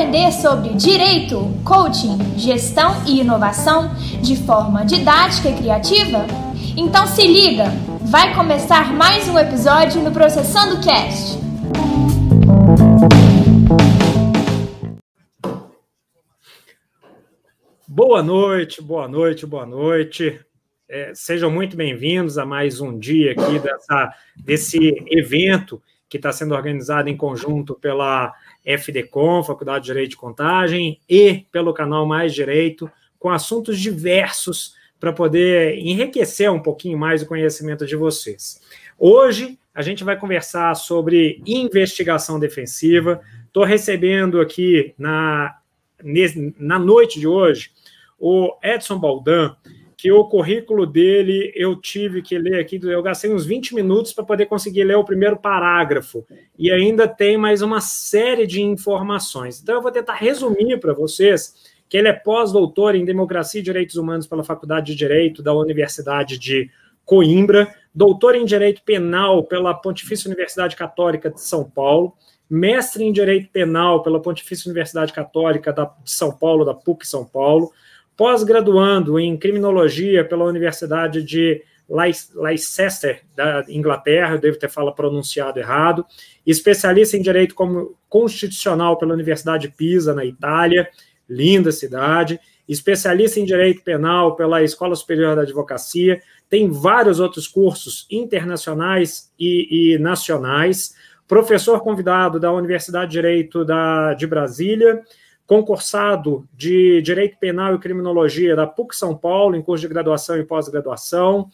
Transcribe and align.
aprender 0.00 0.32
sobre 0.32 0.70
direito, 0.70 1.36
coaching, 1.62 2.16
gestão 2.38 3.04
e 3.06 3.20
inovação 3.20 3.94
de 4.22 4.34
forma 4.34 4.82
didática 4.82 5.50
e 5.50 5.54
criativa? 5.54 6.24
Então 6.74 7.06
se 7.06 7.26
liga, 7.26 7.64
vai 8.00 8.34
começar 8.34 8.94
mais 8.94 9.28
um 9.28 9.38
episódio 9.38 10.00
no 10.00 10.10
Processando 10.10 10.82
Cast. 10.82 11.38
Boa 17.86 18.22
noite, 18.22 18.80
boa 18.80 19.06
noite, 19.06 19.44
boa 19.44 19.66
noite. 19.66 20.40
É, 20.88 21.12
sejam 21.14 21.50
muito 21.50 21.76
bem-vindos 21.76 22.38
a 22.38 22.46
mais 22.46 22.80
um 22.80 22.98
dia 22.98 23.32
aqui 23.32 23.58
dessa, 23.58 24.14
desse 24.34 24.78
evento 25.10 25.80
que 26.08 26.16
está 26.16 26.32
sendo 26.32 26.54
organizado 26.54 27.10
em 27.10 27.16
conjunto 27.16 27.74
pela 27.74 28.34
FDCom, 28.64 29.42
Faculdade 29.42 29.84
de 29.84 29.92
Direito 29.92 30.10
de 30.10 30.16
Contagem, 30.16 31.00
e 31.08 31.46
pelo 31.50 31.74
canal 31.74 32.06
Mais 32.06 32.34
Direito, 32.34 32.90
com 33.18 33.30
assuntos 33.30 33.78
diversos 33.78 34.74
para 34.98 35.12
poder 35.12 35.78
enriquecer 35.78 36.50
um 36.50 36.60
pouquinho 36.60 36.98
mais 36.98 37.22
o 37.22 37.26
conhecimento 37.26 37.86
de 37.86 37.96
vocês. 37.96 38.60
Hoje 38.98 39.58
a 39.74 39.82
gente 39.82 40.04
vai 40.04 40.18
conversar 40.18 40.74
sobre 40.74 41.42
investigação 41.46 42.38
defensiva. 42.38 43.20
Estou 43.46 43.64
recebendo 43.64 44.40
aqui 44.40 44.94
na, 44.98 45.56
na 46.58 46.78
noite 46.78 47.18
de 47.18 47.26
hoje 47.26 47.70
o 48.18 48.54
Edson 48.62 48.98
Baldan, 48.98 49.56
que 50.00 50.10
o 50.10 50.24
currículo 50.24 50.86
dele 50.86 51.52
eu 51.54 51.76
tive 51.76 52.22
que 52.22 52.38
ler 52.38 52.58
aqui, 52.58 52.80
eu 52.82 53.02
gastei 53.02 53.30
uns 53.30 53.44
20 53.44 53.74
minutos 53.74 54.14
para 54.14 54.24
poder 54.24 54.46
conseguir 54.46 54.82
ler 54.82 54.96
o 54.96 55.04
primeiro 55.04 55.36
parágrafo, 55.36 56.26
e 56.58 56.70
ainda 56.70 57.06
tem 57.06 57.36
mais 57.36 57.60
uma 57.60 57.82
série 57.82 58.46
de 58.46 58.62
informações. 58.62 59.60
Então 59.60 59.74
eu 59.74 59.82
vou 59.82 59.92
tentar 59.92 60.14
resumir 60.14 60.80
para 60.80 60.94
vocês 60.94 61.54
que 61.86 61.98
ele 61.98 62.08
é 62.08 62.14
pós-doutor 62.14 62.94
em 62.94 63.04
Democracia 63.04 63.60
e 63.60 63.62
Direitos 63.62 63.96
Humanos 63.96 64.26
pela 64.26 64.42
Faculdade 64.42 64.86
de 64.86 64.94
Direito 64.96 65.42
da 65.42 65.52
Universidade 65.52 66.38
de 66.38 66.70
Coimbra, 67.04 67.68
doutor 67.94 68.34
em 68.34 68.46
Direito 68.46 68.80
Penal 68.82 69.44
pela 69.44 69.74
Pontifícia 69.74 70.28
Universidade 70.28 70.76
Católica 70.76 71.28
de 71.28 71.42
São 71.42 71.62
Paulo, 71.62 72.14
mestre 72.48 73.04
em 73.04 73.12
Direito 73.12 73.50
Penal 73.50 74.02
pela 74.02 74.18
Pontifícia 74.18 74.66
Universidade 74.66 75.12
Católica 75.12 75.74
de 75.74 76.10
São 76.10 76.32
Paulo, 76.32 76.64
da 76.64 76.72
PUC 76.72 77.06
São 77.06 77.22
Paulo, 77.22 77.70
pós-graduando 78.20 79.18
em 79.18 79.34
criminologia 79.34 80.22
pela 80.22 80.44
Universidade 80.44 81.22
de 81.22 81.62
Leicester, 81.88 83.22
da 83.34 83.64
Inglaterra, 83.66 84.34
eu 84.34 84.38
devo 84.38 84.58
ter 84.58 84.68
falado 84.68 84.94
pronunciado 84.94 85.58
errado, 85.58 86.04
especialista 86.46 87.16
em 87.16 87.22
direito 87.22 87.54
constitucional 88.10 88.98
pela 88.98 89.14
Universidade 89.14 89.68
de 89.68 89.74
Pisa, 89.74 90.14
na 90.14 90.22
Itália, 90.22 90.86
linda 91.26 91.72
cidade, 91.72 92.38
especialista 92.68 93.40
em 93.40 93.46
direito 93.46 93.82
penal 93.82 94.36
pela 94.36 94.62
Escola 94.62 94.94
Superior 94.94 95.34
da 95.34 95.40
Advocacia, 95.40 96.20
tem 96.46 96.68
vários 96.68 97.20
outros 97.20 97.48
cursos 97.48 98.06
internacionais 98.10 99.32
e, 99.38 99.94
e 99.94 99.98
nacionais, 99.98 100.94
professor 101.26 101.80
convidado 101.80 102.38
da 102.38 102.52
Universidade 102.52 103.12
de 103.12 103.16
Direito 103.16 103.64
da, 103.64 104.12
de 104.12 104.26
Brasília, 104.26 105.00
concursado 105.50 106.48
de 106.56 107.02
Direito 107.02 107.36
Penal 107.36 107.74
e 107.74 107.80
Criminologia 107.80 108.54
da 108.54 108.68
PUC 108.68 108.94
São 108.94 109.16
Paulo, 109.16 109.56
em 109.56 109.62
curso 109.62 109.82
de 109.82 109.88
graduação 109.88 110.38
e 110.38 110.44
pós-graduação, 110.44 111.50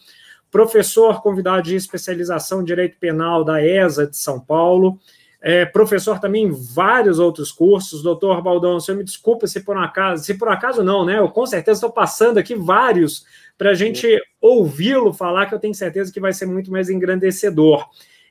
professor 0.51 1.19
convidado 1.23 1.63
de 1.63 1.75
especialização 1.75 2.61
em 2.61 2.63
Direito 2.63 2.95
Penal 2.99 3.43
da 3.43 3.59
ESA 3.59 4.05
de 4.05 4.15
São 4.15 4.39
Paulo, 4.39 4.99
é, 5.41 5.65
professor 5.65 6.19
também 6.19 6.43
em 6.43 6.51
vários 6.51 7.17
outros 7.17 7.51
cursos. 7.51 8.03
Doutor 8.03 8.39
Baldão, 8.39 8.79
você 8.79 8.93
me 8.93 9.03
desculpa 9.03 9.47
se 9.47 9.61
por 9.61 9.75
um 9.75 9.81
acaso, 9.81 10.23
se 10.23 10.35
por 10.35 10.49
acaso 10.49 10.83
não, 10.83 11.03
né? 11.03 11.17
Eu 11.17 11.29
com 11.29 11.47
certeza 11.47 11.77
estou 11.77 11.91
passando 11.91 12.37
aqui 12.37 12.53
vários 12.53 13.25
para 13.57 13.71
a 13.71 13.73
gente 13.73 14.07
ouvi-lo 14.39 15.11
falar, 15.11 15.47
que 15.47 15.55
eu 15.55 15.59
tenho 15.59 15.73
certeza 15.73 16.13
que 16.13 16.19
vai 16.19 16.33
ser 16.33 16.45
muito 16.45 16.69
mais 16.69 16.87
engrandecedor. 16.91 17.83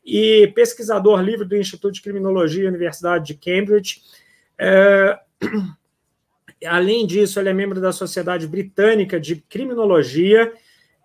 E 0.04 0.46
pesquisador 0.54 1.20
livre 1.20 1.44
do 1.44 1.56
Instituto 1.56 1.94
de 1.94 2.02
Criminologia, 2.02 2.68
Universidade 2.68 3.26
de 3.26 3.34
Cambridge. 3.34 4.02
É, 4.56 5.18
Além 6.66 7.06
disso, 7.06 7.38
ele 7.38 7.50
é 7.50 7.52
membro 7.52 7.80
da 7.80 7.92
Sociedade 7.92 8.46
Britânica 8.46 9.20
de 9.20 9.36
Criminologia, 9.36 10.52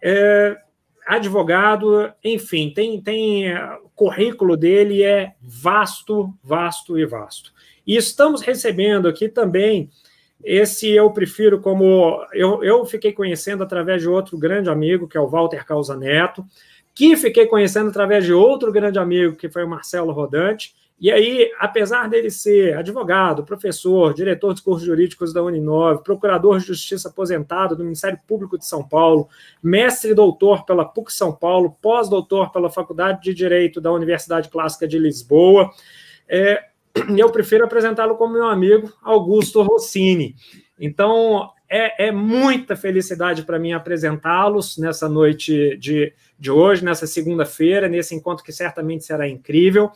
é, 0.02 0.58
advogado, 1.06 2.12
enfim, 2.24 2.72
tem, 2.74 3.02
tem 3.02 3.50
é, 3.50 3.76
o 3.84 3.90
currículo 3.90 4.56
dele 4.56 5.04
é 5.04 5.34
vasto, 5.42 6.34
vasto 6.44 6.98
e 6.98 7.06
vasto. 7.06 7.54
E 7.86 7.98
estamos 7.98 8.42
recebendo 8.42 9.08
aqui 9.08 9.28
também 9.28 9.90
esse 10.44 10.90
eu 10.90 11.12
prefiro 11.12 11.60
como 11.60 12.26
eu, 12.34 12.64
eu 12.64 12.86
fiquei 12.86 13.12
conhecendo 13.12 13.64
através 13.64 14.02
de 14.02 14.08
outro 14.08 14.38
grande 14.38 14.70
amigo, 14.70 15.08
que 15.08 15.18
é 15.18 15.22
o 15.22 15.28
Walter 15.28 15.66
Causa 15.66 15.96
Neto, 15.96 16.46
que 16.94 17.16
fiquei 17.16 17.46
conhecendo 17.46 17.90
através 17.90 18.26
de 18.26 18.34
outro 18.34 18.72
grande 18.72 19.00
amigo, 19.00 19.36
que 19.36 19.50
foi 19.50 19.64
o 19.64 19.70
Marcelo 19.70 20.12
Rodante, 20.12 20.76
e 21.02 21.12
aí, 21.12 21.52
apesar 21.58 22.08
dele 22.08 22.30
ser 22.30 22.78
advogado, 22.78 23.44
professor, 23.44 24.14
diretor 24.14 24.54
dos 24.54 24.62
cursos 24.62 24.86
jurídicos 24.86 25.34
da 25.34 25.42
Uninove, 25.42 26.04
procurador 26.04 26.60
de 26.60 26.68
justiça 26.68 27.10
aposentado 27.10 27.76
do 27.76 27.84
Ministério 27.84 28.20
Público 28.28 28.56
de 28.56 28.68
São 28.68 28.88
Paulo, 28.88 29.28
mestre 29.64 30.12
e 30.12 30.14
doutor 30.14 30.64
pela 30.64 30.86
PUC 30.86 31.12
São 31.12 31.34
Paulo, 31.34 31.76
pós-doutor 31.82 32.52
pela 32.52 32.70
Faculdade 32.70 33.24
de 33.24 33.34
Direito 33.34 33.82
da 33.82 33.92
Universidade 33.92 34.48
Clássica 34.48 34.88
de 34.88 35.00
Lisboa, 35.00 35.72
é, 36.30 36.66
eu 37.18 37.32
prefiro 37.32 37.66
apresentá-lo 37.66 38.16
como 38.16 38.34
meu 38.34 38.46
amigo 38.46 38.94
Augusto 39.02 39.64
Rossini. 39.64 40.36
Então, 40.80 41.50
é, 41.68 42.10
é 42.10 42.12
muita 42.12 42.76
felicidade 42.76 43.42
para 43.42 43.58
mim 43.58 43.74
apresentá-los 43.74 44.78
nessa 44.78 45.10
noite 45.10 45.76
de, 45.78 46.14
de 46.38 46.52
hoje, 46.52 46.86
nessa 46.86 47.08
segunda-feira, 47.08 47.88
nesse 47.88 48.14
encontro 48.14 48.46
que 48.46 48.52
certamente 48.52 49.04
será 49.04 49.28
incrível. 49.28 49.90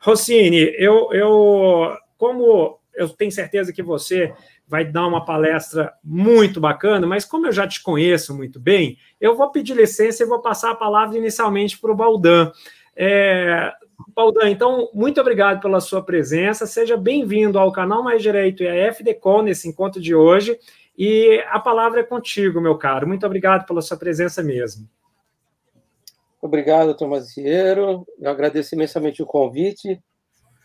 Rossini, 0.00 0.72
eu, 0.78 1.12
eu, 1.12 1.96
como 2.16 2.78
eu 2.94 3.08
tenho 3.08 3.30
certeza 3.30 3.72
que 3.72 3.82
você 3.82 4.32
vai 4.66 4.84
dar 4.84 5.06
uma 5.06 5.24
palestra 5.24 5.92
muito 6.04 6.60
bacana, 6.60 7.06
mas 7.06 7.24
como 7.24 7.46
eu 7.46 7.52
já 7.52 7.66
te 7.66 7.82
conheço 7.82 8.36
muito 8.36 8.60
bem, 8.60 8.98
eu 9.20 9.34
vou 9.36 9.50
pedir 9.50 9.74
licença 9.74 10.22
e 10.22 10.26
vou 10.26 10.40
passar 10.40 10.72
a 10.72 10.76
palavra 10.76 11.16
inicialmente 11.16 11.78
para 11.78 11.90
o 11.90 11.94
Baldan. 11.94 12.52
É, 12.94 13.72
Baldan, 14.14 14.50
então, 14.50 14.90
muito 14.92 15.20
obrigado 15.20 15.60
pela 15.60 15.80
sua 15.80 16.02
presença, 16.02 16.66
seja 16.66 16.96
bem-vindo 16.96 17.58
ao 17.58 17.72
canal 17.72 18.02
Mais 18.02 18.20
Direito 18.20 18.62
e 18.62 18.68
à 18.68 18.92
FDCon 18.92 19.42
nesse 19.42 19.68
encontro 19.68 20.00
de 20.00 20.14
hoje, 20.14 20.58
e 20.96 21.42
a 21.48 21.60
palavra 21.60 22.00
é 22.00 22.04
contigo, 22.04 22.60
meu 22.60 22.76
caro. 22.76 23.06
Muito 23.06 23.24
obrigado 23.24 23.64
pela 23.64 23.80
sua 23.80 23.96
presença 23.96 24.42
mesmo. 24.42 24.88
Obrigado, 26.40 26.96
Tomasiero. 26.96 28.06
Eu 28.18 28.30
agradeço 28.30 28.74
imensamente 28.74 29.22
o 29.22 29.26
convite 29.26 30.00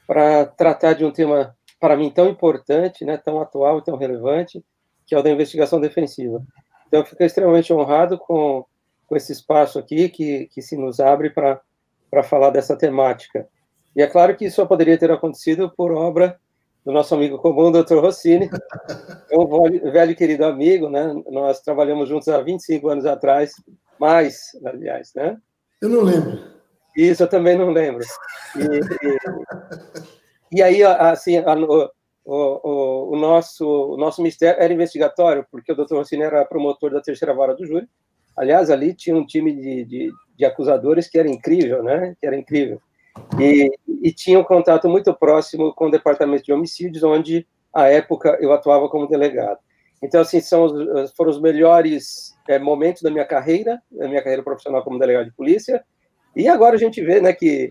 para 0.06 0.46
tratar 0.46 0.94
de 0.94 1.04
um 1.04 1.12
tema, 1.12 1.56
para 1.80 1.98
mim, 1.98 2.10
tão 2.10 2.28
importante, 2.28 3.04
né, 3.04 3.18
tão 3.18 3.42
atual 3.42 3.80
e 3.80 3.84
tão 3.84 3.98
relevante, 3.98 4.64
que 5.06 5.16
é 5.16 5.18
o 5.18 5.24
da 5.24 5.32
investigação 5.32 5.80
defensiva. 5.80 6.44
Então, 6.88 7.00
eu 7.00 7.06
fico 7.06 7.24
extremamente 7.24 7.74
honrado 7.74 8.18
com, 8.18 8.66
com 9.08 9.16
esse 9.16 9.32
espaço 9.32 9.80
aqui 9.80 10.10
que, 10.10 10.48
que 10.48 10.62
se 10.62 10.78
nos 10.78 11.00
abre 11.00 11.30
para 11.32 11.62
falar 12.24 12.52
dessa 12.52 12.78
temática. 12.78 13.48
E 13.96 14.02
é 14.02 14.08
claro 14.08 14.36
que 14.36 14.46
isso 14.46 14.58
só 14.58 14.66
poderia 14.66 14.98
ter 14.98 15.12
acontecido 15.12 15.72
por 15.76 15.92
obra 15.92 16.40
do 16.86 16.92
nosso 16.92 17.16
amigo 17.16 17.38
comum, 17.38 17.72
Dr. 17.72 18.00
Rossini, 18.00 18.50
um 19.32 19.92
velho 19.92 20.16
querido 20.16 20.46
amigo, 20.46 20.90
né? 20.90 21.14
Nós 21.32 21.62
trabalhamos 21.62 22.10
juntos 22.10 22.28
há 22.28 22.42
25 22.42 22.90
anos 22.90 23.06
atrás, 23.06 23.54
mais, 24.00 24.52
aliás, 24.66 25.14
né? 25.16 25.38
Eu 25.84 25.90
não 25.90 26.02
lembro. 26.02 26.40
Isso, 26.96 27.24
eu 27.24 27.28
também 27.28 27.58
não 27.58 27.70
lembro. 27.70 28.06
E, 28.56 30.56
e, 30.56 30.60
e 30.60 30.64
aí, 30.64 30.82
assim, 30.82 31.40
a, 31.40 31.54
o, 31.56 31.90
o, 32.24 33.14
o, 33.14 33.18
nosso, 33.18 33.68
o 33.68 33.98
nosso 33.98 34.22
mistério 34.22 34.64
era 34.64 34.72
investigatório, 34.72 35.46
porque 35.52 35.74
o 35.74 35.76
doutor 35.76 35.98
Rossini 35.98 36.24
era 36.24 36.46
promotor 36.46 36.90
da 36.90 37.02
terceira 37.02 37.34
vara 37.34 37.54
do 37.54 37.66
júri. 37.66 37.86
Aliás, 38.38 38.70
ali 38.70 38.94
tinha 38.94 39.14
um 39.14 39.26
time 39.26 39.54
de, 39.54 39.84
de, 39.84 40.12
de 40.38 40.46
acusadores 40.46 41.10
que 41.10 41.20
era 41.20 41.28
incrível, 41.28 41.84
né? 41.84 42.16
Que 42.18 42.28
era 42.28 42.38
incrível. 42.38 42.82
E, 43.38 43.70
e 44.02 44.14
tinha 44.14 44.40
um 44.40 44.44
contato 44.46 44.88
muito 44.88 45.14
próximo 45.14 45.74
com 45.74 45.88
o 45.88 45.92
departamento 45.92 46.46
de 46.46 46.54
homicídios, 46.54 47.04
onde, 47.04 47.46
à 47.74 47.90
época, 47.90 48.38
eu 48.40 48.54
atuava 48.54 48.88
como 48.88 49.06
delegado. 49.06 49.60
Então, 50.04 50.20
assim, 50.20 50.42
são 50.42 50.66
os, 50.66 51.14
foram 51.14 51.32
os 51.32 51.40
melhores 51.40 52.38
é, 52.50 52.60
momentos 52.60 53.02
da 53.02 53.10
minha 53.10 53.24
carreira, 53.24 53.82
da 53.90 54.06
minha 54.06 54.22
carreira 54.22 54.44
profissional 54.44 54.84
como 54.84 55.00
delegado 55.00 55.26
de 55.26 55.32
polícia, 55.32 55.82
e 56.36 56.46
agora 56.50 56.76
a 56.76 56.80
gente 56.80 57.02
vê 57.02 57.22
né, 57.22 57.32
que, 57.32 57.70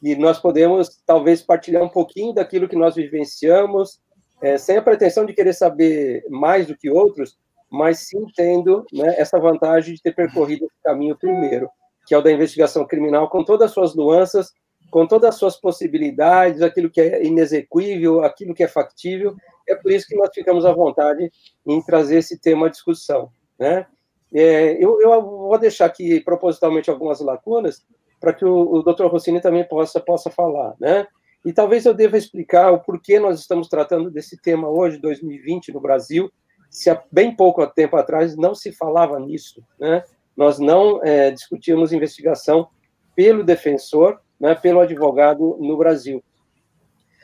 que 0.00 0.16
nós 0.16 0.40
podemos, 0.40 1.00
talvez, 1.06 1.40
partilhar 1.40 1.84
um 1.84 1.88
pouquinho 1.88 2.34
daquilo 2.34 2.68
que 2.68 2.74
nós 2.74 2.96
vivenciamos, 2.96 4.00
é, 4.42 4.58
sem 4.58 4.76
a 4.76 4.82
pretensão 4.82 5.24
de 5.24 5.32
querer 5.32 5.52
saber 5.52 6.24
mais 6.28 6.66
do 6.66 6.76
que 6.76 6.90
outros, 6.90 7.38
mas 7.70 8.00
sim 8.00 8.26
tendo 8.34 8.84
né, 8.92 9.14
essa 9.16 9.38
vantagem 9.38 9.94
de 9.94 10.02
ter 10.02 10.14
percorrido 10.14 10.64
esse 10.64 10.82
caminho 10.82 11.16
primeiro, 11.16 11.70
que 12.06 12.14
é 12.14 12.18
o 12.18 12.22
da 12.22 12.32
investigação 12.32 12.84
criminal, 12.84 13.30
com 13.30 13.44
todas 13.44 13.66
as 13.66 13.72
suas 13.72 13.94
nuances, 13.94 14.50
com 14.90 15.06
todas 15.06 15.30
as 15.30 15.36
suas 15.36 15.56
possibilidades, 15.56 16.62
aquilo 16.62 16.90
que 16.90 17.00
é 17.00 17.24
inexequível, 17.24 18.24
aquilo 18.24 18.54
que 18.54 18.62
é 18.62 18.68
factível. 18.68 19.36
É 19.68 19.74
por 19.74 19.92
isso 19.92 20.06
que 20.06 20.16
nós 20.16 20.30
ficamos 20.32 20.64
à 20.64 20.72
vontade 20.72 21.30
em 21.66 21.82
trazer 21.82 22.18
esse 22.18 22.38
tema 22.38 22.66
à 22.66 22.70
discussão. 22.70 23.30
Né? 23.58 23.86
É, 24.32 24.72
eu, 24.82 25.00
eu, 25.00 25.22
vou 25.22 25.58
deixar 25.58 25.86
aqui 25.86 26.20
propositalmente 26.20 26.90
algumas 26.90 27.20
lacunas 27.20 27.84
para 28.20 28.32
que 28.32 28.44
o, 28.44 28.74
o 28.74 28.82
Dr. 28.82 29.06
Rossini 29.06 29.40
também 29.40 29.64
possa, 29.64 30.00
possa 30.00 30.30
falar. 30.30 30.74
Né? 30.80 31.06
E 31.44 31.52
talvez 31.52 31.84
eu 31.84 31.94
deva 31.94 32.16
explicar 32.16 32.72
o 32.72 32.80
porquê 32.80 33.20
nós 33.20 33.40
estamos 33.40 33.68
tratando 33.68 34.10
desse 34.10 34.40
tema 34.40 34.68
hoje, 34.68 34.98
2020, 34.98 35.72
no 35.72 35.80
Brasil, 35.80 36.30
se 36.70 36.90
há 36.90 37.02
bem 37.10 37.34
pouco 37.34 37.66
tempo 37.66 37.96
atrás 37.96 38.36
não 38.36 38.54
se 38.54 38.72
falava 38.72 39.18
nisso. 39.20 39.62
Né? 39.78 40.02
Nós 40.36 40.58
não 40.58 41.02
é, 41.04 41.30
discutíamos 41.30 41.92
investigação 41.92 42.68
pelo 43.14 43.42
defensor, 43.42 44.20
né, 44.40 44.54
pelo 44.54 44.80
advogado 44.80 45.56
no 45.60 45.76
Brasil. 45.76 46.22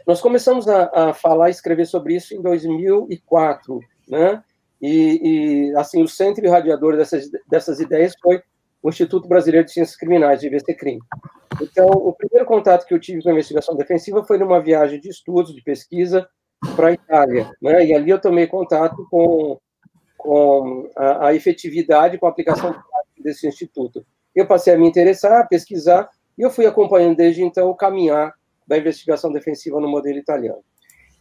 Nós 0.06 0.20
começamos 0.20 0.68
a, 0.68 1.10
a 1.10 1.14
falar 1.14 1.48
e 1.48 1.52
escrever 1.52 1.86
sobre 1.86 2.14
isso 2.14 2.34
em 2.34 2.42
2004, 2.42 3.80
né? 4.08 4.42
E, 4.80 5.70
e, 5.70 5.76
assim, 5.76 6.02
o 6.02 6.08
centro 6.08 6.44
irradiador 6.44 6.96
dessas, 6.96 7.30
dessas 7.48 7.80
ideias 7.80 8.12
foi 8.20 8.42
o 8.82 8.90
Instituto 8.90 9.26
Brasileiro 9.26 9.64
de 9.64 9.72
Ciências 9.72 9.96
Criminais, 9.96 10.40
de 10.40 10.46
IBCCRIM. 10.46 10.98
Então, 11.62 11.86
o 11.86 12.12
primeiro 12.12 12.44
contato 12.44 12.86
que 12.86 12.92
eu 12.92 13.00
tive 13.00 13.22
com 13.22 13.30
a 13.30 13.32
investigação 13.32 13.74
defensiva 13.74 14.22
foi 14.24 14.36
numa 14.36 14.60
viagem 14.60 15.00
de 15.00 15.08
estudos, 15.08 15.54
de 15.54 15.62
pesquisa, 15.62 16.28
para 16.76 16.88
a 16.88 16.92
Itália, 16.92 17.50
né? 17.62 17.84
E 17.86 17.94
ali 17.94 18.10
eu 18.10 18.20
tomei 18.20 18.46
contato 18.46 19.06
com, 19.10 19.58
com 20.18 20.90
a, 20.96 21.28
a 21.28 21.34
efetividade, 21.34 22.18
com 22.18 22.26
a 22.26 22.30
aplicação 22.30 22.74
desse 23.18 23.46
instituto. 23.46 24.04
Eu 24.34 24.46
passei 24.46 24.74
a 24.74 24.78
me 24.78 24.86
interessar, 24.86 25.40
a 25.40 25.46
pesquisar, 25.46 26.08
e 26.36 26.42
eu 26.42 26.50
fui 26.50 26.66
acompanhando 26.66 27.16
desde 27.16 27.42
então 27.42 27.70
o 27.70 27.74
caminhar 27.74 28.34
da 28.66 28.78
investigação 28.78 29.32
defensiva 29.32 29.80
no 29.80 29.88
modelo 29.88 30.18
italiano. 30.18 30.62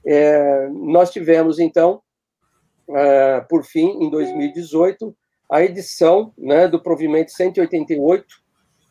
É, 0.06 0.68
nós 0.70 1.12
tivemos, 1.12 1.60
então, 1.60 2.02
é, 2.90 3.42
por 3.42 3.64
fim, 3.64 4.04
em 4.04 4.10
2018, 4.10 5.16
a 5.50 5.62
edição 5.64 6.34
né, 6.38 6.68
do 6.68 6.82
provimento 6.82 7.32
188 7.32 8.26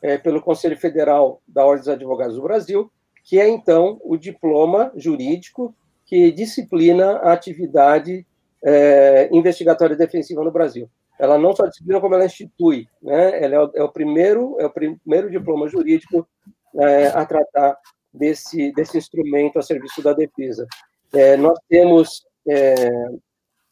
é, 0.02 0.19
pelo 0.19 0.42
Conselho 0.42 0.76
Federal 0.76 1.40
da 1.46 1.64
Ordem 1.64 1.80
dos 1.80 1.88
Advogados 1.88 2.36
do 2.36 2.42
Brasil, 2.42 2.90
que 3.24 3.38
é, 3.38 3.48
então, 3.48 4.00
o 4.02 4.16
diploma 4.16 4.92
jurídico 4.96 5.74
que 6.04 6.30
disciplina 6.32 7.19
a 7.19 7.32
atividade 7.32 8.26
é, 8.64 9.28
investigatória 9.32 9.96
defensiva 9.96 10.42
no 10.44 10.50
Brasil. 10.50 10.88
Ela 11.18 11.38
não 11.38 11.54
só 11.54 11.66
disciplina, 11.66 12.00
como 12.00 12.14
ela 12.14 12.26
institui. 12.26 12.86
Né? 13.02 13.44
Ela 13.44 13.54
é 13.54 13.60
o, 13.60 13.70
é 13.76 13.82
o 13.82 13.92
primeiro, 13.92 14.56
é 14.58 14.66
o 14.66 14.70
primeiro 14.70 15.30
diploma 15.30 15.68
jurídico 15.68 16.26
é, 16.74 17.08
a 17.08 17.24
tratar 17.24 17.76
desse, 18.12 18.72
desse 18.72 18.98
instrumento 18.98 19.58
a 19.58 19.62
serviço 19.62 20.02
da 20.02 20.12
defesa. 20.12 20.66
É, 21.12 21.36
nós 21.36 21.58
temos 21.68 22.24
é, 22.48 22.90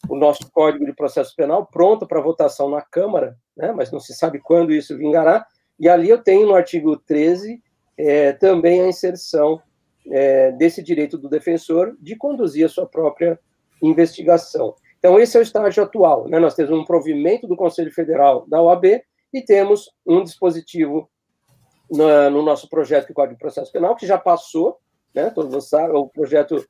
o 0.09 0.17
nosso 0.17 0.51
Código 0.51 0.85
de 0.85 0.95
Processo 0.95 1.35
Penal 1.37 1.67
pronto 1.67 2.07
para 2.07 2.21
votação 2.21 2.71
na 2.71 2.81
Câmara, 2.81 3.37
né, 3.57 3.73
mas 3.73 3.91
não 3.91 4.01
se 4.01 4.15
sabe 4.15 4.39
quando 4.39 4.73
isso 4.73 4.97
vingará, 4.97 5.47
e 5.79 5.89
ali 5.89 6.09
eu 6.09 6.23
tenho 6.23 6.47
no 6.47 6.55
artigo 6.55 6.97
13 6.97 7.63
é, 7.97 8.33
também 8.33 8.81
a 8.81 8.89
inserção 8.89 9.61
é, 10.11 10.53
desse 10.53 10.83
direito 10.83 11.19
do 11.19 11.29
defensor 11.29 11.97
de 12.01 12.17
conduzir 12.17 12.65
a 12.65 12.69
sua 12.69 12.87
própria 12.87 13.39
investigação. 13.83 14.75
Então, 15.01 15.19
esse 15.19 15.37
é 15.37 15.41
o 15.41 15.43
estágio 15.43 15.83
atual. 15.83 16.29
Né? 16.29 16.39
Nós 16.39 16.55
temos 16.55 16.71
um 16.71 16.85
provimento 16.85 17.49
do 17.49 17.57
Conselho 17.57 17.91
Federal 17.91 18.47
da 18.47 18.63
OAB 18.63 19.03
e 19.33 19.43
temos 19.43 19.91
um 20.07 20.23
dispositivo 20.23 21.09
na, 21.91 22.31
no 22.31 22.43
nosso 22.43 22.69
projeto 22.69 23.09
de 23.09 23.15
Código 23.15 23.35
de 23.35 23.41
Processo 23.41 23.73
Penal, 23.73 23.97
que 23.97 24.07
já 24.07 24.19
passou, 24.19 24.79
né, 25.15 25.31
todos 25.31 25.69
sabem, 25.69 25.97
o 25.97 26.07
projeto 26.07 26.65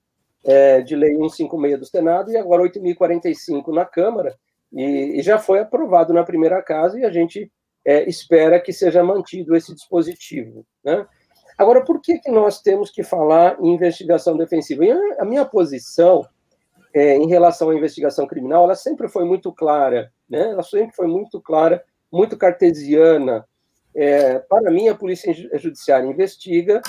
é, 0.45 0.81
de 0.81 0.97
lei 0.97 1.15
156 1.15 1.79
do 1.79 1.85
Senado 1.85 2.31
e 2.31 2.37
agora 2.37 2.63
8.045 2.63 3.75
na 3.75 3.85
Câmara, 3.85 4.35
e, 4.73 5.19
e, 5.19 5.23
já 5.23 5.39
foi 5.39 5.59
aprovado 5.59 6.13
na 6.15 6.23
primeira 6.23 6.63
casa 6.63 6.99
e 6.99 7.05
a 7.05 7.11
gente 7.11 7.51
é, 7.85 8.09
espera 8.09 8.61
que 8.61 8.73
seja 8.73 9.03
mantido 9.03 9.57
esse 9.57 9.75
dispositivo. 9.75 10.65
Né? 10.85 11.05
Agora, 11.59 11.85
por 11.85 12.01
que, 12.01 12.19
que 12.19 12.31
nós 12.31 12.63
temos 12.63 12.91
que 12.91 13.03
falar 13.03 13.59
em 13.61 13.75
investigação 13.75 14.37
defensiva? 14.37 14.85
E 14.85 14.93
a 15.19 15.25
minha 15.25 15.45
posição 15.45 16.25
é, 16.93 17.17
em 17.17 17.29
relação 17.29 17.71
à 17.71 17.75
investigação 17.75 18.27
criminal, 18.27 18.65
ela 18.65 18.75
sempre 18.75 19.09
foi 19.09 19.25
muito 19.25 19.53
clara, 19.53 20.13
né? 20.29 20.51
ela 20.51 20.63
sempre 20.63 20.95
foi 20.95 21.07
muito 21.07 21.41
clara, 21.41 21.83
muito 22.11 22.37
cartesiana, 22.37 23.47
é, 23.95 24.39
para 24.39 24.71
mim, 24.71 24.89
a 24.89 24.95
Polícia 24.95 25.33
Judiciária 25.59 26.07
investiga, 26.07 26.81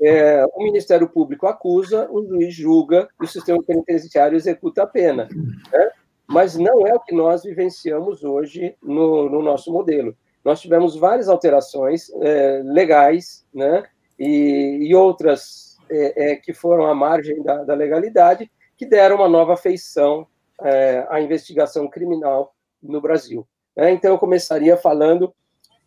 é, 0.00 0.44
o 0.54 0.62
Ministério 0.62 1.08
Público 1.08 1.46
acusa, 1.46 2.08
o 2.10 2.26
juiz 2.26 2.54
julga 2.54 3.08
e 3.20 3.24
o 3.24 3.28
sistema 3.28 3.62
penitenciário 3.62 4.36
executa 4.36 4.82
a 4.82 4.86
pena. 4.86 5.28
Né? 5.72 5.90
Mas 6.26 6.56
não 6.56 6.86
é 6.86 6.94
o 6.94 7.00
que 7.00 7.14
nós 7.14 7.44
vivenciamos 7.44 8.24
hoje 8.24 8.74
no, 8.82 9.28
no 9.28 9.42
nosso 9.42 9.72
modelo. 9.72 10.16
Nós 10.44 10.60
tivemos 10.60 10.96
várias 10.96 11.28
alterações 11.28 12.10
é, 12.20 12.62
legais 12.64 13.46
né? 13.54 13.84
e, 14.18 14.78
e 14.82 14.94
outras 14.94 15.76
é, 15.88 16.32
é, 16.32 16.36
que 16.36 16.52
foram 16.52 16.86
à 16.86 16.94
margem 16.94 17.42
da, 17.42 17.64
da, 17.64 17.74
legalidade, 17.74 18.50
que 18.76 18.86
deram 18.86 19.16
uma 19.16 19.28
nova 19.28 19.56
feição 19.56 20.26
é, 20.62 21.06
à 21.08 21.20
investigação 21.20 21.88
criminal 21.88 22.54
no 22.82 23.00
Brasil. 23.00 23.46
Né? 23.76 23.90
Então, 23.92 24.12
eu 24.12 24.18
começaria 24.18 24.76
falando 24.76 25.34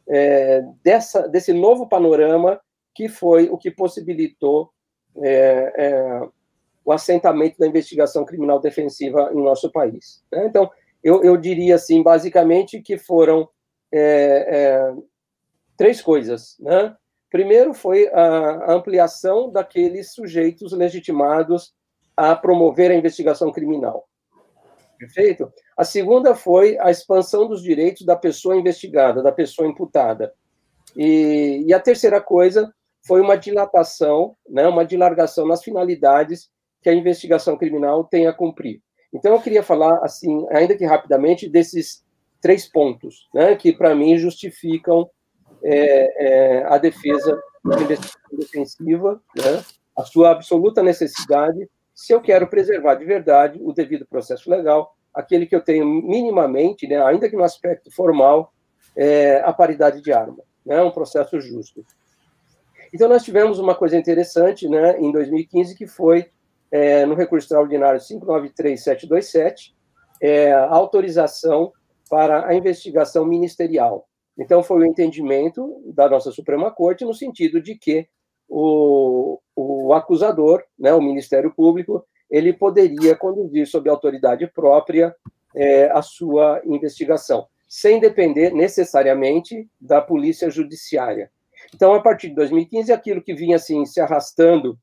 é, 0.07 0.61
dessa, 0.83 1.27
desse 1.27 1.53
novo 1.53 1.87
panorama 1.87 2.59
que 2.93 3.07
foi 3.07 3.49
o 3.49 3.57
que 3.57 3.71
possibilitou 3.71 4.71
é, 5.23 5.73
é, 5.77 6.21
o 6.83 6.91
assentamento 6.91 7.57
da 7.57 7.67
investigação 7.67 8.25
criminal 8.25 8.59
defensiva 8.59 9.31
em 9.33 9.41
nosso 9.41 9.71
país. 9.71 10.23
Né? 10.31 10.45
Então, 10.45 10.69
eu, 11.03 11.23
eu, 11.23 11.37
diria 11.37 11.75
assim, 11.75 12.03
basicamente, 12.03 12.81
que 12.81 12.97
foram 12.97 13.47
é, 13.91 14.01
é, 14.01 14.93
três 15.77 16.01
coisas. 16.01 16.57
Né? 16.59 16.95
Primeiro 17.29 17.73
foi 17.73 18.07
a 18.09 18.73
ampliação 18.73 19.51
daqueles 19.51 20.13
sujeitos 20.13 20.73
legitimados 20.73 21.73
a 22.19 22.35
promover 22.35 22.91
a 22.91 22.95
investigação 22.95 23.49
criminal. 23.49 24.05
Perfeito? 24.97 25.49
A 25.77 25.85
segunda 25.85 26.35
foi 26.35 26.77
a 26.79 26.91
expansão 26.91 27.47
dos 27.47 27.63
direitos 27.63 28.05
da 28.05 28.13
pessoa 28.13 28.57
investigada, 28.57 29.23
da 29.23 29.31
pessoa 29.31 29.69
imputada. 29.69 30.33
E, 30.97 31.63
e 31.65 31.73
a 31.73 31.79
terceira 31.79 32.19
coisa 32.19 32.73
foi 33.07 33.21
uma 33.21 33.37
dilatação, 33.37 34.35
né, 34.49 34.67
uma 34.67 34.85
dilargação 34.85 35.47
nas 35.47 35.63
finalidades 35.63 36.49
que 36.81 36.89
a 36.89 36.93
investigação 36.93 37.57
criminal 37.57 38.03
tem 38.03 38.27
a 38.27 38.33
cumprir. 38.33 38.81
Então, 39.13 39.33
eu 39.33 39.41
queria 39.41 39.63
falar, 39.63 40.03
assim, 40.03 40.45
ainda 40.51 40.75
que 40.75 40.85
rapidamente, 40.85 41.47
desses 41.47 42.03
três 42.41 42.69
pontos, 42.69 43.29
né, 43.33 43.55
que 43.55 43.71
para 43.71 43.95
mim 43.95 44.17
justificam 44.17 45.09
é, 45.63 46.25
é, 46.25 46.63
a 46.65 46.77
defesa 46.77 47.41
defensiva, 48.33 49.21
né, 49.37 49.63
a 49.97 50.03
sua 50.03 50.31
absoluta 50.31 50.83
necessidade 50.83 51.69
se 51.99 52.13
eu 52.13 52.21
quero 52.21 52.47
preservar 52.47 52.95
de 52.95 53.03
verdade 53.03 53.59
o 53.61 53.73
devido 53.73 54.07
processo 54.07 54.49
legal, 54.49 54.95
aquele 55.13 55.45
que 55.45 55.53
eu 55.53 55.59
tenho 55.59 55.85
minimamente, 55.85 56.87
né, 56.87 57.03
ainda 57.03 57.29
que 57.29 57.35
no 57.35 57.43
aspecto 57.43 57.91
formal, 57.91 58.53
é, 58.95 59.41
a 59.41 59.51
paridade 59.51 60.01
de 60.01 60.13
arma, 60.13 60.41
né, 60.65 60.81
um 60.81 60.91
processo 60.91 61.41
justo. 61.41 61.85
Então, 62.93 63.09
nós 63.09 63.21
tivemos 63.21 63.59
uma 63.59 63.75
coisa 63.75 63.97
interessante 63.97 64.69
né, 64.69 64.97
em 64.97 65.11
2015, 65.11 65.75
que 65.75 65.85
foi, 65.85 66.27
é, 66.71 67.05
no 67.05 67.15
recurso 67.15 67.47
extraordinário 67.47 67.99
593727, 67.99 69.75
é, 70.21 70.53
autorização 70.53 71.73
para 72.09 72.47
a 72.47 72.55
investigação 72.55 73.25
ministerial. 73.25 74.07
Então, 74.37 74.63
foi 74.63 74.79
o 74.79 74.85
entendimento 74.85 75.83
da 75.93 76.07
nossa 76.07 76.31
Suprema 76.31 76.71
Corte 76.71 77.03
no 77.03 77.13
sentido 77.13 77.61
de 77.61 77.75
que 77.75 78.07
o, 78.47 79.37
o 79.59 79.93
acusador, 79.93 80.63
né, 80.77 80.93
o 80.93 81.01
Ministério 81.01 81.53
Público, 81.53 82.05
ele 82.29 82.53
poderia 82.53 83.15
conduzir 83.15 83.67
sob 83.67 83.89
autoridade 83.89 84.47
própria 84.47 85.15
é, 85.55 85.89
a 85.91 86.01
sua 86.01 86.61
investigação, 86.65 87.47
sem 87.67 87.99
depender 87.99 88.51
necessariamente 88.51 89.67
da 89.79 90.01
polícia 90.01 90.49
judiciária. 90.49 91.31
Então, 91.73 91.93
a 91.93 92.01
partir 92.01 92.29
de 92.29 92.35
2015, 92.35 92.91
aquilo 92.93 93.21
que 93.21 93.33
vinha 93.33 93.55
assim 93.55 93.85
se 93.85 93.99
arrastando 93.99 94.77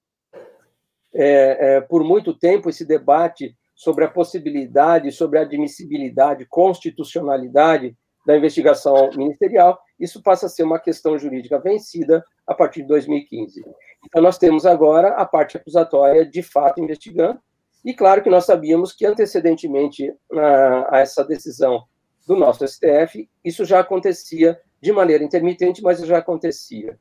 é, 1.15 1.77
é, 1.77 1.81
por 1.81 2.05
muito 2.05 2.35
tempo, 2.35 2.69
esse 2.69 2.85
debate 2.85 3.57
sobre 3.75 4.05
a 4.05 4.11
possibilidade, 4.11 5.13
sobre 5.13 5.39
a 5.39 5.43
admissibilidade, 5.43 6.47
constitucionalidade 6.47 7.97
da 8.27 8.37
investigação 8.37 9.11
ministerial, 9.17 9.79
isso 9.99 10.23
passa 10.23 10.47
a 10.47 10.49
ser 10.49 10.65
uma 10.65 10.81
questão 10.81 11.17
jurídica 11.17 11.59
vencida 11.61 12.25
a 12.47 12.55
partir 12.55 12.83
de 12.83 12.89
2015. 12.89 13.65
Então, 14.07 14.23
nós 14.23 14.39
temos 14.39 14.65
agora 14.65 15.09
a 15.09 15.27
parte 15.27 15.57
acusatória 15.57 16.25
de 16.25 16.43
fato 16.43 16.81
investigando, 16.81 17.41
e 17.85 17.95
claro 17.95 18.23
que 18.23 18.31
nós 18.31 18.45
sabíamos 18.45 18.93
que 18.93 19.07
antecedentemente 19.07 20.13
a, 20.33 20.97
a 20.97 20.99
essa 21.01 21.25
decisão 21.25 21.85
do 22.27 22.35
nosso 22.35 22.67
STF, 22.67 23.29
isso 23.45 23.65
já 23.65 23.81
acontecia 23.81 24.61
de 24.81 24.93
maneira 24.93 25.23
intermitente, 25.23 25.83
mas 25.83 26.01
já 26.01 26.19
acontecia. 26.19 26.99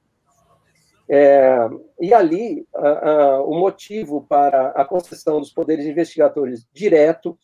É, 1.08 1.70
e 2.00 2.14
ali, 2.14 2.68
a, 2.76 3.10
a, 3.10 3.42
o 3.44 3.56
motivo 3.60 4.26
para 4.28 4.70
a 4.70 4.84
concessão 4.86 5.40
dos 5.40 5.52
poderes 5.52 5.86
investigadores 5.86 6.68
direto 6.74 7.38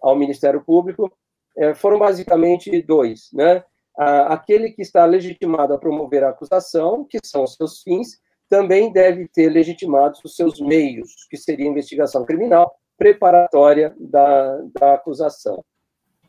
ao 0.00 0.16
Ministério 0.16 0.62
Público 0.62 1.10
é, 1.56 1.74
foram 1.74 1.98
basicamente 1.98 2.82
dois, 2.82 3.30
né? 3.32 3.64
aquele 3.98 4.70
que 4.70 4.80
está 4.80 5.04
legitimado 5.04 5.74
a 5.74 5.78
promover 5.78 6.22
a 6.22 6.28
acusação, 6.28 7.04
que 7.04 7.18
são 7.24 7.42
os 7.42 7.54
seus 7.54 7.82
fins, 7.82 8.20
também 8.48 8.92
deve 8.92 9.28
ter 9.28 9.48
legitimados 9.48 10.20
os 10.24 10.34
seus 10.34 10.60
meios, 10.60 11.26
que 11.30 11.36
seria 11.36 11.68
investigação 11.68 12.24
criminal 12.24 12.78
preparatória 12.96 13.94
da, 13.98 14.60
da 14.78 14.94
acusação. 14.94 15.64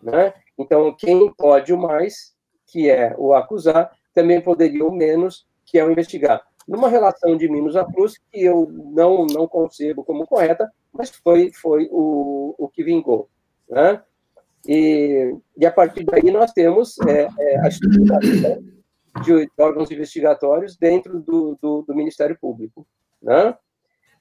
Né? 0.02 0.34
Então, 0.58 0.96
quem 0.96 1.34
pode 1.34 1.74
o 1.74 1.78
mais, 1.78 2.36
que 2.68 2.90
é 2.90 3.16
o 3.18 3.34
acusar, 3.34 3.92
também 4.14 4.42
poderia 4.42 4.86
o 4.86 4.92
menos, 4.92 5.48
que 5.66 5.80
é 5.80 5.86
o 5.86 5.92
investigar. 5.92 6.42
Numa 6.68 6.90
relação 6.90 7.36
de 7.36 7.50
Minos 7.50 7.76
a 7.76 7.84
Plus, 7.84 8.18
que 8.32 8.44
eu 8.44 8.68
não, 8.72 9.26
não 9.26 9.48
concebo 9.48 10.04
como 10.04 10.28
correta, 10.28 10.72
mas 10.94 11.10
foi, 11.10 11.52
foi 11.52 11.90
o, 11.92 12.54
o 12.58 12.68
que 12.68 12.84
vingou. 12.84 13.28
Né? 13.68 14.02
E, 14.68 15.36
e 15.58 15.66
a 15.66 15.72
partir 15.72 16.04
daí 16.04 16.32
nós 16.32 16.52
temos 16.52 17.00
é, 17.08 17.28
é, 17.40 17.60
a 17.60 17.68
estruturação 17.68 18.64
de 19.24 19.50
órgãos 19.58 19.92
investigatórios 19.92 20.78
dentro 20.78 21.20
do, 21.20 21.58
do, 21.62 21.82
do 21.84 21.96
Ministério 21.96 22.38
Público. 22.40 22.86
Né? 23.22 23.56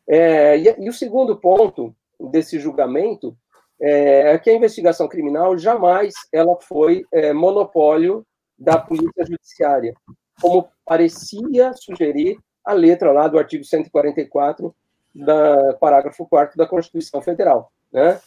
É, 0.07 0.59
e, 0.59 0.85
e, 0.85 0.89
o 0.89 0.93
segundo 0.93 1.37
ponto 1.37 1.95
desse 2.31 2.59
julgamento 2.59 3.37
é, 3.81 4.33
é 4.33 4.39
que 4.39 4.51
a 4.51 4.55
investigação 4.55 5.09
criminal 5.09 5.57
jamais 5.57 6.15
ela 6.33 6.57
foi 6.61 7.05
é, 7.13 7.33
monopólio 7.33 8.27
da 8.59 8.79
polícia 8.79 9.25
judiciária, 9.25 9.95
como 10.41 10.69
parecia 10.85 11.73
sugerir 11.75 12.39
a 12.65 12.73
letra 12.73 13.13
lá 13.13 13.29
do 13.29 13.39
artigo 13.39 13.65
144 13.65 14.75
da 15.15 15.75
parágrafo 15.75 16.27
4 16.27 16.57
da 16.57 16.67
Constituição 16.67 17.23
Federal, 17.23 17.73
né? 17.93 18.21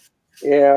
É, 0.44 0.74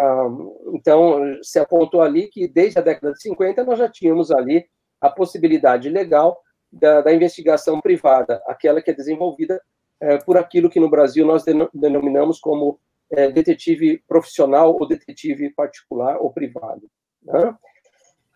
então, 0.73 1.21
se 1.43 1.59
apontou 1.59 2.03
ali 2.03 2.29
que 2.29 2.49
desde 2.49 2.79
a 2.79 2.83
década 2.83 3.13
de 3.13 3.23
50 3.23 3.65
nós 3.65 3.79
já 3.79 3.89
tínhamos 3.89 4.31
ali 4.31 4.67
a 5.05 5.11
possibilidade 5.11 5.89
legal 5.89 6.41
da, 6.73 7.03
da 7.03 7.13
investigação 7.13 7.81
privada, 7.81 8.43
aquela 8.47 8.81
que 8.81 8.91
é 8.91 8.95
desenvolvida 8.95 9.61
é, 10.01 10.19
por 10.19 10.37
aquilo 10.37 10.71
que 10.71 10.81
no 10.81 10.89
Brasil 10.89 11.27
nós 11.27 11.45
denominamos 11.73 12.41
como 12.41 12.81
é, 13.11 13.31
detetive 13.31 14.03
profissional 14.09 14.75
ou 14.79 14.89
detetive 14.89 15.51
particular 15.51 16.17
ou 16.17 16.33
privado. 16.33 16.91
Né? 17.23 17.55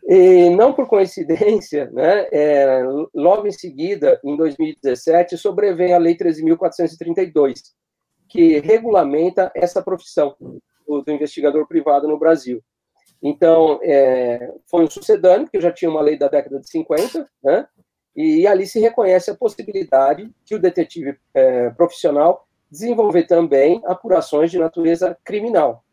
E 0.06 0.50
não 0.50 0.72
por 0.72 0.86
coincidência, 0.86 1.90
né, 1.90 2.28
é, 2.32 2.82
logo 3.14 3.46
em 3.46 3.52
seguida, 3.52 4.20
em 4.22 4.36
2017, 4.36 5.36
sobrevém 5.36 5.92
a 5.92 5.98
Lei 5.98 6.16
13.432, 6.16 7.60
que 8.28 8.58
regulamenta 8.60 9.50
essa 9.54 9.82
profissão 9.82 10.36
do, 10.86 11.02
do 11.02 11.12
investigador 11.12 11.66
privado 11.66 12.06
no 12.06 12.18
Brasil. 12.18 12.62
Então, 13.22 13.80
é, 13.82 14.52
foi 14.66 14.84
um 14.84 14.90
sucedâneo, 14.90 15.44
porque 15.44 15.60
já 15.60 15.72
tinha 15.72 15.90
uma 15.90 16.00
lei 16.00 16.16
da 16.16 16.28
década 16.28 16.60
de 16.60 16.68
50, 16.70 17.28
né? 17.42 17.66
E 18.14 18.46
ali 18.46 18.66
se 18.66 18.80
reconhece 18.80 19.30
a 19.30 19.36
possibilidade 19.36 20.30
que 20.44 20.54
o 20.54 20.58
detetive 20.58 21.16
é, 21.34 21.70
profissional 21.70 22.46
desenvolver 22.70 23.24
também 23.24 23.80
apurações 23.86 24.50
de 24.50 24.58
natureza 24.58 25.16
criminal. 25.24 25.84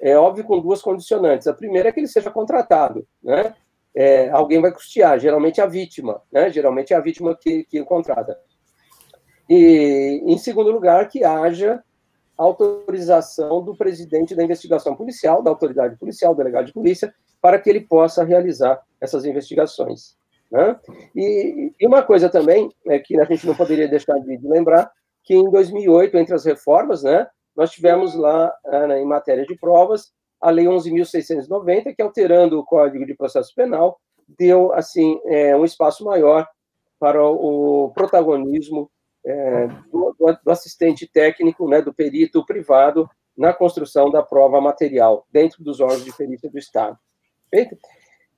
É 0.00 0.16
óbvio 0.16 0.44
com 0.44 0.60
duas 0.60 0.82
condicionantes. 0.82 1.46
A 1.46 1.54
primeira 1.54 1.88
é 1.88 1.92
que 1.92 2.00
ele 2.00 2.08
seja 2.08 2.30
contratado, 2.30 3.06
né? 3.22 3.54
É, 3.94 4.28
alguém 4.30 4.60
vai 4.60 4.72
custear, 4.72 5.18
geralmente 5.20 5.60
a 5.60 5.66
vítima, 5.66 6.20
né? 6.32 6.50
Geralmente 6.50 6.92
é 6.92 6.96
a 6.96 7.00
vítima 7.00 7.36
que, 7.40 7.64
que 7.64 7.80
o 7.80 7.84
contrata. 7.84 8.36
E, 9.48 10.22
em 10.26 10.38
segundo 10.38 10.70
lugar, 10.70 11.08
que 11.08 11.22
haja 11.22 11.82
autorização 12.36 13.62
do 13.62 13.76
presidente 13.76 14.34
da 14.34 14.42
investigação 14.42 14.94
policial, 14.96 15.42
da 15.42 15.50
autoridade 15.50 15.96
policial, 15.96 16.34
delegado 16.34 16.66
de 16.66 16.72
polícia, 16.72 17.14
para 17.40 17.58
que 17.58 17.68
ele 17.68 17.80
possa 17.80 18.24
realizar 18.24 18.80
essas 19.00 19.24
investigações. 19.24 20.16
Né? 20.50 20.76
E, 21.14 21.72
e, 21.80 21.86
uma 21.86 22.02
coisa 22.02 22.28
também 22.28 22.70
é 22.86 22.98
que 22.98 23.18
a 23.20 23.24
gente 23.24 23.46
não 23.46 23.54
poderia 23.54 23.88
deixar 23.88 24.18
de, 24.18 24.36
de 24.36 24.48
lembrar 24.48 24.90
que 25.22 25.34
em 25.34 25.50
2008, 25.50 26.16
entre 26.16 26.34
as 26.34 26.44
reformas, 26.44 27.02
né, 27.02 27.26
nós 27.56 27.70
tivemos 27.70 28.14
lá, 28.14 28.52
né, 28.64 29.00
em 29.00 29.06
matéria 29.06 29.44
de 29.44 29.56
provas, 29.56 30.12
a 30.40 30.50
Lei 30.50 30.66
11.690, 30.66 31.94
que 31.94 32.02
alterando 32.02 32.58
o 32.58 32.64
Código 32.64 33.06
de 33.06 33.14
Processo 33.14 33.54
Penal, 33.54 33.98
deu 34.38 34.72
assim 34.72 35.18
é, 35.26 35.56
um 35.56 35.64
espaço 35.64 36.04
maior 36.04 36.46
para 36.98 37.22
o 37.24 37.90
protagonismo 37.94 38.90
é, 39.26 39.66
do, 39.90 40.14
do, 40.44 40.50
assistente 40.50 41.06
técnico, 41.06 41.68
né, 41.68 41.80
do 41.80 41.94
perito 41.94 42.44
privado 42.44 43.08
na 43.36 43.52
construção 43.52 44.10
da 44.10 44.22
prova 44.22 44.60
material 44.60 45.26
dentro 45.30 45.62
dos 45.62 45.80
órgãos 45.80 46.04
de 46.04 46.16
perícia 46.16 46.50
do 46.50 46.58
Estado. 46.58 46.98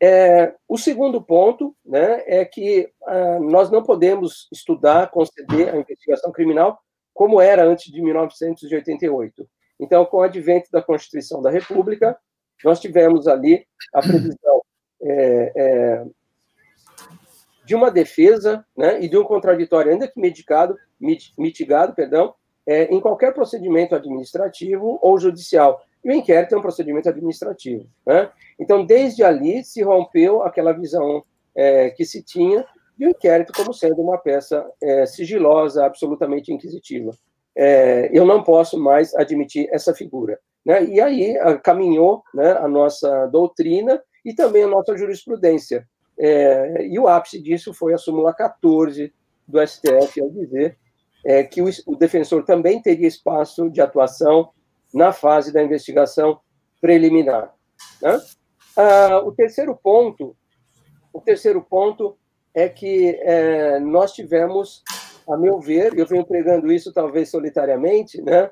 É, 0.00 0.54
o 0.68 0.76
segundo 0.76 1.22
ponto 1.22 1.74
né, 1.84 2.22
é 2.26 2.44
que 2.44 2.90
ah, 3.06 3.38
nós 3.40 3.70
não 3.70 3.82
podemos 3.82 4.46
estudar, 4.52 5.10
conceder 5.10 5.74
a 5.74 5.78
investigação 5.78 6.30
criminal 6.32 6.78
como 7.14 7.40
era 7.40 7.64
antes 7.64 7.90
de 7.90 8.02
1988. 8.02 9.48
Então, 9.80 10.04
com 10.04 10.18
o 10.18 10.22
advento 10.22 10.70
da 10.70 10.82
Constituição 10.82 11.40
da 11.40 11.50
República, 11.50 12.16
nós 12.62 12.78
tivemos 12.78 13.26
ali 13.26 13.66
a 13.92 14.00
previsão 14.00 14.62
é, 15.02 15.52
é, 15.56 16.04
de 17.66 17.74
uma 17.74 17.90
defesa 17.90 18.64
né, 18.76 19.02
e 19.02 19.08
de 19.08 19.18
um 19.18 19.24
contraditório, 19.24 19.92
ainda 19.92 20.06
que 20.06 20.20
mitigado, 20.20 20.78
mitigado 21.36 21.94
perdão, 21.94 22.32
é, 22.64 22.84
em 22.84 23.00
qualquer 23.00 23.34
procedimento 23.34 23.94
administrativo 23.94 24.98
ou 25.02 25.18
judicial. 25.18 25.82
E 26.04 26.08
o 26.08 26.12
inquérito 26.12 26.54
é 26.54 26.58
um 26.58 26.62
procedimento 26.62 27.08
administrativo. 27.08 27.86
Né? 28.06 28.30
Então, 28.58 28.86
desde 28.86 29.24
ali 29.24 29.64
se 29.64 29.82
rompeu 29.82 30.42
aquela 30.42 30.72
visão 30.72 31.24
é, 31.54 31.90
que 31.90 32.04
se 32.04 32.22
tinha 32.22 32.64
de 32.96 33.06
um 33.06 33.10
inquérito 33.10 33.52
como 33.52 33.74
sendo 33.74 34.00
uma 34.00 34.16
peça 34.16 34.64
é, 34.80 35.04
sigilosa, 35.04 35.84
absolutamente 35.84 36.52
inquisitiva. 36.52 37.10
É, 37.54 38.10
eu 38.12 38.24
não 38.24 38.44
posso 38.44 38.78
mais 38.78 39.14
admitir 39.16 39.68
essa 39.72 39.92
figura. 39.92 40.38
Né? 40.64 40.84
E 40.84 41.00
aí 41.00 41.36
a, 41.38 41.58
caminhou 41.58 42.22
né, 42.32 42.52
a 42.52 42.68
nossa 42.68 43.26
doutrina 43.26 44.00
e 44.24 44.32
também 44.32 44.62
a 44.62 44.68
nossa 44.68 44.96
jurisprudência. 44.96 45.86
É, 46.18 46.86
e 46.86 46.98
o 46.98 47.08
ápice 47.08 47.40
disso 47.40 47.74
foi 47.74 47.92
a 47.92 47.98
súmula 47.98 48.32
14 48.32 49.12
do 49.46 49.66
STF, 49.66 50.20
ao 50.20 50.30
dizer 50.30 50.76
é, 51.24 51.42
que 51.42 51.60
o, 51.60 51.68
o, 51.86 51.96
defensor 51.96 52.44
também 52.44 52.80
teria 52.80 53.08
espaço 53.08 53.68
de 53.68 53.80
atuação 53.80 54.50
na 54.94 55.12
fase 55.12 55.52
da 55.52 55.62
investigação 55.62 56.40
preliminar. 56.80 57.52
Né? 58.00 58.18
Ah, 58.76 59.20
o 59.24 59.32
terceiro 59.32 59.76
ponto, 59.76 60.36
o 61.12 61.20
terceiro 61.20 61.60
ponto 61.62 62.16
é 62.54 62.68
que 62.68 63.18
é, 63.22 63.80
nós 63.80 64.12
tivemos, 64.12 64.82
a 65.28 65.36
meu 65.36 65.58
ver, 65.60 65.98
eu 65.98 66.06
venho 66.06 66.24
pregando 66.24 66.70
isso 66.72 66.92
talvez 66.92 67.28
solitariamente, 67.28 68.22
né, 68.22 68.50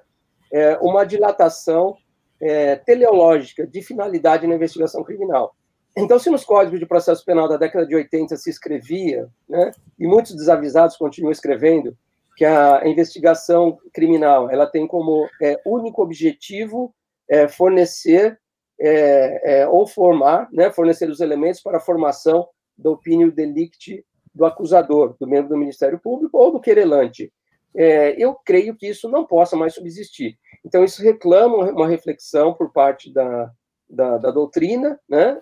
é, 0.52 0.76
uma 0.78 1.04
dilatação 1.04 1.97
é, 2.40 2.76
teleológica 2.76 3.66
de 3.66 3.83
finalidade 3.83 4.47
na 4.47 4.56
investigação 4.56 5.04
criminal. 5.04 5.54
Então, 5.96 6.18
se 6.18 6.28
nos 6.28 6.44
códigos 6.44 6.80
de 6.80 6.86
processo 6.86 7.24
penal 7.24 7.48
da 7.48 7.56
década 7.56 7.86
de 7.86 7.94
80 7.94 8.36
se 8.36 8.50
escrevia, 8.50 9.28
né, 9.48 9.70
e 9.98 10.06
muitos 10.06 10.34
desavisados 10.34 10.96
continuam 10.96 11.30
escrevendo, 11.30 11.96
que 12.36 12.44
a 12.44 12.82
investigação 12.84 13.78
criminal 13.92 14.50
ela 14.50 14.66
tem 14.66 14.88
como 14.88 15.28
é, 15.40 15.60
único 15.64 16.02
objetivo 16.02 16.92
é, 17.28 17.46
fornecer 17.46 18.40
é, 18.80 19.60
é 19.60 19.68
ou 19.68 19.86
formar, 19.86 20.48
né, 20.52 20.68
fornecer 20.72 21.08
os 21.08 21.20
elementos 21.20 21.60
para 21.60 21.76
a 21.76 21.80
formação 21.80 22.48
do 22.76 22.90
opinião 22.90 23.28
delicti 23.28 24.04
do 24.34 24.44
acusador, 24.44 25.14
do 25.20 25.28
membro 25.28 25.50
do 25.50 25.56
Ministério 25.56 26.00
Público 26.00 26.36
ou 26.36 26.50
do 26.50 26.60
querelante. 26.60 27.32
É, 27.76 28.20
eu 28.20 28.34
creio 28.34 28.74
que 28.74 28.88
isso 28.88 29.08
não 29.08 29.24
possa 29.24 29.56
mais 29.56 29.74
subsistir. 29.74 30.36
Então, 30.64 30.82
isso 30.82 31.02
reclama 31.02 31.70
uma 31.70 31.86
reflexão 31.86 32.52
por 32.52 32.72
parte 32.72 33.12
da, 33.12 33.50
da, 33.88 34.18
da 34.18 34.30
doutrina, 34.32 34.98
né, 35.08 35.40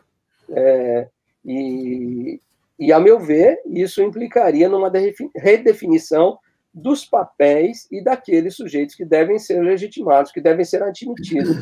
é, 0.50 1.08
e, 1.44 2.40
e, 2.78 2.92
a 2.92 3.00
meu 3.00 3.18
ver, 3.18 3.60
isso 3.66 4.02
implicaria 4.02 4.68
numa 4.68 4.90
redefinição 5.36 6.38
dos 6.72 7.04
papéis 7.04 7.86
e 7.90 8.02
daqueles 8.02 8.56
sujeitos 8.56 8.94
que 8.94 9.04
devem 9.04 9.38
ser 9.38 9.60
legitimados, 9.62 10.32
que 10.32 10.40
devem 10.40 10.64
ser 10.64 10.82
admitidos 10.82 11.56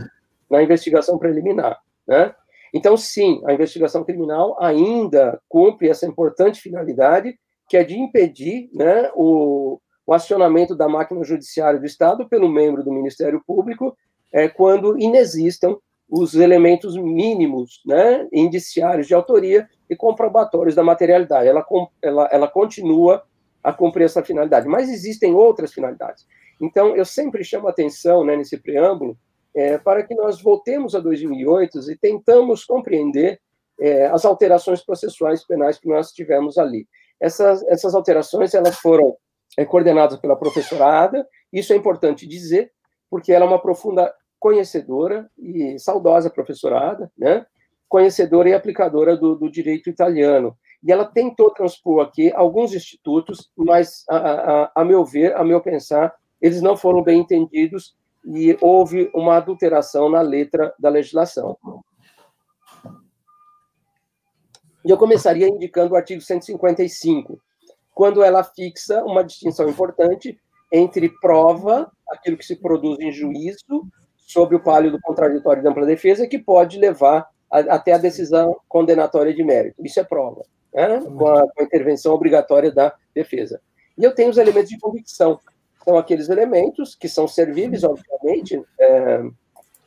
na 0.48 0.62
investigação 0.62 1.18
preliminar. 1.18 1.80
Né? 2.06 2.34
Então, 2.72 2.96
sim, 2.96 3.42
a 3.46 3.52
investigação 3.52 4.04
criminal 4.04 4.56
ainda 4.60 5.40
cumpre 5.48 5.88
essa 5.88 6.06
importante 6.06 6.60
finalidade, 6.60 7.38
que 7.68 7.76
é 7.76 7.84
de 7.84 7.98
impedir 7.98 8.70
né, 8.72 9.10
o, 9.14 9.80
o 10.06 10.12
acionamento 10.12 10.74
da 10.74 10.88
máquina 10.88 11.24
judiciária 11.24 11.78
do 11.78 11.86
Estado 11.86 12.28
pelo 12.28 12.48
membro 12.48 12.84
do 12.84 12.92
Ministério 12.92 13.42
Público 13.46 13.96
é, 14.32 14.48
quando 14.48 14.98
inexistam 14.98 15.78
os 16.10 16.34
elementos 16.34 16.96
mínimos, 16.96 17.80
né, 17.86 18.26
indiciários 18.32 19.06
de 19.06 19.14
autoria 19.14 19.68
e 19.88 19.94
comprobatórios 19.94 20.74
da 20.74 20.82
materialidade. 20.82 21.48
Ela, 21.48 21.64
ela, 22.02 22.28
ela 22.32 22.48
continua 22.48 23.22
a 23.62 23.72
cumprir 23.72 24.04
essa 24.04 24.22
finalidade. 24.22 24.66
Mas 24.66 24.88
existem 24.88 25.34
outras 25.34 25.72
finalidades. 25.72 26.26
Então, 26.60 26.96
eu 26.96 27.04
sempre 27.04 27.44
chamo 27.44 27.68
atenção 27.68 28.24
né, 28.24 28.36
nesse 28.36 28.58
preâmbulo 28.58 29.16
é, 29.54 29.78
para 29.78 30.02
que 30.02 30.14
nós 30.14 30.40
voltemos 30.42 30.94
a 30.94 31.00
2008 31.00 31.90
e 31.90 31.96
tentamos 31.96 32.64
compreender 32.64 33.40
é, 33.80 34.06
as 34.06 34.24
alterações 34.24 34.84
processuais 34.84 35.44
penais 35.44 35.78
que 35.78 35.88
nós 35.88 36.12
tivemos 36.12 36.58
ali. 36.58 36.86
Essas, 37.20 37.62
essas 37.68 37.94
alterações 37.94 38.54
elas 38.54 38.76
foram 38.78 39.16
é, 39.56 39.64
coordenadas 39.64 40.18
pela 40.18 40.36
professora 40.36 40.86
Ada, 40.86 41.26
isso 41.52 41.72
é 41.72 41.76
importante 41.76 42.26
dizer, 42.26 42.70
porque 43.10 43.32
ela 43.32 43.44
é 43.44 43.48
uma 43.48 43.60
profunda 43.60 44.12
conhecedora 44.40 45.30
e 45.38 45.78
saudosa 45.78 46.30
professora 46.30 46.80
Ada, 46.80 47.12
né? 47.16 47.46
conhecedora 47.88 48.48
e 48.48 48.54
aplicadora 48.54 49.16
do, 49.16 49.34
do 49.34 49.50
direito 49.50 49.90
italiano. 49.90 50.56
E 50.82 50.90
ela 50.90 51.04
tentou 51.04 51.50
transpor 51.50 52.02
aqui 52.02 52.32
alguns 52.32 52.72
institutos, 52.72 53.50
mas, 53.54 54.04
a, 54.08 54.16
a, 54.16 54.72
a 54.76 54.84
meu 54.84 55.04
ver, 55.04 55.36
a 55.36 55.44
meu 55.44 55.60
pensar, 55.60 56.14
eles 56.40 56.62
não 56.62 56.76
foram 56.76 57.02
bem 57.02 57.20
entendidos 57.20 57.94
e 58.24 58.56
houve 58.60 59.10
uma 59.14 59.36
adulteração 59.36 60.08
na 60.08 60.22
letra 60.22 60.72
da 60.78 60.88
legislação. 60.88 61.58
E 64.84 64.90
eu 64.90 64.96
começaria 64.96 65.48
indicando 65.48 65.92
o 65.92 65.96
artigo 65.96 66.22
155, 66.22 67.38
quando 67.92 68.22
ela 68.22 68.42
fixa 68.42 69.04
uma 69.04 69.22
distinção 69.22 69.68
importante 69.68 70.40
entre 70.72 71.10
prova, 71.20 71.90
aquilo 72.08 72.38
que 72.38 72.46
se 72.46 72.56
produz 72.56 72.98
em 73.00 73.12
juízo, 73.12 73.86
sobre 74.30 74.54
o 74.54 74.60
palio 74.60 74.92
do 74.92 75.00
contraditório 75.00 75.60
de 75.60 75.68
ampla 75.68 75.84
defesa, 75.84 76.26
que 76.26 76.38
pode 76.38 76.78
levar 76.78 77.28
a, 77.50 77.58
até 77.58 77.92
a 77.92 77.98
decisão 77.98 78.56
condenatória 78.68 79.34
de 79.34 79.42
mérito. 79.42 79.84
Isso 79.84 79.98
é 79.98 80.04
prova, 80.04 80.44
né? 80.72 81.00
com, 81.00 81.26
a, 81.26 81.40
com 81.52 81.60
a 81.60 81.64
intervenção 81.64 82.14
obrigatória 82.14 82.70
da 82.70 82.94
defesa. 83.12 83.60
E 83.98 84.04
eu 84.04 84.14
tenho 84.14 84.30
os 84.30 84.38
elementos 84.38 84.70
de 84.70 84.78
convicção, 84.78 85.40
são 85.84 85.98
aqueles 85.98 86.28
elementos 86.28 86.94
que 86.94 87.08
são 87.08 87.26
servíveis, 87.26 87.82
obviamente, 87.82 88.62
é, 88.78 89.22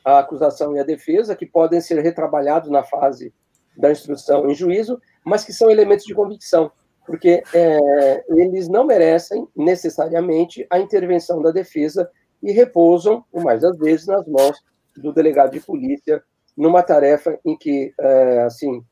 à 0.03 0.19
acusação 0.19 0.75
e 0.75 0.79
à 0.79 0.83
defesa, 0.83 1.37
que 1.37 1.45
podem 1.45 1.79
ser 1.79 2.01
retrabalhados 2.01 2.69
na 2.69 2.83
fase 2.83 3.33
da 3.77 3.91
instrução 3.91 4.49
em 4.49 4.53
juízo, 4.53 4.99
mas 5.23 5.45
que 5.45 5.53
são 5.53 5.71
elementos 5.71 6.05
de 6.05 6.13
convicção, 6.13 6.69
porque 7.05 7.43
é, 7.53 8.25
eles 8.29 8.67
não 8.67 8.83
merecem 8.83 9.47
necessariamente 9.55 10.67
a 10.69 10.79
intervenção 10.79 11.41
da 11.41 11.51
defesa 11.51 12.11
e 12.43 12.51
repousam, 12.51 13.23
o 13.31 13.41
mais 13.41 13.61
das 13.61 13.77
vezes, 13.77 14.05
nas 14.05 14.27
mãos 14.27 14.61
do 14.97 15.13
delegado 15.13 15.51
de 15.51 15.61
polícia, 15.61 16.21
numa 16.55 16.83
tarefa 16.83 17.39
em 17.43 17.57
que, 17.57 17.93
é, 17.99 18.41
assim, 18.43 18.83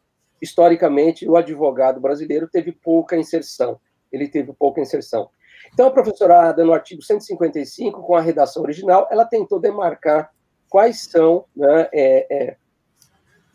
historicamente, 0.42 1.28
o 1.30 1.36
advogado 1.36 2.00
brasileiro 2.00 2.48
teve 2.48 2.72
pouca 2.72 3.18
inserção. 3.18 3.80
Ele 4.12 4.28
teve 4.28 4.52
pouca 4.54 4.82
inserção. 4.82 5.30
Então, 5.74 5.88
a 5.88 5.92
professora 5.92 6.50
Ada, 6.50 6.64
no 6.64 6.74
artigo 6.74 7.02
155, 7.02 8.02
com 8.02 8.16
a 8.16 8.22
redação 8.22 8.64
original, 8.64 9.08
ela 9.12 9.26
tentou 9.26 9.60
demarcar 9.60 10.32
quais 10.70 11.04
são 11.04 11.46
né, 11.56 11.90
é, 11.94 12.28
é, 12.32 12.58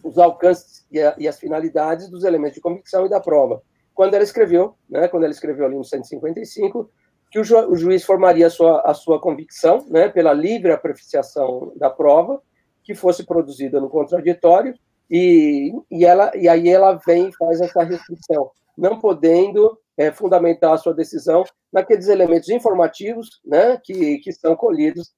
os 0.05 0.19
alcances 0.19 0.87
e, 0.91 1.01
a, 1.01 1.15
e, 1.19 1.27
as 1.27 1.39
finalidades 1.39 2.09
dos 2.09 2.23
elementos 2.23 2.55
de 2.55 2.61
convicção 2.61 3.07
e 3.07 3.09
da 3.09 3.19
prova. 3.19 3.63
Quando 3.95 4.15
ela 4.15 4.23
escreveu, 4.23 4.75
né, 4.89 5.09
quando 5.09 5.25
ela 5.25 5.33
escreveu 5.33 5.67
ali 5.67 5.77
no 5.77 5.85
155, 5.85 6.91
que 7.31 7.39
o, 7.39 7.45
ju, 7.45 7.57
o 7.69 7.77
juiz 7.77 8.05
formaria 8.05 8.47
a 8.47 8.51
sua, 8.51 8.81
a 8.83 8.95
sua 8.95 9.21
convicção 9.21 9.85
né, 9.89 10.09
pela 10.09 10.33
livre 10.33 10.73
apreciação 10.73 11.73
da 11.77 11.91
prova, 11.91 12.41
que 12.85 12.95
fosse 12.95 13.25
produzida 13.25 13.81
no 13.81 13.91
contraditório, 13.91 14.75
e, 15.11 15.73
e, 15.91 16.05
ela, 16.05 16.31
e 16.37 16.49
aí 16.49 16.69
ela 16.69 16.95
vem 17.07 17.29
e 17.29 17.37
faz 17.37 17.61
essa 17.61 17.83
restrição, 17.83 18.51
não 18.77 18.99
podendo 18.99 19.79
é, 19.97 20.11
fundamentar 20.13 20.73
a 20.73 20.79
sua 20.79 20.95
decisão 20.95 21.45
naqueles 21.73 22.09
elementos 22.09 22.49
informativos 22.49 23.41
né, 23.45 23.81
que, 23.83 24.19
que 24.19 24.33
são 24.33 24.57
colhidos 24.57 25.13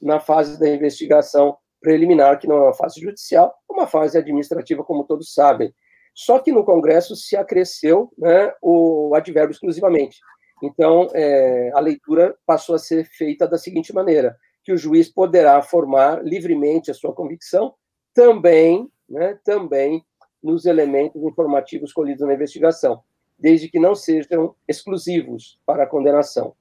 na 0.00 0.20
fase 0.20 0.58
da 0.58 0.68
investigação 0.68 1.56
preliminar, 1.80 2.38
que 2.38 2.46
não 2.46 2.56
é 2.56 2.62
uma 2.64 2.74
fase 2.74 3.00
judicial, 3.00 3.54
é 3.68 3.72
uma 3.72 3.86
fase 3.86 4.16
administrativa, 4.16 4.84
como 4.84 5.04
todos 5.04 5.32
sabem. 5.32 5.72
Só 6.14 6.38
que 6.38 6.52
no 6.52 6.64
Congresso 6.64 7.16
se 7.16 7.36
acresceu 7.36 8.10
né, 8.18 8.52
o 8.60 9.14
advérbio 9.14 9.52
exclusivamente. 9.52 10.18
Então, 10.62 11.08
é, 11.14 11.70
a 11.74 11.80
leitura 11.80 12.36
passou 12.46 12.74
a 12.74 12.78
ser 12.78 13.04
feita 13.04 13.46
da 13.46 13.58
seguinte 13.58 13.92
maneira: 13.94 14.36
que 14.62 14.72
o 14.72 14.76
juiz 14.76 15.08
poderá 15.08 15.60
formar 15.62 16.22
livremente 16.24 16.90
a 16.90 16.94
sua 16.94 17.14
convicção, 17.14 17.74
também, 18.14 18.90
né, 19.08 19.38
também 19.44 20.04
nos 20.42 20.64
elementos 20.64 21.22
informativos 21.22 21.92
colhidos 21.92 22.26
na 22.26 22.34
investigação 22.34 23.02
desde 23.40 23.68
que 23.68 23.78
não 23.78 23.94
sejam 23.94 24.54
exclusivos 24.68 25.58
para 25.64 25.84
a 25.84 25.86
condenação. 25.86 26.54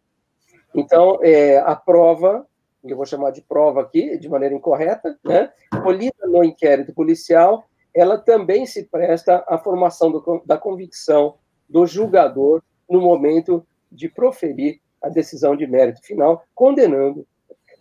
Então, 0.73 1.19
é, 1.21 1.57
a 1.57 1.75
prova, 1.75 2.47
eu 2.83 2.95
vou 2.95 3.05
chamar 3.05 3.31
de 3.31 3.41
prova 3.41 3.81
aqui, 3.81 4.17
de 4.17 4.29
maneira 4.29 4.55
incorreta, 4.55 5.19
né, 5.23 5.51
colhida 5.83 6.25
no 6.27 6.43
inquérito 6.43 6.93
policial, 6.93 7.65
ela 7.93 8.17
também 8.17 8.65
se 8.65 8.85
presta 8.85 9.43
à 9.47 9.57
formação 9.57 10.11
do, 10.11 10.41
da 10.45 10.57
convicção 10.57 11.35
do 11.67 11.85
julgador 11.85 12.61
no 12.89 13.01
momento 13.01 13.65
de 13.91 14.09
proferir 14.09 14.79
a 15.01 15.09
decisão 15.09 15.55
de 15.55 15.65
mérito 15.65 16.01
final, 16.03 16.43
condenando. 16.53 17.25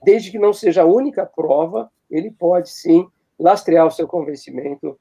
Desde 0.03 0.31
que 0.31 0.39
não 0.39 0.53
seja 0.53 0.83
a 0.83 0.87
única 0.87 1.27
prova, 1.27 1.91
ele 2.11 2.31
pode 2.31 2.71
sim 2.71 3.07
lastrear 3.39 3.87
o 3.87 3.91
seu 3.91 4.07
convencimento 4.07 4.99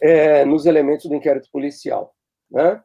é, 0.00 0.44
nos 0.44 0.66
elementos 0.66 1.06
do 1.06 1.14
inquérito 1.14 1.48
policial. 1.50 2.14
Né? 2.50 2.80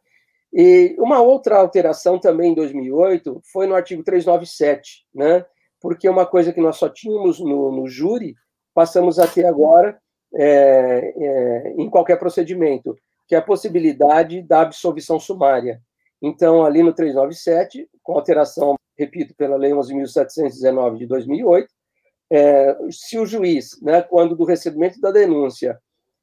E 0.53 0.95
uma 0.99 1.21
outra 1.21 1.57
alteração 1.57 2.19
também 2.19 2.51
em 2.51 2.55
2008 2.55 3.41
foi 3.51 3.67
no 3.67 3.75
artigo 3.75 4.03
397, 4.03 5.05
né? 5.13 5.45
porque 5.81 6.07
uma 6.07 6.25
coisa 6.25 6.53
que 6.53 6.61
nós 6.61 6.77
só 6.77 6.89
tínhamos 6.89 7.39
no, 7.39 7.71
no 7.71 7.87
júri, 7.87 8.35
passamos 8.73 9.19
a 9.19 9.27
ter 9.27 9.45
agora 9.45 9.99
é, 10.33 11.13
é, 11.17 11.73
em 11.77 11.89
qualquer 11.89 12.17
procedimento, 12.17 12.95
que 13.27 13.35
é 13.35 13.37
a 13.37 13.41
possibilidade 13.41 14.41
da 14.41 14.61
absolvição 14.61 15.19
sumária. 15.19 15.81
Então, 16.21 16.63
ali 16.63 16.81
no 16.81 16.93
397, 16.93 17.87
com 18.01 18.13
alteração, 18.13 18.75
repito, 18.97 19.35
pela 19.35 19.55
Lei 19.55 19.71
11.719 19.71 20.97
de 20.97 21.05
2008, 21.05 21.67
é, 22.29 22.77
se 22.91 23.17
o 23.17 23.25
juiz, 23.25 23.79
né, 23.81 24.01
quando 24.01 24.35
do 24.35 24.43
recebimento 24.43 24.99
da 24.99 25.11
denúncia, 25.11 25.79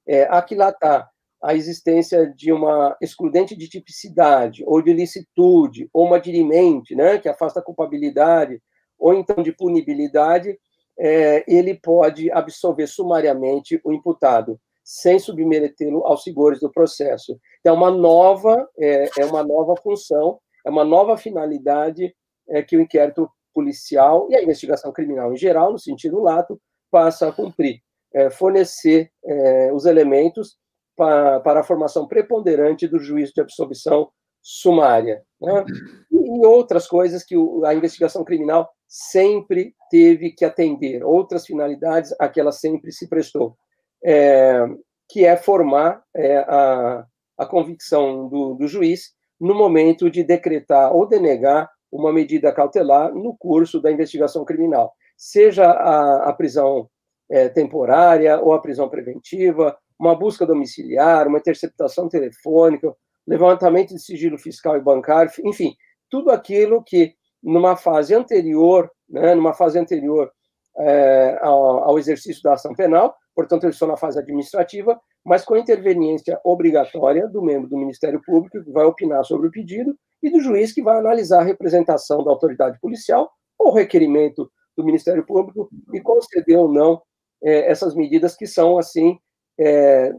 é, 0.07 0.25
aquilatar 0.25 1.09
a 1.43 1.55
existência 1.55 2.27
de 2.27 2.53
uma 2.53 2.97
excludente 3.01 3.55
de 3.55 3.69
tipicidade, 3.69 4.65
ou 4.67 4.83
de 4.83 4.93
licitude, 4.93 5.89
ou 5.93 6.07
uma 6.07 6.19
dirimente, 6.19 6.95
né, 6.95 7.19
que 7.19 7.29
afasta 7.29 7.61
a 7.61 7.63
culpabilidade, 7.63 8.61
ou 8.99 9.15
então 9.15 9.43
de 9.43 9.53
punibilidade, 9.53 10.59
é, 10.99 11.45
ele 11.47 11.75
pode 11.75 12.31
absolver 12.31 12.87
sumariamente 12.87 13.81
o 13.85 13.93
imputado, 13.93 14.59
sem 14.85 15.19
submetê-lo 15.19 16.07
aos 16.07 16.27
rigores 16.27 16.61
do 16.61 16.71
processo. 16.71 17.39
Então, 17.61 17.75
é 17.75 17.77
uma 17.77 17.91
nova, 17.91 18.69
é, 18.79 19.09
é 19.19 19.25
uma 19.25 19.43
nova 19.43 19.75
função, 19.83 20.39
é 20.65 20.71
uma 20.71 20.85
nova 20.85 21.17
finalidade 21.17 22.15
é, 22.49 22.63
que 22.63 22.77
o 22.77 22.81
inquérito 22.81 23.29
policial 23.55 24.29
e 24.31 24.37
a 24.37 24.43
investigação 24.43 24.93
criminal 24.93 25.33
em 25.33 25.37
geral, 25.37 25.73
no 25.73 25.79
sentido 25.79 26.21
lato, 26.21 26.61
passa 26.91 27.29
a 27.29 27.33
cumprir, 27.33 27.81
é, 28.13 28.29
fornecer 28.29 29.11
é, 29.25 29.73
os 29.73 29.87
elementos 29.87 30.57
para, 30.97 31.41
para 31.41 31.61
a 31.61 31.65
formação 31.65 32.07
preponderante 32.07 32.87
do 32.87 32.99
juízo 32.99 33.33
de 33.35 33.41
absolvição 33.41 34.11
sumária. 34.43 35.23
Né? 35.41 35.65
E, 36.13 36.47
outras 36.47 36.87
coisas 36.87 37.25
que 37.25 37.35
a 37.65 37.75
investigação 37.75 38.23
criminal 38.23 38.71
sempre 38.87 39.75
teve 39.91 40.31
que 40.31 40.45
atender, 40.45 41.03
outras 41.03 41.47
finalidades 41.47 42.15
a 42.21 42.29
que 42.29 42.39
ela 42.39 42.53
sempre 42.53 42.93
se 42.93 43.09
prestou, 43.09 43.57
é, 44.05 44.65
que 45.09 45.25
é 45.25 45.37
formar 45.37 46.03
é, 46.15 46.39
a, 46.39 47.05
a 47.39 47.47
convicção 47.47 48.29
do, 48.29 48.55
do 48.55 48.67
juiz 48.67 49.13
no 49.41 49.55
momento 49.55 50.11
de 50.11 50.23
decretar 50.23 50.95
ou 50.95 51.07
denegar 51.07 51.71
uma 51.91 52.13
medida 52.13 52.53
cautelar 52.53 53.15
no 53.15 53.37
curso 53.37 53.81
da 53.81 53.91
investigação 53.91 54.45
criminal, 54.45 54.93
seja 55.17 55.71
a, 55.71 56.29
a 56.29 56.33
prisão 56.33 56.89
é, 57.31 57.49
temporária 57.49 58.41
ou 58.41 58.53
a 58.53 58.61
prisão 58.61 58.89
preventiva, 58.89 59.77
uma 59.99 60.15
busca 60.15 60.45
domiciliar, 60.45 61.29
uma 61.29 61.39
interceptação 61.39 62.09
telefônica, 62.09 62.93
levantamento 63.27 63.95
de 63.95 64.03
sigilo 64.03 64.37
fiscal 64.37 64.77
e 64.77 64.81
bancário, 64.81 65.31
enfim, 65.45 65.75
tudo 66.11 66.31
aquilo 66.31 66.83
que 66.83 67.15
numa 67.43 67.77
fase 67.77 68.15
anterior, 68.15 68.91
né, 69.09 69.35
numa 69.35 69.55
fase 69.55 69.79
anterior 69.79 70.31
é, 70.79 71.39
ao, 71.43 71.85
ao, 71.85 71.99
exercício 71.99 72.43
da 72.43 72.55
ação 72.55 72.75
penal, 72.75 73.15
portanto, 73.35 73.65
eles 73.65 73.77
estão 73.77 73.89
na 73.89 73.97
fase 73.97 74.19
administrativa, 74.19 75.01
mas 75.25 75.45
com 75.45 75.57
interveniência 75.57 76.41
obrigatória 76.45 77.27
do 77.29 77.43
membro 77.43 77.69
do 77.69 77.77
Ministério 77.77 78.21
Público, 78.25 78.63
que 78.63 78.71
vai 78.71 78.85
opinar 78.85 79.25
sobre 79.25 79.49
o 79.49 79.51
pedido, 79.51 79.97
e 80.23 80.31
do 80.31 80.41
juiz, 80.41 80.73
que 80.73 80.83
vai 80.83 80.99
analisar 80.99 81.41
a 81.41 81.45
representação 81.45 82.25
da 82.25 82.31
autoridade 82.31 82.79
policial 82.81 83.31
ou 83.59 83.75
requerimento 83.75 84.51
do 84.77 84.85
Ministério 84.85 85.25
Público 85.25 85.69
e 85.93 86.01
conceder 86.01 86.59
ou 86.59 86.73
não 86.73 87.03
é, 87.43 87.71
essas 87.71 87.95
medidas 87.95 88.35
que 88.35 88.47
são, 88.47 88.79
assim, 88.79 89.19
é, 89.61 90.13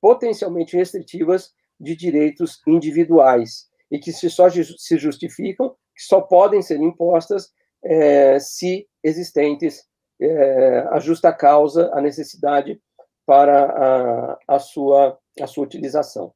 potencialmente 0.00 0.76
restritivas 0.76 1.50
de 1.80 1.96
direitos 1.96 2.60
individuais. 2.66 3.68
e 3.90 3.98
que 3.98 4.12
se 4.12 4.28
só 4.28 4.48
se 4.50 4.98
justificam, 4.98 5.70
que 5.96 6.02
só 6.02 6.20
podem 6.20 6.60
ser 6.60 6.76
impostas 6.76 7.50
é, 7.82 8.38
se 8.38 8.86
existentes 9.02 9.84
é, 10.20 10.86
a 10.90 10.98
justa 10.98 11.32
causa, 11.32 11.90
a 11.92 12.00
necessidade 12.00 12.80
para 13.26 13.64
a, 13.64 14.38
a, 14.56 14.58
sua, 14.58 15.18
a 15.40 15.46
sua 15.46 15.64
utilização. 15.64 16.32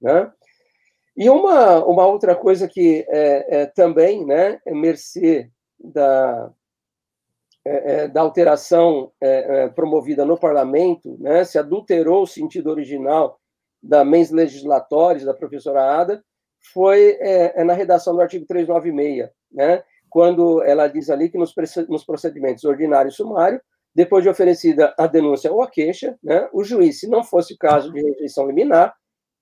Né? 0.00 0.30
E 1.16 1.30
uma, 1.30 1.84
uma 1.84 2.06
outra 2.06 2.36
coisa 2.36 2.68
que 2.68 3.04
é, 3.08 3.62
é 3.62 3.66
também, 3.66 4.24
né, 4.24 4.60
é 4.66 4.74
mercê 4.74 5.50
da, 5.78 6.52
é, 7.64 7.92
é 7.92 8.08
da 8.08 8.20
alteração 8.20 9.10
é, 9.20 9.28
é, 9.64 9.68
promovida 9.68 10.24
no 10.24 10.38
parlamento, 10.38 11.16
né, 11.18 11.42
se 11.44 11.58
adulterou 11.58 12.22
o 12.22 12.26
sentido 12.26 12.70
original 12.70 13.40
da 13.82 14.04
mens 14.04 14.30
legislatórios 14.30 15.24
da 15.24 15.34
professora 15.34 16.00
Ada, 16.00 16.22
foi 16.72 17.16
na 17.64 17.72
redação 17.72 18.14
do 18.14 18.20
artigo 18.20 18.44
396, 18.44 19.30
né, 19.52 19.84
quando 20.16 20.62
ela 20.62 20.88
diz 20.88 21.10
ali 21.10 21.28
que 21.28 21.36
nos, 21.36 21.52
procedimentos 21.52 22.64
ordinário 22.64 23.10
e 23.10 23.12
sumário, 23.12 23.60
depois 23.94 24.24
de 24.24 24.30
oferecida 24.30 24.94
a 24.96 25.06
denúncia 25.06 25.52
ou 25.52 25.60
a 25.60 25.70
queixa, 25.70 26.18
né, 26.24 26.48
o 26.54 26.64
juiz, 26.64 27.00
se 27.00 27.06
não 27.06 27.22
fosse 27.22 27.52
o 27.52 27.58
caso 27.58 27.92
de 27.92 28.00
rejeição 28.00 28.46
liminar, 28.46 28.96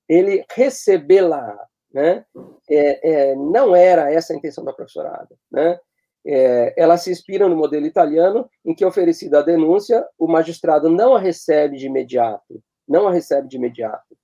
ele 0.08 0.44
recebê-la. 0.50 1.56
Né? 1.92 2.24
É, 2.68 3.08
é, 3.08 3.36
não 3.36 3.76
era 3.76 4.12
essa 4.12 4.32
a 4.32 4.36
intenção 4.36 4.64
da 4.64 4.72
professorada. 4.72 5.28
Né? 5.48 5.78
É, 6.26 6.74
ela 6.76 6.96
se 6.96 7.12
inspira 7.12 7.48
no 7.48 7.54
modelo 7.54 7.86
italiano, 7.86 8.50
em 8.64 8.74
que, 8.74 8.84
oferecida 8.84 9.38
a 9.38 9.42
denúncia, 9.42 10.04
o 10.18 10.26
magistrado 10.26 10.90
não 10.90 11.14
a 11.14 11.20
recebe 11.20 11.76
de 11.76 11.86
imediato, 11.86 12.60
não 12.88 13.06
a 13.06 13.12
recebe 13.12 13.46
de 13.46 13.58
imediato. 13.58 14.16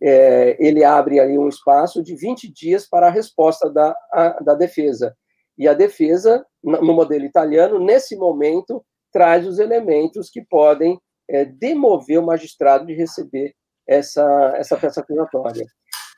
É, 0.00 0.56
ele 0.64 0.84
abre 0.84 1.18
ali 1.18 1.36
um 1.36 1.48
espaço 1.48 2.00
de 2.00 2.14
20 2.14 2.52
dias 2.52 2.88
para 2.88 3.08
a 3.08 3.10
resposta 3.10 3.68
da, 3.68 3.92
a, 4.12 4.40
da 4.40 4.54
defesa. 4.54 5.16
E 5.58 5.66
a 5.66 5.74
defesa, 5.74 6.44
no 6.62 6.92
modelo 6.92 7.24
italiano, 7.24 7.78
nesse 7.78 8.16
momento, 8.16 8.84
traz 9.12 9.46
os 9.46 9.58
elementos 9.58 10.28
que 10.28 10.44
podem 10.44 11.00
é, 11.28 11.44
demover 11.44 12.18
o 12.18 12.26
magistrado 12.26 12.86
de 12.86 12.94
receber 12.94 13.54
essa, 13.86 14.52
essa 14.56 14.76
peça 14.76 15.00
acusatória. 15.00 15.66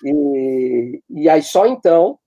E, 0.05 1.03
e 1.09 1.29
aí 1.29 1.43
só 1.43 1.67
então, 1.67 2.19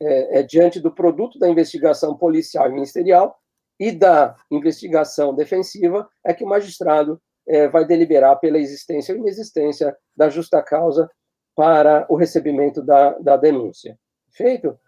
é, 0.00 0.40
é, 0.40 0.42
diante 0.42 0.80
do 0.80 0.92
produto 0.92 1.38
da 1.38 1.48
investigação 1.48 2.16
policial 2.16 2.68
e 2.68 2.74
ministerial 2.74 3.36
e 3.78 3.92
da 3.92 4.34
investigação 4.50 5.34
defensiva, 5.34 6.08
é 6.24 6.34
que 6.34 6.44
o 6.44 6.48
magistrado 6.48 7.20
é, 7.46 7.68
vai 7.68 7.84
deliberar 7.84 8.38
pela 8.38 8.58
existência 8.58 9.14
ou 9.14 9.20
inexistência 9.20 9.96
da 10.16 10.28
justa 10.28 10.62
causa 10.62 11.10
para 11.54 12.06
o 12.08 12.16
recebimento 12.16 12.82
da, 12.82 13.18
da 13.18 13.36
denúncia. 13.36 13.98
Feito? 14.32 14.78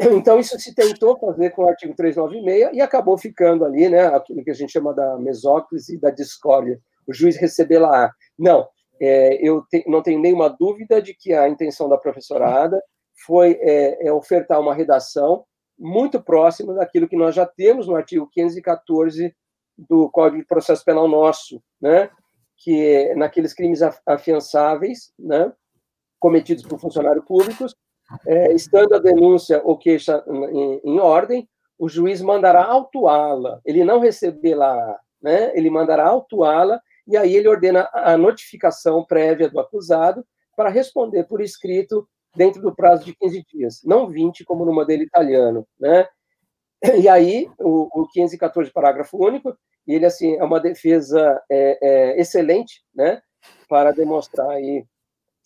Então, 0.00 0.40
isso 0.40 0.58
se 0.58 0.74
tentou 0.74 1.18
fazer 1.18 1.50
com 1.50 1.62
o 1.62 1.68
artigo 1.68 1.94
396 1.94 2.76
e 2.76 2.80
acabou 2.80 3.16
ficando 3.16 3.64
ali, 3.64 3.88
né, 3.88 4.06
aquilo 4.06 4.42
que 4.42 4.50
a 4.50 4.54
gente 4.54 4.72
chama 4.72 4.92
da 4.92 5.16
mesóclise 5.18 5.94
e 5.94 6.00
da 6.00 6.10
discórdia. 6.10 6.80
O 7.06 7.12
juiz 7.12 7.36
receber 7.36 7.78
lá. 7.78 8.12
Não, 8.38 8.66
é, 9.00 9.36
eu 9.46 9.62
te, 9.62 9.84
não 9.88 10.02
tenho 10.02 10.20
nenhuma 10.20 10.48
dúvida 10.48 11.02
de 11.02 11.12
que 11.14 11.32
a 11.32 11.48
intenção 11.48 11.88
da 11.88 11.98
professora 11.98 12.46
Ada 12.46 12.80
foi 13.26 13.58
é, 13.60 14.06
é, 14.06 14.12
ofertar 14.12 14.60
uma 14.60 14.74
redação 14.74 15.44
muito 15.78 16.22
próxima 16.22 16.74
daquilo 16.74 17.08
que 17.08 17.16
nós 17.16 17.34
já 17.34 17.44
temos 17.44 17.88
no 17.88 17.96
artigo 17.96 18.28
514 18.30 19.34
do 19.76 20.08
Código 20.10 20.40
de 20.40 20.46
Processo 20.46 20.84
Penal 20.84 21.08
nosso, 21.08 21.60
né? 21.80 22.10
que 22.56 22.86
é 22.86 23.14
naqueles 23.16 23.52
crimes 23.52 23.80
afiançáveis, 24.06 25.12
né? 25.18 25.52
cometidos 26.20 26.64
por 26.64 26.78
funcionários 26.78 27.24
públicos, 27.24 27.74
é, 28.26 28.52
estando 28.52 28.94
a 28.94 28.98
denúncia 28.98 29.60
ou 29.64 29.76
queixa 29.76 30.24
em, 30.26 30.80
em 30.84 30.98
ordem, 30.98 31.48
o 31.78 31.88
juiz 31.88 32.20
mandará 32.20 32.64
autuá-la. 32.64 33.60
Ele 33.64 33.84
não 33.84 33.98
receberá, 33.98 34.98
né? 35.20 35.52
Ele 35.54 35.70
mandará 35.70 36.06
autuá-la 36.06 36.80
e 37.06 37.16
aí 37.16 37.34
ele 37.34 37.48
ordena 37.48 37.88
a 37.92 38.16
notificação 38.16 39.04
prévia 39.04 39.48
do 39.48 39.58
acusado 39.58 40.24
para 40.56 40.68
responder 40.68 41.24
por 41.24 41.40
escrito 41.40 42.08
dentro 42.36 42.62
do 42.62 42.74
prazo 42.74 43.04
de 43.04 43.14
15 43.14 43.44
dias, 43.52 43.80
não 43.84 44.08
20, 44.08 44.44
como 44.44 44.64
no 44.64 44.72
modelo 44.72 45.02
italiano, 45.02 45.66
né? 45.78 46.06
E 46.98 47.08
aí, 47.08 47.48
o, 47.58 48.02
o 48.02 48.08
514, 48.08 48.72
parágrafo 48.72 49.16
único, 49.16 49.56
ele, 49.86 50.04
assim, 50.04 50.36
é 50.36 50.42
uma 50.42 50.58
defesa 50.58 51.40
é, 51.50 51.78
é, 51.80 52.20
excelente, 52.20 52.82
né, 52.94 53.20
para 53.68 53.92
demonstrar 53.92 54.48
aí 54.50 54.84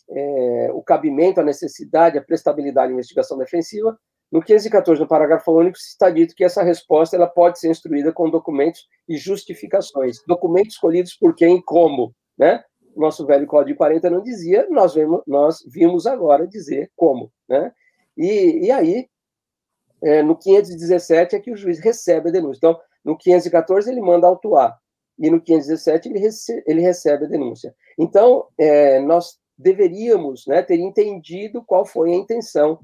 é, 0.08 0.70
o 0.72 0.82
cabimento, 0.82 1.40
a 1.40 1.44
necessidade, 1.44 2.18
a 2.18 2.22
prestabilidade 2.22 2.88
da 2.88 2.94
investigação 2.94 3.36
defensiva, 3.36 3.98
no 4.30 4.42
514, 4.42 5.00
no 5.00 5.06
parágrafo 5.06 5.52
único, 5.52 5.78
está 5.78 6.10
dito 6.10 6.34
que 6.34 6.44
essa 6.44 6.62
resposta 6.62 7.16
ela 7.16 7.28
pode 7.28 7.60
ser 7.60 7.70
instruída 7.70 8.12
com 8.12 8.28
documentos 8.28 8.86
e 9.08 9.16
justificações. 9.16 10.18
Documentos 10.26 10.74
escolhidos 10.74 11.14
por 11.14 11.34
quem 11.34 11.58
e 11.58 11.62
como, 11.62 12.14
né? 12.36 12.64
Nosso 12.96 13.26
velho 13.26 13.46
Código 13.46 13.76
40 13.76 14.10
não 14.10 14.22
dizia, 14.22 14.66
nós 14.70 14.94
vimos, 14.94 15.22
nós 15.26 15.62
vimos 15.66 16.06
agora 16.06 16.46
dizer 16.46 16.90
como, 16.96 17.30
né? 17.48 17.72
E, 18.16 18.66
e 18.66 18.70
aí, 18.70 19.08
é, 20.02 20.22
no 20.22 20.36
517 20.36 21.36
é 21.36 21.40
que 21.40 21.52
o 21.52 21.56
juiz 21.56 21.78
recebe 21.78 22.30
a 22.30 22.32
denúncia. 22.32 22.58
Então, 22.58 22.80
no 23.04 23.16
514 23.16 23.90
ele 23.90 24.00
manda 24.00 24.26
autuar, 24.26 24.76
e 25.18 25.30
no 25.30 25.40
517 25.40 26.08
ele, 26.08 26.18
rece 26.18 26.64
ele 26.66 26.80
recebe 26.80 27.26
a 27.26 27.28
denúncia. 27.28 27.74
Então, 27.98 28.48
é, 28.58 28.98
nós 29.00 29.38
deveríamos 29.58 30.46
né, 30.46 30.62
ter 30.62 30.78
entendido 30.78 31.62
qual 31.64 31.84
foi 31.84 32.12
a 32.12 32.16
intenção 32.16 32.80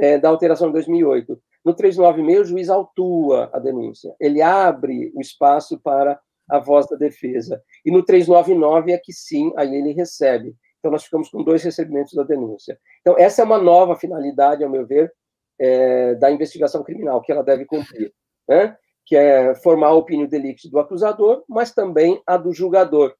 é, 0.00 0.18
da 0.18 0.28
alteração 0.28 0.68
de 0.68 0.74
2008. 0.74 1.40
No 1.64 1.74
396, 1.74 2.40
o 2.40 2.44
juiz 2.50 2.68
autua 2.68 3.50
a 3.52 3.58
denúncia, 3.58 4.14
ele 4.20 4.40
abre 4.40 5.12
o 5.14 5.20
espaço 5.20 5.80
para 5.80 6.18
a 6.48 6.58
voz 6.58 6.86
da 6.86 6.96
defesa. 6.96 7.60
E 7.84 7.90
no 7.90 8.04
399 8.04 8.92
é 8.92 8.98
que 8.98 9.12
sim, 9.12 9.52
aí 9.56 9.74
ele 9.74 9.92
recebe. 9.92 10.54
Então, 10.78 10.92
nós 10.92 11.04
ficamos 11.04 11.28
com 11.28 11.42
dois 11.42 11.62
recebimentos 11.64 12.12
da 12.12 12.22
denúncia. 12.22 12.78
Então, 13.00 13.16
essa 13.18 13.42
é 13.42 13.44
uma 13.44 13.58
nova 13.58 13.96
finalidade, 13.96 14.62
ao 14.62 14.70
meu 14.70 14.86
ver, 14.86 15.12
é, 15.58 16.14
da 16.14 16.30
investigação 16.30 16.84
criminal, 16.84 17.20
que 17.20 17.32
ela 17.32 17.42
deve 17.42 17.64
cumprir, 17.64 18.12
né? 18.48 18.76
que 19.04 19.16
é 19.16 19.54
formar 19.56 19.88
a 19.88 19.94
opinião 19.94 20.28
delicti 20.28 20.68
do 20.70 20.78
acusador, 20.78 21.44
mas 21.48 21.72
também 21.72 22.20
a 22.26 22.36
do 22.36 22.52
julgador, 22.52 23.14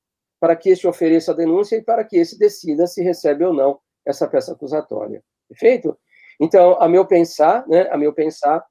para 0.47 0.55
que 0.55 0.71
este 0.71 0.87
ofereça 0.87 1.33
a 1.33 1.35
denúncia 1.35 1.75
e 1.75 1.83
para 1.83 2.05
que 2.05 2.17
esse 2.17 2.39
decida 2.39 2.87
se 2.87 3.03
recebe 3.03 3.45
ou 3.45 3.53
não 3.53 3.81
essa 4.07 4.29
peça 4.29 4.53
acusatória. 4.53 5.21
Perfeito? 5.49 5.99
Então, 6.41 6.81
a 6.81 6.89
meu 6.89 7.05
pensar, 7.05 7.67
né, 7.67 7.89
a 7.91 7.99
meu 7.99 8.13
pensar, 8.13 8.65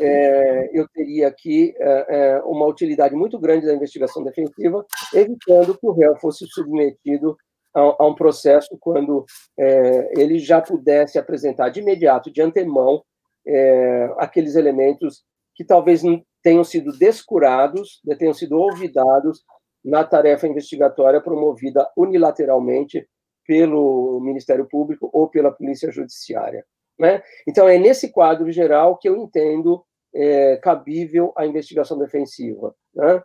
é, 0.00 0.70
eu 0.72 0.88
teria 0.88 1.28
aqui 1.28 1.74
é, 1.76 2.06
é, 2.08 2.42
uma 2.44 2.64
utilidade 2.64 3.14
muito 3.14 3.38
grande 3.38 3.66
da 3.66 3.74
investigação 3.74 4.24
defensiva, 4.24 4.82
evitando 5.12 5.76
que 5.76 5.86
o 5.86 5.92
réu 5.92 6.16
fosse 6.16 6.46
submetido 6.46 7.36
a, 7.74 7.80
a 7.98 8.06
um 8.06 8.14
processo 8.14 8.74
quando 8.80 9.26
é, 9.58 10.10
ele 10.18 10.38
já 10.38 10.62
pudesse 10.62 11.18
apresentar 11.18 11.68
de 11.68 11.80
imediato, 11.80 12.32
de 12.32 12.40
antemão, 12.40 13.04
é, 13.46 14.10
aqueles 14.16 14.54
elementos 14.54 15.22
que 15.54 15.66
talvez 15.66 16.00
tenham 16.42 16.64
sido 16.64 16.96
descurados, 16.96 18.00
né, 18.06 18.16
tenham 18.16 18.32
sido 18.32 18.58
olvidados 18.58 19.42
na 19.84 20.04
tarefa 20.04 20.46
investigatória 20.46 21.20
promovida 21.20 21.90
unilateralmente 21.96 23.08
pelo 23.46 24.20
Ministério 24.20 24.66
Público 24.66 25.10
ou 25.12 25.28
pela 25.28 25.50
Polícia 25.50 25.90
Judiciária. 25.90 26.64
Né? 26.98 27.22
Então, 27.46 27.68
é 27.68 27.78
nesse 27.78 28.10
quadro 28.10 28.50
geral 28.52 28.96
que 28.96 29.08
eu 29.08 29.16
entendo 29.16 29.84
é, 30.14 30.56
cabível 30.58 31.32
a 31.36 31.46
investigação 31.46 31.98
defensiva. 31.98 32.74
Né? 32.94 33.22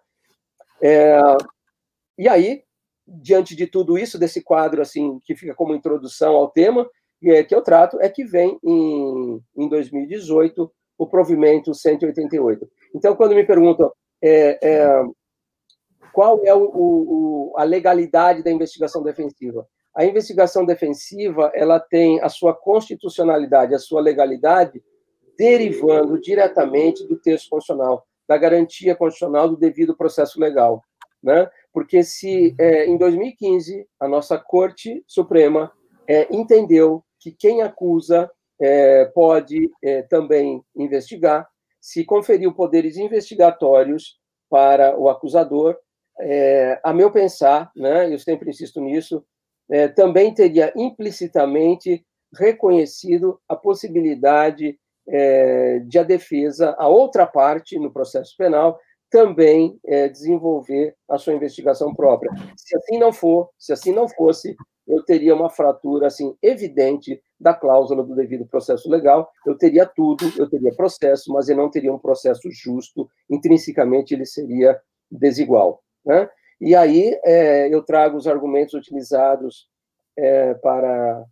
É, 0.81 1.19
e 2.17 2.27
aí, 2.27 2.63
diante 3.05 3.55
de 3.55 3.67
tudo 3.67 3.97
isso, 3.97 4.17
desse 4.17 4.41
quadro 4.41 4.81
assim 4.81 5.19
que 5.23 5.35
fica 5.35 5.53
como 5.53 5.75
introdução 5.75 6.35
ao 6.35 6.49
tema, 6.49 6.89
é, 7.23 7.43
que 7.43 7.53
eu 7.53 7.61
trato, 7.61 7.99
é 8.01 8.09
que 8.09 8.23
vem 8.23 8.59
em, 8.63 9.41
em 9.55 9.69
2018 9.69 10.71
o 10.97 11.07
provimento 11.07 11.73
188. 11.73 12.67
Então, 12.95 13.15
quando 13.15 13.35
me 13.35 13.45
perguntam 13.45 13.91
é, 14.21 14.57
é, 14.61 15.03
qual 16.17 16.41
é 16.43 16.51
o, 16.51 16.63
o, 16.73 17.53
a 17.57 17.63
legalidade 17.63 18.41
da 18.41 18.49
investigação 18.49 19.03
defensiva, 19.03 19.67
a 19.95 20.03
investigação 20.03 20.65
defensiva 20.65 21.51
ela 21.53 21.79
tem 21.79 22.19
a 22.21 22.27
sua 22.27 22.55
constitucionalidade, 22.55 23.75
a 23.75 23.77
sua 23.77 24.01
legalidade 24.01 24.83
derivando 25.37 26.19
diretamente 26.19 27.05
do 27.05 27.19
texto 27.19 27.51
constitucional, 27.51 28.03
da 28.27 28.35
garantia 28.35 28.95
constitucional 28.95 29.47
do 29.47 29.55
devido 29.55 29.95
processo 29.95 30.39
legal, 30.39 30.81
né? 31.21 31.47
Porque 31.71 32.01
se 32.01 32.55
é, 32.59 32.87
em 32.87 32.97
2015 32.97 33.87
a 33.99 34.07
nossa 34.07 34.39
Corte 34.39 35.03
Suprema 35.05 35.71
é, 36.07 36.27
entendeu 36.35 37.03
que 37.19 37.31
quem 37.31 37.61
acusa 37.61 38.27
é, 38.59 39.05
pode 39.05 39.69
é, 39.83 40.01
também 40.01 40.63
investigar, 40.75 41.47
se 41.79 42.03
conferiu 42.03 42.55
poderes 42.55 42.97
investigatórios 42.97 44.17
para 44.49 44.97
o 44.97 45.09
acusador, 45.09 45.77
é, 46.19 46.79
a 46.83 46.93
meu 46.93 47.11
pensar, 47.11 47.71
né? 47.75 48.13
Eu 48.13 48.19
sempre 48.19 48.49
insisto 48.49 48.81
nisso 48.81 49.23
é, 49.69 49.87
também 49.87 50.33
teria 50.33 50.71
implicitamente 50.75 52.05
reconhecido 52.33 53.39
a 53.47 53.55
possibilidade 53.55 54.77
é, 55.07 55.79
de 55.79 55.99
a 55.99 56.03
defesa, 56.03 56.75
a 56.77 56.87
outra 56.87 57.25
parte 57.25 57.79
no 57.79 57.91
processo 57.91 58.35
penal, 58.37 58.79
também 59.09 59.79
é, 59.85 60.09
desenvolver 60.09 60.93
a 61.09 61.17
sua 61.17 61.33
investigação 61.33 61.93
própria. 61.95 62.29
Se 62.57 62.75
assim 62.75 62.97
não 62.97 63.13
for, 63.13 63.49
se 63.57 63.71
assim 63.71 63.93
não 63.93 64.07
fosse, 64.09 64.55
eu 64.85 65.03
teria 65.03 65.35
uma 65.35 65.49
fratura 65.49 66.07
assim 66.07 66.35
evidente 66.41 67.21
da 67.39 67.53
cláusula 67.53 68.03
do 68.03 68.15
devido 68.15 68.45
processo 68.45 68.89
legal. 68.89 69.29
Eu 69.45 69.57
teria 69.57 69.85
tudo, 69.85 70.25
eu 70.37 70.49
teria 70.49 70.75
processo, 70.75 71.31
mas 71.31 71.47
eu 71.47 71.55
não 71.55 71.69
teria 71.69 71.93
um 71.93 71.99
processo 71.99 72.49
justo. 72.51 73.09
Intrinsecamente 73.29 74.13
ele 74.13 74.25
seria 74.25 74.79
desigual. 75.09 75.81
Né? 76.07 76.29
E 76.61 76.73
aí 76.73 77.19
é, 77.25 77.67
eu 77.67 77.83
trago 77.83 78.17
os 78.17 78.27
argumentos 78.27 78.73
utilizados 78.73 79.67
é, 80.17 80.53
para 80.55 81.23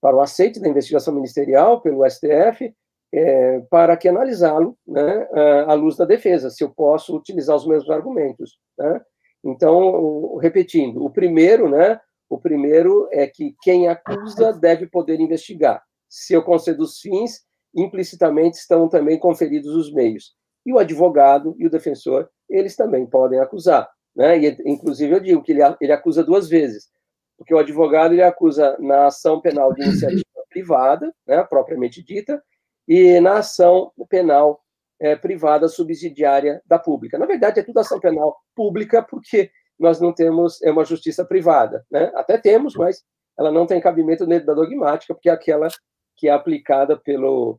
para 0.00 0.16
o 0.16 0.20
aceite 0.20 0.58
da 0.58 0.68
investigação 0.68 1.14
ministerial 1.14 1.80
pelo 1.80 2.04
STF 2.10 2.74
é, 3.14 3.60
para 3.70 3.96
que 3.96 4.08
analisá-lo 4.08 4.76
né, 4.84 5.28
à 5.68 5.74
luz 5.74 5.96
da 5.96 6.04
defesa, 6.04 6.50
se 6.50 6.64
eu 6.64 6.70
posso 6.70 7.16
utilizar 7.16 7.54
os 7.54 7.64
mesmos 7.64 7.88
argumentos. 7.88 8.58
Né? 8.76 9.00
Então, 9.44 10.34
repetindo, 10.38 11.04
o 11.04 11.08
primeiro, 11.08 11.68
né, 11.68 12.00
o 12.28 12.36
primeiro 12.36 13.08
é 13.12 13.28
que 13.28 13.54
quem 13.62 13.86
acusa 13.86 14.52
deve 14.52 14.88
poder 14.88 15.20
investigar. 15.20 15.80
Se 16.08 16.32
eu 16.32 16.42
concedo 16.42 16.82
os 16.82 16.98
fins, 16.98 17.44
implicitamente 17.72 18.56
estão 18.56 18.88
também 18.88 19.18
conferidos 19.18 19.72
os 19.72 19.92
meios. 19.92 20.34
E 20.66 20.72
o 20.72 20.78
advogado 20.78 21.54
e 21.58 21.66
o 21.66 21.70
defensor, 21.70 22.28
eles 22.52 22.76
também 22.76 23.06
podem 23.06 23.40
acusar. 23.40 23.88
Né? 24.14 24.38
E, 24.38 24.58
inclusive, 24.66 25.14
eu 25.14 25.20
digo 25.20 25.42
que 25.42 25.52
ele, 25.52 25.62
ele 25.80 25.92
acusa 25.92 26.22
duas 26.22 26.48
vezes, 26.48 26.88
porque 27.36 27.54
o 27.54 27.58
advogado 27.58 28.12
ele 28.12 28.22
acusa 28.22 28.76
na 28.78 29.06
ação 29.06 29.40
penal 29.40 29.72
de 29.72 29.82
iniciativa 29.82 30.22
privada, 30.48 31.12
né, 31.26 31.42
propriamente 31.44 32.02
dita, 32.02 32.42
e 32.86 33.18
na 33.20 33.38
ação 33.38 33.90
penal 34.08 34.60
é, 35.00 35.16
privada 35.16 35.66
subsidiária 35.66 36.62
da 36.66 36.78
pública. 36.78 37.18
Na 37.18 37.26
verdade, 37.26 37.58
é 37.58 37.62
tudo 37.62 37.80
ação 37.80 37.98
penal 37.98 38.36
pública, 38.54 39.02
porque 39.02 39.50
nós 39.78 40.00
não 40.00 40.12
temos 40.12 40.62
é 40.62 40.70
uma 40.70 40.84
justiça 40.84 41.24
privada. 41.24 41.84
Né? 41.90 42.12
Até 42.14 42.38
temos, 42.38 42.74
mas 42.76 43.02
ela 43.38 43.50
não 43.50 43.66
tem 43.66 43.80
cabimento 43.80 44.26
dentro 44.26 44.46
da 44.46 44.54
dogmática, 44.54 45.14
porque 45.14 45.28
é 45.28 45.32
aquela 45.32 45.68
que 46.16 46.28
é 46.28 46.30
aplicada 46.30 46.96
pelo, 46.96 47.58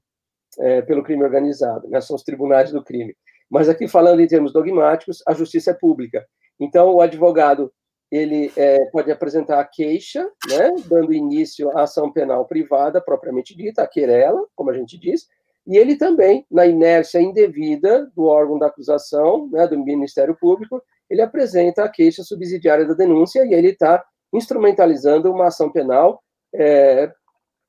é, 0.60 0.82
pelo 0.84 1.04
crime 1.04 1.24
organizado, 1.24 1.90
né? 1.90 2.00
são 2.00 2.16
os 2.16 2.24
tribunais 2.24 2.72
do 2.72 2.84
crime. 2.84 3.16
Mas 3.54 3.70
aqui, 3.70 3.88
falando 3.88 4.20
em 4.20 4.26
termos 4.26 4.52
dogmáticos, 4.52 5.22
a 5.28 5.34
justiça 5.36 5.70
é 5.70 5.74
pública. 5.76 6.26
Então, 6.60 6.92
o 6.96 7.02
advogado 7.02 7.72
ele 8.12 8.52
é, 8.58 8.86
pode 8.86 9.12
apresentar 9.12 9.60
a 9.60 9.64
queixa, 9.64 10.28
né, 10.48 10.74
dando 10.88 11.14
início 11.14 11.70
à 11.78 11.84
ação 11.84 12.12
penal 12.12 12.48
privada, 12.48 13.00
propriamente 13.00 13.56
dita, 13.56 13.84
a 13.84 13.88
querela, 13.88 14.44
como 14.56 14.72
a 14.72 14.74
gente 14.74 15.00
diz, 15.00 15.28
e 15.68 15.78
ele 15.78 15.96
também, 15.96 16.46
na 16.50 16.66
inércia 16.66 17.22
indevida 17.22 18.12
do 18.16 18.26
órgão 18.26 18.58
da 18.58 18.68
acusação, 18.68 19.48
né, 19.52 19.68
do 19.68 19.78
Ministério 19.78 20.36
Público, 20.36 20.82
ele 21.08 21.22
apresenta 21.22 21.84
a 21.84 21.90
queixa 21.90 22.24
subsidiária 22.24 22.86
da 22.86 22.96
denúncia 22.96 23.46
e 23.46 23.54
ele 23.54 23.70
está 23.70 24.04
instrumentalizando 24.34 25.32
uma 25.32 25.48
ação 25.48 25.72
penal 25.72 26.24
é, 26.56 27.12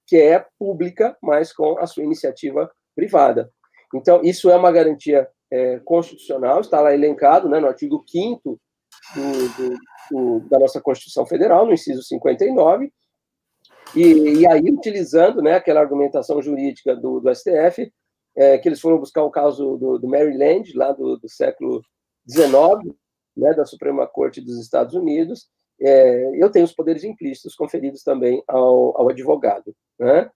que 0.06 0.16
é 0.16 0.46
pública, 0.58 1.14
mas 1.22 1.52
com 1.52 1.78
a 1.78 1.86
sua 1.86 2.04
iniciativa 2.04 2.70
privada. 2.96 3.50
Então, 3.94 4.22
isso 4.22 4.50
é 4.50 4.56
uma 4.56 4.72
garantia 4.72 5.28
é, 5.54 5.78
constitucional, 5.84 6.60
está 6.60 6.80
lá 6.80 6.92
elencado 6.92 7.48
né, 7.48 7.60
no 7.60 7.68
artigo 7.68 8.04
5 8.08 8.60
do, 9.14 9.48
do, 9.56 9.78
do, 10.10 10.48
da 10.48 10.58
nossa 10.58 10.80
Constituição 10.80 11.24
Federal, 11.24 11.64
no 11.64 11.72
inciso 11.72 12.02
59, 12.02 12.92
e, 13.94 14.40
e 14.40 14.48
aí 14.48 14.62
utilizando 14.62 15.40
né, 15.40 15.54
aquela 15.54 15.80
argumentação 15.80 16.42
jurídica 16.42 16.96
do, 16.96 17.20
do 17.20 17.32
STF, 17.32 17.92
é, 18.36 18.58
que 18.58 18.68
eles 18.68 18.80
foram 18.80 18.98
buscar 18.98 19.22
o 19.22 19.30
caso 19.30 19.76
do, 19.76 19.98
do 19.98 20.08
Maryland, 20.08 20.76
lá 20.76 20.90
do, 20.90 21.16
do 21.18 21.28
século 21.28 21.80
XIX, 22.28 22.92
né, 23.36 23.54
da 23.54 23.64
Suprema 23.64 24.08
Corte 24.08 24.40
dos 24.40 24.58
Estados 24.58 24.94
Unidos, 24.94 25.48
é, 25.80 26.42
eu 26.42 26.50
tenho 26.50 26.64
os 26.64 26.72
poderes 26.72 27.04
implícitos 27.04 27.54
conferidos 27.54 28.02
também 28.02 28.42
ao, 28.48 29.00
ao 29.00 29.08
advogado. 29.08 29.72
Né? 29.98 30.28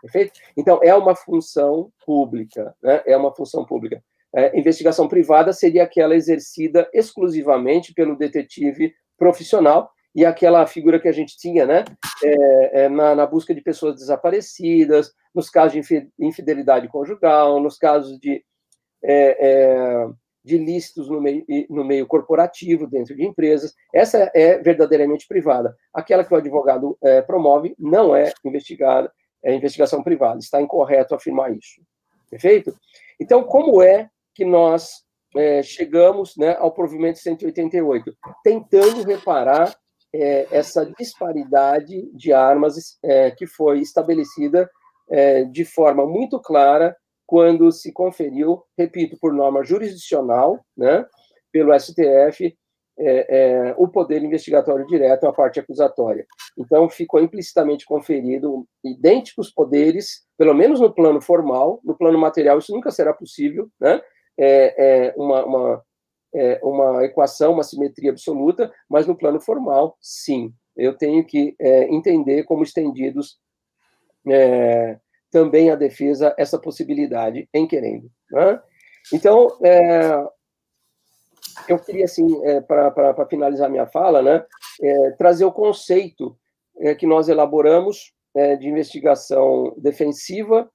perfeito? 0.00 0.32
Então, 0.56 0.80
é 0.82 0.94
uma 0.94 1.14
função 1.14 1.92
pública, 2.04 2.74
né? 2.82 3.02
é 3.06 3.16
uma 3.16 3.32
função 3.34 3.64
pública. 3.64 4.02
É, 4.34 4.58
investigação 4.58 5.06
privada 5.06 5.52
seria 5.52 5.84
aquela 5.84 6.16
exercida 6.16 6.88
exclusivamente 6.92 7.92
pelo 7.92 8.16
detetive 8.16 8.94
profissional, 9.16 9.90
e 10.14 10.24
aquela 10.24 10.66
figura 10.66 11.00
que 11.00 11.08
a 11.08 11.12
gente 11.12 11.36
tinha, 11.38 11.64
né, 11.64 11.84
é, 12.22 12.84
é, 12.84 12.88
na, 12.88 13.14
na, 13.14 13.26
busca 13.26 13.54
de 13.54 13.60
pessoas 13.60 13.96
desaparecidas, 13.96 15.12
nos 15.34 15.48
casos 15.48 15.72
de 15.72 16.08
infidelidade 16.20 16.88
conjugal, 16.88 17.60
nos 17.60 17.78
casos 17.78 18.18
de 18.18 18.44
é, 19.04 19.36
é 19.40 20.06
de 20.44 20.56
ilícitos 20.56 21.08
no 21.08 21.20
meio, 21.20 21.44
no 21.70 21.84
meio 21.84 22.06
corporativo, 22.06 22.86
dentro 22.86 23.14
de 23.14 23.24
empresas. 23.24 23.74
Essa 23.94 24.30
é 24.34 24.58
verdadeiramente 24.58 25.26
privada. 25.26 25.76
Aquela 25.94 26.24
que 26.24 26.34
o 26.34 26.36
advogado 26.36 26.98
é, 27.02 27.22
promove 27.22 27.74
não 27.78 28.14
é 28.14 28.32
investigada, 28.44 29.12
é 29.42 29.54
investigação 29.54 30.02
privada. 30.02 30.38
Está 30.38 30.60
incorreto 30.60 31.14
afirmar 31.14 31.52
isso. 31.52 31.80
Perfeito? 32.28 32.74
Então, 33.20 33.44
como 33.44 33.82
é 33.82 34.08
que 34.34 34.44
nós 34.44 35.04
é, 35.36 35.62
chegamos 35.62 36.36
né, 36.36 36.56
ao 36.58 36.72
provimento 36.72 37.18
188? 37.18 38.12
Tentando 38.42 39.04
reparar 39.04 39.74
é, 40.14 40.46
essa 40.50 40.84
disparidade 40.98 42.10
de 42.14 42.32
armas 42.32 42.98
é, 43.02 43.30
que 43.30 43.46
foi 43.46 43.80
estabelecida 43.80 44.70
é, 45.10 45.44
de 45.44 45.64
forma 45.64 46.06
muito 46.06 46.40
clara 46.40 46.96
quando 47.26 47.72
se 47.72 47.92
conferiu, 47.92 48.62
repito, 48.76 49.16
por 49.18 49.32
norma 49.32 49.64
jurisdicional, 49.64 50.60
né, 50.76 51.04
pelo 51.50 51.72
STF, 51.78 52.54
é, 52.98 53.36
é, 53.68 53.74
o 53.78 53.88
poder 53.88 54.22
investigatório 54.22 54.86
direto 54.86 55.26
à 55.26 55.32
parte 55.32 55.58
acusatória. 55.58 56.26
Então, 56.58 56.88
ficou 56.90 57.20
implicitamente 57.20 57.86
conferido 57.86 58.66
idênticos 58.84 59.50
poderes, 59.50 60.26
pelo 60.36 60.54
menos 60.54 60.78
no 60.78 60.94
plano 60.94 61.20
formal, 61.20 61.80
no 61.82 61.96
plano 61.96 62.18
material, 62.18 62.58
isso 62.58 62.72
nunca 62.72 62.90
será 62.90 63.14
possível, 63.14 63.68
né? 63.80 64.00
É, 64.38 65.08
é 65.08 65.14
uma, 65.16 65.44
uma, 65.44 65.82
é 66.34 66.60
uma 66.62 67.04
equação, 67.04 67.52
uma 67.52 67.62
simetria 67.62 68.10
absoluta, 68.10 68.72
mas 68.88 69.06
no 69.06 69.16
plano 69.16 69.40
formal, 69.40 69.96
sim. 70.00 70.52
Eu 70.76 70.96
tenho 70.96 71.24
que 71.24 71.54
é, 71.60 71.84
entender 71.84 72.44
como 72.44 72.62
estendidos 72.62 73.38
é, 74.26 74.98
também 75.30 75.70
a 75.70 75.76
defesa 75.76 76.34
essa 76.38 76.58
possibilidade 76.58 77.48
em 77.52 77.66
querendo. 77.66 78.10
Né? 78.30 78.60
Então, 79.12 79.48
é, 79.62 80.24
eu 81.68 81.78
queria, 81.78 82.04
assim, 82.04 82.42
é, 82.44 82.60
para 82.60 83.26
finalizar 83.28 83.70
minha 83.70 83.86
fala, 83.86 84.22
né, 84.22 84.44
é, 84.80 85.10
trazer 85.12 85.44
o 85.44 85.52
conceito 85.52 86.36
que 86.98 87.06
nós 87.06 87.28
elaboramos 87.28 88.14
de 88.58 88.66
investigação 88.66 89.74
defensiva 89.76 90.68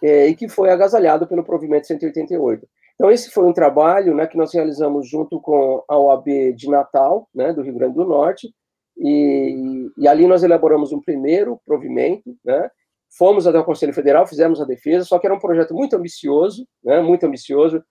e 0.00 0.32
que 0.36 0.48
foi 0.48 0.70
agasalhado 0.70 1.26
pelo 1.26 1.44
provimento 1.44 1.88
188. 1.88 2.66
Então, 2.94 3.10
esse 3.10 3.30
foi 3.30 3.44
um 3.44 3.52
trabalho 3.52 4.14
né, 4.14 4.26
que 4.26 4.36
nós 4.36 4.54
realizamos 4.54 5.08
junto 5.08 5.40
com 5.40 5.84
a 5.88 5.98
OAB 5.98 6.54
de 6.54 6.68
Natal, 6.70 7.28
né, 7.34 7.52
do 7.52 7.62
Rio 7.62 7.74
Grande 7.74 7.94
do 7.94 8.04
Norte, 8.04 8.54
e, 8.96 9.88
e 9.98 10.06
ali 10.06 10.26
nós 10.26 10.44
elaboramos 10.44 10.92
um 10.92 11.00
primeiro 11.00 11.60
provimento, 11.66 12.36
né, 12.44 12.70
Fomos 13.16 13.46
até 13.46 13.58
o 13.58 13.64
Conselho 13.64 13.94
Federal, 13.94 14.26
fizemos 14.26 14.60
a 14.60 14.64
defesa, 14.64 15.04
só 15.04 15.18
que 15.18 15.26
era 15.26 15.34
um 15.34 15.38
projeto 15.38 15.72
muito 15.72 15.94
ambicioso, 15.94 16.66
né, 16.82 17.00
muito 17.00 17.24
ambicioso, 17.24 17.82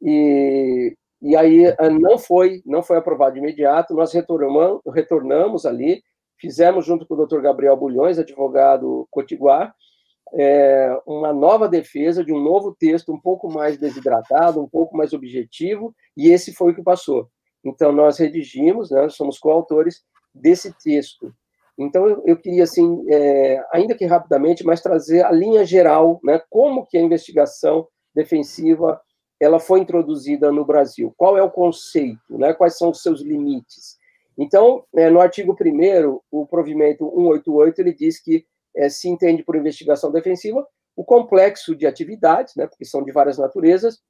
e, 0.00 0.96
e 1.20 1.36
aí 1.36 1.64
eh, 1.64 1.90
não 1.90 2.16
foi, 2.16 2.62
não 2.64 2.80
foi 2.80 2.96
aprovado 2.96 3.34
de 3.34 3.40
imediato, 3.40 3.94
nós 3.94 4.12
retornamos, 4.12 4.80
retornamos 4.94 5.66
ali, 5.66 6.00
fizemos, 6.40 6.86
junto 6.86 7.04
com 7.06 7.14
o 7.14 7.16
doutor 7.16 7.42
Gabriel 7.42 7.76
Bulhões, 7.76 8.20
advogado 8.20 9.08
cotiguar, 9.10 9.74
é, 10.34 10.96
uma 11.06 11.32
nova 11.32 11.68
defesa 11.68 12.24
de 12.24 12.32
um 12.32 12.40
novo 12.40 12.74
texto 12.78 13.12
um 13.12 13.20
pouco 13.20 13.50
mais 13.50 13.78
desidratado, 13.78 14.60
um 14.60 14.68
pouco 14.68 14.96
mais 14.96 15.12
objetivo, 15.12 15.94
e 16.16 16.28
esse 16.28 16.52
foi 16.52 16.72
o 16.72 16.74
que 16.74 16.82
passou. 16.82 17.28
Então, 17.64 17.92
nós 17.92 18.18
redigimos, 18.18 18.90
né, 18.90 19.08
somos 19.08 19.38
coautores 19.38 20.02
desse 20.34 20.72
texto. 20.82 21.32
Então, 21.78 22.08
eu, 22.08 22.22
eu 22.26 22.36
queria, 22.36 22.64
assim, 22.64 23.04
é, 23.08 23.62
ainda 23.72 23.94
que 23.94 24.04
rapidamente, 24.04 24.64
mas 24.64 24.80
trazer 24.80 25.24
a 25.24 25.30
linha 25.30 25.64
geral, 25.64 26.20
né, 26.24 26.40
como 26.50 26.86
que 26.86 26.98
a 26.98 27.02
investigação 27.02 27.86
defensiva 28.14 29.00
ela 29.40 29.60
foi 29.60 29.80
introduzida 29.80 30.50
no 30.50 30.64
Brasil. 30.64 31.14
Qual 31.16 31.38
é 31.38 31.42
o 31.42 31.50
conceito, 31.50 32.36
né, 32.36 32.52
quais 32.52 32.76
são 32.76 32.90
os 32.90 33.00
seus 33.00 33.20
limites? 33.20 33.96
Então, 34.36 34.84
é, 34.94 35.10
no 35.10 35.20
artigo 35.20 35.52
1 35.52 36.20
o 36.30 36.46
provimento 36.46 37.04
188, 37.04 37.80
ele 37.80 37.92
diz 37.92 38.20
que 38.20 38.44
é, 38.78 38.88
se 38.88 39.08
entende 39.08 39.42
por 39.42 39.56
investigação 39.56 40.12
defensiva 40.12 40.66
o 40.94 41.04
complexo 41.04 41.76
de 41.76 41.86
atividades, 41.86 42.54
né, 42.56 42.66
porque 42.66 42.84
são 42.84 43.04
de 43.04 43.12
várias 43.12 43.38
naturezas, 43.38 44.00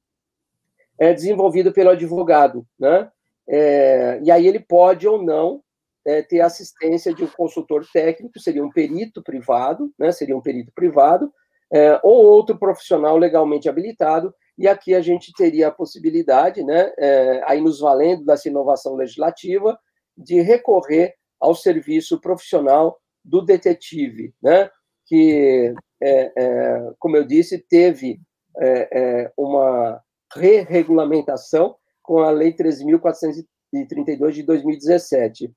é 0.99 1.13
desenvolvido 1.13 1.73
pelo 1.73 1.91
advogado, 1.91 2.67
né, 2.79 3.11
é, 3.49 4.21
e 4.23 4.31
aí 4.31 4.47
ele 4.47 4.61
pode 4.61 5.07
ou 5.07 5.23
não 5.23 5.63
é, 6.05 6.23
ter 6.23 6.41
assistência 6.41 7.13
de 7.13 7.25
um 7.25 7.29
consultor 7.29 7.87
técnico, 7.93 8.41
seria 8.41 8.65
um 8.65 8.71
perito 8.71 9.23
privado, 9.23 9.93
né, 9.99 10.13
seria 10.13 10.37
um 10.37 10.41
perito 10.41 10.73
privado, 10.75 11.33
é, 11.71 12.01
ou 12.03 12.25
outro 12.25 12.59
profissional 12.59 13.17
legalmente 13.19 13.69
habilitado, 13.69 14.35
e 14.57 14.67
aqui 14.67 14.95
a 14.95 15.01
gente 15.01 15.33
teria 15.35 15.69
a 15.69 15.73
possibilidade, 15.73 16.65
né, 16.65 16.93
é, 16.99 17.43
aí 17.47 17.61
nos 17.61 17.81
valendo 17.81 18.25
dessa 18.25 18.49
inovação 18.49 18.95
legislativa, 18.95 19.79
de 20.17 20.41
recorrer 20.41 21.15
ao 21.39 21.55
serviço 21.55 22.19
profissional 22.19 22.99
do 23.29 23.43
detetive, 23.43 24.33
né, 24.43 24.71
que, 25.07 25.75
é, 26.03 26.33
é, 26.37 26.93
como 26.99 27.17
eu 27.17 27.25
disse, 27.25 27.59
teve 27.59 28.21
é, 28.59 28.89
é, 28.93 29.33
uma 29.37 30.01
re-regulamentação 30.35 31.77
com 32.03 32.19
a 32.19 32.31
Lei 32.31 32.53
13.432 32.55 34.33
de 34.33 34.43
2017. 34.43 35.53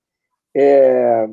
É, 0.55 1.27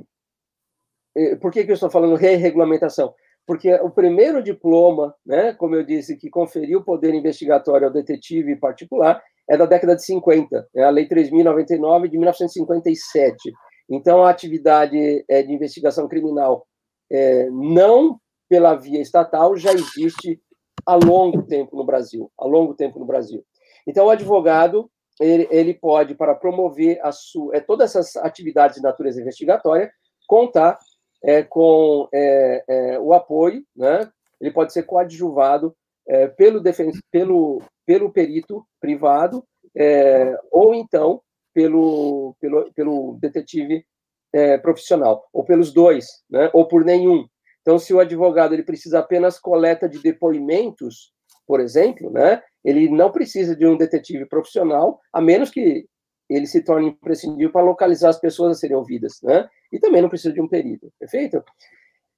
por 1.40 1.50
que, 1.50 1.64
que 1.64 1.70
eu 1.70 1.74
estou 1.74 1.90
falando 1.90 2.14
re-regulamentação? 2.14 3.12
Porque 3.46 3.72
o 3.74 3.90
primeiro 3.90 4.42
diploma, 4.42 5.14
né, 5.24 5.54
como 5.54 5.74
eu 5.74 5.82
disse, 5.82 6.16
que 6.16 6.28
conferiu 6.28 6.84
poder 6.84 7.14
investigatório 7.14 7.86
ao 7.86 7.92
detetive 7.92 8.56
particular, 8.56 9.22
é 9.48 9.56
da 9.56 9.64
década 9.64 9.96
de 9.96 10.04
50, 10.04 10.68
é 10.76 10.84
a 10.84 10.90
Lei 10.90 11.08
3.099 11.08 12.08
de 12.08 12.18
1957. 12.18 13.50
Então, 13.88 14.24
a 14.24 14.30
atividade 14.30 15.24
é, 15.28 15.42
de 15.42 15.52
investigação 15.52 16.08
criminal, 16.08 16.66
é, 17.10 17.48
não 17.50 18.20
pela 18.48 18.74
via 18.74 19.00
estatal, 19.00 19.56
já 19.56 19.72
existe 19.72 20.40
há 20.84 20.94
longo 20.94 21.42
tempo 21.42 21.76
no 21.76 21.84
Brasil, 21.84 22.30
há 22.38 22.46
longo 22.46 22.74
tempo 22.74 22.98
no 22.98 23.06
Brasil. 23.06 23.44
Então, 23.86 24.06
o 24.06 24.10
advogado 24.10 24.90
ele, 25.20 25.48
ele 25.50 25.74
pode, 25.74 26.14
para 26.14 26.34
promover 26.34 27.00
a 27.02 27.10
sua, 27.12 27.56
é, 27.56 27.60
todas 27.60 27.94
essas 27.94 28.16
atividades 28.16 28.76
de 28.76 28.82
natureza 28.82 29.20
investigatória, 29.20 29.90
contar 30.26 30.78
é, 31.22 31.42
com 31.42 32.08
é, 32.12 32.64
é, 32.68 33.00
o 33.00 33.12
apoio, 33.12 33.64
né? 33.74 34.08
ele 34.40 34.52
pode 34.52 34.72
ser 34.72 34.84
coadjuvado 34.84 35.74
é, 36.06 36.28
pelo, 36.28 36.60
defen 36.60 36.92
pelo, 37.10 37.60
pelo 37.84 38.12
perito 38.12 38.64
privado 38.80 39.44
é, 39.76 40.38
ou 40.50 40.74
então 40.74 41.20
pelo, 41.58 42.36
pelo, 42.40 42.72
pelo 42.72 43.18
detetive 43.20 43.84
é, 44.32 44.56
profissional, 44.58 45.28
ou 45.32 45.44
pelos 45.44 45.72
dois, 45.72 46.06
né? 46.30 46.48
ou 46.52 46.68
por 46.68 46.84
nenhum. 46.84 47.26
Então, 47.62 47.80
se 47.80 47.92
o 47.92 47.98
advogado 47.98 48.54
ele 48.54 48.62
precisa 48.62 49.00
apenas 49.00 49.40
coleta 49.40 49.88
de 49.88 50.00
depoimentos, 50.00 51.12
por 51.48 51.58
exemplo, 51.58 52.12
né? 52.12 52.40
ele 52.64 52.88
não 52.88 53.10
precisa 53.10 53.56
de 53.56 53.66
um 53.66 53.76
detetive 53.76 54.24
profissional, 54.26 55.00
a 55.12 55.20
menos 55.20 55.50
que 55.50 55.84
ele 56.30 56.46
se 56.46 56.62
torne 56.62 56.90
imprescindível 56.90 57.50
para 57.50 57.64
localizar 57.64 58.10
as 58.10 58.20
pessoas 58.20 58.52
a 58.52 58.60
serem 58.60 58.76
ouvidas, 58.76 59.14
né? 59.22 59.48
E 59.72 59.80
também 59.80 60.02
não 60.02 60.10
precisa 60.10 60.32
de 60.32 60.42
um 60.42 60.48
perito, 60.48 60.92
perfeito? 61.00 61.42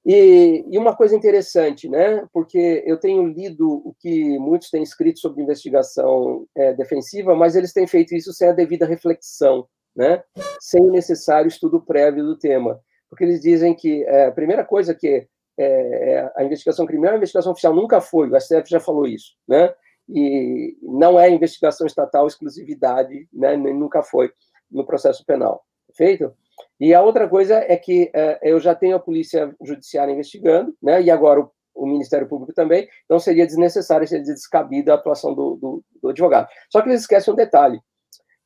E, 0.04 0.64
e, 0.70 0.78
uma 0.78 0.96
coisa 0.96 1.14
interessante, 1.14 1.88
né? 1.88 2.26
Porque 2.32 2.82
eu 2.86 2.98
tenho 2.98 3.26
lido 3.26 3.68
o 3.68 3.94
que 3.98 4.38
muitos 4.38 4.70
têm 4.70 4.82
escrito 4.82 5.20
sobre 5.20 5.42
investigação 5.42 6.46
é, 6.56 6.72
defensiva, 6.72 7.34
mas 7.34 7.54
eles 7.54 7.72
têm 7.72 7.86
feito 7.86 8.14
isso 8.14 8.32
sem 8.32 8.48
a 8.48 8.52
devida 8.52 8.86
reflexão, 8.86 9.66
né? 9.94 10.22
Sem 10.60 10.82
o 10.82 10.90
necessário 10.90 11.48
estudo 11.48 11.82
prévio 11.82 12.24
do 12.24 12.38
tema, 12.38 12.80
porque 13.10 13.24
eles 13.24 13.40
dizem 13.40 13.74
que 13.74 14.02
é, 14.04 14.26
a 14.26 14.32
primeira 14.32 14.64
coisa 14.64 14.94
que 14.94 15.06
é, 15.06 15.28
é 15.58 16.32
a 16.34 16.44
investigação 16.44 16.86
criminal, 16.86 17.14
a 17.14 17.18
investigação 17.18 17.52
oficial 17.52 17.74
nunca 17.74 18.00
foi, 18.00 18.30
o 18.30 18.40
STF 18.40 18.70
já 18.70 18.80
falou 18.80 19.06
isso, 19.06 19.34
né? 19.46 19.74
e 20.12 20.76
não 20.82 21.18
é 21.18 21.30
investigação 21.30 21.86
estatal 21.86 22.26
exclusividade, 22.26 23.28
né, 23.32 23.56
nunca 23.56 24.02
foi 24.02 24.32
no 24.70 24.84
processo 24.84 25.24
penal, 25.24 25.64
feito? 25.94 26.34
E 26.80 26.94
a 26.94 27.02
outra 27.02 27.28
coisa 27.28 27.56
é 27.56 27.76
que 27.76 28.10
é, 28.14 28.38
eu 28.42 28.58
já 28.58 28.74
tenho 28.74 28.96
a 28.96 29.00
polícia 29.00 29.54
judiciária 29.62 30.12
investigando, 30.12 30.74
né, 30.82 31.02
e 31.02 31.10
agora 31.10 31.40
o, 31.40 31.52
o 31.74 31.86
Ministério 31.86 32.26
Público 32.26 32.54
também, 32.54 32.88
então 33.04 33.18
seria 33.18 33.46
desnecessário, 33.46 34.08
seria 34.08 34.24
descabida 34.24 34.92
a 34.92 34.94
atuação 34.94 35.34
do, 35.34 35.56
do, 35.56 35.84
do, 36.02 36.08
advogado. 36.08 36.48
Só 36.70 36.80
que 36.80 36.88
eles 36.88 37.02
esquecem 37.02 37.32
um 37.32 37.36
detalhe, 37.36 37.78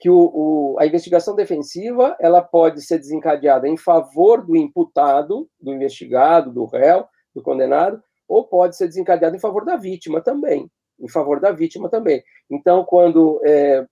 que 0.00 0.10
o, 0.10 0.16
o, 0.16 0.76
a 0.80 0.86
investigação 0.86 1.36
defensiva 1.36 2.16
ela 2.20 2.42
pode 2.42 2.82
ser 2.84 2.98
desencadeada 2.98 3.68
em 3.68 3.76
favor 3.76 4.44
do 4.44 4.56
imputado, 4.56 5.48
do 5.60 5.72
investigado, 5.72 6.52
do 6.52 6.64
réu, 6.64 7.06
do 7.32 7.40
condenado, 7.40 8.02
ou 8.28 8.44
pode 8.48 8.76
ser 8.76 8.88
desencadeada 8.88 9.36
em 9.36 9.40
favor 9.40 9.64
da 9.64 9.76
vítima 9.76 10.20
também, 10.20 10.68
em 10.98 11.08
favor 11.08 11.38
da 11.38 11.52
vítima 11.52 11.88
também. 11.88 12.22
Então, 12.50 12.84
quando 12.84 13.40
é, 13.44 13.86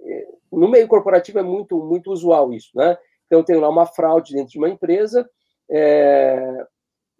é, 0.00 0.26
no 0.52 0.68
meio 0.68 0.86
corporativo 0.86 1.38
é 1.38 1.42
muito 1.42 1.78
muito 1.82 2.12
usual 2.12 2.52
isso, 2.52 2.70
né? 2.74 2.96
Então 3.26 3.42
tem 3.42 3.56
lá 3.56 3.68
uma 3.68 3.86
fraude 3.86 4.34
dentro 4.34 4.52
de 4.52 4.58
uma 4.58 4.68
empresa 4.68 5.28
é, 5.70 6.66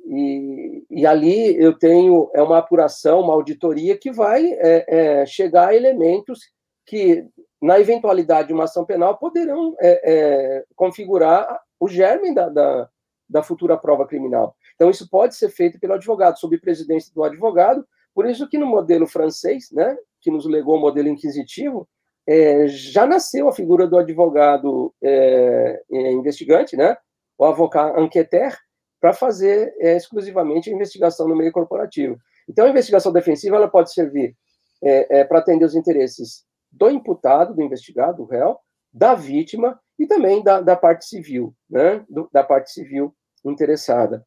e, 0.04 0.86
e, 0.88 1.06
ali 1.06 1.60
eu 1.60 1.76
tenho 1.76 2.30
é 2.32 2.42
uma 2.42 2.58
apuração, 2.58 3.20
uma 3.20 3.32
auditoria 3.32 3.98
que 3.98 4.12
vai 4.12 4.44
é, 4.52 4.84
é 5.20 5.26
chegar 5.26 5.68
a 5.68 5.74
elementos 5.74 6.40
que 6.84 7.26
na 7.60 7.80
eventualidade 7.80 8.48
de 8.48 8.54
uma 8.54 8.64
ação 8.64 8.84
penal 8.84 9.18
poderão 9.18 9.74
é, 9.80 10.64
configurar 10.76 11.60
o 11.80 11.88
germe 11.88 12.32
da, 12.32 12.48
da, 12.48 12.88
da 13.28 13.42
futura 13.42 13.76
prova 13.76 14.06
criminal. 14.06 14.54
Então 14.74 14.88
isso 14.88 15.08
pode 15.10 15.34
ser 15.34 15.48
feito 15.50 15.80
pelo 15.80 15.94
advogado, 15.94 16.38
sob 16.38 16.56
presidência 16.58 17.12
do 17.12 17.24
advogado, 17.24 17.84
por 18.14 18.26
isso 18.26 18.48
que 18.48 18.56
no 18.56 18.66
modelo 18.66 19.06
francês, 19.06 19.70
né, 19.72 19.96
que 20.20 20.30
nos 20.30 20.46
legou 20.46 20.76
o 20.76 20.80
modelo 20.80 21.08
inquisitivo, 21.08 21.88
é, 22.26 22.66
já 22.66 23.06
nasceu 23.06 23.48
a 23.48 23.52
figura 23.52 23.86
do 23.86 23.96
advogado 23.96 24.92
é, 25.02 25.82
é 25.90 26.12
investigante, 26.12 26.76
né, 26.76 26.96
o 27.38 27.44
avocat 27.44 27.98
enquêteur, 28.00 28.56
para 29.00 29.12
fazer 29.12 29.74
é, 29.78 29.96
exclusivamente 29.96 30.70
a 30.70 30.72
investigação 30.72 31.28
no 31.28 31.36
meio 31.36 31.52
corporativo. 31.52 32.18
Então, 32.48 32.66
a 32.66 32.70
investigação 32.70 33.12
defensiva 33.12 33.56
ela 33.56 33.68
pode 33.68 33.92
servir 33.92 34.34
é, 34.82 35.20
é, 35.20 35.24
para 35.24 35.38
atender 35.38 35.64
os 35.64 35.74
interesses 35.74 36.44
do 36.72 36.90
imputado, 36.90 37.54
do 37.54 37.62
investigado, 37.62 38.18
do 38.18 38.24
réu, 38.24 38.58
da 38.92 39.14
vítima 39.14 39.78
e 39.98 40.06
também 40.06 40.42
da, 40.42 40.60
da 40.60 40.74
parte 40.74 41.04
civil, 41.04 41.54
né, 41.68 42.04
do, 42.08 42.28
da 42.32 42.42
parte 42.42 42.70
civil 42.70 43.14
interessada. 43.44 44.26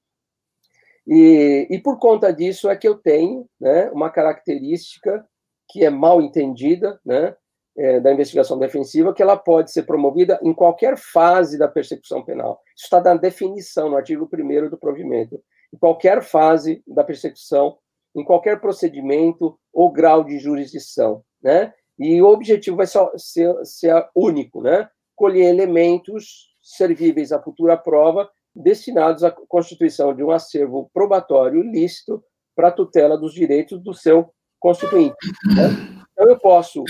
E, 1.08 1.68
e 1.70 1.80
por 1.80 1.98
conta 1.98 2.32
disso 2.32 2.70
é 2.70 2.76
que 2.76 2.88
eu 2.88 2.96
tenho 2.96 3.48
né, 3.60 3.90
uma 3.92 4.10
característica 4.10 5.26
que 5.68 5.84
é 5.84 5.90
mal 5.90 6.22
entendida 6.22 7.00
né, 7.06 7.36
é, 7.80 7.98
da 7.98 8.12
investigação 8.12 8.60
defensiva, 8.60 9.14
que 9.14 9.24
ela 9.24 9.38
pode 9.38 9.72
ser 9.72 9.84
promovida 9.84 10.38
em 10.44 10.54
qualquer 10.54 10.98
fase 10.98 11.58
da 11.58 11.66
persecução 11.66 12.22
penal. 12.22 12.62
Isso 12.76 12.86
está 12.86 13.02
na 13.02 13.16
definição, 13.16 13.90
no 13.90 13.96
artigo 13.96 14.30
1 14.32 14.70
do 14.70 14.78
provimento. 14.78 15.42
Em 15.74 15.78
qualquer 15.78 16.22
fase 16.22 16.84
da 16.86 17.06
persecução, 17.06 17.78
em 18.14 18.24
qualquer 18.24 18.60
procedimento 18.60 19.58
ou 19.72 19.90
grau 19.90 20.26
de 20.26 20.40
jurisdição. 20.40 21.24
Né? 21.42 21.74
E 21.98 22.22
o 22.22 22.28
objetivo 22.28 22.76
vai 22.76 22.86
ser, 22.86 23.56
ser 23.64 24.10
único, 24.14 24.62
né? 24.62 24.90
colher 25.16 25.46
elementos 25.46 26.50
servíveis 26.62 27.32
à 27.32 27.42
futura 27.42 27.78
prova 27.78 28.30
destinados 28.54 29.24
à 29.24 29.32
constituição 29.32 30.14
de 30.14 30.22
um 30.22 30.32
acervo 30.32 30.90
probatório 30.94 31.62
lícito 31.62 32.22
para 32.54 32.68
a 32.68 32.74
tutela 32.74 33.18
dos 33.18 33.34
direitos 33.34 33.82
do 33.82 33.94
seu 33.94 34.34
constituinte. 34.60 35.16
Né? 35.56 36.00
Então, 36.12 36.28
eu 36.28 36.38
posso 36.38 36.84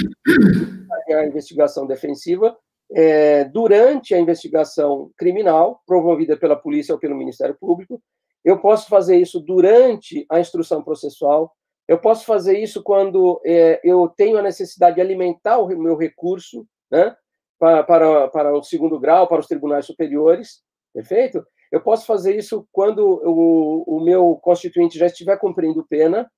a 1.10 1.26
investigação 1.26 1.86
defensiva 1.86 2.58
é, 2.92 3.44
durante 3.46 4.14
a 4.14 4.20
investigação 4.20 5.12
criminal, 5.18 5.82
promovida 5.86 6.36
pela 6.38 6.56
polícia 6.56 6.94
ou 6.94 7.00
pelo 7.00 7.16
Ministério 7.16 7.56
Público, 7.60 8.02
eu 8.44 8.60
posso 8.60 8.88
fazer 8.88 9.18
isso 9.18 9.40
durante 9.40 10.26
a 10.30 10.40
instrução 10.40 10.84
processual, 10.84 11.54
eu 11.88 12.00
posso 12.00 12.26
fazer 12.26 12.58
isso 12.58 12.84
quando 12.84 13.42
é, 13.46 13.80
eu 13.84 14.08
tenho 14.08 14.38
a 14.38 14.42
necessidade 14.42 14.96
de 14.96 15.02
alimentar 15.02 15.58
o 15.58 15.68
meu 15.68 15.96
recurso 15.96 16.66
né, 16.90 17.16
para, 17.60 17.84
para, 17.84 18.28
para 18.30 18.54
o 18.54 18.64
segundo 18.64 19.00
grau, 19.00 19.28
para 19.28 19.40
os 19.40 19.48
tribunais 19.48 19.86
superiores, 19.86 20.62
perfeito? 20.94 21.46
Eu 21.72 21.82
posso 21.82 22.06
fazer 22.06 22.36
isso 22.36 22.68
quando 22.72 23.00
o, 23.00 23.98
o 23.98 24.00
meu 24.00 24.36
constituinte 24.42 24.98
já 24.98 25.06
estiver 25.06 25.38
cumprindo 25.38 25.86
pena, 25.88 26.30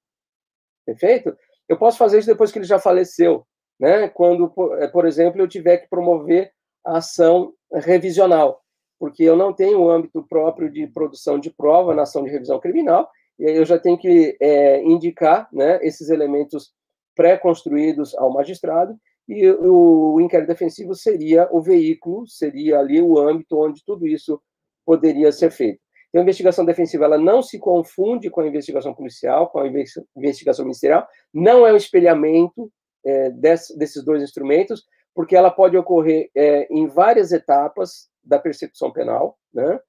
perfeito? 0.86 1.36
Eu 1.70 1.78
posso 1.78 1.97
fazer 1.97 2.20
isso 2.20 2.28
depois 2.28 2.52
que 2.52 2.60
ele 2.60 2.66
já 2.66 2.80
faleceu, 2.80 3.45
né? 3.82 4.07
Quando, 4.07 4.47
por, 4.47 4.77
por 4.91 5.07
exemplo, 5.07 5.41
eu 5.41 5.47
tiver 5.47 5.77
que 5.77 5.89
promover 5.89 6.51
a 6.86 6.99
ação 6.99 7.51
revisional, 7.73 8.61
porque 8.99 9.23
eu 9.23 9.36
não 9.36 9.51
tenho 9.51 9.79
o 9.79 9.89
âmbito 9.89 10.23
próprio 10.29 10.69
de 10.69 10.86
produção 10.86 11.39
de 11.39 11.49
prova 11.49 11.95
na 11.95 12.03
ação 12.03 12.23
de 12.23 12.29
revisão 12.29 12.59
criminal, 12.59 13.09
e 13.39 13.47
aí 13.47 13.57
eu 13.57 13.65
já 13.65 13.79
tenho 13.79 13.97
que 13.97 14.38
é, 14.39 14.84
indicar 14.84 15.49
né, 15.51 15.79
esses 15.82 16.09
elementos 16.11 16.71
pré-construídos 17.15 18.13
ao 18.15 18.32
magistrado, 18.32 18.95
e 19.27 19.49
o, 19.49 20.13
o 20.13 20.21
inquérito 20.21 20.49
defensivo 20.49 20.93
seria 20.93 21.49
o 21.51 21.59
veículo, 21.59 22.27
seria 22.27 22.79
ali 22.79 23.01
o 23.01 23.17
âmbito 23.17 23.57
onde 23.57 23.84
tudo 23.84 24.05
isso 24.05 24.39
poderia 24.86 25.32
ser 25.32 25.49
feito. 25.49 25.79
Então, 26.09 26.21
a 26.21 26.23
investigação 26.23 26.65
defensiva 26.65 27.05
ela 27.05 27.17
não 27.17 27.41
se 27.41 27.57
confunde 27.57 28.29
com 28.29 28.41
a 28.41 28.47
investigação 28.47 28.93
policial, 28.93 29.49
com 29.49 29.59
a 29.59 29.67
investigação 30.15 30.65
ministerial, 30.65 31.07
não 31.34 31.65
é 31.65 31.73
um 31.73 31.77
espelhamento 31.77 32.71
é, 33.06 33.30
desse, 33.30 33.78
desses 33.78 34.04
dois 34.04 34.22
instrumentos, 34.22 34.86
porque 35.14 35.36
ela 35.36 35.52
pode 35.52 35.78
ocorrer 35.78 36.30
é, 36.36 36.68
em 36.72 36.88
várias 36.88 37.32
etapas 37.32 38.10
da 38.24 38.39
persecução 38.39 38.91
penal, 38.91 39.38
né? 39.54 39.80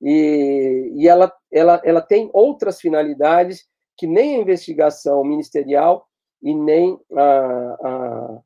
E, 0.00 0.92
e 0.96 1.08
ela, 1.08 1.32
ela, 1.52 1.80
ela 1.84 2.00
tem 2.00 2.30
outras 2.32 2.80
finalidades 2.80 3.66
que 3.96 4.06
nem 4.06 4.36
a 4.36 4.38
investigação 4.38 5.22
ministerial 5.22 6.06
e 6.42 6.54
nem 6.54 6.98
a, 7.14 7.76
a, 7.82 8.40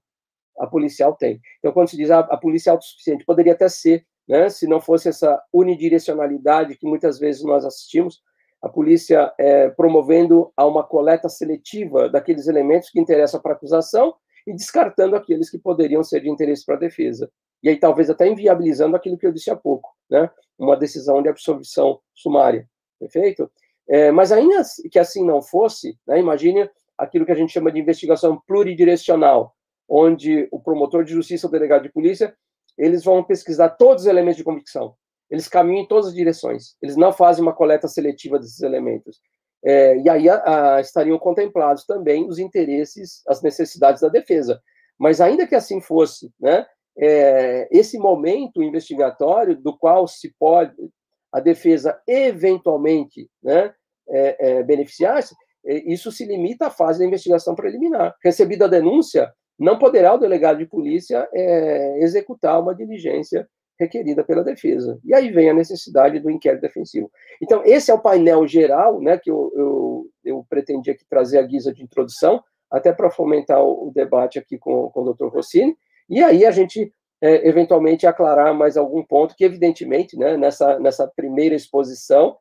a 0.59 0.67
policial 0.67 1.15
tem. 1.15 1.41
Então, 1.59 1.73
quando 1.73 1.89
se 1.89 1.97
diz 1.97 2.11
a, 2.11 2.21
a 2.21 2.37
polícia 2.37 2.71
é 2.71 2.73
autossuficiente, 2.73 3.25
poderia 3.25 3.53
até 3.53 3.69
ser, 3.69 4.05
né? 4.29 4.49
Se 4.49 4.67
não 4.67 4.81
fosse 4.81 5.09
essa 5.09 5.41
unidirecionalidade 5.53 6.77
que 6.77 6.87
muitas 6.87 7.19
vezes 7.19 7.45
nós 7.45 7.65
assistimos, 7.65 8.21
a 8.65 8.69
polícia 8.71 9.31
é, 9.39 9.69
promovendo 9.69 10.51
a 10.57 10.67
uma 10.67 10.83
coleta 10.83 11.29
seletiva 11.29 12.09
daqueles 12.09 12.49
elementos 12.49 12.89
que 12.89 12.99
interessam 12.99 13.39
para 13.39 13.53
a 13.53 13.55
acusação 13.55 14.15
e 14.47 14.55
descartando 14.55 15.15
aqueles 15.15 15.51
que 15.51 15.59
poderiam 15.59 16.03
ser 16.03 16.23
de 16.23 16.31
interesse 16.31 16.65
para 16.65 16.77
a 16.77 16.79
defesa. 16.79 17.31
E 17.63 17.69
aí 17.69 17.79
talvez 17.79 18.09
até 18.09 18.27
inviabilizando 18.27 18.97
aquilo 18.97 19.19
que 19.19 19.27
eu 19.27 19.33
disse 19.33 19.51
há 19.51 19.57
pouco, 19.57 19.95
né? 20.11 20.31
Uma 20.59 20.79
decisão 20.79 21.23
de 21.23 21.29
absolvição 21.29 22.01
sumária, 22.15 22.67
perfeito? 22.99 23.51
É, 23.87 24.11
mas 24.11 24.33
ainda 24.33 24.63
que 24.91 24.99
assim 24.99 25.23
não 25.27 25.43
fosse, 25.43 25.99
né, 26.07 26.19
imagine 26.19 26.67
aquilo 26.97 27.27
que 27.27 27.33
a 27.33 27.37
gente 27.37 27.53
chama 27.53 27.71
de 27.71 27.79
investigação 27.79 28.41
pluridirecional, 28.47 29.55
onde 29.87 30.49
o 30.51 30.59
promotor 30.59 31.05
de 31.05 31.13
justiça 31.13 31.47
o 31.47 31.51
delegado 31.51 31.83
de 31.83 31.93
polícia, 31.93 32.35
eles 32.79 33.05
vão 33.05 33.23
pesquisar 33.23 33.69
todos 33.69 34.05
os 34.05 34.09
elementos 34.09 34.39
de 34.39 34.45
convicção. 34.45 34.97
Eles 35.35 35.49
caminham 35.49 35.83
em 35.83 35.89
todas 35.89 36.07
as 36.07 36.15
direções. 36.15 36.77
Eles 36.81 36.97
não 36.97 37.13
fazem 37.13 37.43
uma 37.43 37.53
coleta 37.53 37.89
seletiva 37.89 38.39
desses 38.39 38.63
elementos. 38.63 39.21
É, 39.65 39.97
e 39.99 40.09
aí 40.09 40.29
a, 40.29 40.77
a, 40.77 40.81
estariam 40.81 41.19
contemplados 41.19 41.85
também 41.85 42.29
os 42.29 42.39
interesses, 42.39 43.21
as 43.27 43.43
necessidades 43.43 44.03
da 44.03 44.09
defesa. 44.09 44.61
Mas 44.97 45.21
ainda 45.21 45.45
que 45.45 45.57
assim 45.57 45.81
fosse, 45.81 46.31
né, 46.39 46.65
é, 46.97 47.69
esse 47.73 47.99
momento 47.99 48.63
investigatório 48.63 49.57
do 49.57 49.77
qual 49.77 50.07
se 50.07 50.33
pode 50.39 50.77
a 51.33 51.41
defesa 51.41 52.01
eventualmente 52.07 53.29
né, 53.43 53.75
é, 54.09 54.59
é 54.59 54.63
beneficiar-se, 54.63 55.35
é, 55.67 55.93
isso 55.93 56.13
se 56.13 56.25
limita 56.25 56.69
à 56.69 56.71
fase 56.71 57.01
da 57.01 57.07
investigação 57.07 57.57
preliminar. 57.57 58.15
Recebida 58.23 58.67
a 58.67 58.69
denúncia, 58.69 59.33
não 59.59 59.81
poderá 59.81 60.15
o 60.15 60.19
delegado 60.19 60.59
de 60.59 60.67
polícia 60.67 61.29
é, 61.35 61.99
executar 62.05 62.63
uma 62.63 62.73
diligência 62.73 63.49
requerida 63.79 64.23
pela 64.23 64.45
defesa. 64.45 64.99
E 65.05 65.15
aí 65.15 65.31
vem 65.31 65.51
a 65.51 65.55
necessidade 65.55 66.21
do 66.21 66.31
inquérito 66.31 66.63
defensivo. 66.63 67.11
Então, 67.43 67.63
esse 67.65 67.91
é 67.91 67.95
o 67.95 68.01
painel 68.01 68.47
geral 68.47 69.01
né, 69.01 69.19
que 69.19 69.31
eu, 69.31 69.53
eu, 69.55 70.07
eu 70.25 70.47
aqui 70.91 71.05
trazer 71.09 71.39
a 71.39 71.43
guisa 71.43 71.73
de 71.73 71.83
introdução, 71.83 72.43
até 72.71 72.93
para 72.93 73.11
fomentar 73.11 73.63
o, 73.63 73.89
o, 73.89 73.93
debate 73.93 74.39
aqui 74.39 74.59
com, 74.59 74.91
com 74.91 75.03
o 75.03 75.05
doutor 75.05 75.33
Rossini, 75.33 75.77
e 76.09 76.23
aí 76.23 76.45
a 76.45 76.51
gente, 76.51 76.93
é, 77.21 77.49
eventualmente, 77.49 78.07
aclarar 78.07 78.55
mais 78.55 78.77
algum 78.77 79.03
ponto 79.03 79.35
que, 79.37 79.45
evidentemente, 79.45 80.17
né, 80.17 80.37
nessa, 80.37 80.79
nessa 80.79 81.07
primeira 81.07 81.55
exposição, 81.55 82.37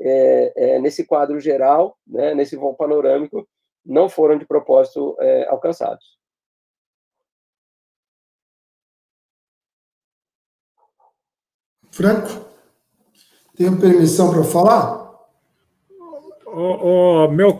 é, 0.00 0.52
é, 0.56 0.78
nesse 0.78 1.04
quadro 1.06 1.40
geral, 1.40 1.96
né, 2.06 2.34
nesse 2.34 2.56
voo 2.56 2.74
panorâmico, 2.74 3.46
não 3.84 4.08
foram 4.08 4.38
de 4.38 4.46
propósito 4.46 5.16
é, 5.20 5.46
alcançados. 5.48 6.17
Franco, 11.98 12.46
tenho 13.56 13.76
permissão 13.76 14.30
para 14.30 14.44
falar? 14.44 15.10
O, 16.46 17.24
o, 17.24 17.28
meu, 17.28 17.58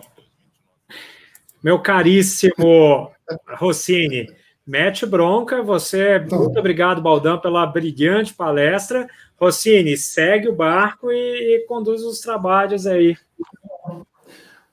meu 1.61 1.81
caríssimo 1.81 3.11
Rossini, 3.57 4.33
mete 4.65 5.05
bronca. 5.05 5.61
Você, 5.61 6.19
então, 6.19 6.39
muito 6.39 6.57
obrigado, 6.57 7.01
Baldão, 7.01 7.37
pela 7.37 7.65
brilhante 7.65 8.33
palestra. 8.33 9.09
Rossini, 9.37 9.97
segue 9.97 10.47
o 10.47 10.55
barco 10.55 11.11
e, 11.11 11.57
e 11.57 11.65
conduz 11.67 12.01
os 12.03 12.21
trabalhos 12.21 12.87
aí. 12.87 13.17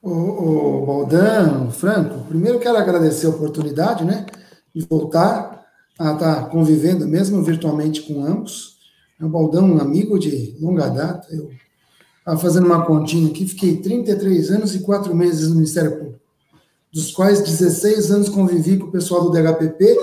O, 0.00 0.12
o 0.12 0.86
Baldan, 0.86 1.70
Franco, 1.70 2.24
primeiro 2.28 2.60
quero 2.60 2.78
agradecer 2.78 3.26
a 3.26 3.30
oportunidade, 3.30 4.04
né, 4.04 4.26
de 4.72 4.86
voltar 4.86 5.66
a 5.98 6.12
estar 6.12 6.50
convivendo, 6.50 7.04
mesmo 7.08 7.42
virtualmente, 7.42 8.02
com 8.02 8.24
ambos. 8.24 8.75
É 9.20 9.24
o 9.24 9.28
Baldão, 9.28 9.64
um 9.64 9.80
amigo 9.80 10.18
de 10.18 10.56
longa 10.60 10.88
data. 10.88 11.26
Eu 11.34 11.50
estava 12.18 12.38
fazendo 12.38 12.66
uma 12.66 12.84
continha 12.84 13.30
aqui, 13.30 13.46
fiquei 13.46 13.76
33 13.78 14.50
anos 14.50 14.74
e 14.74 14.80
4 14.80 15.14
meses 15.14 15.48
no 15.48 15.54
Ministério 15.54 15.96
Público, 15.96 16.20
dos 16.92 17.12
quais 17.12 17.40
16 17.40 18.10
anos 18.10 18.28
convivi 18.28 18.78
com 18.78 18.86
o 18.86 18.92
pessoal 18.92 19.22
do 19.24 19.30
DHPP 19.30 19.96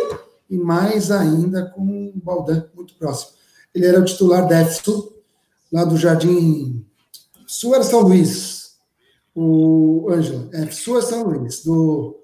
e 0.50 0.58
mais 0.58 1.12
ainda 1.12 1.66
com 1.66 2.08
o 2.08 2.14
Baldan, 2.16 2.66
muito 2.76 2.96
próximo. 2.96 3.34
Ele 3.74 3.86
era 3.86 4.00
o 4.00 4.06
titular 4.06 4.48
da 4.48 4.66
FSU, 4.66 5.14
lá 5.72 5.84
do 5.84 5.98
Jardim 5.98 6.86
Sul 7.46 7.76
era 7.76 7.84
São 7.84 8.02
Luís, 8.02 8.78
o 9.36 10.10
Ângelo, 10.10 10.50
FSU 10.70 10.98
é 10.98 11.02
São 11.02 11.24
Luís, 11.24 11.64
do, 11.64 12.20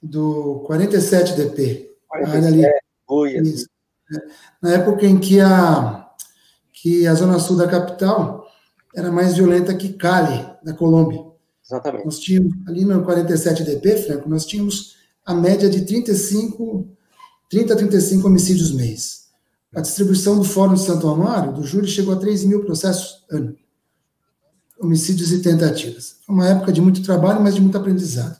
do 0.00 0.64
47DP. 0.68 1.88
47, 2.08 2.46
ali, 2.46 3.48
Isso 3.48 3.75
na 4.62 4.70
época 4.72 5.06
em 5.06 5.18
que 5.18 5.40
a, 5.40 6.08
que 6.72 7.06
a 7.06 7.14
zona 7.14 7.38
sul 7.38 7.56
da 7.56 7.66
capital 7.66 8.46
era 8.94 9.10
mais 9.10 9.36
violenta 9.36 9.74
que 9.74 9.92
Cali, 9.92 10.46
da 10.64 10.72
Colômbia. 10.72 11.24
Exatamente. 11.64 12.04
Nós 12.04 12.18
tínhamos, 12.18 12.54
ali 12.66 12.84
no 12.84 13.04
47DP, 13.04 14.06
Franco, 14.06 14.28
nós 14.28 14.46
tínhamos 14.46 14.96
a 15.24 15.34
média 15.34 15.68
de 15.68 15.82
35, 15.82 16.88
30 17.50 17.74
a 17.74 17.76
35 17.76 18.26
homicídios 18.26 18.72
mês. 18.72 19.26
A 19.74 19.80
distribuição 19.80 20.38
do 20.38 20.44
Fórum 20.44 20.74
de 20.74 20.80
Santo 20.80 21.08
Amaro, 21.08 21.52
do 21.52 21.64
júri, 21.64 21.88
chegou 21.88 22.14
a 22.14 22.18
3 22.18 22.44
mil 22.44 22.64
processos 22.64 23.24
ano. 23.30 23.54
Homicídios 24.80 25.32
e 25.32 25.42
tentativas. 25.42 26.16
Foi 26.24 26.34
uma 26.34 26.48
época 26.48 26.72
de 26.72 26.80
muito 26.80 27.02
trabalho, 27.02 27.42
mas 27.42 27.54
de 27.54 27.60
muito 27.60 27.76
aprendizado. 27.76 28.38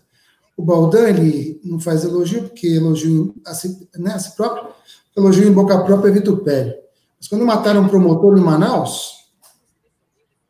O 0.57 0.62
Baldan, 0.62 1.09
ele 1.09 1.61
não 1.64 1.79
faz 1.79 2.05
elogio, 2.05 2.45
porque 2.45 2.69
elogio 2.69 3.35
a 3.45 3.53
si, 3.53 3.89
né, 3.97 4.12
a 4.12 4.19
si 4.19 4.35
próprio, 4.37 4.73
elogio 5.17 5.49
em 5.49 5.53
boca 5.53 5.83
própria 5.85 6.11
é 6.11 6.12
vitupério. 6.12 6.75
Mas 7.19 7.29
quando 7.29 7.47
mataram 7.47 7.83
um 7.83 7.89
promotor 7.89 8.37
em 8.37 8.43
Manaus, 8.43 9.17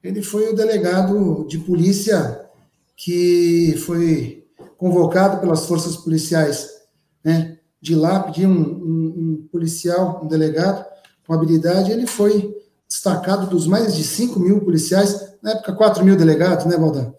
ele 0.02 0.22
foi 0.22 0.52
o 0.52 0.56
delegado 0.56 1.46
de 1.48 1.58
polícia 1.58 2.46
que 2.96 3.76
foi 3.86 4.44
convocado 4.76 5.40
pelas 5.40 5.66
forças 5.66 5.96
policiais 5.96 6.70
né, 7.24 7.58
de 7.80 7.94
lá, 7.94 8.20
pedir 8.20 8.46
um, 8.46 8.52
um, 8.52 9.14
um, 9.16 9.48
policial, 9.50 10.20
um 10.22 10.28
delegado 10.28 10.84
com 11.26 11.34
habilidade, 11.34 11.90
ele 11.90 12.06
foi 12.06 12.54
destacado 12.88 13.48
dos 13.48 13.66
mais 13.66 13.96
de 13.96 14.04
5 14.04 14.38
mil 14.38 14.60
policiais, 14.60 15.34
na 15.42 15.52
época 15.52 15.72
4 15.72 16.04
mil 16.04 16.16
delegados, 16.16 16.66
né, 16.66 16.76
Valdan? 16.76 17.12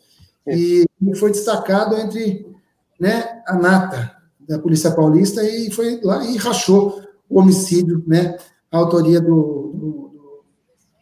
E 0.46 0.86
ele 1.02 1.16
foi 1.16 1.32
destacado 1.32 1.96
entre 1.98 2.48
né, 3.00 3.42
a 3.46 3.56
nata 3.56 4.16
da 4.48 4.58
Polícia 4.58 4.92
Paulista 4.92 5.44
e 5.44 5.70
foi 5.72 6.00
lá 6.02 6.24
e 6.26 6.38
rachou 6.38 7.02
o 7.30 7.40
homicídio, 7.40 8.04
né, 8.08 8.38
a 8.72 8.78
autoria 8.78 9.20
do, 9.20 9.74
do, 9.74 10.44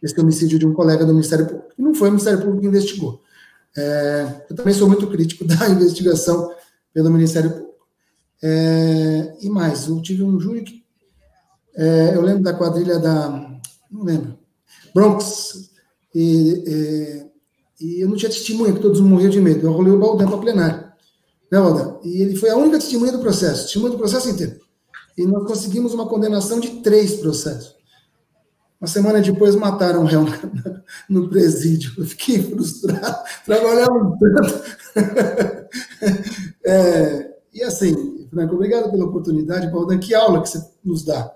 desse 0.02 0.18
homicídio 0.20 0.58
de 0.58 0.66
um 0.66 0.72
colega 0.72 1.04
do 1.04 1.12
Ministério 1.12 1.46
Público. 1.46 1.68
E 1.78 1.82
não 1.82 1.94
foi 1.94 2.08
o 2.08 2.12
Ministério 2.12 2.40
Público 2.40 2.60
que 2.60 2.66
investigou. 2.66 3.22
É, 3.76 4.44
eu 4.50 4.56
também 4.56 4.74
sou 4.74 4.88
muito 4.88 5.06
crítico 5.06 5.44
da 5.46 5.68
investigação 5.68 6.52
pelo 6.92 7.10
Ministério 7.10 7.50
Público. 7.50 7.66
É, 8.42 9.36
e 9.40 9.48
mais, 9.48 9.88
eu 9.88 10.00
tive 10.00 10.22
um 10.22 10.38
júri 10.38 10.62
que. 10.62 10.84
É, 11.74 12.12
eu 12.14 12.22
lembro 12.22 12.42
da 12.42 12.54
quadrilha 12.54 12.98
da. 12.98 13.28
Não 13.90 14.02
lembro. 14.02 14.38
Bronx. 14.94 15.70
E, 16.14 16.64
e, 16.66 17.26
e 17.78 18.00
eu 18.00 18.08
não 18.08 18.16
tinha 18.16 18.30
testemunha, 18.30 18.72
que 18.72 18.80
todos 18.80 19.00
morriam 19.00 19.28
de 19.28 19.40
medo. 19.40 19.66
Eu 19.66 19.72
rolei 19.72 19.92
o 19.92 19.98
Baldan 19.98 20.26
para 20.26 20.38
plenário. 20.38 20.86
Né, 21.52 21.60
Baldan? 21.60 21.98
E 22.02 22.22
ele 22.22 22.36
foi 22.36 22.48
a 22.48 22.56
única 22.56 22.78
testemunha 22.78 23.12
do 23.12 23.18
processo, 23.18 23.64
testemunha 23.64 23.92
do 23.92 23.98
processo 23.98 24.30
inteiro 24.30 24.65
e 25.16 25.26
nós 25.26 25.46
conseguimos 25.46 25.94
uma 25.94 26.06
condenação 26.06 26.60
de 26.60 26.80
três 26.80 27.14
processos. 27.14 27.76
Uma 28.80 28.86
semana 28.86 29.20
depois 29.20 29.54
mataram 29.56 30.02
o 30.02 30.06
réu 30.06 30.26
no 31.08 31.28
presídio. 31.28 31.92
Eu 31.96 32.04
fiquei 32.04 32.42
frustrado. 32.42 33.24
Trabalhamos 33.44 34.18
tanto. 34.18 34.76
É, 36.68 37.36
e 37.54 37.62
assim, 37.62 38.26
Franco, 38.28 38.56
obrigado 38.56 38.90
pela 38.90 39.04
oportunidade, 39.04 39.70
Baldan. 39.70 39.98
Que 39.98 40.14
aula 40.14 40.42
que 40.42 40.48
você 40.48 40.60
nos 40.84 41.04
dá. 41.04 41.32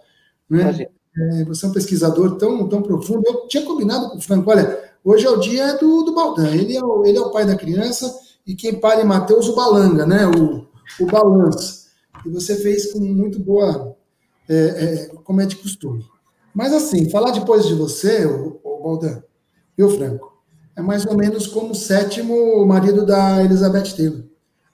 Né? 0.48 0.88
É, 1.16 1.44
você 1.44 1.66
é 1.66 1.68
um 1.68 1.72
pesquisador 1.72 2.36
tão, 2.36 2.68
tão 2.68 2.82
profundo. 2.82 3.22
Eu 3.24 3.46
tinha 3.46 3.64
combinado 3.64 4.10
com 4.10 4.18
o 4.18 4.20
Franco, 4.20 4.50
olha, 4.50 4.76
hoje 5.04 5.24
é 5.24 5.30
o 5.30 5.38
dia 5.38 5.76
do, 5.76 6.02
do 6.02 6.14
Baldan. 6.14 6.50
Ele 6.50 6.76
é, 6.76 6.84
o, 6.84 7.04
ele 7.06 7.16
é 7.16 7.20
o 7.20 7.30
pai 7.30 7.46
da 7.46 7.54
criança 7.54 8.12
e 8.46 8.56
quem 8.56 8.74
para 8.74 9.02
em 9.02 9.06
Mateus, 9.06 9.48
o 9.48 9.54
Balanga, 9.54 10.04
né? 10.04 10.26
o, 10.26 10.66
o 11.00 11.06
balanço. 11.06 11.79
E 12.24 12.28
você 12.28 12.56
fez 12.56 12.92
com 12.92 13.00
muito 13.00 13.38
boa, 13.38 13.96
é, 14.48 14.54
é, 14.54 15.06
como 15.24 15.40
é 15.40 15.46
de 15.46 15.56
costume. 15.56 16.04
Mas 16.54 16.72
assim, 16.72 17.08
falar 17.10 17.30
depois 17.30 17.66
de 17.66 17.74
você, 17.74 18.24
o, 18.26 18.60
o 18.62 18.82
Baldan, 18.82 19.22
viu, 19.76 19.90
Franco? 19.90 20.30
É 20.76 20.82
mais 20.82 21.04
ou 21.06 21.16
menos 21.16 21.46
como 21.46 21.72
o 21.72 21.74
sétimo 21.74 22.64
marido 22.66 23.04
da 23.04 23.42
Elizabeth 23.44 23.94
Taylor. 23.96 24.24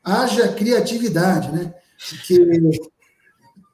Haja 0.03 0.53
criatividade, 0.53 1.53
né? 1.53 1.75
Porque 2.09 2.35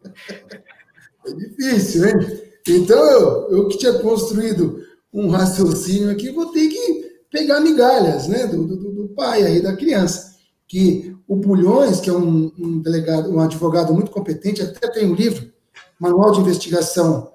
é 1.27 1.33
difícil, 1.35 2.07
hein? 2.07 2.43
Então, 2.67 3.05
eu, 3.05 3.51
eu 3.51 3.69
que 3.69 3.79
tinha 3.79 3.95
construído 3.95 4.83
um 5.13 5.29
raciocínio 5.29 6.11
aqui, 6.11 6.31
vou 6.31 6.47
ter 6.53 6.69
que 6.69 7.13
pegar 7.31 7.61
migalhas, 7.61 8.29
né, 8.29 8.47
do, 8.47 8.65
do, 8.67 8.93
do 8.93 9.09
pai 9.09 9.43
aí 9.43 9.61
da 9.61 9.77
criança. 9.77 10.37
Que 10.67 11.12
o 11.33 11.37
Bulhões, 11.37 12.01
que 12.01 12.11
é 12.11 12.13
um, 12.13 12.53
um, 12.59 12.79
delegado, 12.81 13.31
um 13.31 13.41
advogado 13.41 13.93
muito 13.95 14.11
competente, 14.11 14.63
até 14.63 14.89
tem 14.89 15.11
um 15.11 15.15
livro, 15.15 15.51
Manual 15.99 16.33
de 16.33 16.41
Investigação 16.41 17.33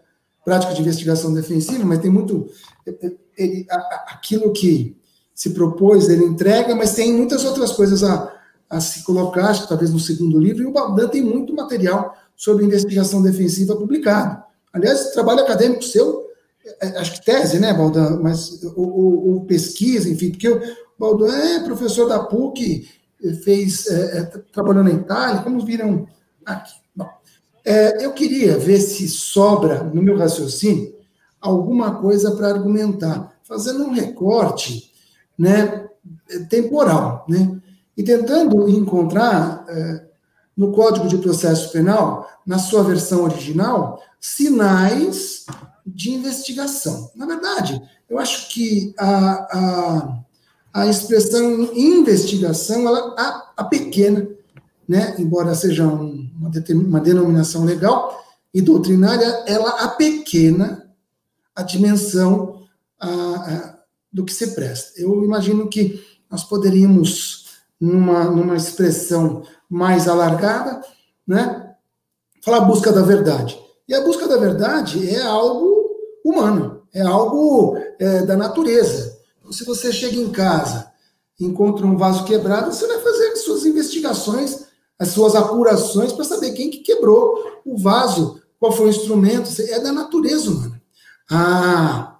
prática 0.48 0.74
de 0.74 0.80
investigação 0.80 1.34
defensiva, 1.34 1.84
mas 1.84 2.00
tem 2.00 2.10
muito. 2.10 2.50
Ele, 3.38 3.68
aquilo 4.08 4.54
que 4.54 4.96
se 5.36 5.50
propôs, 5.50 6.08
ele 6.08 6.24
entrega, 6.24 6.74
mas 6.74 6.94
tem 6.94 7.12
muitas 7.12 7.44
outras 7.44 7.74
coisas 7.74 8.02
a, 8.02 8.34
a 8.70 8.80
se 8.80 9.04
colocar, 9.04 9.50
acho 9.50 9.64
que 9.64 9.68
talvez 9.68 9.92
no 9.92 10.00
segundo 10.00 10.40
livro, 10.40 10.64
e 10.64 10.66
o 10.66 10.72
Baldan 10.72 11.10
tem 11.10 11.22
muito 11.22 11.54
material 11.54 12.16
sobre 12.34 12.64
investigação 12.64 13.22
defensiva 13.22 13.76
publicado. 13.76 14.42
Aliás, 14.72 15.12
trabalho 15.12 15.42
acadêmico 15.42 15.84
seu, 15.84 16.26
é, 16.80 16.98
acho 16.98 17.16
que 17.16 17.26
tese, 17.26 17.60
né, 17.60 17.74
Baldan, 17.74 18.22
mas 18.22 18.64
o, 18.64 18.82
o, 18.82 19.36
o 19.36 19.46
pesquisa, 19.46 20.10
enfim, 20.10 20.32
porque 20.32 20.48
o 20.48 20.62
Baldan 20.98 21.36
é 21.36 21.60
professor 21.60 22.08
da 22.08 22.20
PUC, 22.20 22.88
fez, 23.44 23.88
é, 23.88 24.20
é, 24.20 24.24
trabalhou 24.52 24.84
na 24.84 24.92
Itália, 24.92 25.42
como 25.42 25.66
viram 25.66 26.08
aqui. 26.46 26.76
É, 27.66 28.06
eu 28.06 28.14
queria 28.14 28.58
ver 28.58 28.80
se 28.80 29.10
sobra 29.10 29.84
no 29.84 30.02
meu 30.02 30.18
raciocínio 30.18 30.96
alguma 31.42 31.96
coisa 31.96 32.32
para 32.32 32.48
argumentar, 32.48 33.38
fazendo 33.44 33.84
um 33.84 33.92
recorte 33.92 34.92
né, 35.38 35.88
temporal, 36.50 37.26
né, 37.28 37.60
e 37.96 38.04
tentando 38.04 38.70
encontrar 38.70 39.66
é, 39.68 40.06
no 40.56 40.72
Código 40.72 41.08
de 41.08 41.18
Processo 41.18 41.72
Penal, 41.72 42.28
na 42.46 42.58
sua 42.58 42.84
versão 42.84 43.24
original, 43.24 44.02
sinais 44.20 45.46
de 45.86 46.12
investigação. 46.12 47.12
Na 47.16 47.26
verdade, 47.26 47.82
eu 48.10 48.18
acho 48.18 48.50
que 48.50 48.94
a, 48.98 49.32
a, 49.58 50.20
a 50.78 50.86
expressão 50.86 51.72
investigação, 51.74 52.88
ela, 52.88 53.16
a, 53.18 53.52
a 53.58 53.64
pequena, 53.64 54.30
né, 54.88 55.16
embora 55.18 55.56
seja 55.56 55.88
um, 55.88 56.30
uma, 56.40 56.52
uma 56.72 57.00
denominação 57.00 57.66
legal 57.66 58.24
e 58.54 58.62
doutrinária, 58.62 59.26
ela 59.48 59.72
apequena 59.82 60.88
a 61.56 61.64
dimensão 61.64 62.68
a, 63.00 63.10
a, 63.10 63.78
do 64.14 64.24
que 64.24 64.32
se 64.32 64.54
presta. 64.54 65.02
Eu 65.02 65.24
imagino 65.24 65.68
que 65.68 66.00
nós 66.30 66.44
poderíamos, 66.44 67.48
numa, 67.82 68.26
numa 68.26 68.56
expressão 68.56 69.42
mais 69.68 70.08
alargada, 70.08 70.80
né, 71.26 71.74
falar 72.44 72.62
busca 72.62 72.92
da 72.92 73.02
verdade. 73.02 73.60
E 73.88 73.96
a 73.96 74.02
busca 74.02 74.28
da 74.28 74.38
verdade 74.38 75.10
é 75.10 75.24
algo 75.24 75.90
humano, 76.24 76.84
é 76.94 77.02
algo 77.02 77.76
é, 77.98 78.22
da 78.28 78.38
natureza. 78.38 79.17
Se 79.52 79.66
você 79.66 79.92
chega 79.92 80.18
em 80.18 80.32
casa 80.32 80.92
encontra 81.40 81.86
um 81.86 81.96
vaso 81.96 82.24
quebrado, 82.26 82.74
você 82.74 82.88
vai 82.88 83.00
fazer 83.00 83.36
suas 83.36 83.64
investigações 83.64 84.68
as 85.00 85.10
suas 85.10 85.36
apurações 85.36 86.12
para 86.12 86.26
saber 86.26 86.54
quem 86.54 86.70
que 86.70 86.80
quebrou 86.80 87.62
o 87.64 87.78
vaso, 87.78 88.42
qual 88.60 88.72
foi 88.72 88.88
o 88.88 88.90
instrumento, 88.90 89.50
é 89.62 89.80
da 89.80 89.92
natureza 89.92 90.50
humana. 90.50 90.82
Ah, 91.30 92.18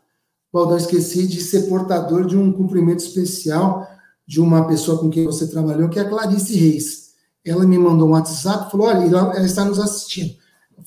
Baldão, 0.54 0.78
esqueci 0.78 1.26
de 1.26 1.42
ser 1.42 1.64
portador 1.64 2.26
de 2.26 2.38
um 2.38 2.52
cumprimento 2.52 3.00
especial 3.00 3.88
de 4.28 4.40
uma 4.40 4.68
pessoa 4.68 5.00
com 5.00 5.10
quem 5.10 5.26
você 5.26 5.48
trabalhou, 5.48 5.90
que 5.90 5.98
é 5.98 6.04
a 6.04 6.10
Clarice 6.10 6.56
Reis. 6.56 7.08
Ela 7.44 7.66
me 7.66 7.78
mandou 7.78 8.10
um 8.10 8.12
WhatsApp, 8.12 8.70
falou, 8.70 8.88
olha, 8.88 9.06
ela 9.06 9.46
está 9.46 9.64
nos 9.66 9.80
assistindo. 9.80 10.36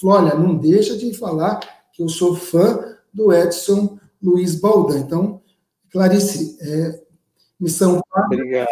Falou, 0.01 0.17
olha, 0.17 0.35
não 0.35 0.57
deixa 0.57 0.97
de 0.97 1.13
falar 1.15 1.59
que 1.93 2.03
eu 2.03 2.09
sou 2.09 2.37
fã 2.37 2.79
do 3.13 3.33
Edson 3.33 3.99
Luiz 4.23 4.55
Baldan. 4.55 4.99
Então, 4.99 5.40
Clarice, 5.93 6.57
é, 6.61 7.03
missão, 7.59 8.01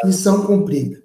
missão 0.04 0.46
cumprida. 0.46 1.02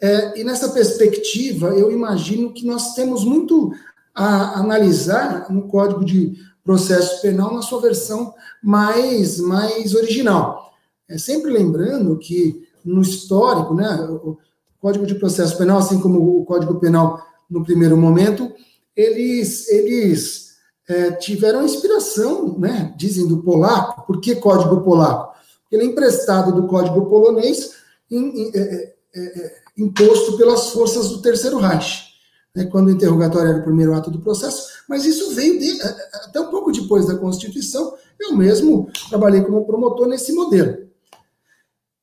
É, 0.00 0.40
e 0.40 0.44
nessa 0.44 0.68
perspectiva, 0.68 1.68
eu 1.70 1.90
imagino 1.90 2.52
que 2.52 2.64
nós 2.64 2.94
temos 2.94 3.24
muito 3.24 3.72
a 4.14 4.58
analisar 4.60 5.50
no 5.50 5.62
Código 5.62 6.04
de 6.04 6.36
Processo 6.62 7.20
Penal 7.22 7.54
na 7.54 7.62
sua 7.62 7.80
versão 7.80 8.34
mais, 8.62 9.38
mais 9.40 9.94
original. 9.94 10.72
É, 11.08 11.16
sempre 11.18 11.50
lembrando 11.50 12.18
que 12.18 12.66
no 12.84 13.00
histórico, 13.00 13.74
né, 13.74 13.88
o 14.22 14.38
Código 14.80 15.06
de 15.06 15.14
Processo 15.14 15.56
Penal, 15.56 15.78
assim 15.78 16.00
como 16.00 16.40
o 16.40 16.44
Código 16.44 16.78
Penal 16.78 17.20
no 17.50 17.64
primeiro 17.64 17.96
momento, 17.96 18.52
eles, 18.94 19.68
eles 19.68 20.56
é, 20.88 21.12
tiveram 21.12 21.64
inspiração, 21.64 22.58
né, 22.58 22.94
dizem 22.96 23.26
do 23.26 23.42
polaco. 23.42 24.06
Por 24.06 24.20
que 24.20 24.36
Código 24.36 24.80
Polaco? 24.82 25.37
Ele 25.70 25.82
é 25.82 25.86
emprestado 25.86 26.52
do 26.52 26.66
Código 26.66 27.06
Polonês 27.06 27.72
em, 28.10 28.42
em, 28.42 28.52
é, 28.54 28.94
é, 29.14 29.20
é, 29.20 29.56
imposto 29.76 30.36
pelas 30.36 30.70
forças 30.70 31.10
do 31.10 31.22
Terceiro 31.22 31.58
Reich, 31.58 32.08
né, 32.54 32.64
quando 32.64 32.88
o 32.88 32.90
interrogatório 32.90 33.50
era 33.50 33.60
o 33.60 33.64
primeiro 33.64 33.94
ato 33.94 34.10
do 34.10 34.20
processo, 34.20 34.68
mas 34.88 35.04
isso 35.04 35.34
veio 35.34 35.58
de, 35.58 35.80
até 36.24 36.40
um 36.40 36.50
pouco 36.50 36.72
depois 36.72 37.06
da 37.06 37.16
Constituição, 37.16 37.94
eu 38.18 38.34
mesmo 38.34 38.90
trabalhei 39.08 39.42
como 39.42 39.64
promotor 39.64 40.08
nesse 40.08 40.32
modelo. 40.32 40.88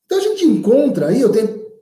Então 0.06 0.18
a 0.20 0.22
gente 0.22 0.46
encontra 0.46 1.08
aí, 1.08 1.22
eu 1.22 1.32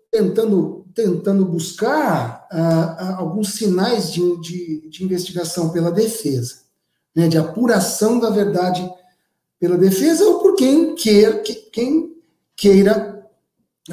tentando, 0.10 0.86
tentando 0.96 1.46
buscar 1.46 2.48
ah, 2.52 2.96
ah, 3.00 3.16
alguns 3.18 3.54
sinais 3.54 4.12
de, 4.12 4.42
de, 4.42 4.90
de, 4.90 5.04
investigação 5.04 5.70
pela 5.70 5.92
defesa, 5.92 6.62
né, 7.16 7.28
de 7.28 7.38
apuração 7.38 8.20
da 8.20 8.30
verdade 8.30 8.90
pela 9.64 9.78
defesa 9.78 10.26
ou 10.26 10.40
por 10.40 10.58
quem, 10.58 10.94
queira, 10.94 11.42
quem 11.72 12.18
queira 12.54 13.26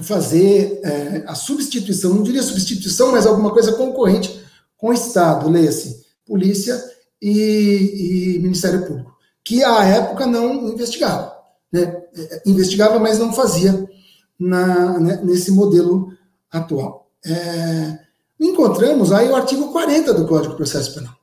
fazer 0.03 0.81
é, 0.83 1.23
a 1.29 1.37
substituição, 1.37 2.13
não 2.13 2.25
diria 2.25 2.43
substituição, 2.43 3.13
mas 3.13 3.25
alguma 3.25 3.53
coisa 3.53 3.75
concorrente 3.75 4.45
com 4.77 4.89
o 4.89 4.93
Estado, 4.93 5.49
leia-se, 5.49 6.05
polícia 6.27 6.77
e, 7.23 8.35
e, 8.35 8.39
Ministério 8.41 8.85
Público, 8.85 9.15
que 9.45 9.63
à 9.63 9.85
época 9.85 10.27
não 10.27 10.71
investigava. 10.71 11.37
Né? 11.73 11.83
É, 12.17 12.43
investigava, 12.47 12.99
mas 12.99 13.21
não 13.21 13.33
fazia 13.33 13.89
na, 14.37 14.99
né, 14.99 15.21
nesse 15.23 15.53
modelo 15.53 16.13
atual. 16.51 17.09
É, 17.25 17.97
encontramos 18.41 19.13
aí 19.13 19.29
o 19.29 19.37
artigo 19.37 19.71
40 19.71 20.15
do 20.15 20.27
Código 20.27 20.51
de 20.51 20.57
Processo 20.57 20.93
Penal. 20.95 21.15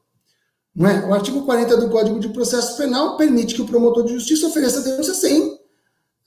É? 0.79 1.07
O 1.07 1.13
artigo 1.13 1.43
40 1.43 1.77
do 1.77 1.89
Código 1.89 2.19
de 2.19 2.29
Processo 2.29 2.77
Penal 2.77 3.17
permite 3.17 3.55
que 3.55 3.61
o 3.61 3.65
promotor 3.65 4.03
de 4.05 4.13
justiça 4.13 4.47
ofereça 4.47 4.81
denúncia 4.81 5.13
sem 5.13 5.59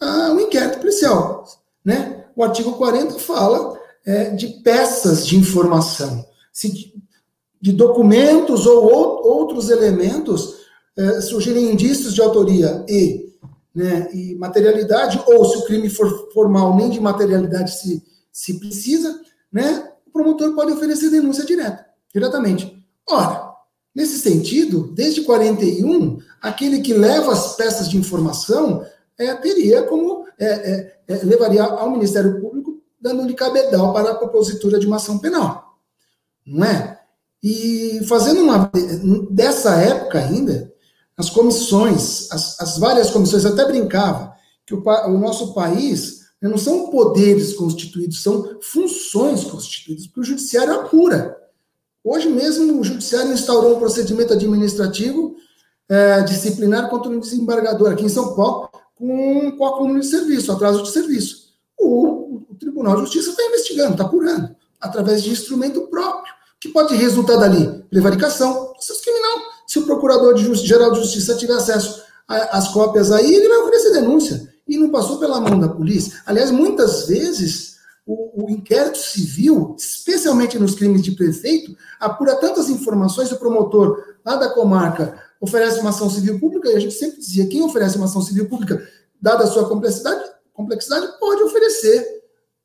ah, 0.00 0.32
um 0.32 0.40
inquérito 0.40 0.78
policial. 0.80 1.44
Né? 1.84 2.20
o 2.40 2.44
artigo 2.44 2.72
40 2.72 3.18
fala 3.18 3.78
é, 4.06 4.30
de 4.30 4.48
peças 4.62 5.26
de 5.26 5.36
informação, 5.36 6.24
se 6.50 6.90
de 7.60 7.72
documentos 7.72 8.66
ou 8.66 8.86
outros 8.86 9.68
elementos 9.68 10.56
é, 10.96 11.20
surgirem 11.20 11.70
indícios 11.70 12.14
de 12.14 12.22
autoria 12.22 12.82
e, 12.88 13.34
né, 13.74 14.08
e 14.14 14.34
materialidade, 14.36 15.22
ou 15.26 15.44
se 15.44 15.58
o 15.58 15.64
crime 15.66 15.90
for 15.90 16.32
formal, 16.32 16.74
nem 16.74 16.88
de 16.88 16.98
materialidade 16.98 17.78
se, 17.78 18.02
se 18.32 18.58
precisa, 18.58 19.20
né, 19.52 19.90
o 20.06 20.10
promotor 20.10 20.54
pode 20.54 20.72
oferecer 20.72 21.10
denúncia 21.10 21.44
direta, 21.44 21.84
diretamente. 22.10 22.82
Ora, 23.06 23.49
nesse 23.94 24.18
sentido, 24.18 24.92
desde 24.94 25.22
41, 25.22 26.18
aquele 26.40 26.80
que 26.80 26.94
leva 26.94 27.32
as 27.32 27.56
peças 27.56 27.88
de 27.88 27.96
informação 27.96 28.84
é, 29.18 29.34
teria 29.34 29.82
como 29.82 30.24
é, 30.38 30.46
é, 30.46 30.96
é, 31.08 31.24
levaria 31.24 31.62
ao 31.62 31.90
Ministério 31.90 32.40
Público 32.40 32.80
dando-lhe 33.00 33.34
cabedal 33.34 33.92
para 33.92 34.10
a 34.10 34.14
propositura 34.14 34.78
de 34.78 34.86
uma 34.86 34.96
ação 34.96 35.18
penal, 35.18 35.78
não 36.46 36.64
é? 36.64 37.00
E 37.42 38.00
fazendo 38.06 38.42
uma 38.42 38.70
dessa 39.30 39.74
época 39.76 40.18
ainda, 40.18 40.70
as 41.16 41.30
comissões, 41.30 42.28
as, 42.30 42.60
as 42.60 42.78
várias 42.78 43.10
comissões, 43.10 43.46
até 43.46 43.64
brincava 43.64 44.34
que 44.66 44.74
o, 44.74 44.82
o 44.82 45.18
nosso 45.18 45.54
país 45.54 46.20
né, 46.40 46.48
não 46.48 46.58
são 46.58 46.90
poderes 46.90 47.54
constituídos, 47.54 48.22
são 48.22 48.58
funções 48.60 49.44
constituídas, 49.44 50.06
porque 50.06 50.20
o 50.20 50.24
judiciário 50.24 50.74
apura. 50.74 51.36
Hoje 52.02 52.28
mesmo 52.28 52.80
o 52.80 52.84
judiciário 52.84 53.32
instaurou 53.32 53.76
um 53.76 53.78
procedimento 53.78 54.32
administrativo 54.32 55.36
é, 55.88 56.22
disciplinar 56.22 56.88
contra 56.88 57.10
um 57.10 57.18
desembargador 57.18 57.92
aqui 57.92 58.04
em 58.04 58.08
São 58.08 58.34
Paulo 58.34 58.70
com, 58.94 59.56
com 59.56 59.66
acúmulo 59.66 60.00
de 60.00 60.06
serviço, 60.06 60.52
atraso 60.52 60.82
de 60.82 60.90
serviço. 60.90 61.50
O, 61.78 62.42
o 62.50 62.54
Tribunal 62.58 62.94
de 62.94 63.00
Justiça 63.02 63.30
está 63.30 63.42
investigando, 63.44 63.92
está 63.92 64.04
apurando, 64.04 64.54
através 64.80 65.22
de 65.22 65.30
instrumento 65.30 65.82
próprio, 65.88 66.32
que 66.60 66.68
pode 66.68 66.94
resultar 66.94 67.36
dali 67.36 67.82
prevaricação, 67.90 68.72
processo 68.72 69.02
criminal. 69.02 69.38
Se 69.66 69.78
o 69.78 69.86
Procurador-Geral 69.86 70.92
de, 70.92 70.98
de 70.98 71.04
Justiça 71.04 71.36
tiver 71.36 71.54
acesso 71.54 72.02
às 72.28 72.68
cópias 72.68 73.10
aí, 73.10 73.34
ele 73.34 73.48
vai 73.48 73.58
oferecer 73.58 73.92
denúncia. 73.92 74.48
E 74.68 74.76
não 74.76 74.90
passou 74.90 75.18
pela 75.18 75.40
mão 75.40 75.58
da 75.58 75.68
polícia. 75.68 76.20
Aliás, 76.24 76.50
muitas 76.50 77.06
vezes 77.08 77.78
o, 78.12 78.44
o, 78.44 78.50
inquérito 78.50 78.98
civil, 78.98 79.76
especialmente 79.78 80.58
nos 80.58 80.74
crimes 80.74 81.00
de 81.00 81.12
prefeito, 81.12 81.76
apura 82.00 82.34
tantas 82.34 82.68
informações, 82.68 83.30
o 83.30 83.38
promotor 83.38 84.02
lá 84.24 84.34
da 84.34 84.50
comarca 84.50 85.16
oferece 85.40 85.78
uma 85.78 85.90
ação 85.90 86.10
civil 86.10 86.40
pública, 86.40 86.68
e 86.68 86.76
a 86.76 86.80
gente 86.80 86.94
sempre 86.94 87.20
dizia, 87.20 87.46
quem 87.46 87.62
oferece 87.62 87.96
uma 87.96 88.06
ação 88.06 88.20
civil 88.20 88.48
pública, 88.48 88.84
dada 89.22 89.44
a 89.44 89.46
sua 89.46 89.68
complexidade, 89.68 90.28
complexidade 90.52 91.06
pode 91.20 91.44
oferecer 91.44 92.04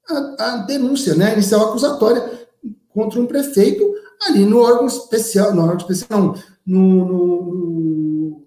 a, 0.10 0.36
a 0.40 0.58
denúncia, 0.58 1.14
né, 1.14 1.34
inicial 1.34 1.70
acusatória 1.70 2.48
contra 2.90 3.22
um 3.22 3.28
prefeito 3.28 3.84
ali 4.28 4.46
no 4.46 4.60
órgão 4.60 4.88
especial, 4.88 5.54
no 5.54 5.62
órgão 5.62 5.78
especial, 5.78 6.20
não, 6.20 6.36
no, 6.66 7.06
no, 7.06 8.46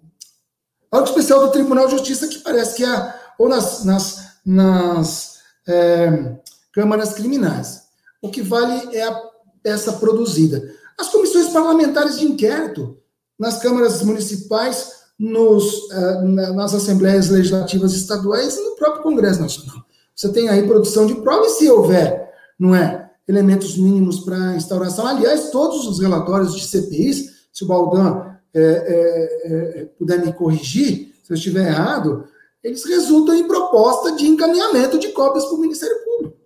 órgão 0.91 1.09
especial 1.09 1.47
do 1.47 1.53
Tribunal 1.53 1.87
de 1.87 1.93
Justiça, 1.93 2.27
que 2.27 2.41
parece 2.41 2.77
que 2.77 2.85
é, 2.85 3.15
ou 3.39 3.49
nas, 3.49 3.85
nas, 3.85 4.41
nas 4.45 5.39
é, 5.69 6.39
câmaras 6.73 7.15
criminais. 7.15 7.83
O 8.21 8.31
que 8.31 8.43
vale 8.43 8.97
é 8.97 9.03
a 9.03 9.23
peça 9.63 9.93
produzida. 9.95 10.73
As 10.99 11.09
comissões 11.09 11.49
parlamentares 11.49 12.19
de 12.19 12.25
inquérito 12.25 12.99
nas 13.39 13.59
câmaras 13.59 14.03
municipais, 14.03 14.99
nos, 15.19 15.91
uh, 15.91 16.25
nas 16.55 16.75
assembleias 16.75 17.29
legislativas 17.29 17.93
estaduais 17.95 18.57
e 18.57 18.61
no 18.63 18.77
próprio 18.77 19.03
Congresso 19.03 19.41
Nacional. 19.41 19.85
Você 20.15 20.29
tem 20.31 20.49
aí 20.49 20.67
produção 20.67 21.07
de 21.07 21.15
prova 21.17 21.47
e 21.47 21.51
se 21.51 21.71
houver, 21.71 22.29
não 22.59 22.75
é, 22.75 23.09
elementos 23.29 23.77
mínimos 23.77 24.21
para 24.21 24.57
instauração. 24.57 25.07
Aliás, 25.07 25.51
todos 25.51 25.87
os 25.87 26.01
relatórios 26.01 26.55
de 26.55 26.67
CPIs, 26.67 27.47
se 27.53 27.65
o 27.65 27.67
Baldan 27.67 28.25
é, 28.55 28.61
é, 28.61 29.81
é, 29.83 29.85
puder 29.99 30.25
me 30.25 30.33
corrigir, 30.33 31.15
se 31.23 31.33
eu 31.33 31.37
estiver 31.37 31.69
errado, 31.69 32.25
eles 32.65 32.85
resultam 32.85 33.35
em 33.35 33.47
proposta 33.47 34.13
de 34.13 34.27
encaminhamento 34.27 34.99
de 34.99 35.09
cópias 35.09 35.45
para 35.45 35.55
o 35.55 35.61
Ministério 35.61 35.97
Público. 36.05 36.38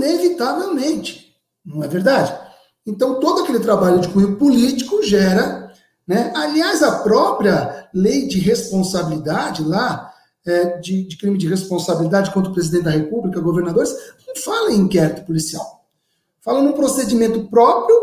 Inevitavelmente, 0.00 1.36
não 1.64 1.84
é 1.84 1.88
verdade? 1.88 2.34
Então, 2.86 3.20
todo 3.20 3.42
aquele 3.42 3.60
trabalho 3.60 4.00
de 4.00 4.08
cunho 4.08 4.36
político 4.36 5.02
gera. 5.02 5.70
Né? 6.08 6.32
Aliás, 6.34 6.82
a 6.82 7.00
própria 7.00 7.88
lei 7.92 8.26
de 8.26 8.38
responsabilidade 8.38 9.62
lá, 9.62 10.10
é, 10.46 10.78
de, 10.78 11.06
de, 11.06 11.18
crime 11.18 11.36
de 11.36 11.46
responsabilidade 11.46 12.30
contra 12.32 12.50
o 12.50 12.54
presidente 12.54 12.84
da 12.84 12.90
República, 12.90 13.40
governadores, 13.40 13.94
não 14.26 14.34
fala 14.42 14.72
em 14.72 14.78
inquérito 14.78 15.26
policial. 15.26 15.84
Fala 16.40 16.62
num 16.62 16.72
procedimento 16.72 17.46
próprio 17.48 17.94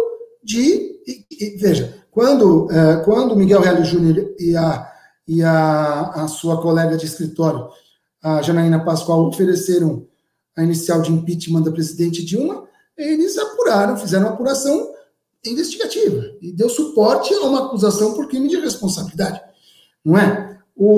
de. 0.43 1.01
E, 1.07 1.25
e, 1.31 1.57
veja, 1.57 2.03
quando, 2.11 2.71
é, 2.71 2.97
quando 2.97 3.35
Miguel 3.35 3.61
Reale 3.61 3.83
Júnior 3.83 4.35
e, 4.37 4.55
a, 4.55 4.91
e 5.27 5.41
a, 5.41 6.11
a 6.11 6.27
sua 6.27 6.61
colega 6.61 6.95
de 6.95 7.07
escritório, 7.07 7.67
a 8.21 8.43
Janaína 8.43 8.85
Pascoal, 8.85 9.27
ofereceram 9.27 10.05
a 10.57 10.63
inicial 10.63 11.01
de 11.01 11.11
impeachment 11.11 11.61
da 11.61 11.71
presidente 11.71 12.25
Dilma, 12.25 12.67
eles 12.97 13.37
apuraram, 13.37 13.95
fizeram 13.95 14.25
uma 14.25 14.33
apuração 14.33 14.91
investigativa 15.45 16.31
e 16.41 16.51
deu 16.51 16.67
suporte 16.67 17.31
a 17.33 17.41
uma 17.41 17.67
acusação 17.67 18.15
por 18.15 18.27
crime 18.27 18.49
de 18.49 18.59
responsabilidade, 18.59 19.39
não 20.03 20.17
é? 20.17 20.57
O, 20.75 20.89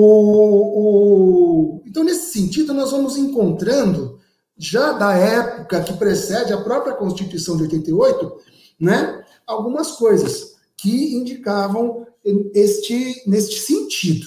o, 1.78 1.82
então, 1.86 2.02
nesse 2.02 2.32
sentido, 2.32 2.72
nós 2.72 2.90
vamos 2.90 3.16
encontrando, 3.16 4.18
já 4.56 4.92
da 4.92 5.12
época 5.14 5.82
que 5.82 5.92
precede 5.94 6.52
a 6.52 6.60
própria 6.60 6.94
Constituição 6.94 7.56
de 7.56 7.64
88, 7.64 8.36
né, 8.80 9.24
algumas 9.46 9.92
coisas 9.92 10.54
que 10.76 11.14
indicavam 11.14 12.06
este, 12.54 13.22
neste 13.26 13.60
sentido. 13.60 14.26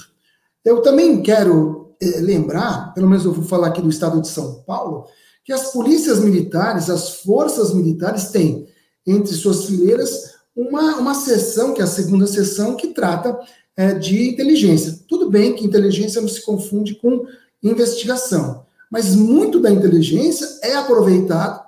Eu 0.63 0.81
também 0.81 1.21
quero 1.21 1.95
eh, 2.01 2.19
lembrar, 2.19 2.93
pelo 2.93 3.07
menos 3.07 3.25
eu 3.25 3.33
vou 3.33 3.43
falar 3.43 3.67
aqui 3.67 3.81
do 3.81 3.89
estado 3.89 4.21
de 4.21 4.27
São 4.27 4.63
Paulo, 4.63 5.05
que 5.43 5.51
as 5.51 5.71
polícias 5.71 6.19
militares, 6.19 6.89
as 6.89 7.17
forças 7.17 7.73
militares 7.73 8.29
têm 8.29 8.67
entre 9.05 9.33
suas 9.33 9.65
fileiras 9.65 10.33
uma, 10.55 10.97
uma 10.97 11.13
seção, 11.13 11.73
que 11.73 11.81
é 11.81 11.83
a 11.83 11.87
segunda 11.87 12.27
seção, 12.27 12.75
que 12.75 12.93
trata 12.93 13.37
é, 13.75 13.93
de 13.93 14.29
inteligência. 14.29 14.99
Tudo 15.07 15.29
bem 15.29 15.55
que 15.55 15.65
inteligência 15.65 16.21
não 16.21 16.29
se 16.29 16.41
confunde 16.45 16.95
com 16.95 17.25
investigação, 17.61 18.65
mas 18.89 19.15
muito 19.15 19.59
da 19.59 19.71
inteligência 19.71 20.47
é 20.61 20.75
aproveitado 20.75 21.63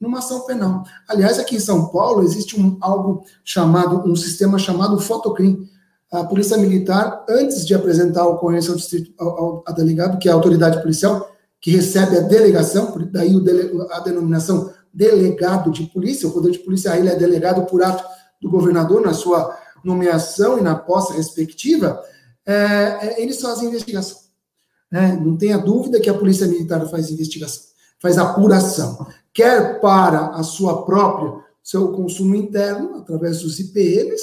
numa 0.00 0.18
ação 0.18 0.46
penal. 0.46 0.84
Aliás, 1.06 1.38
aqui 1.38 1.56
em 1.56 1.60
São 1.60 1.88
Paulo 1.88 2.22
existe 2.22 2.58
um 2.58 2.78
algo 2.80 3.24
chamado, 3.44 4.08
um 4.08 4.16
sistema 4.16 4.58
chamado 4.58 4.98
Fotocrim. 4.98 5.68
A 6.10 6.24
Polícia 6.24 6.56
Militar, 6.56 7.24
antes 7.28 7.64
de 7.66 7.74
apresentar 7.74 8.22
a 8.22 8.28
ocorrência 8.28 8.70
ao, 8.70 8.76
distrito, 8.76 9.12
ao, 9.18 9.28
ao, 9.28 9.64
ao 9.66 9.74
delegado, 9.74 10.18
que 10.18 10.28
é 10.28 10.32
a 10.32 10.34
autoridade 10.34 10.80
policial, 10.80 11.30
que 11.60 11.70
recebe 11.70 12.16
a 12.16 12.20
delegação, 12.20 12.94
daí 13.12 13.34
a 13.90 14.00
denominação 14.00 14.72
delegado 14.92 15.70
de 15.70 15.84
polícia, 15.84 16.28
o 16.28 16.32
poder 16.32 16.52
de 16.52 16.58
polícia 16.60 16.96
ele 16.96 17.08
é 17.08 17.14
delegado 17.14 17.66
por 17.66 17.82
ato 17.82 18.02
do 18.40 18.50
governador 18.50 19.02
na 19.02 19.12
sua 19.12 19.56
nomeação 19.84 20.58
e 20.58 20.62
na 20.62 20.74
posse 20.74 21.12
respectiva, 21.12 22.02
é, 22.46 22.54
é, 22.54 23.22
eles 23.22 23.40
fazem 23.40 23.68
investigação. 23.68 24.18
Né? 24.90 25.18
Não 25.22 25.36
tenha 25.36 25.58
dúvida 25.58 26.00
que 26.00 26.10
a 26.10 26.14
polícia 26.14 26.46
militar 26.46 26.84
faz 26.88 27.10
investigação, 27.10 27.62
faz 27.98 28.18
apuração, 28.18 29.06
quer 29.32 29.80
para 29.80 30.30
a 30.30 30.42
sua 30.42 30.84
própria, 30.84 31.44
seu 31.62 31.92
consumo 31.92 32.34
interno, 32.34 32.96
através 32.96 33.42
dos 33.42 33.60
IPMs, 33.60 34.22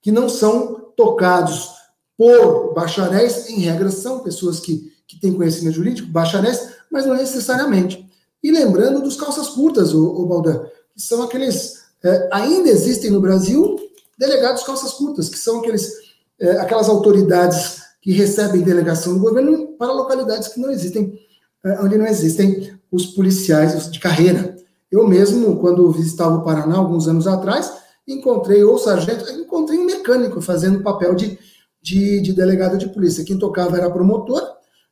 que 0.00 0.12
não 0.12 0.28
são 0.28 0.92
tocados 0.96 1.70
por 2.16 2.72
bacharéis, 2.74 3.48
em 3.48 3.58
regra 3.60 3.90
são 3.90 4.20
pessoas 4.20 4.60
que, 4.60 4.92
que 5.08 5.18
têm 5.18 5.34
conhecimento 5.34 5.74
jurídico, 5.74 6.08
bacharéis, 6.08 6.73
mas 6.90 7.06
não 7.06 7.14
necessariamente. 7.14 8.08
E 8.42 8.50
lembrando 8.50 9.00
dos 9.00 9.16
calças 9.16 9.48
curtas, 9.48 9.94
o, 9.94 10.06
o 10.06 10.26
Baldan, 10.26 10.64
que 10.94 11.02
são 11.02 11.22
aqueles. 11.22 11.84
É, 12.02 12.28
ainda 12.30 12.68
existem 12.68 13.10
no 13.10 13.20
Brasil 13.20 13.76
delegados 14.18 14.62
calças 14.62 14.92
curtas, 14.92 15.28
que 15.28 15.38
são 15.38 15.60
aqueles, 15.60 15.90
é, 16.38 16.58
aquelas 16.58 16.88
autoridades 16.88 17.82
que 18.02 18.12
recebem 18.12 18.60
delegação 18.60 19.14
do 19.14 19.20
governo 19.20 19.68
para 19.78 19.92
localidades 19.92 20.48
que 20.48 20.60
não 20.60 20.70
existem, 20.70 21.18
é, 21.64 21.80
onde 21.80 21.96
não 21.96 22.06
existem 22.06 22.78
os 22.92 23.06
policiais 23.06 23.90
de 23.90 23.98
carreira. 23.98 24.54
Eu 24.90 25.08
mesmo, 25.08 25.58
quando 25.58 25.90
visitava 25.90 26.36
o 26.36 26.44
Paraná 26.44 26.76
alguns 26.76 27.08
anos 27.08 27.26
atrás, 27.26 27.72
encontrei 28.06 28.62
ou 28.62 28.78
sargento, 28.78 29.28
encontrei 29.32 29.78
um 29.78 29.86
mecânico 29.86 30.40
fazendo 30.40 30.82
papel 30.82 31.14
de, 31.14 31.38
de, 31.82 32.20
de 32.20 32.32
delegado 32.32 32.76
de 32.76 32.88
polícia. 32.90 33.24
Quem 33.24 33.38
tocava 33.38 33.78
era 33.78 33.90
promotor, 33.90 34.42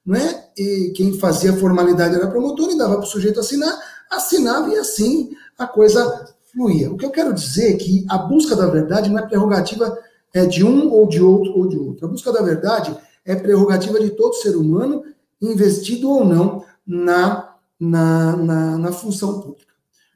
né? 0.05 0.41
E 0.57 0.92
quem 0.94 1.18
fazia 1.18 1.53
formalidade 1.55 2.14
era 2.14 2.28
promotor 2.28 2.70
e 2.70 2.78
dava 2.78 2.96
para 2.96 3.05
o 3.05 3.07
sujeito 3.07 3.40
assinar, 3.40 3.78
assinava 4.11 4.68
e 4.70 4.78
assim 4.78 5.30
a 5.59 5.66
coisa 5.66 6.34
fluía. 6.53 6.90
O 6.90 6.96
que 6.96 7.05
eu 7.07 7.11
quero 7.11 7.32
dizer 7.32 7.74
é 7.74 7.76
que 7.76 8.05
a 8.09 8.18
busca 8.18 8.55
da 8.55 8.66
verdade 8.66 9.11
não 9.11 9.18
é 9.18 9.26
prerrogativa 9.26 9.98
é, 10.34 10.46
de 10.46 10.64
um 10.64 10.90
ou 10.92 11.09
de 11.09 11.22
outro 11.22 11.57
ou 11.57 11.66
de 11.66 11.78
outro. 11.78 12.07
A 12.07 12.09
busca 12.09 12.32
da 12.32 12.42
verdade 12.42 12.96
é 13.24 13.34
prerrogativa 13.34 13.98
de 14.00 14.11
todo 14.11 14.34
ser 14.34 14.57
humano, 14.57 15.05
investido 15.40 16.11
ou 16.11 16.24
não 16.24 16.64
na, 16.86 17.57
na, 17.78 18.36
na, 18.36 18.78
na 18.78 18.92
função 18.92 19.40
pública. 19.40 19.72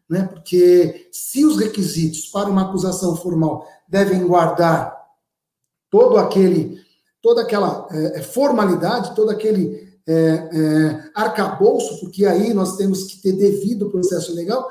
Né? 0.08 0.28
Porque 0.32 1.08
se 1.10 1.44
os 1.44 1.58
requisitos 1.58 2.26
para 2.26 2.48
uma 2.48 2.62
acusação 2.62 3.16
formal 3.16 3.66
devem 3.88 4.26
guardar 4.26 4.94
todo 5.90 6.18
aquele 6.18 6.84
toda 7.22 7.42
aquela 7.42 7.88
é, 7.90 8.22
formalidade, 8.22 9.16
todo 9.16 9.30
aquele 9.30 9.85
é, 10.06 10.12
é, 10.12 11.02
arcabouço, 11.14 12.00
porque 12.00 12.24
aí 12.24 12.54
nós 12.54 12.76
temos 12.76 13.04
que 13.04 13.18
ter 13.18 13.32
devido 13.32 13.90
processo 13.90 14.34
legal. 14.34 14.70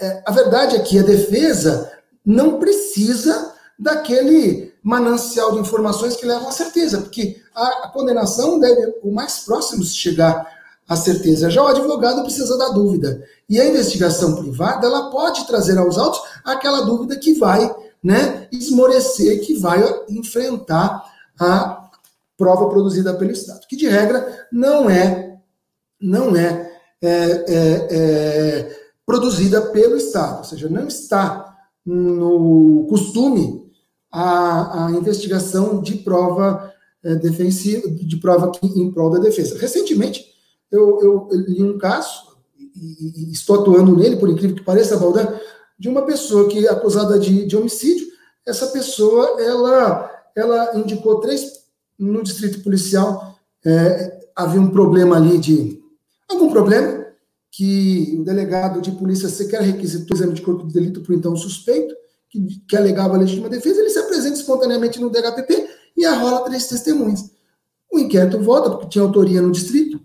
É, 0.00 0.22
a 0.26 0.32
verdade 0.32 0.76
é 0.76 0.80
que 0.80 0.98
a 0.98 1.02
defesa 1.02 1.92
não 2.24 2.58
precisa 2.58 3.54
daquele 3.78 4.74
manancial 4.82 5.52
de 5.52 5.60
informações 5.60 6.16
que 6.16 6.26
levam 6.26 6.48
à 6.48 6.52
certeza, 6.52 6.98
porque 6.98 7.40
a, 7.54 7.86
a 7.86 7.88
condenação 7.88 8.58
deve 8.58 8.94
o 9.02 9.12
mais 9.12 9.40
próximo 9.40 9.84
se 9.84 9.94
chegar 9.94 10.46
à 10.88 10.96
certeza. 10.96 11.50
Já 11.50 11.62
o 11.62 11.68
advogado 11.68 12.22
precisa 12.22 12.56
da 12.56 12.68
dúvida. 12.68 13.22
E 13.48 13.60
a 13.60 13.68
investigação 13.68 14.36
privada, 14.36 14.86
ela 14.86 15.10
pode 15.10 15.46
trazer 15.46 15.78
aos 15.78 15.98
autos 15.98 16.20
aquela 16.44 16.82
dúvida 16.82 17.16
que 17.16 17.34
vai 17.34 17.74
né, 18.02 18.46
esmorecer 18.52 19.44
que 19.44 19.54
vai 19.54 19.82
enfrentar 20.08 21.04
a 21.38 21.85
prova 22.36 22.68
produzida 22.68 23.14
pelo 23.14 23.30
Estado, 23.30 23.66
que 23.68 23.76
de 23.76 23.88
regra 23.88 24.46
não 24.52 24.90
é, 24.90 25.38
não 26.00 26.36
é, 26.36 26.70
é, 27.02 27.44
é, 27.48 27.88
é 27.90 28.76
produzida 29.04 29.62
pelo 29.62 29.96
Estado, 29.96 30.38
ou 30.38 30.44
seja, 30.44 30.68
não 30.68 30.88
está 30.88 31.56
no 31.84 32.86
costume 32.88 33.70
a, 34.10 34.86
a 34.86 34.90
investigação 34.90 35.80
de 35.80 35.96
prova 35.98 36.72
é, 37.04 37.14
defensiva, 37.14 37.88
de 37.88 38.16
prova 38.16 38.50
em 38.62 38.90
prol 38.90 39.10
da 39.10 39.18
defesa. 39.18 39.56
Recentemente, 39.58 40.26
eu, 40.70 41.00
eu, 41.00 41.28
eu 41.30 41.40
li 41.40 41.62
um 41.62 41.78
caso, 41.78 42.36
e, 42.58 43.28
e, 43.28 43.32
estou 43.32 43.60
atuando 43.60 43.96
nele, 43.96 44.16
por 44.16 44.28
incrível 44.28 44.56
que 44.56 44.64
pareça, 44.64 44.96
Baldan, 44.96 45.38
de 45.78 45.88
uma 45.88 46.02
pessoa 46.02 46.48
que 46.48 46.66
acusada 46.66 47.18
de, 47.18 47.46
de 47.46 47.56
homicídio. 47.56 48.06
Essa 48.46 48.66
pessoa, 48.68 49.40
ela, 49.40 50.10
ela 50.34 50.76
indicou 50.76 51.20
três 51.20 51.55
no 51.98 52.22
distrito 52.22 52.62
policial. 52.62 53.38
É, 53.64 54.28
havia 54.34 54.60
um 54.60 54.70
problema 54.70 55.16
ali 55.16 55.38
de 55.38 55.82
algum 56.28 56.50
problema 56.50 57.06
que 57.50 58.16
o 58.20 58.24
delegado 58.24 58.82
de 58.82 58.90
polícia 58.90 59.28
sequer 59.28 59.62
requisitou 59.62 60.14
o 60.14 60.18
exame 60.18 60.34
de 60.34 60.42
corpo 60.42 60.66
de 60.66 60.74
delito 60.74 61.00
para 61.00 61.14
então 61.14 61.34
suspeito, 61.34 61.94
que, 62.28 62.60
que 62.68 62.76
alegava 62.76 63.14
a 63.14 63.18
legítima 63.18 63.48
defesa, 63.48 63.80
ele 63.80 63.88
se 63.88 63.98
apresenta 63.98 64.36
espontaneamente 64.36 65.00
no 65.00 65.08
DHPP 65.08 65.66
e 65.96 66.04
arrola 66.04 66.44
três 66.44 66.66
testemunhas. 66.66 67.30
O 67.90 67.98
inquérito 67.98 68.38
volta, 68.40 68.70
porque 68.70 68.88
tinha 68.88 69.02
autoria 69.02 69.40
no 69.40 69.52
distrito, 69.52 69.98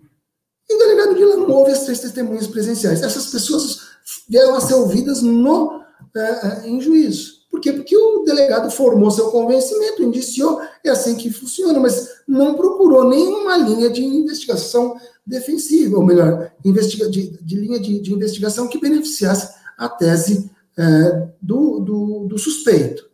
e 0.70 0.76
o 0.76 0.78
delegado 0.78 1.16
de 1.16 1.26
lá 1.26 1.36
não 1.36 1.52
ouve 1.52 1.72
as 1.72 1.84
três 1.84 2.00
testemunhas 2.00 2.48
presenciais. 2.48 3.02
Essas 3.02 3.28
pessoas 3.28 3.82
vieram 4.30 4.56
a 4.56 4.62
ser 4.62 4.76
ouvidas 4.76 5.22
no, 5.22 5.82
é, 6.16 6.70
em 6.70 6.80
juízo. 6.80 7.41
Quê? 7.62 7.72
Porque 7.72 7.96
o 7.96 8.24
delegado 8.24 8.70
formou 8.72 9.12
seu 9.12 9.32
convencimento, 9.32 10.04
indiciou, 10.04 10.60
é 10.84 10.90
assim 10.90 11.16
que 11.16 11.32
funciona, 11.32 11.80
mas 11.80 12.10
não 12.28 12.56
procurou 12.56 13.08
nenhuma 13.08 13.56
linha 13.58 13.90
de 13.90 14.04
investigação 14.04 14.98
defensiva, 15.26 15.98
ou 15.98 16.06
melhor, 16.06 16.52
investiga 16.66 17.10
de, 17.10 17.38
de 17.42 17.56
linha 17.56 17.80
de, 17.80 18.00
de, 18.00 18.14
investigação 18.14 18.68
que 18.68 18.80
beneficiasse 18.80 19.54
a 19.78 19.88
tese 19.88 20.50
é, 20.78 21.28
do, 21.42 21.80
do, 21.80 22.28
do, 22.28 22.38
suspeito. 22.38 23.10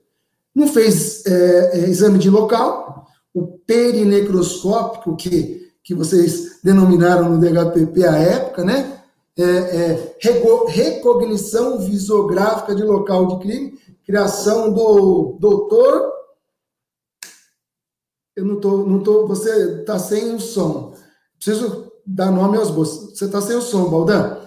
Não 0.56 0.68
fez 0.68 1.26
é, 1.26 1.80
é 1.80 1.90
exame 1.90 2.18
de 2.18 2.30
local, 2.30 3.08
o 3.34 3.46
perinecroscópico, 3.46 5.16
que, 5.16 5.70
que 5.84 5.94
vocês 5.94 6.60
denominaram 6.64 7.30
no 7.30 7.40
DHPP 7.40 8.06
à 8.06 8.18
época, 8.18 8.64
né? 8.64 8.94
É, 9.40 9.44
é, 9.44 10.18
recognição 10.70 11.78
visográfica 11.78 12.74
de 12.74 12.82
local 12.82 13.28
de 13.28 13.40
crime, 13.40 13.78
criação 14.08 14.74
do 14.74 15.38
doutor. 15.38 16.14
Eu 18.34 18.46
não 18.46 18.60
tô, 18.60 18.78
não 18.86 19.04
tô, 19.04 19.28
você 19.28 19.82
está 19.82 20.00
sem 20.00 20.34
o 20.34 20.40
som. 20.40 20.94
Preciso 21.36 21.92
dar 22.06 22.32
nome 22.32 22.58
aos 22.58 22.72
bois. 22.72 22.90
Você 22.90 23.26
está 23.26 23.42
sem 23.42 23.58
o 23.58 23.62
som, 23.62 23.90
Baldan. 23.90 24.38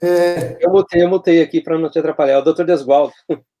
É... 0.00 0.64
Eu 0.64 0.70
mutei, 0.70 1.02
eu 1.02 1.08
mutei 1.08 1.42
aqui 1.42 1.60
para 1.60 1.76
não 1.76 1.90
te 1.90 1.98
atrapalhar. 1.98 2.34
É 2.34 2.38
o 2.38 2.44
doutor 2.44 2.64
Desgualdo. 2.64 3.12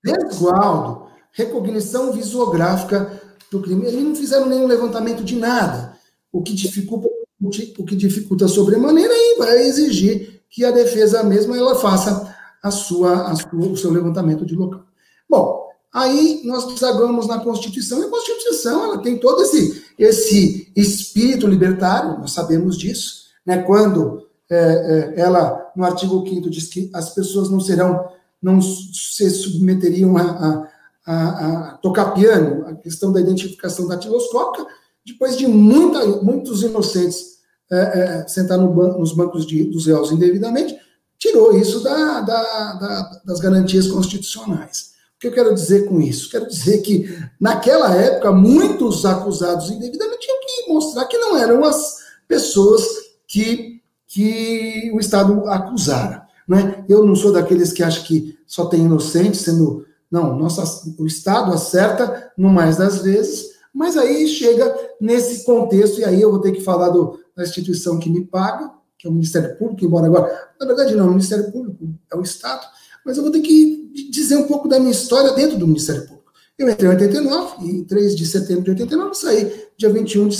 Desgualdo. 0.04 1.10
Recognição 1.32 2.12
visográfica 2.12 3.20
do 3.50 3.60
crime. 3.60 3.86
Eles 3.86 4.04
não 4.04 4.14
fizeram 4.14 4.46
nenhum 4.46 4.66
levantamento 4.66 5.24
de 5.24 5.36
nada, 5.36 5.96
o 6.32 6.42
que 6.42 6.54
dificulta, 6.54 7.08
o 7.40 7.84
que 7.84 7.96
dificulta 7.96 8.46
sobremaneira 8.46 9.12
e 9.12 9.38
vai 9.38 9.58
exigir 9.62 10.42
que 10.48 10.64
a 10.64 10.70
defesa 10.70 11.22
mesma 11.22 11.56
ela 11.56 11.74
faça 11.74 12.36
a 12.62 12.70
sua, 12.70 13.30
a 13.30 13.36
sua, 13.36 13.50
o 13.54 13.76
seu 13.76 13.90
levantamento 13.90 14.44
de 14.44 14.54
local. 14.54 14.89
Bom, 15.30 15.68
aí 15.92 16.42
nós 16.44 16.66
desagamos 16.66 17.28
na 17.28 17.38
Constituição, 17.38 18.00
e 18.00 18.06
a 18.06 18.10
Constituição 18.10 18.82
ela 18.82 18.98
tem 18.98 19.16
todo 19.16 19.40
esse, 19.42 19.84
esse 19.96 20.72
espírito 20.74 21.46
libertário, 21.46 22.18
nós 22.18 22.32
sabemos 22.32 22.76
disso, 22.76 23.26
né? 23.46 23.58
quando 23.62 24.26
é, 24.50 24.56
é, 24.56 25.20
ela, 25.20 25.70
no 25.76 25.84
artigo 25.84 26.26
5 26.28 26.50
diz 26.50 26.66
que 26.66 26.90
as 26.92 27.14
pessoas 27.14 27.48
não 27.48 27.60
serão, 27.60 28.08
não 28.42 28.60
se 28.60 29.30
submeteriam 29.30 30.16
a, 30.16 30.22
a, 30.22 30.68
a, 31.06 31.68
a 31.68 31.78
tocar 31.78 32.10
piano, 32.12 32.66
a 32.66 32.74
questão 32.74 33.12
da 33.12 33.20
identificação 33.20 33.86
datiloscópica, 33.86 34.66
depois 35.06 35.38
de 35.38 35.46
muita, 35.46 36.04
muitos 36.22 36.64
inocentes 36.64 37.38
é, 37.70 37.76
é, 37.76 38.28
sentar 38.28 38.58
no 38.58 38.72
ban 38.72 38.98
nos 38.98 39.12
bancos 39.12 39.46
de, 39.46 39.62
dos 39.62 39.86
réus 39.86 40.10
indevidamente, 40.10 40.76
tirou 41.16 41.56
isso 41.56 41.80
da, 41.84 42.20
da, 42.20 42.72
da, 42.72 43.20
das 43.24 43.38
garantias 43.38 43.86
constitucionais. 43.86 44.89
Que 45.20 45.28
eu 45.28 45.32
quero 45.32 45.52
dizer 45.52 45.86
com 45.86 46.00
isso? 46.00 46.30
Quero 46.30 46.48
dizer 46.48 46.78
que, 46.78 47.14
naquela 47.38 47.94
época, 47.94 48.32
muitos 48.32 49.04
acusados 49.04 49.70
indevidamente 49.70 50.26
tinham 50.26 50.40
que 50.40 50.72
mostrar 50.72 51.04
que 51.04 51.18
não 51.18 51.36
eram 51.36 51.62
as 51.62 51.98
pessoas 52.26 52.82
que, 53.28 53.82
que 54.06 54.90
o 54.94 54.98
Estado 54.98 55.46
acusara. 55.46 56.26
Né? 56.48 56.84
Eu 56.88 57.04
não 57.04 57.14
sou 57.14 57.32
daqueles 57.32 57.70
que 57.70 57.82
acham 57.82 58.02
que 58.04 58.38
só 58.46 58.64
tem 58.64 58.80
inocente 58.80 59.36
sendo. 59.36 59.84
Não, 60.10 60.36
nossa, 60.36 60.90
o 60.98 61.06
Estado 61.06 61.52
acerta 61.52 62.32
no 62.36 62.48
mais 62.48 62.78
das 62.78 63.02
vezes, 63.02 63.50
mas 63.72 63.96
aí 63.96 64.26
chega 64.26 64.74
nesse 65.00 65.44
contexto, 65.44 66.00
e 66.00 66.04
aí 66.04 66.20
eu 66.20 66.30
vou 66.30 66.40
ter 66.40 66.50
que 66.52 66.62
falar 66.62 66.88
do, 66.88 67.20
da 67.36 67.44
instituição 67.44 67.98
que 67.98 68.10
me 68.10 68.24
paga, 68.24 68.72
que 68.98 69.06
é 69.06 69.10
o 69.10 69.12
Ministério 69.12 69.56
Público, 69.56 69.84
embora 69.84 70.06
agora, 70.06 70.50
na 70.58 70.66
verdade 70.66 70.96
não, 70.96 71.06
o 71.06 71.10
Ministério 71.10 71.52
Público 71.52 71.88
é 72.12 72.16
o 72.16 72.22
Estado, 72.22 72.66
mas 73.04 73.16
eu 73.16 73.22
vou 73.22 73.32
ter 73.32 73.40
que 73.40 73.90
dizer 74.10 74.36
um 74.36 74.46
pouco 74.46 74.68
da 74.68 74.78
minha 74.78 74.92
história 74.92 75.32
dentro 75.32 75.58
do 75.58 75.66
Ministério 75.66 76.02
Público. 76.02 76.32
Eu 76.58 76.68
entrei 76.68 76.90
em 76.90 76.92
89, 76.92 77.64
e 77.64 77.70
em 77.70 77.84
3 77.84 78.16
de 78.16 78.26
setembro 78.26 78.64
de 78.64 78.70
89, 78.70 79.14
saí 79.14 79.66
dia 79.76 79.90
21 79.90 80.28
de 80.28 80.38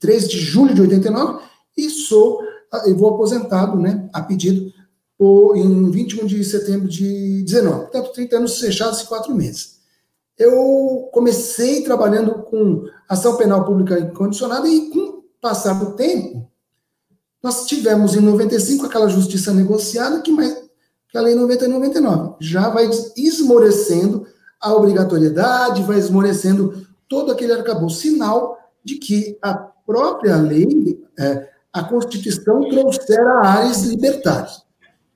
3 0.00 0.28
de 0.28 0.38
julho 0.38 0.74
de 0.74 0.80
89, 0.80 1.44
e 1.76 1.88
sou, 1.88 2.40
eu 2.84 2.96
vou 2.96 3.14
aposentado, 3.14 3.78
né, 3.78 4.08
a 4.12 4.20
pedido, 4.20 4.72
por, 5.16 5.56
em 5.56 5.90
21 5.90 6.26
de 6.26 6.42
setembro 6.44 6.88
de 6.88 7.42
19. 7.44 7.82
Portanto, 7.82 8.12
30 8.12 8.36
anos 8.36 8.58
fechados 8.58 9.00
e 9.00 9.06
4 9.06 9.34
meses. 9.34 9.80
Eu 10.36 11.08
comecei 11.12 11.82
trabalhando 11.82 12.42
com 12.42 12.84
ação 13.08 13.36
penal 13.36 13.64
pública 13.64 13.98
incondicionada 14.00 14.68
e 14.68 14.90
com 14.90 15.22
passar 15.42 15.74
do 15.74 15.96
tempo, 15.96 16.48
nós 17.42 17.66
tivemos 17.66 18.14
em 18.14 18.20
95 18.20 18.86
aquela 18.86 19.08
justiça 19.08 19.52
negociada 19.52 20.20
que, 20.20 20.30
mais, 20.30 20.61
que 21.12 21.18
a 21.18 21.20
lei 21.20 21.34
90 21.34 21.66
e 21.66 21.68
99 21.68 22.34
já 22.40 22.70
vai 22.70 22.88
esmorecendo 23.14 24.26
a 24.58 24.72
obrigatoriedade, 24.72 25.82
vai 25.82 25.98
esmorecendo 25.98 26.86
todo 27.06 27.30
aquele 27.30 27.52
arcabouço, 27.52 28.00
sinal 28.00 28.56
de 28.82 28.94
que 28.94 29.36
a 29.42 29.52
própria 29.54 30.36
lei, 30.36 30.98
é, 31.18 31.50
a 31.70 31.84
Constituição 31.84 32.66
trouxera 32.70 33.46
áreas 33.46 33.82
libertárias. 33.82 34.62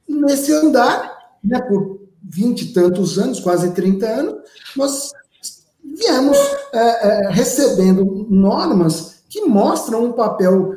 Nesse 0.07 0.53
andar, 0.53 1.16
né, 1.42 1.61
por 1.62 2.01
20 2.22 2.61
e 2.61 2.72
tantos 2.74 3.18
anos, 3.18 3.40
quase 3.40 3.70
30 3.70 4.07
anos, 4.07 4.34
nós 4.76 5.12
viemos 5.82 6.36
é, 6.74 6.78
é, 6.78 7.30
recebendo 7.30 8.26
normas 8.28 9.22
que 9.30 9.42
mostram 9.47 10.05
um 10.05 10.12
papel 10.12 10.74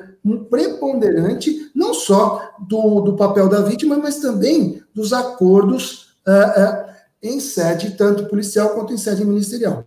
preponderante, 0.49 1.71
não 1.75 1.93
só 1.93 2.51
do, 2.59 3.01
do 3.01 3.15
papel 3.15 3.49
da 3.49 3.61
vítima, 3.61 3.97
mas 3.97 4.17
também 4.17 4.78
dos 4.99 5.13
acordos 5.13 6.09
uh, 6.27 6.31
uh, 6.31 6.89
em 7.23 7.39
sede 7.39 7.91
tanto 7.91 8.25
policial 8.25 8.71
quanto 8.71 8.93
em 8.93 8.97
sede 8.97 9.23
ministerial. 9.23 9.85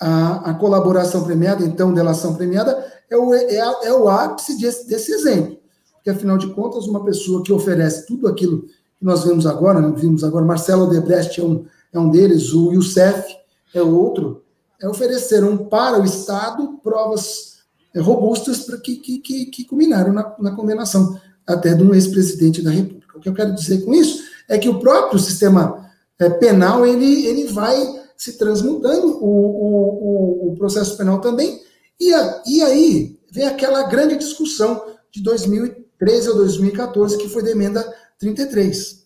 A, 0.00 0.50
a 0.50 0.54
colaboração 0.54 1.24
premiada, 1.24 1.64
então, 1.64 1.92
delação 1.92 2.34
premiada, 2.34 2.86
é 3.10 3.16
o, 3.16 3.34
é, 3.34 3.56
é 3.56 3.92
o 3.92 4.08
ápice 4.08 4.56
desse, 4.58 4.86
desse 4.86 5.12
exemplo. 5.12 5.58
Porque, 5.94 6.10
afinal 6.10 6.38
de 6.38 6.48
contas, 6.54 6.86
uma 6.86 7.04
pessoa 7.04 7.42
que 7.42 7.52
oferece 7.52 8.06
tudo 8.06 8.28
aquilo 8.28 8.62
que 8.62 9.04
nós 9.04 9.24
vemos 9.24 9.46
agora, 9.46 9.80
né, 9.80 9.92
vimos 9.96 10.22
agora, 10.22 10.44
Marcelo 10.44 10.88
Debrecht 10.88 11.40
é 11.40 11.44
um, 11.44 11.64
é 11.92 11.98
um 11.98 12.08
deles, 12.08 12.52
o 12.52 12.72
Youssef 12.72 13.36
é 13.74 13.82
outro, 13.82 14.44
é 14.80 14.88
ofereceram 14.88 15.56
para 15.56 16.00
o 16.00 16.04
Estado 16.04 16.78
provas 16.82 17.58
é, 17.94 18.00
robustas 18.00 18.60
para 18.60 18.78
que, 18.78 18.96
que, 18.96 19.18
que, 19.18 19.46
que, 19.46 19.64
culminaram 19.64 20.12
na, 20.12 20.34
na 20.38 20.52
condenação 20.52 21.20
até 21.46 21.74
de 21.74 21.82
um 21.82 21.92
ex-presidente 21.92 22.62
da 22.62 22.70
República. 22.70 22.99
O 23.20 23.22
que 23.22 23.28
eu 23.28 23.34
quero 23.34 23.54
dizer 23.54 23.84
com 23.84 23.92
isso 23.92 24.24
é 24.48 24.56
que 24.56 24.68
o 24.68 24.80
próprio 24.80 25.18
sistema 25.18 25.90
é, 26.18 26.30
penal 26.30 26.86
ele, 26.86 27.26
ele 27.26 27.48
vai 27.48 27.76
se 28.16 28.38
transmutando, 28.38 29.18
o, 29.22 29.26
o, 29.26 30.52
o, 30.52 30.56
processo 30.56 30.96
penal 30.96 31.20
também, 31.20 31.62
e, 31.98 32.14
a, 32.14 32.42
e 32.46 32.62
aí 32.62 33.20
vem 33.30 33.46
aquela 33.46 33.82
grande 33.84 34.16
discussão 34.16 34.86
de 35.10 35.22
2013 35.22 36.30
ou 36.30 36.36
2014, 36.36 37.18
que 37.18 37.28
foi 37.28 37.42
da 37.42 37.50
emenda 37.50 37.86
33. 38.18 39.04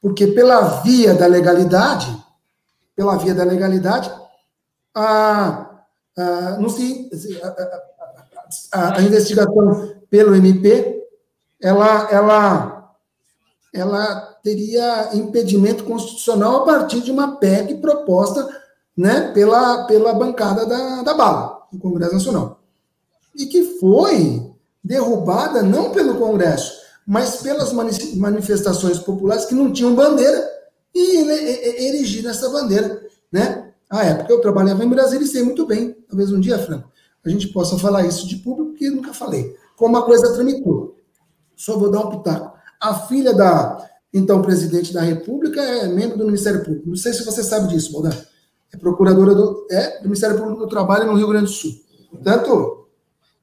Porque 0.00 0.28
pela 0.28 0.82
via 0.82 1.14
da 1.14 1.26
legalidade, 1.26 2.16
pela 2.94 3.16
via 3.16 3.34
da 3.34 3.44
legalidade, 3.44 4.10
a, 4.94 5.82
a, 6.16 6.58
não 6.60 6.68
se, 6.68 7.10
a, 7.42 8.78
a, 8.78 8.98
a 8.98 9.02
investigação 9.02 9.94
pelo 10.08 10.34
MP, 10.34 11.02
ela, 11.62 12.08
ela, 12.10 12.81
ela 13.72 14.16
teria 14.42 15.14
impedimento 15.14 15.84
constitucional 15.84 16.62
a 16.62 16.64
partir 16.64 17.00
de 17.00 17.10
uma 17.10 17.36
PEC 17.36 17.76
proposta 17.76 18.48
né, 18.96 19.32
pela, 19.32 19.84
pela 19.84 20.12
bancada 20.12 20.66
da, 20.66 21.02
da 21.02 21.14
bala, 21.14 21.62
do 21.72 21.78
Congresso 21.78 22.14
Nacional. 22.14 22.60
E 23.34 23.46
que 23.46 23.78
foi 23.78 24.52
derrubada 24.84 25.62
não 25.62 25.90
pelo 25.90 26.16
Congresso, 26.16 26.82
mas 27.06 27.36
pelas 27.36 27.72
manifestações 27.72 28.98
populares 28.98 29.46
que 29.46 29.54
não 29.54 29.72
tinham 29.72 29.94
bandeira 29.94 30.48
e 30.94 31.16
erigiram 31.86 32.30
essa 32.30 32.50
bandeira, 32.50 33.02
né? 33.32 33.72
À 33.88 34.04
época 34.04 34.32
eu 34.32 34.40
trabalhava 34.40 34.84
em 34.84 34.88
Brasília 34.88 35.24
e 35.24 35.28
sei 35.28 35.42
muito 35.42 35.66
bem, 35.66 35.96
talvez 36.08 36.32
um 36.32 36.40
dia, 36.40 36.58
Franco, 36.58 36.90
a 37.24 37.28
gente 37.28 37.48
possa 37.48 37.78
falar 37.78 38.06
isso 38.06 38.26
de 38.26 38.36
público, 38.36 38.70
porque 38.70 38.90
nunca 38.90 39.14
falei. 39.14 39.56
Como 39.76 39.96
a 39.96 40.04
coisa 40.04 40.32
tramitou. 40.34 40.96
Só 41.56 41.78
vou 41.78 41.90
dar 41.90 42.00
um 42.00 42.10
pitaco. 42.10 42.51
A 42.82 42.94
filha 42.94 43.32
da 43.32 43.88
então 44.12 44.42
presidente 44.42 44.92
da 44.92 45.00
República 45.00 45.60
é 45.60 45.86
membro 45.86 46.18
do 46.18 46.26
Ministério 46.26 46.64
Público. 46.64 46.88
Não 46.88 46.96
sei 46.96 47.12
se 47.12 47.24
você 47.24 47.42
sabe 47.42 47.68
disso, 47.68 47.92
Baldan. 47.92 48.14
É 48.72 48.76
procuradora 48.76 49.34
do, 49.34 49.66
é, 49.70 49.98
do 49.98 50.04
Ministério 50.04 50.36
Público 50.36 50.60
do 50.60 50.68
Trabalho 50.68 51.06
no 51.06 51.14
Rio 51.14 51.28
Grande 51.28 51.46
do 51.46 51.52
Sul. 51.52 51.72
Portanto, 52.10 52.88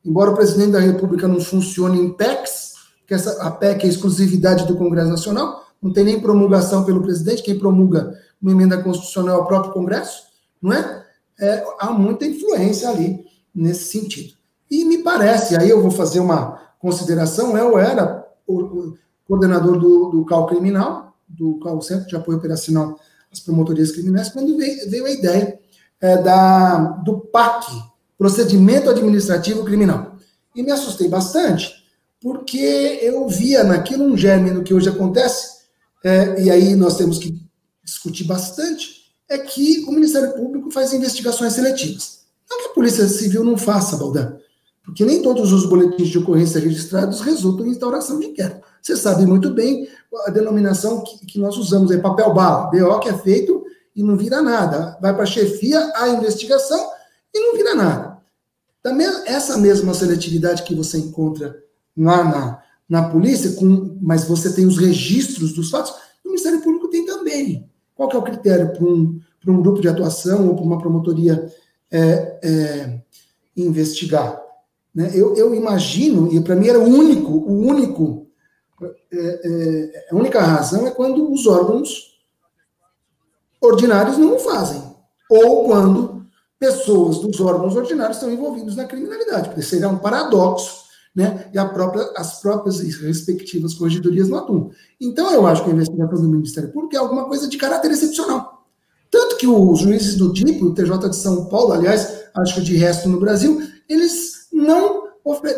embora 0.06 0.32
o 0.32 0.36
presidente 0.36 0.72
da 0.72 0.80
República 0.80 1.28
não 1.28 1.40
funcione 1.40 2.00
em 2.00 2.12
PECs, 2.12 2.74
que 3.08 3.14
essa, 3.14 3.42
a 3.42 3.50
PEC 3.50 3.86
é 3.86 3.90
exclusividade 3.90 4.68
do 4.68 4.76
Congresso 4.76 5.10
Nacional, 5.10 5.64
não 5.82 5.94
tem 5.94 6.04
nem 6.04 6.20
promulgação 6.20 6.84
pelo 6.84 7.02
presidente, 7.02 7.42
quem 7.42 7.58
promulga 7.58 8.14
uma 8.42 8.52
emenda 8.52 8.78
constitucional 8.84 9.40
é 9.40 9.42
o 9.42 9.46
próprio 9.46 9.74
Congresso, 9.74 10.24
não 10.62 10.74
é? 10.74 11.06
é 11.40 11.64
há 11.80 11.92
muita 11.92 12.26
influência 12.26 12.90
ali 12.90 13.26
nesse 13.56 13.86
sentido. 13.86 14.34
E 14.70 14.84
me 14.86 15.00
parece, 15.00 15.56
aí 15.56 15.70
eu 15.70 15.82
vou 15.82 15.92
fazer 15.92 16.20
uma 16.20 16.60
consideração, 16.78 17.58
eu 17.58 17.80
era 17.80 18.28
o, 18.46 18.98
coordenador 19.30 19.78
do, 19.78 20.10
do 20.10 20.26
CAL 20.26 20.48
Criminal, 20.48 21.16
do 21.28 21.60
CAL 21.60 21.80
Centro 21.84 22.08
de 22.08 22.16
Apoio 22.16 22.40
Operacional 22.40 23.00
às 23.32 23.40
Promotorias 23.40 23.92
Criminais, 23.92 24.30
quando 24.30 24.58
veio, 24.58 24.90
veio 24.90 25.06
a 25.06 25.12
ideia 25.12 25.60
é, 26.02 26.18
da, 26.18 26.80
do 27.06 27.20
PAC, 27.20 27.68
Procedimento 28.18 28.90
Administrativo 28.90 29.64
Criminal. 29.64 30.16
E 30.56 30.64
me 30.64 30.72
assustei 30.72 31.08
bastante, 31.08 31.72
porque 32.20 33.00
eu 33.04 33.30
via 33.30 33.64
naquilo 33.64 34.04
um 34.04 34.18
germe 34.18 34.50
do 34.50 34.64
que 34.64 34.74
hoje 34.74 34.90
acontece, 34.90 35.60
é, 36.04 36.42
e 36.42 36.50
aí 36.50 36.76
nós 36.76 36.98
temos 36.98 37.20
que 37.20 37.40
discutir 37.84 38.24
bastante, 38.24 39.14
é 39.30 39.38
que 39.38 39.86
o 39.88 39.92
Ministério 39.92 40.34
Público 40.34 40.72
faz 40.72 40.92
investigações 40.92 41.54
seletivas. 41.54 42.22
Não 42.50 42.58
que 42.58 42.70
a 42.70 42.74
Polícia 42.74 43.08
Civil 43.08 43.44
não 43.44 43.58
faça, 43.60 43.96
Baldan, 43.96 44.38
porque 44.84 45.06
nem 45.06 45.22
todos 45.22 45.54
os 45.54 45.70
boletins 45.70 46.08
de 46.08 46.18
ocorrência 46.18 46.60
registrados 46.60 47.22
resultam 47.22 47.68
em 47.68 47.70
instauração 47.70 48.20
de 48.20 48.26
inquérito. 48.26 48.69
Você 48.82 48.96
sabe 48.96 49.26
muito 49.26 49.52
bem 49.52 49.88
a 50.26 50.32
denominação 50.32 51.04
que, 51.04 51.26
que 51.26 51.40
nós 51.40 51.58
usamos, 51.58 51.92
é 51.92 51.98
papel 51.98 52.34
bala, 52.34 52.70
BO 52.72 53.00
que 53.00 53.10
é 53.10 53.18
feito 53.18 53.64
e 53.96 54.04
não 54.04 54.16
vira 54.16 54.42
nada. 54.42 54.98
Vai 55.02 55.14
para 55.14 55.24
a 55.24 55.28
chefia 55.28 55.92
a 55.96 56.10
investigação 56.10 56.90
e 57.34 57.40
não 57.40 57.56
vira 57.56 57.76
nada. 57.76 58.18
Também 58.82 59.08
essa 59.26 59.58
mesma 59.58 59.94
seletividade 59.94 60.64
que 60.64 60.74
você 60.74 60.98
encontra 60.98 61.62
lá 61.98 62.24
na, 62.24 62.64
na 62.88 63.10
polícia, 63.10 63.52
com, 63.52 63.98
mas 64.02 64.24
você 64.24 64.54
tem 64.54 64.66
os 64.66 64.78
registros 64.78 65.54
dos 65.54 65.70
fatos, 65.70 65.92
o 66.24 66.30
Ministério 66.30 66.62
Público 66.62 66.88
tem 66.88 67.06
também. 67.06 67.70
Qual 67.94 68.10
é 68.12 68.18
o 68.18 68.22
critério 68.22 68.72
para 68.72 68.86
um, 68.86 69.20
um 69.48 69.62
grupo 69.62 69.82
de 69.82 69.90
atuação 69.90 70.48
ou 70.48 70.56
para 70.56 70.64
uma 70.64 70.78
promotoria 70.78 71.52
é, 71.92 72.40
é, 72.42 73.02
investigar? 73.58 74.42
Né? 74.96 75.12
Eu, 75.14 75.36
eu 75.36 75.54
imagino, 75.54 76.32
e 76.34 76.40
para 76.40 76.56
mim 76.56 76.68
era 76.68 76.80
o 76.80 76.88
único, 76.88 77.32
o 77.32 77.68
único, 77.68 78.29
é, 78.82 79.42
é, 79.44 80.08
a 80.12 80.16
única 80.16 80.42
razão 80.42 80.88
é 80.88 80.92
quando 80.92 81.32
os 81.32 81.46
órgãos 81.48 82.20
ordinários 83.62 84.18
não 84.18 84.36
o 84.36 84.40
fazem, 84.40 84.82
ou 85.30 85.66
quando 85.66 86.26
pessoas 86.60 87.20
dos 87.20 87.40
órgãos 87.40 87.76
ordinários 87.76 88.18
estão 88.18 88.32
envolvidos 88.32 88.76
na 88.76 88.86
criminalidade, 88.86 89.50
porque 89.50 89.62
seria 89.62 89.88
um 89.88 89.98
paradoxo, 89.98 90.84
né? 91.16 91.50
E 91.54 91.66
própria, 91.66 92.12
as 92.16 92.40
próprias 92.42 92.80
respectivas 92.80 93.74
corregedorias 93.74 94.30
não 94.30 94.38
atuam. 94.38 94.72
Então, 95.00 95.32
eu 95.34 95.48
acho 95.48 95.64
que 95.64 95.70
a 95.70 95.74
investigação 95.74 96.22
do 96.22 96.30
Ministério 96.30 96.72
Público 96.72 96.96
é 96.96 97.00
alguma 97.00 97.26
coisa 97.26 97.48
de 97.48 97.58
caráter 97.58 97.92
excepcional. 97.92 98.66
Tanto 99.10 99.38
que 99.38 99.48
os 99.48 99.80
juízes 99.80 100.16
do 100.16 100.32
tipo, 100.32 100.66
o 100.66 100.74
TJ 100.74 101.10
de 101.10 101.16
São 101.16 101.46
Paulo, 101.46 101.74
aliás, 101.74 102.26
acho 102.36 102.56
que 102.56 102.62
de 102.62 102.78
resto 102.78 103.10
no 103.10 103.20
Brasil, 103.20 103.60
eles 103.88 104.48
não, 104.52 105.09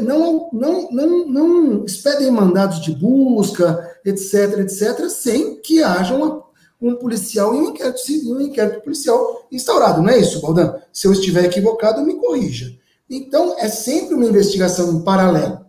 não, 0.01 0.49
não, 0.51 0.91
não, 0.91 1.27
não 1.27 1.85
expedem 1.85 2.31
mandados 2.31 2.81
de 2.81 2.91
busca, 2.91 3.97
etc., 4.05 4.59
etc., 4.59 5.09
sem 5.09 5.61
que 5.61 5.83
haja 5.83 6.15
uma, 6.15 6.43
um 6.81 6.95
policial 6.95 7.53
e 7.53 7.57
um 7.57 7.69
inquérito, 7.69 8.01
um 8.25 8.41
inquérito 8.41 8.81
policial 8.81 9.47
instaurado. 9.51 10.01
Não 10.01 10.09
é 10.09 10.17
isso, 10.17 10.41
Baldan? 10.41 10.75
Se 10.91 11.07
eu 11.07 11.11
estiver 11.11 11.45
equivocado, 11.45 12.05
me 12.05 12.15
corrija. 12.15 12.71
Então, 13.09 13.55
é 13.57 13.67
sempre 13.67 14.15
uma 14.15 14.25
investigação 14.25 14.91
em 14.91 15.01
paralelo. 15.01 15.65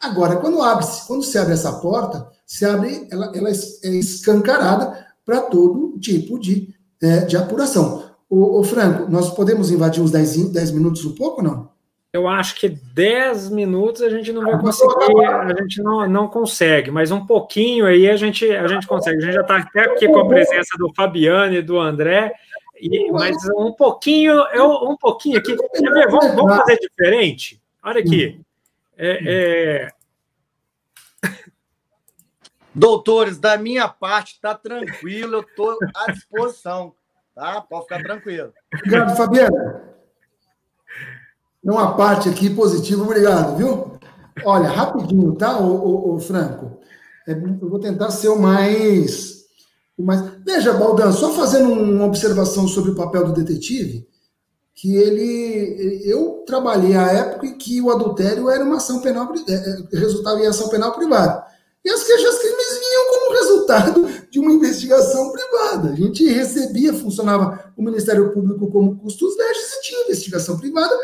Agora, 0.00 0.36
quando 0.36 0.60
abre 0.62 0.84
quando 1.06 1.22
se 1.22 1.38
abre 1.38 1.52
essa 1.52 1.72
porta, 1.74 2.28
se 2.46 2.64
abre, 2.64 3.06
ela, 3.10 3.30
ela 3.34 3.48
é 3.48 3.88
escancarada 3.88 5.06
para 5.24 5.42
todo 5.42 5.98
tipo 6.00 6.38
de, 6.38 6.74
é, 7.00 7.20
de 7.20 7.36
apuração. 7.36 8.10
O, 8.28 8.64
Franco, 8.64 9.10
nós 9.10 9.30
podemos 9.34 9.70
invadir 9.70 10.02
10, 10.02 10.48
10 10.48 10.70
minutos 10.70 11.04
um 11.04 11.14
pouco, 11.14 11.42
não? 11.42 11.68
Eu 12.12 12.28
acho 12.28 12.56
que 12.56 12.68
10 12.68 13.48
minutos 13.50 14.02
a 14.02 14.10
gente 14.10 14.32
não 14.32 14.42
vai 14.42 14.60
conseguir, 14.60 15.24
a 15.24 15.54
gente 15.62 15.82
não, 15.82 16.06
não 16.06 16.28
consegue, 16.28 16.90
mas 16.90 17.10
um 17.10 17.24
pouquinho 17.24 17.86
aí 17.86 18.10
a 18.10 18.16
gente, 18.16 18.50
a 18.50 18.66
gente 18.66 18.86
consegue. 18.86 19.16
A 19.16 19.20
gente 19.22 19.34
já 19.34 19.40
está 19.40 19.56
até 19.56 19.80
aqui 19.80 20.06
com 20.06 20.20
a 20.20 20.28
presença 20.28 20.76
do 20.76 20.92
Fabiano 20.94 21.54
e 21.54 21.62
do 21.62 21.80
André, 21.80 22.34
e, 22.78 23.10
mas 23.12 23.36
um 23.56 23.72
pouquinho, 23.72 24.32
eu, 24.52 24.70
um 24.90 24.96
pouquinho 24.96 25.38
aqui. 25.38 25.54
Ver? 25.54 26.10
Vamos, 26.10 26.34
vamos 26.34 26.56
fazer 26.56 26.76
diferente? 26.80 27.62
Olha 27.82 28.00
aqui. 28.00 28.40
É, 28.96 29.88
é... 31.22 31.28
Doutores, 32.74 33.38
da 33.38 33.56
minha 33.56 33.88
parte, 33.88 34.34
está 34.34 34.54
tranquilo, 34.54 35.36
eu 35.36 35.40
estou 35.40 35.78
à 35.94 36.12
disposição. 36.12 36.94
Tá? 37.34 37.62
Pode 37.62 37.84
ficar 37.84 38.02
tranquilo. 38.02 38.52
Obrigado, 38.74 39.16
Fabiano. 39.16 39.92
Não 41.62 41.74
uma 41.74 41.96
parte 41.96 42.28
aqui 42.28 42.50
positiva, 42.50 43.02
obrigado, 43.02 43.56
viu? 43.56 43.92
Olha, 44.44 44.68
rapidinho, 44.68 45.34
tá, 45.34 45.58
ô 45.58 46.18
Franco? 46.18 46.80
É, 47.26 47.32
eu 47.32 47.68
vou 47.68 47.78
tentar 47.78 48.10
ser 48.10 48.28
o 48.28 48.38
mais, 48.38 49.44
o 49.96 50.02
mais. 50.02 50.20
Veja, 50.44 50.72
Baldan, 50.72 51.12
só 51.12 51.32
fazendo 51.32 51.72
uma 51.72 52.06
observação 52.06 52.66
sobre 52.66 52.90
o 52.90 52.94
papel 52.96 53.26
do 53.26 53.32
detetive, 53.32 54.08
que 54.74 54.96
ele. 54.96 56.02
Eu 56.04 56.42
trabalhei 56.46 56.96
a 56.96 57.06
época 57.06 57.46
em 57.46 57.56
que 57.56 57.80
o 57.80 57.90
adultério 57.90 58.50
era 58.50 58.64
uma 58.64 58.76
ação 58.76 59.00
penal, 59.00 59.32
é, 59.48 59.52
é, 59.52 59.98
resultava 59.98 60.40
em 60.40 60.46
ação 60.46 60.68
penal 60.68 60.92
privada. 60.92 61.44
E 61.84 61.90
as 61.90 62.02
queixas 62.04 62.38
crimes 62.38 62.78
vinham 62.78 63.08
como 63.08 63.34
resultado 63.34 64.08
de 64.30 64.38
uma 64.38 64.52
investigação 64.52 65.32
privada. 65.32 65.90
A 65.90 65.94
gente 65.96 66.24
recebia, 66.28 66.94
funcionava 66.94 67.72
o 67.76 67.82
Ministério 67.82 68.32
Público 68.32 68.70
como 68.70 68.96
custos 68.98 69.36
verdes 69.36 69.72
e 69.74 69.82
tinha 69.82 70.04
investigação 70.04 70.58
privada 70.58 70.94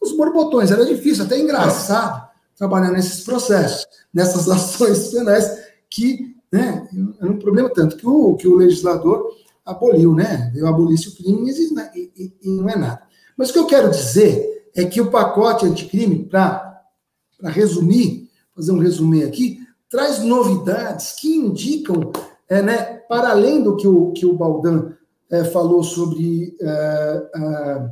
os 0.00 0.16
borbotões. 0.16 0.70
Era 0.70 0.84
difícil, 0.84 1.24
até 1.24 1.38
engraçado, 1.38 2.28
trabalhar 2.56 2.90
nesses 2.90 3.24
processos, 3.24 3.86
nessas 4.12 4.48
ações 4.50 5.08
penais, 5.08 5.58
que 5.90 6.36
né, 6.52 6.88
era 7.20 7.30
um 7.30 7.38
problema 7.38 7.68
tanto 7.70 7.96
que 7.96 8.06
o, 8.06 8.34
que 8.36 8.48
o 8.48 8.56
legislador 8.56 9.30
aboliu, 9.64 10.14
né? 10.14 10.50
Veio 10.54 10.66
abolir 10.66 10.96
o 10.96 11.16
crime 11.16 11.50
e, 11.50 12.12
e, 12.16 12.32
e, 12.42 12.50
não 12.50 12.68
é 12.68 12.76
nada. 12.76 13.02
Mas 13.36 13.50
o 13.50 13.52
que 13.52 13.58
eu 13.58 13.66
quero 13.66 13.90
dizer 13.90 14.70
é 14.74 14.84
que 14.84 15.00
o 15.00 15.10
pacote 15.10 15.66
anticrime, 15.66 16.24
para 16.24 16.82
resumir, 17.44 18.30
fazer 18.54 18.72
um 18.72 18.78
resumê 18.78 19.24
aqui, 19.24 19.58
traz 19.90 20.20
novidades 20.20 21.12
que 21.18 21.34
indicam, 21.34 22.12
é, 22.48 22.62
né, 22.62 22.84
para 23.08 23.30
além 23.30 23.62
do 23.62 23.76
que 23.76 23.88
o, 23.88 24.12
que 24.12 24.24
o 24.24 24.34
Baldan 24.34 24.92
é, 25.30 25.42
falou 25.44 25.82
sobre 25.82 26.56
é, 26.60 27.90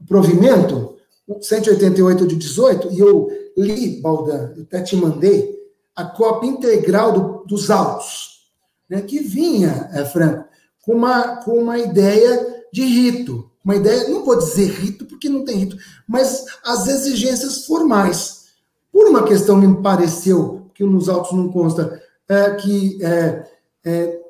o 0.00 0.04
provimento, 0.06 0.93
188 1.40 2.26
de 2.26 2.36
18, 2.36 2.92
e 2.92 2.98
eu 2.98 3.28
li, 3.56 4.00
Baldan, 4.00 4.52
eu 4.56 4.62
até 4.62 4.82
te 4.82 4.96
mandei, 4.96 5.54
a 5.94 6.04
cópia 6.04 6.48
integral 6.48 7.12
do, 7.12 7.44
dos 7.46 7.70
autos, 7.70 8.50
né, 8.88 9.00
que 9.00 9.20
vinha, 9.20 9.88
é, 9.92 10.04
Franco, 10.04 10.44
com 10.82 10.94
uma, 10.94 11.36
com 11.36 11.52
uma 11.52 11.78
ideia 11.78 12.64
de 12.72 12.84
rito. 12.84 13.50
Uma 13.64 13.76
ideia, 13.76 14.10
não 14.10 14.24
vou 14.24 14.36
dizer 14.36 14.68
rito, 14.68 15.06
porque 15.06 15.28
não 15.28 15.44
tem 15.44 15.56
rito, 15.56 15.78
mas 16.06 16.44
as 16.62 16.86
exigências 16.86 17.64
formais. 17.64 18.48
Por 18.92 19.08
uma 19.08 19.24
questão, 19.24 19.56
me 19.56 19.82
pareceu, 19.82 20.70
que 20.74 20.84
nos 20.84 21.08
autos 21.08 21.32
não 21.32 21.50
consta, 21.50 22.02
é, 22.28 22.50
que 22.56 23.02
é, 23.02 23.46
é, 23.84 24.20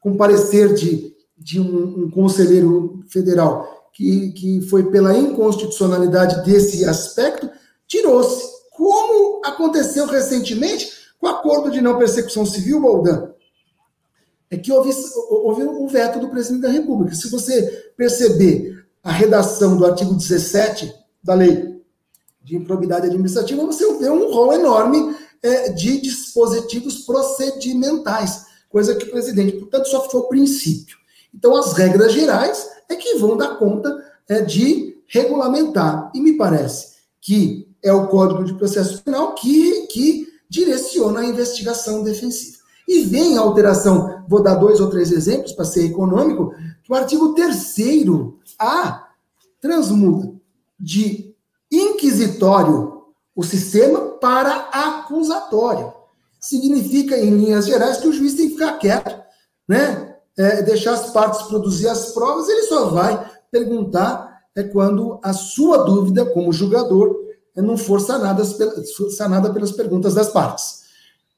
com 0.00 0.16
parecer 0.16 0.74
de, 0.74 1.14
de 1.38 1.58
um, 1.58 2.04
um 2.04 2.10
conselheiro 2.10 3.02
federal 3.08 3.81
que, 3.92 4.32
que 4.32 4.62
foi 4.62 4.90
pela 4.90 5.16
inconstitucionalidade 5.16 6.44
desse 6.44 6.84
aspecto, 6.84 7.50
tirou-se. 7.86 8.50
Como 8.70 9.42
aconteceu 9.44 10.06
recentemente 10.06 10.90
com 11.18 11.26
o 11.26 11.30
acordo 11.30 11.70
de 11.70 11.80
não 11.80 11.98
persecução 11.98 12.44
civil, 12.46 12.80
Baldan? 12.80 13.32
é 14.52 14.56
que 14.58 14.70
houve, 14.70 14.90
houve 15.30 15.62
o 15.62 15.88
veto 15.88 16.20
do 16.20 16.28
presidente 16.28 16.60
da 16.60 16.68
República. 16.68 17.14
Se 17.14 17.30
você 17.30 17.62
perceber 17.96 18.84
a 19.02 19.10
redação 19.10 19.78
do 19.78 19.86
artigo 19.86 20.12
17 20.12 20.92
da 21.24 21.32
lei 21.32 21.80
de 22.44 22.56
improbidade 22.56 23.06
administrativa, 23.06 23.64
você 23.64 23.90
vê 23.94 24.10
um 24.10 24.30
rol 24.30 24.52
enorme 24.52 25.16
é, 25.42 25.70
de 25.70 26.02
dispositivos 26.02 26.98
procedimentais, 26.98 28.44
coisa 28.68 28.94
que 28.94 29.06
o 29.06 29.10
presidente, 29.10 29.56
portanto, 29.56 29.86
só 29.86 30.06
o 30.06 30.28
princípio. 30.28 30.98
Então, 31.34 31.56
as 31.56 31.72
regras 31.72 32.12
gerais 32.12 32.68
é 32.88 32.96
que 32.96 33.16
vão 33.16 33.36
dar 33.36 33.56
conta 33.56 33.96
é, 34.28 34.42
de 34.42 35.02
regulamentar. 35.06 36.10
E 36.14 36.20
me 36.20 36.36
parece 36.36 36.92
que 37.20 37.68
é 37.82 37.92
o 37.92 38.06
Código 38.08 38.44
de 38.44 38.54
Processo 38.54 39.02
Penal 39.02 39.34
que, 39.34 39.86
que 39.88 40.26
direciona 40.48 41.20
a 41.20 41.24
investigação 41.24 42.02
defensiva. 42.02 42.58
E 42.86 43.02
vem 43.04 43.38
a 43.38 43.40
alteração, 43.40 44.24
vou 44.28 44.42
dar 44.42 44.56
dois 44.56 44.80
ou 44.80 44.90
três 44.90 45.10
exemplos 45.10 45.52
para 45.52 45.64
ser 45.64 45.86
econômico, 45.86 46.52
que 46.82 46.92
o 46.92 46.94
artigo 46.94 47.34
3 47.34 47.74
A 48.58 49.08
transmuda 49.60 50.32
de 50.78 51.34
inquisitório 51.70 52.92
o 53.34 53.42
sistema 53.42 54.00
para 54.20 54.68
acusatório. 54.72 55.92
Significa, 56.38 57.16
em 57.16 57.30
linhas 57.30 57.66
gerais, 57.66 57.98
que 57.98 58.08
o 58.08 58.12
juiz 58.12 58.34
tem 58.34 58.48
que 58.48 58.54
ficar 58.54 58.78
quieto, 58.78 59.22
né? 59.66 60.11
É, 60.38 60.62
deixar 60.62 60.94
as 60.94 61.10
partes 61.10 61.42
produzir 61.42 61.88
as 61.88 62.12
provas, 62.12 62.48
ele 62.48 62.62
só 62.62 62.86
vai 62.86 63.30
perguntar 63.50 64.32
é 64.54 64.62
quando 64.62 65.18
a 65.22 65.32
sua 65.32 65.78
dúvida, 65.78 66.26
como 66.26 66.52
julgador, 66.52 67.16
é 67.56 67.62
não 67.62 67.76
for 67.76 68.00
sanada, 68.00 68.42
sanada 69.16 69.52
pelas 69.52 69.72
perguntas 69.72 70.14
das 70.14 70.28
partes. 70.28 70.82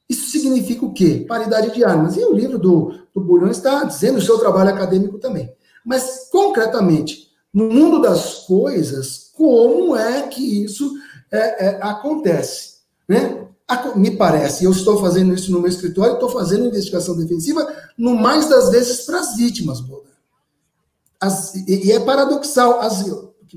Isso 0.07 0.29
significa 0.31 0.85
o 0.85 0.93
quê? 0.93 1.25
Paridade 1.27 1.73
de 1.73 1.83
armas. 1.83 2.15
E 2.15 2.23
o 2.23 2.33
livro 2.33 2.59
do, 2.59 2.93
do 3.13 3.21
Bulhão 3.21 3.49
está 3.49 3.83
dizendo 3.83 4.17
o 4.17 4.21
seu 4.21 4.37
trabalho 4.37 4.69
acadêmico 4.69 5.17
também. 5.17 5.51
Mas, 5.83 6.27
concretamente, 6.31 7.29
no 7.53 7.69
mundo 7.69 8.01
das 8.01 8.45
coisas, 8.45 9.31
como 9.33 9.95
é 9.95 10.23
que 10.23 10.63
isso 10.63 10.91
é, 11.31 11.67
é, 11.67 11.79
acontece? 11.81 12.75
Né? 13.07 13.47
Me 13.95 14.11
parece, 14.11 14.63
eu 14.63 14.71
estou 14.71 14.99
fazendo 14.99 15.33
isso 15.33 15.51
no 15.51 15.59
meu 15.59 15.69
escritório, 15.69 16.13
estou 16.13 16.29
fazendo 16.29 16.67
investigação 16.67 17.17
defensiva, 17.17 17.67
no 17.97 18.15
mais 18.15 18.47
das 18.47 18.69
vezes 18.69 19.01
para 19.01 19.19
as 19.19 19.35
vítimas, 19.35 19.81
Boda. 19.81 20.05
As, 21.19 21.55
e, 21.55 21.87
e, 21.87 21.91
é 21.91 21.99
paradoxal, 21.99 22.79
as, 22.81 23.03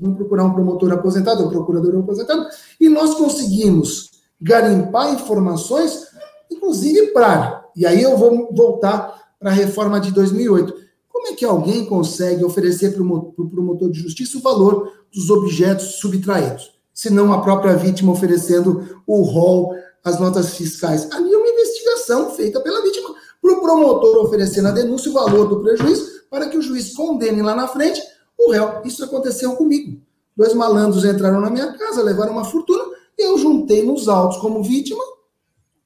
vão 0.01 0.15
procurar 0.15 0.45
um 0.45 0.53
promotor 0.53 0.91
aposentado, 0.91 1.45
um 1.45 1.49
procurador 1.49 1.99
aposentado, 1.99 2.47
e 2.79 2.89
nós 2.89 3.13
conseguimos 3.13 4.09
garimpar 4.41 5.13
informações, 5.13 6.07
inclusive 6.49 7.07
para. 7.07 7.65
E 7.75 7.85
aí 7.85 8.01
eu 8.01 8.17
vou 8.17 8.49
voltar 8.53 9.33
para 9.39 9.51
a 9.51 9.53
reforma 9.53 9.99
de 9.99 10.11
2008. 10.11 10.73
Como 11.07 11.27
é 11.27 11.33
que 11.33 11.45
alguém 11.45 11.85
consegue 11.85 12.43
oferecer 12.43 12.93
para 12.93 13.03
o 13.03 13.49
promotor 13.49 13.91
de 13.91 13.99
justiça 13.99 14.37
o 14.37 14.41
valor 14.41 14.91
dos 15.13 15.29
objetos 15.29 15.99
subtraídos? 15.99 16.71
Se 16.93 17.09
não 17.09 17.31
a 17.31 17.41
própria 17.41 17.75
vítima 17.75 18.11
oferecendo 18.11 19.01
o 19.05 19.21
rol, 19.21 19.75
as 20.03 20.19
notas 20.19 20.55
fiscais. 20.55 21.11
Ali 21.11 21.33
é 21.33 21.37
uma 21.37 21.47
investigação 21.47 22.31
feita 22.31 22.59
pela 22.61 22.81
vítima, 22.81 23.13
para 23.41 23.53
o 23.53 23.61
promotor 23.61 24.25
oferecendo 24.25 24.67
a 24.67 24.71
denúncia 24.71 25.09
o 25.09 25.13
valor 25.13 25.47
do 25.47 25.61
prejuízo, 25.61 26.23
para 26.29 26.47
que 26.49 26.57
o 26.57 26.61
juiz 26.61 26.93
condene 26.93 27.41
lá 27.41 27.55
na 27.55 27.67
frente 27.67 28.01
o 28.37 28.51
réu. 28.51 28.81
Isso 28.85 29.03
aconteceu 29.03 29.55
comigo. 29.55 30.01
Dois 30.35 30.53
malandros 30.53 31.03
entraram 31.03 31.41
na 31.41 31.49
minha 31.49 31.73
casa, 31.73 32.03
levaram 32.03 32.31
uma 32.31 32.45
fortuna, 32.45 32.83
e 33.17 33.23
eu 33.23 33.37
juntei 33.37 33.83
nos 33.83 34.07
autos 34.07 34.37
como 34.37 34.63
vítima 34.63 35.03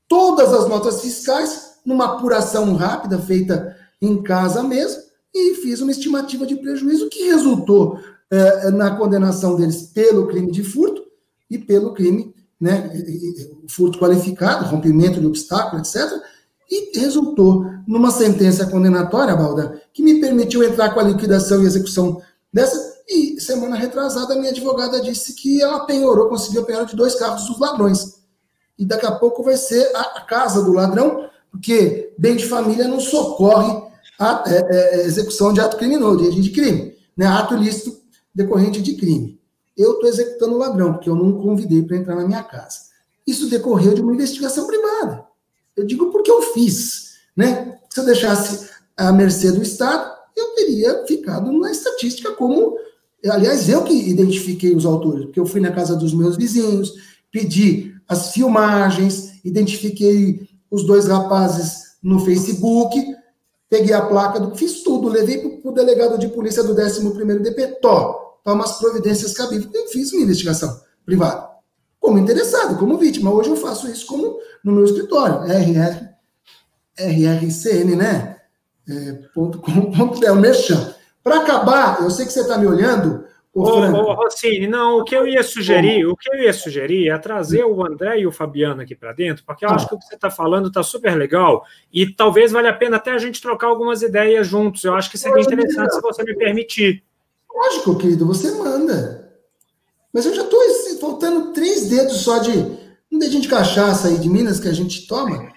todas 0.08 0.54
as 0.54 0.68
notas 0.68 1.02
fiscais, 1.02 1.80
numa 1.86 2.14
apuração 2.14 2.76
rápida 2.76 3.18
feita 3.18 3.76
em 4.02 4.22
casa 4.22 4.62
mesmo, 4.62 5.02
e 5.34 5.56
fiz 5.56 5.82
uma 5.82 5.92
estimativa 5.92 6.46
de 6.46 6.56
prejuízo 6.56 7.10
que 7.10 7.24
resultou 7.24 8.00
é, 8.30 8.70
na 8.70 8.96
condenação 8.96 9.56
deles 9.56 9.88
pelo 9.94 10.28
crime 10.28 10.52
de 10.52 10.64
furto 10.64 11.04
e 11.50 11.58
pelo 11.58 11.94
crime, 11.94 12.34
né, 12.64 12.90
furto 13.68 14.00
qualificado, 14.00 14.70
rompimento 14.70 15.20
de 15.20 15.28
obstáculo, 15.28 15.82
etc., 15.82 16.00
e 16.72 16.98
resultou 16.98 17.66
numa 17.86 18.10
sentença 18.10 18.66
condenatória, 18.66 19.36
Balda, 19.36 19.82
que 19.94 20.02
me 20.02 20.22
permitiu 20.22 20.64
entrar 20.64 20.94
com 20.94 21.02
a 21.02 21.04
liquidação 21.04 21.62
e 21.62 21.66
execução 21.66 22.22
dessa. 22.52 22.94
E 23.08 23.40
semana 23.42 23.76
retrasada, 23.76 24.36
minha 24.36 24.52
advogada 24.52 25.02
disse 25.02 25.34
que 25.34 25.62
ela 25.62 25.86
penhorou, 25.86 26.30
conseguiu 26.30 26.64
penhorar 26.64 26.88
de 26.88 26.96
dois 26.96 27.16
carros 27.16 27.46
dos 27.48 27.60
ladrões. 27.60 28.24
E 28.80 28.86
daqui 28.86 29.06
a 29.06 29.12
pouco 29.12 29.44
vai 29.44 29.58
ser 29.58 29.92
a, 29.94 30.22
casa 30.22 30.64
do 30.64 30.72
ladrão, 30.72 31.30
porque 31.52 32.14
bem 32.18 32.38
de 32.38 32.46
família 32.46 32.88
não 32.88 33.02
socorre 33.02 33.84
a 34.18 34.44
é, 34.48 35.02
é, 35.02 35.06
execução 35.06 35.52
de 35.52 35.60
ato 35.60 35.76
criminoso, 35.76 36.32
de, 36.32 36.50
crime, 36.50 36.96
né? 37.16 37.28
ato 37.28 37.56
ilícito 37.56 37.94
decorrente 38.34 38.82
de 38.82 38.96
crime. 38.96 39.38
Eu 39.78 39.94
estou 39.94 40.10
executando 40.10 40.56
o 40.56 40.58
ladrão, 40.58 40.94
porque 40.94 41.10
eu 41.10 41.16
não 41.16 41.42
convidei 41.42 41.82
para 41.82 41.98
entrar 41.98 42.16
na 42.16 42.28
minha 42.28 42.44
casa. 42.44 42.80
Isso 43.26 43.50
decorreu 43.50 43.94
de 43.94 44.02
uma 44.02 44.14
investigação 44.14 44.68
privada. 44.68 45.26
Eu 45.76 45.86
digo 45.86 46.12
porque 46.12 46.30
eu 46.30 46.42
fiz. 46.54 47.14
Né? 47.36 47.78
Se 47.90 48.00
eu 48.00 48.06
deixasse 48.06 48.70
a 48.96 49.12
mercê 49.12 49.52
do 49.52 49.64
Estado, 49.64 50.12
eu 50.36 50.56
teria 50.56 51.06
ficado 51.06 51.52
na 51.52 51.72
estatística 51.72 52.32
como. 52.34 52.78
Aliás, 53.26 53.70
eu 53.70 53.84
que 53.84 53.94
identifiquei 53.94 54.76
os 54.76 54.86
autores, 54.86 55.26
porque 55.26 55.40
eu 55.40 55.46
fui 55.46 55.62
na 55.62 55.72
casa 55.72 55.96
dos 55.96 56.14
meus 56.14 56.36
vizinhos, 56.36 56.94
pedi 57.32 57.96
as 58.08 58.34
filmagens, 58.34 59.40
identifiquei 59.46 60.48
os 60.70 60.86
dois 60.86 61.08
rapazes 61.08 61.94
no 62.02 62.20
Facebook, 62.20 63.00
peguei 63.70 63.94
a 63.94 64.02
placa, 64.02 64.40
do, 64.40 64.56
fiz 64.56 64.84
tudo, 64.84 65.08
levei 65.08 65.38
para 65.38 65.72
o 65.72 65.74
delegado 65.74 66.18
de 66.18 66.28
polícia 66.28 66.62
do 66.64 66.76
11º 66.76 67.40
DP, 67.40 67.80
Tó, 67.82 68.23
toma 68.44 68.64
as 68.64 68.78
providências 68.78 69.34
cabíveis. 69.34 69.74
Eu 69.74 69.88
fiz 69.88 70.12
uma 70.12 70.24
investigação 70.24 70.82
privada, 71.06 71.50
como 72.00 72.18
interessado, 72.18 72.78
como 72.78 72.98
vítima. 72.98 73.32
Hoje 73.32 73.50
eu 73.50 73.56
faço 73.56 73.90
isso 73.90 74.06
como 74.06 74.40
no 74.64 74.72
meu 74.72 74.84
escritório, 74.84 75.44
RR, 75.52 76.10
RRCN, 76.98 77.96
né? 77.96 78.34
é, 78.90 79.14
ponto 79.34 79.60
com, 79.60 79.72
ponto, 79.92 80.26
é 80.26 80.32
o 80.32 80.36
Merchan. 80.36 80.94
Para 81.24 81.38
acabar, 81.38 82.02
eu 82.02 82.10
sei 82.10 82.26
que 82.26 82.34
você 82.34 82.42
está 82.42 82.58
me 82.58 82.68
olhando. 82.68 83.26
Ô, 83.54 83.62
ô, 83.62 84.14
Rossini, 84.16 84.66
não, 84.66 84.98
o 84.98 85.04
que 85.04 85.16
eu 85.16 85.28
ia 85.28 85.44
sugerir, 85.44 86.08
o 86.08 86.18
que 86.18 86.28
eu 86.28 86.42
ia 86.42 86.52
sugerir 86.52 87.10
é 87.10 87.18
trazer 87.20 87.64
o 87.64 87.86
André 87.86 88.20
e 88.20 88.28
o 88.28 88.32
Fabiano 88.32 88.82
aqui 88.82 88.96
para 88.96 89.14
dentro, 89.14 89.44
porque 89.46 89.64
eu 89.64 89.70
ah. 89.70 89.76
acho 89.76 89.88
que 89.88 89.94
o 89.94 90.00
que 90.00 90.06
você 90.06 90.16
está 90.16 90.32
falando 90.32 90.70
está 90.70 90.82
super 90.82 91.16
legal 91.16 91.64
e 91.94 92.12
talvez 92.12 92.52
valha 92.52 92.72
a 92.72 92.74
pena 92.74 92.98
até 92.98 93.12
a 93.12 93.18
gente 93.20 93.40
trocar 93.40 93.68
algumas 93.68 94.02
ideias 94.02 94.48
juntos. 94.48 94.84
Eu 94.84 94.96
acho 94.96 95.10
que 95.10 95.20
seria 95.20 95.44
interessante 95.44 95.94
se 95.94 96.02
você 96.02 96.24
me 96.24 96.36
permitir. 96.36 97.04
Lógico, 97.54 97.98
querido, 97.98 98.26
você 98.26 98.52
manda. 98.52 99.32
Mas 100.12 100.26
eu 100.26 100.34
já 100.34 100.44
estou 100.44 100.60
faltando 101.00 101.54
três 101.54 101.88
dedos 101.88 102.18
só 102.18 102.40
de 102.40 102.52
um 103.12 103.20
dedinho 103.20 103.42
de 103.42 103.48
cachaça 103.48 104.08
aí 104.08 104.18
de 104.18 104.30
Minas 104.30 104.60
que 104.60 104.68
a 104.68 104.74
gente 104.74 105.08
toma. 105.08 105.50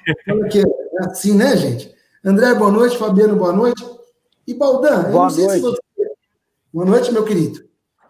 que 0.51 0.61
é 0.61 0.65
assim, 1.01 1.35
né, 1.35 1.57
gente? 1.57 1.95
André, 2.25 2.55
boa 2.55 2.71
noite. 2.71 2.99
Fabiano, 2.99 3.37
boa 3.37 3.53
noite. 3.53 3.85
E 4.47 4.55
Baldan, 4.55 5.11
boa 5.11 5.31
noite. 5.31 5.61
Você... 5.61 5.79
Boa 6.73 6.87
noite, 6.87 7.13
meu 7.13 7.25
querido. 7.25 7.65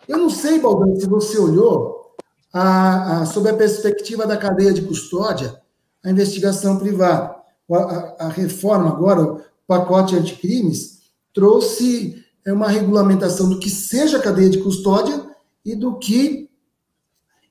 Eu 0.08 0.18
não 0.18 0.30
sei, 0.30 0.58
Baldan, 0.58 0.96
se 0.96 1.06
você 1.06 1.38
olhou 1.38 2.14
a, 2.52 3.20
a, 3.20 3.26
sob 3.26 3.48
a 3.48 3.54
perspectiva 3.54 4.26
da 4.26 4.36
cadeia 4.36 4.72
de 4.72 4.82
custódia, 4.82 5.60
a 6.04 6.10
investigação 6.10 6.78
privada. 6.78 7.36
A, 7.70 7.76
a, 7.76 8.16
a 8.26 8.28
reforma 8.28 8.88
agora, 8.88 9.22
o 9.22 9.42
pacote 9.66 10.16
anticrimes, 10.16 11.00
trouxe 11.34 12.24
é, 12.46 12.52
uma 12.52 12.68
regulamentação 12.68 13.48
do 13.48 13.58
que 13.58 13.68
seja 13.68 14.20
cadeia 14.20 14.48
de 14.48 14.62
custódia 14.62 15.20
e 15.64 15.74
do 15.74 15.98
que 15.98 16.48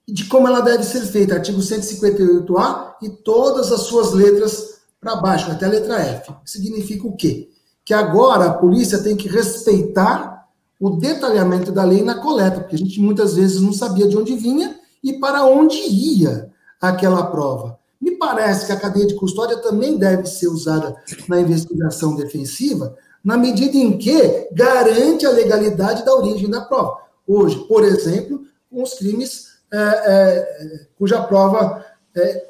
de 0.07 0.25
como 0.25 0.47
ela 0.47 0.61
deve 0.61 0.83
ser 0.83 1.01
feita, 1.01 1.33
artigo 1.33 1.59
158A 1.59 2.93
e 3.01 3.09
todas 3.09 3.71
as 3.71 3.81
suas 3.81 4.13
letras 4.13 4.75
para 5.01 5.15
baixo, 5.15 5.51
até 5.51 5.65
a 5.65 5.69
letra 5.69 5.99
F. 5.99 6.31
Significa 6.45 7.07
o 7.07 7.15
quê? 7.15 7.49
Que 7.83 7.93
agora 7.93 8.45
a 8.45 8.53
polícia 8.53 9.01
tem 9.01 9.15
que 9.15 9.27
respeitar 9.27 10.47
o 10.79 10.91
detalhamento 10.91 11.71
da 11.71 11.83
lei 11.83 12.03
na 12.03 12.15
coleta, 12.15 12.59
porque 12.59 12.75
a 12.75 12.79
gente 12.79 12.99
muitas 12.99 13.35
vezes 13.35 13.61
não 13.61 13.73
sabia 13.73 14.07
de 14.07 14.15
onde 14.15 14.35
vinha 14.35 14.79
e 15.03 15.13
para 15.19 15.43
onde 15.45 15.77
ia 15.77 16.51
aquela 16.79 17.25
prova. 17.25 17.79
Me 17.99 18.11
parece 18.17 18.67
que 18.67 18.71
a 18.71 18.79
cadeia 18.79 19.07
de 19.07 19.15
custódia 19.15 19.57
também 19.57 19.97
deve 19.97 20.27
ser 20.27 20.47
usada 20.47 20.95
na 21.27 21.41
investigação 21.41 22.15
defensiva, 22.15 22.95
na 23.25 23.35
medida 23.35 23.75
em 23.75 23.97
que 23.97 24.47
garante 24.51 25.25
a 25.25 25.31
legalidade 25.31 26.05
da 26.05 26.15
origem 26.15 26.47
da 26.47 26.61
prova. 26.61 26.99
Hoje, 27.27 27.57
por 27.67 27.83
exemplo, 27.83 28.45
com 28.69 28.83
os 28.83 28.93
crimes 28.93 29.55
é, 29.73 29.77
é, 29.77 30.87
cuja 30.95 31.23
prova 31.23 31.83
é, 32.15 32.47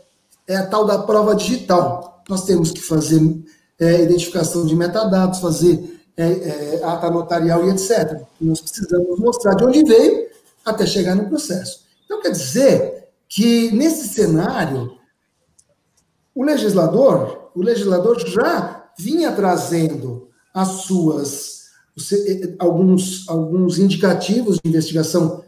é 0.47 0.57
a 0.57 0.65
tal 0.67 0.85
da 0.85 0.99
prova 0.99 1.33
digital 1.33 2.15
nós 2.27 2.43
temos 2.43 2.71
que 2.71 2.81
fazer 2.81 3.21
é, 3.79 4.01
identificação 4.01 4.65
de 4.65 4.75
metadados, 4.75 5.39
fazer 5.39 6.01
é, 6.17 6.25
é, 6.25 6.83
ata 6.83 7.09
notarial 7.09 7.65
e 7.65 7.69
etc. 7.69 8.21
Nós 8.41 8.61
precisamos 8.61 9.19
mostrar 9.19 9.53
de 9.53 9.63
onde 9.63 9.83
veio 9.83 10.27
até 10.65 10.85
chegar 10.85 11.15
no 11.15 11.27
processo. 11.27 11.85
Então, 12.05 12.21
quer 12.21 12.31
dizer 12.31 13.09
que 13.27 13.71
nesse 13.71 14.07
cenário, 14.07 14.97
o 16.33 16.43
legislador, 16.43 17.49
o 17.55 17.61
legislador 17.61 18.19
já 18.19 18.89
vinha 18.97 19.31
trazendo 19.31 20.29
as 20.55 20.69
suas 20.69 21.55
alguns, 22.59 23.27
alguns 23.27 23.77
indicativos 23.77 24.57
de 24.57 24.69
investigação 24.69 25.43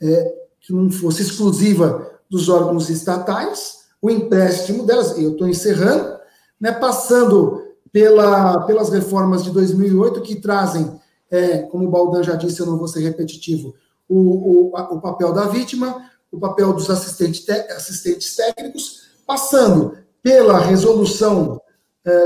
é, 0.00 0.34
que 0.60 0.72
não 0.72 0.90
fosse 0.90 1.22
exclusiva 1.22 2.10
dos 2.28 2.48
órgãos 2.48 2.90
estatais, 2.90 3.78
o 4.00 4.10
empréstimo 4.10 4.84
delas, 4.84 5.18
eu 5.18 5.32
estou 5.32 5.48
encerrando, 5.48 6.18
né, 6.60 6.72
passando 6.72 7.62
pela, 7.90 8.60
pelas 8.66 8.90
reformas 8.90 9.44
de 9.44 9.50
2008, 9.50 10.20
que 10.20 10.36
trazem, 10.36 11.00
é, 11.30 11.58
como 11.58 11.86
o 11.86 11.90
Baldan 11.90 12.22
já 12.22 12.34
disse, 12.34 12.60
eu 12.60 12.66
não 12.66 12.78
vou 12.78 12.88
ser 12.88 13.00
repetitivo, 13.00 13.74
o, 14.08 14.18
o, 14.18 14.96
o 14.96 15.00
papel 15.00 15.32
da 15.32 15.46
vítima, 15.46 16.10
o 16.30 16.38
papel 16.38 16.72
dos 16.72 16.90
assistentes, 16.90 17.44
te, 17.44 17.52
assistentes 17.72 18.36
técnicos, 18.36 19.08
passando 19.26 19.96
pela 20.22 20.58
resolução 20.58 21.60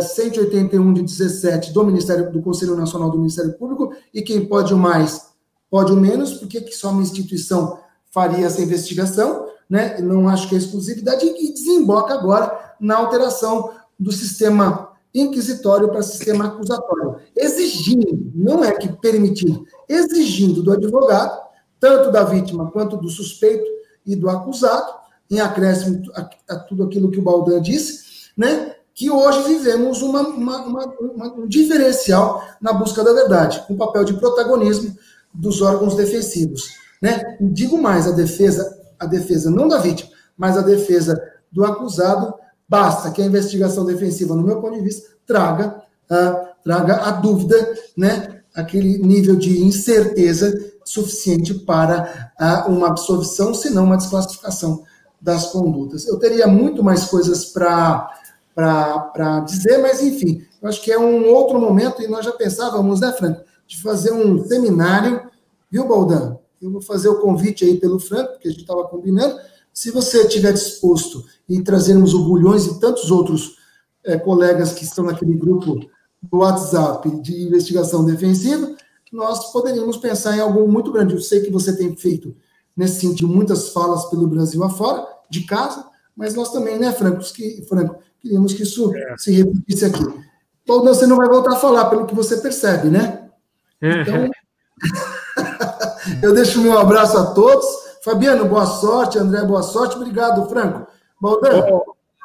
181 0.03 0.93
de 0.93 1.03
17 1.03 1.73
do 1.73 1.85
Ministério 1.85 2.31
do 2.31 2.41
Conselho 2.41 2.77
Nacional 2.77 3.11
do 3.11 3.19
Ministério 3.19 3.53
Público, 3.55 3.93
e 4.13 4.23
quem 4.23 4.47
pode 4.47 4.73
o 4.73 4.79
mais, 4.79 5.33
pode 5.71 5.93
o 5.93 5.97
menos, 5.97 6.35
porque 6.35 6.61
que 6.61 6.75
só 6.75 6.91
uma 6.91 7.03
instituição 7.03 7.79
faria 8.11 8.47
essa 8.47 8.61
investigação, 8.61 9.49
né? 9.69 9.99
Não 10.01 10.29
acho 10.29 10.49
que 10.49 10.55
é 10.55 10.59
exclusividade, 10.59 11.25
e 11.27 11.53
desemboca 11.53 12.15
agora 12.15 12.75
na 12.79 12.97
alteração 12.97 13.73
do 13.99 14.13
sistema 14.13 14.93
inquisitório 15.15 15.89
para 15.89 16.03
sistema 16.03 16.47
acusatório, 16.47 17.17
exigindo, 17.37 18.31
não 18.35 18.65
é 18.65 18.73
que 18.73 18.91
permitindo, 18.93 19.65
exigindo 19.89 20.63
do 20.63 20.73
advogado, 20.73 21.39
tanto 21.79 22.11
da 22.11 22.25
vítima 22.25 22.71
quanto 22.71 22.97
do 22.97 23.09
suspeito 23.09 23.69
e 24.07 24.17
do 24.17 24.29
acusado, 24.29 24.93
em 25.31 25.41
acréscimo 25.41 26.03
a, 26.15 26.29
a 26.51 26.59
tudo 26.61 26.85
aquilo 26.85 27.11
que 27.11 27.19
o 27.19 27.23
Baldan 27.23 27.61
disse, 27.61 28.31
né? 28.37 28.77
Que 28.95 29.11
hoje 29.11 29.43
vivemos 29.45 30.03
uma, 30.03 30.21
uma, 30.21 30.65
uma, 30.67 31.35
um 31.35 31.47
diferencial 31.47 32.43
na 32.61 32.73
busca 32.73 33.03
da 33.03 33.13
verdade, 33.13 33.65
com 33.67 33.75
o 33.75 33.79
papel 33.79 34.05
de 34.05 34.15
protagonismo 34.15 34.97
dos 35.33 35.63
órgãos 35.63 35.95
defensivos. 35.95 36.71
Né? 37.01 37.37
Digo 37.41 37.81
mais, 37.81 38.07
a 38.07 38.13
defesa, 38.13 38.79
a 38.99 39.07
defesa 39.07 39.51
não 39.51 39.67
da 39.67 39.79
vítima, 39.79 40.11
mas 40.37 40.57
a 40.57 40.63
defesa 40.63 41.21
do 41.51 41.65
acusado, 41.65 42.35
basta 42.69 43.11
que 43.11 43.21
a 43.21 43.27
investigação 43.27 43.85
defensiva, 43.85 44.35
no 44.35 44.43
meu 44.43 44.61
ponto 44.61 44.75
de 44.75 44.83
vista, 44.83 45.09
traga, 45.27 45.83
uh, 46.11 46.49
traga 46.63 46.97
a 46.97 47.11
dúvida, 47.11 47.57
né? 47.97 48.41
aquele 48.55 48.99
nível 48.99 49.37
de 49.37 49.63
incerteza 49.63 50.53
suficiente 50.85 51.55
para 51.55 52.33
uh, 52.41 52.71
uma 52.71 52.89
absolvição, 52.89 53.55
se 53.55 53.71
não 53.71 53.85
uma 53.85 53.97
desclassificação 53.97 54.85
das 55.21 55.47
condutas. 55.47 56.07
Eu 56.07 56.19
teria 56.19 56.47
muito 56.47 56.83
mais 56.83 57.05
coisas 57.05 57.47
para 57.47 58.11
para 58.55 59.41
dizer, 59.41 59.79
mas 59.79 60.03
enfim, 60.03 60.45
eu 60.61 60.69
acho 60.69 60.83
que 60.83 60.93
é 60.93 60.99
um 60.99 61.29
outro 61.29 61.61
momento 61.61 62.03
e 62.03 62.09
nós 62.09 62.25
já 62.25 62.33
pensávamos, 62.33 63.01
né, 63.01 63.13
Franco, 63.13 63.43
de 63.67 63.81
fazer 63.81 64.13
um 64.13 64.45
seminário, 64.45 65.23
viu, 65.71 65.87
Baldan? 65.87 66.37
Eu 66.61 66.71
vou 66.71 66.83
fazer 66.83 67.09
o 67.09 67.21
convite 67.21 67.65
aí 67.65 67.79
pelo 67.79 67.99
Franco, 67.99 68.39
que 68.39 68.47
a 68.47 68.51
gente 68.51 68.61
estava 68.61 68.85
combinando. 68.85 69.37
Se 69.73 69.91
você 69.91 70.23
estiver 70.23 70.53
disposto 70.53 71.25
em 71.49 71.63
trazermos 71.65 72.15
o 72.15 72.25
Bulhões 72.25 72.67
e 72.67 72.79
tantos 72.79 73.11
outros 73.11 73.57
é, 74.05 74.17
colegas 74.19 74.73
que 74.73 74.85
estão 74.85 75.05
naquele 75.05 75.35
grupo 75.35 75.81
do 76.23 76.39
WhatsApp 76.39 77.11
de 77.23 77.43
investigação 77.43 78.05
defensiva, 78.05 78.77
nós 79.13 79.51
poderíamos 79.53 79.97
pensar 79.97 80.37
em 80.37 80.41
algo 80.41 80.69
muito 80.69 80.93
grande. 80.93 81.15
Eu 81.15 81.21
sei 81.21 81.41
que 81.41 81.51
você 81.51 81.77
tem 81.77 81.97
feito, 81.97 82.35
nesse 82.77 83.01
sentido, 83.01 83.29
muitas 83.29 83.71
falas 83.71 84.05
pelo 84.07 84.27
Brasil 84.27 84.63
afora, 84.63 85.07
de 85.29 85.45
casa, 85.45 85.85
mas 86.15 86.35
nós 86.35 86.53
também, 86.53 86.79
né, 86.79 86.93
Franco, 86.93 87.21
que, 87.33 87.63
Franco 87.69 87.97
queríamos 88.23 88.55
que 88.55 88.63
isso 88.63 88.95
é. 88.97 89.17
se 89.19 89.33
repetisse 89.33 89.85
aqui. 89.85 90.03
Bom, 90.67 90.83
você 90.83 91.07
não 91.07 91.17
vai 91.17 91.29
voltar 91.29 91.55
a 91.55 91.61
falar, 91.61 91.87
pelo 91.87 92.07
que 92.07 92.15
você 92.15 92.37
percebe, 92.37 92.89
né? 92.89 93.29
Então, 93.83 94.31
eu 96.23 96.33
deixo 96.33 96.63
meu 96.63 96.79
abraço 96.79 97.19
a 97.19 97.35
todos. 97.35 97.67
Fabiano, 98.05 98.45
boa 98.45 98.67
sorte. 98.67 99.19
André, 99.19 99.43
boa 99.43 99.63
sorte. 99.63 99.97
Obrigado, 99.97 100.49
Franco. 100.49 100.87
Baldan. 101.21 101.67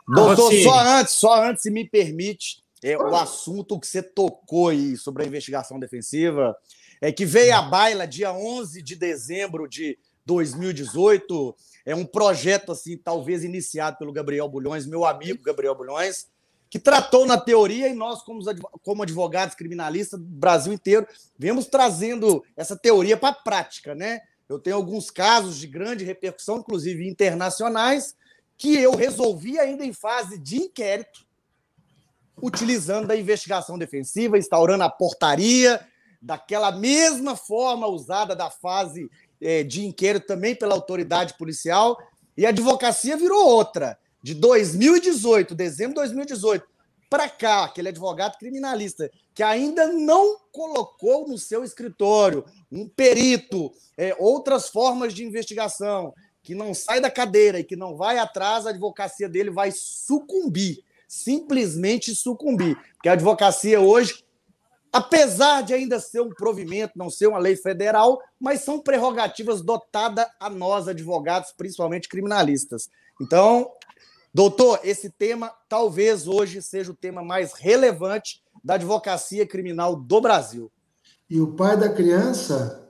Doutor, 0.08 0.54
só 0.64 0.80
antes, 0.80 1.14
só 1.16 1.44
antes, 1.44 1.64
se 1.64 1.70
me 1.70 1.84
permite, 1.84 2.64
é, 2.82 2.98
o 2.98 3.16
assunto 3.16 3.78
que 3.80 3.86
você 3.86 4.02
tocou 4.02 4.70
aí 4.70 4.96
sobre 4.96 5.24
a 5.24 5.26
investigação 5.28 5.80
defensiva, 5.80 6.56
é 7.02 7.12
que 7.12 7.26
veio 7.26 7.56
à 7.56 7.62
baila 7.62 8.08
dia 8.08 8.32
11 8.32 8.82
de 8.82 8.96
dezembro 8.96 9.68
de 9.68 9.98
2018, 10.28 11.56
é 11.86 11.96
um 11.96 12.06
projeto 12.06 12.74
assim, 12.74 12.98
talvez 12.98 13.46
iniciado 13.46 13.98
pelo 13.98 14.12
Gabriel 14.12 14.50
Bulhões, 14.50 14.86
meu 14.86 15.06
amigo 15.06 15.42
Gabriel 15.42 15.74
Bulhões, 15.74 16.28
que 16.70 16.78
tratou 16.78 17.26
na 17.26 17.40
teoria 17.40 17.88
e 17.88 17.94
nós, 17.94 18.22
como 18.84 19.04
advogados 19.04 19.56
criminalistas 19.56 20.20
do 20.20 20.26
Brasil 20.26 20.74
inteiro, 20.74 21.08
vemos 21.40 21.66
trazendo 21.66 22.44
essa 22.58 22.76
teoria 22.76 23.16
para 23.16 23.30
a 23.30 23.34
prática, 23.42 23.96
né? 23.96 24.20
Eu 24.50 24.60
tenho 24.60 24.76
alguns 24.76 25.10
casos 25.10 25.58
de 25.58 25.66
grande 25.66 26.04
repercussão, 26.04 26.58
inclusive 26.58 27.08
internacionais, 27.08 28.14
que 28.58 28.78
eu 28.78 28.94
resolvi 28.96 29.58
ainda 29.58 29.86
em 29.86 29.94
fase 29.94 30.38
de 30.38 30.58
inquérito, 30.58 31.26
utilizando 32.42 33.12
a 33.12 33.16
investigação 33.16 33.78
defensiva, 33.78 34.38
instaurando 34.38 34.84
a 34.84 34.90
portaria, 34.90 35.86
daquela 36.22 36.72
mesma 36.72 37.36
forma 37.36 37.88
usada 37.88 38.36
da 38.36 38.50
fase 38.50 39.10
é, 39.42 39.64
de 39.64 39.86
inquérito 39.86 40.28
também 40.28 40.56
pela 40.56 40.74
autoridade 40.74 41.36
policial, 41.38 41.98
e 42.36 42.46
a 42.46 42.50
advocacia 42.50 43.18
virou 43.18 43.48
outra. 43.48 43.98
De 44.22 44.34
2018, 44.34 45.56
dezembro 45.56 45.94
de 45.94 46.02
2018, 46.02 46.66
para 47.10 47.30
cá, 47.30 47.64
aquele 47.64 47.90
advogado 47.90 48.38
criminalista 48.38 49.10
que 49.34 49.42
ainda 49.42 49.88
não 49.88 50.38
colocou 50.52 51.28
no 51.28 51.38
seu 51.38 51.64
escritório 51.64 52.44
um 52.72 52.88
perito, 52.88 53.72
é, 53.98 54.16
outras 54.20 54.68
formas 54.68 55.14
de 55.14 55.24
investigação, 55.24 56.14
que 56.44 56.54
não 56.56 56.74
sai 56.74 57.00
da 57.00 57.10
cadeira 57.10 57.60
e 57.60 57.64
que 57.64 57.76
não 57.76 57.96
vai 57.96 58.18
atrás, 58.18 58.66
a 58.66 58.72
advocacia 58.72 59.30
dele 59.30 59.50
vai 59.50 59.72
sucumbir, 59.72 60.84
simplesmente 61.08 62.16
sucumbir. 62.16 62.78
Porque 62.94 63.10
a 63.10 63.14
advocacia 63.14 63.80
hoje 63.80 64.24
apesar 64.92 65.62
de 65.62 65.74
ainda 65.74 66.00
ser 66.00 66.22
um 66.22 66.30
provimento, 66.30 66.94
não 66.96 67.10
ser 67.10 67.28
uma 67.28 67.38
lei 67.38 67.56
federal, 67.56 68.22
mas 68.40 68.62
são 68.62 68.80
prerrogativas 68.80 69.62
dotadas 69.62 70.26
a 70.40 70.50
nós, 70.50 70.88
advogados, 70.88 71.54
principalmente 71.56 72.10
criminalistas. 72.10 72.90
Então, 73.22 73.72
doutor, 74.34 74.80
esse 74.84 75.10
tema 75.10 75.52
talvez 75.70 76.28
hoje 76.28 76.62
seja 76.62 76.92
o 76.92 76.96
tema 76.96 77.24
mais 77.24 77.54
relevante 77.54 78.42
da 78.64 78.76
advocacia 78.76 79.46
criminal 79.46 79.96
do 79.96 80.22
Brasil. 80.22 80.72
E 81.30 81.40
o 81.42 81.54
pai 81.54 81.78
da 81.78 81.90
criança, 81.90 82.90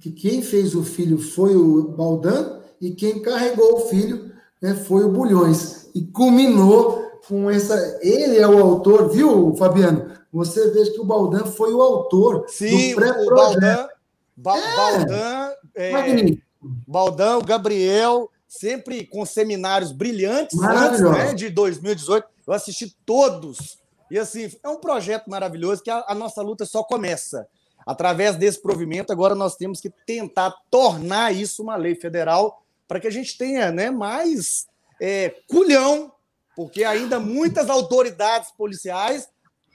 que 0.00 0.10
quem 0.12 0.42
fez 0.42 0.74
o 0.74 0.84
filho 0.84 1.18
foi 1.18 1.56
o 1.56 1.88
Baldan 1.88 2.60
e 2.80 2.92
quem 2.92 3.20
carregou 3.20 3.76
o 3.76 3.88
filho 3.88 4.32
né, 4.62 4.74
foi 4.74 5.04
o 5.04 5.12
Bulhões. 5.12 5.90
E 5.94 6.02
culminou 6.02 7.20
com 7.26 7.50
essa. 7.50 7.98
Ele 8.00 8.38
é 8.38 8.46
o 8.46 8.58
autor, 8.58 9.10
viu, 9.10 9.54
Fabiano? 9.56 10.17
Você 10.38 10.70
vê 10.70 10.88
que 10.90 11.00
o 11.00 11.04
Baldan 11.04 11.46
foi 11.46 11.74
o 11.74 11.82
autor 11.82 12.44
Sim, 12.48 12.90
do 12.90 12.94
pré-projeto. 12.94 13.26
O 13.26 13.34
Baldan, 13.34 13.88
ba 14.36 14.56
é, 14.56 14.76
Baldan, 14.76 15.52
é, 15.74 16.38
Baldan, 16.86 17.38
o 17.38 17.44
Gabriel, 17.44 18.30
sempre 18.46 19.04
com 19.04 19.26
seminários 19.26 19.90
brilhantes 19.90 20.56
antes 20.62 21.00
né, 21.00 21.34
de 21.34 21.50
2018. 21.50 22.24
Eu 22.46 22.52
assisti 22.52 22.96
todos. 23.04 23.78
E 24.08 24.16
assim, 24.16 24.48
é 24.62 24.68
um 24.68 24.78
projeto 24.78 25.28
maravilhoso 25.28 25.82
que 25.82 25.90
a, 25.90 26.04
a 26.06 26.14
nossa 26.14 26.40
luta 26.40 26.64
só 26.64 26.84
começa. 26.84 27.48
Através 27.84 28.36
desse 28.36 28.62
provimento, 28.62 29.12
agora 29.12 29.34
nós 29.34 29.56
temos 29.56 29.80
que 29.80 29.90
tentar 30.06 30.54
tornar 30.70 31.34
isso 31.34 31.64
uma 31.64 31.74
lei 31.74 31.96
federal 31.96 32.62
para 32.86 33.00
que 33.00 33.08
a 33.08 33.12
gente 33.12 33.36
tenha 33.36 33.72
né, 33.72 33.90
mais 33.90 34.68
é, 35.00 35.34
culhão, 35.48 36.12
porque 36.54 36.84
ainda 36.84 37.18
muitas 37.18 37.68
autoridades 37.68 38.52
policiais 38.52 39.28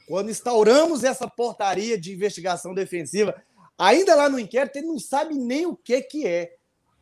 quando 0.07 0.30
instauramos 0.30 1.03
essa 1.03 1.27
portaria 1.27 1.97
de 1.97 2.13
investigação 2.13 2.73
defensiva, 2.73 3.35
ainda 3.77 4.15
lá 4.15 4.30
no 4.30 4.39
inquérito, 4.39 4.77
ele 4.77 4.88
não 4.88 4.99
sabe 4.99 5.35
nem 5.35 5.65
o 5.65 5.75
que, 5.75 6.01
que 6.01 6.27
é. 6.27 6.55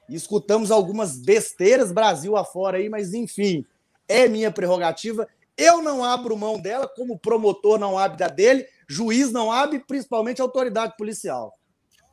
escutamos 0.09 0.71
algumas 0.71 1.17
besteiras 1.17 1.91
Brasil 1.91 2.35
afora 2.35 2.77
aí, 2.77 2.89
mas 2.89 3.13
enfim, 3.13 3.65
é 4.07 4.27
minha 4.27 4.51
prerrogativa. 4.51 5.27
Eu 5.57 5.81
não 5.81 6.03
abro 6.03 6.37
mão 6.37 6.59
dela, 6.59 6.87
como 6.87 7.19
promotor 7.19 7.77
não 7.77 7.97
abre 7.97 8.17
da 8.17 8.27
dele, 8.27 8.65
juiz 8.87 9.31
não 9.31 9.51
abre, 9.51 9.79
principalmente 9.79 10.41
autoridade 10.41 10.95
policial. 10.97 11.53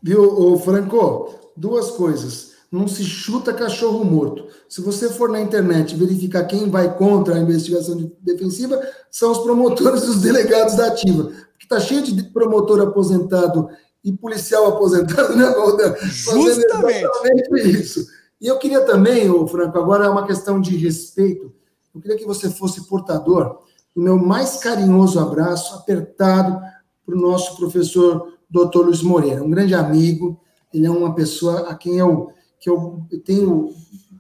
Viu, 0.02 0.59
Franco? 0.59 1.52
Duas 1.56 1.90
coisas 1.90 2.57
não 2.70 2.86
se 2.86 3.03
chuta 3.03 3.53
cachorro 3.53 4.05
morto. 4.05 4.47
Se 4.69 4.81
você 4.81 5.09
for 5.09 5.31
na 5.31 5.40
internet 5.40 5.97
verificar 5.97 6.45
quem 6.45 6.69
vai 6.69 6.97
contra 6.97 7.35
a 7.35 7.39
investigação 7.39 8.12
defensiva, 8.20 8.81
são 9.11 9.32
os 9.32 9.39
promotores 9.39 10.05
e 10.05 10.11
os 10.11 10.20
delegados 10.20 10.77
da 10.77 10.89
ativa. 10.89 11.24
Porque 11.24 11.65
está 11.65 11.81
cheio 11.81 12.03
de 12.03 12.23
promotor 12.24 12.81
aposentado 12.81 13.69
e 14.05 14.12
policial 14.12 14.66
aposentado, 14.66 15.35
né, 15.35 15.47
Valdan? 15.51 15.95
Justamente. 16.03 17.05
Exatamente 17.05 17.81
isso. 17.81 18.07
E 18.40 18.47
eu 18.47 18.59
queria 18.59 18.82
também, 18.82 19.31
ô 19.31 19.47
Franco, 19.47 19.78
agora 19.78 20.07
é 20.07 20.09
uma 20.09 20.27
questão 20.27 20.61
de 20.61 20.77
respeito, 20.77 21.53
eu 21.95 22.01
queria 22.01 22.16
que 22.16 22.27
você 22.27 22.49
fosse 22.49 22.86
portador 22.86 23.59
o 23.97 24.01
meu 24.01 24.16
mais 24.16 24.59
carinhoso 24.59 25.19
abraço, 25.19 25.74
apertado, 25.74 26.61
para 27.05 27.16
o 27.16 27.20
nosso 27.20 27.57
professor 27.57 28.32
Dr. 28.49 28.85
Luiz 28.85 29.03
Moreira, 29.03 29.43
um 29.43 29.51
grande 29.51 29.74
amigo, 29.74 30.39
ele 30.73 30.86
é 30.86 30.90
uma 30.90 31.15
pessoa 31.15 31.69
a 31.69 31.74
quem 31.74 31.99
eu, 31.99 32.31
que 32.60 32.68
eu 32.68 33.06
tenho 33.24 33.72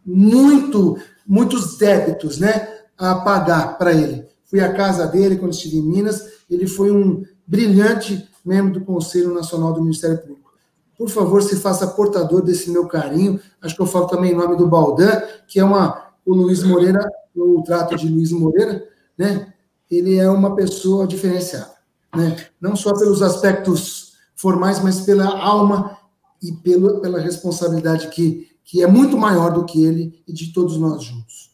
muito, 0.04 0.96
muitos 1.26 1.76
débitos 1.76 2.38
né, 2.38 2.68
a 2.96 3.14
pagar 3.16 3.78
para 3.78 3.92
ele. 3.92 4.26
Fui 4.46 4.60
à 4.60 4.72
casa 4.72 5.06
dele 5.06 5.36
quando 5.36 5.52
estive 5.52 5.76
em 5.76 5.82
Minas, 5.82 6.24
ele 6.48 6.66
foi 6.66 6.90
um 6.90 7.22
brilhante 7.46 8.28
membro 8.44 8.80
do 8.80 8.84
Conselho 8.84 9.34
Nacional 9.34 9.72
do 9.72 9.82
Ministério 9.82 10.18
Público. 10.18 10.52
Por 10.96 11.08
favor, 11.08 11.42
se 11.42 11.56
faça 11.56 11.86
portador 11.86 12.42
desse 12.42 12.70
meu 12.70 12.86
carinho. 12.88 13.38
Acho 13.62 13.76
que 13.76 13.82
eu 13.82 13.86
falo 13.86 14.06
também 14.06 14.32
em 14.32 14.36
nome 14.36 14.56
do 14.56 14.66
Baldan, 14.66 15.22
que 15.46 15.60
é 15.60 15.64
uma. 15.64 16.08
O 16.26 16.34
Luiz 16.34 16.62
Moreira, 16.62 17.00
o 17.34 17.62
trato 17.62 17.96
de 17.96 18.06
Luiz 18.08 18.32
Moreira, 18.32 18.86
né? 19.16 19.52
Ele 19.90 20.18
é 20.18 20.28
uma 20.28 20.54
pessoa 20.54 21.06
diferenciada, 21.06 21.72
né? 22.14 22.36
Não 22.60 22.76
só 22.76 22.92
pelos 22.92 23.22
aspectos 23.22 24.12
formais, 24.36 24.82
mas 24.82 25.00
pela 25.00 25.26
alma 25.26 25.96
e 26.42 26.52
pelo, 26.52 27.00
pela 27.00 27.20
responsabilidade 27.20 28.08
que, 28.08 28.48
que 28.64 28.82
é 28.82 28.86
muito 28.86 29.16
maior 29.16 29.52
do 29.52 29.64
que 29.64 29.84
ele 29.84 30.22
e 30.26 30.32
de 30.32 30.52
todos 30.52 30.78
nós 30.78 31.02
juntos. 31.02 31.50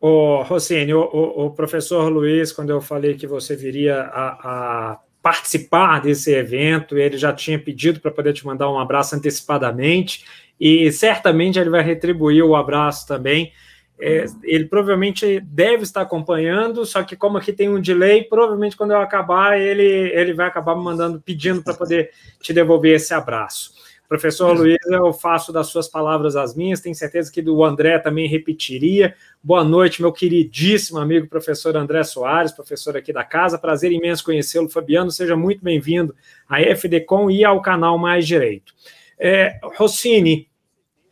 Ô, 0.00 0.42
Rossini, 0.42 0.92
o, 0.92 1.00
o, 1.00 1.46
o 1.46 1.50
professor 1.50 2.08
Luiz, 2.08 2.52
quando 2.52 2.70
eu 2.70 2.80
falei 2.80 3.14
que 3.14 3.26
você 3.26 3.56
viria 3.56 4.02
a, 4.02 4.92
a 4.92 4.98
participar 5.22 6.00
desse 6.00 6.32
evento, 6.32 6.96
ele 6.96 7.18
já 7.18 7.32
tinha 7.32 7.58
pedido 7.58 7.98
para 7.98 8.12
poder 8.12 8.32
te 8.32 8.46
mandar 8.46 8.70
um 8.70 8.78
abraço 8.78 9.16
antecipadamente, 9.16 10.24
e 10.60 10.92
certamente 10.92 11.58
ele 11.58 11.70
vai 11.70 11.82
retribuir 11.82 12.44
o 12.44 12.54
abraço 12.54 13.06
também. 13.08 13.52
É, 13.98 14.26
ele 14.44 14.66
provavelmente 14.66 15.40
deve 15.40 15.82
estar 15.82 16.02
acompanhando, 16.02 16.84
só 16.84 17.02
que 17.02 17.16
como 17.16 17.38
aqui 17.38 17.52
tem 17.52 17.68
um 17.68 17.80
delay, 17.80 18.22
provavelmente 18.22 18.76
quando 18.76 18.92
eu 18.92 19.00
acabar, 19.00 19.58
ele, 19.58 20.12
ele 20.14 20.34
vai 20.34 20.46
acabar 20.46 20.76
me 20.76 20.84
mandando, 20.84 21.20
pedindo 21.20 21.62
para 21.62 21.74
poder 21.74 22.10
te 22.40 22.52
devolver 22.52 22.94
esse 22.94 23.12
abraço. 23.12 23.72
Professor 24.08 24.56
Luiz, 24.56 24.78
eu 24.86 25.12
faço 25.12 25.52
das 25.52 25.66
suas 25.66 25.88
palavras 25.88 26.36
as 26.36 26.54
minhas, 26.54 26.80
tenho 26.80 26.94
certeza 26.94 27.30
que 27.30 27.42
do 27.42 27.64
André 27.64 27.98
também 27.98 28.28
repetiria. 28.28 29.14
Boa 29.42 29.64
noite, 29.64 30.00
meu 30.00 30.12
queridíssimo 30.12 30.98
amigo 30.98 31.26
professor 31.26 31.76
André 31.76 32.04
Soares, 32.04 32.52
professor 32.52 32.96
aqui 32.96 33.12
da 33.12 33.24
casa. 33.24 33.58
Prazer 33.58 33.90
imenso 33.90 34.24
conhecê-lo, 34.24 34.68
Fabiano. 34.68 35.10
Seja 35.10 35.36
muito 35.36 35.62
bem-vindo 35.62 36.14
à 36.48 36.60
FDCom 36.60 37.30
e 37.30 37.44
ao 37.44 37.60
canal 37.60 37.98
Mais 37.98 38.26
Direito. 38.26 38.72
É, 39.18 39.58
Rossini 39.76 40.48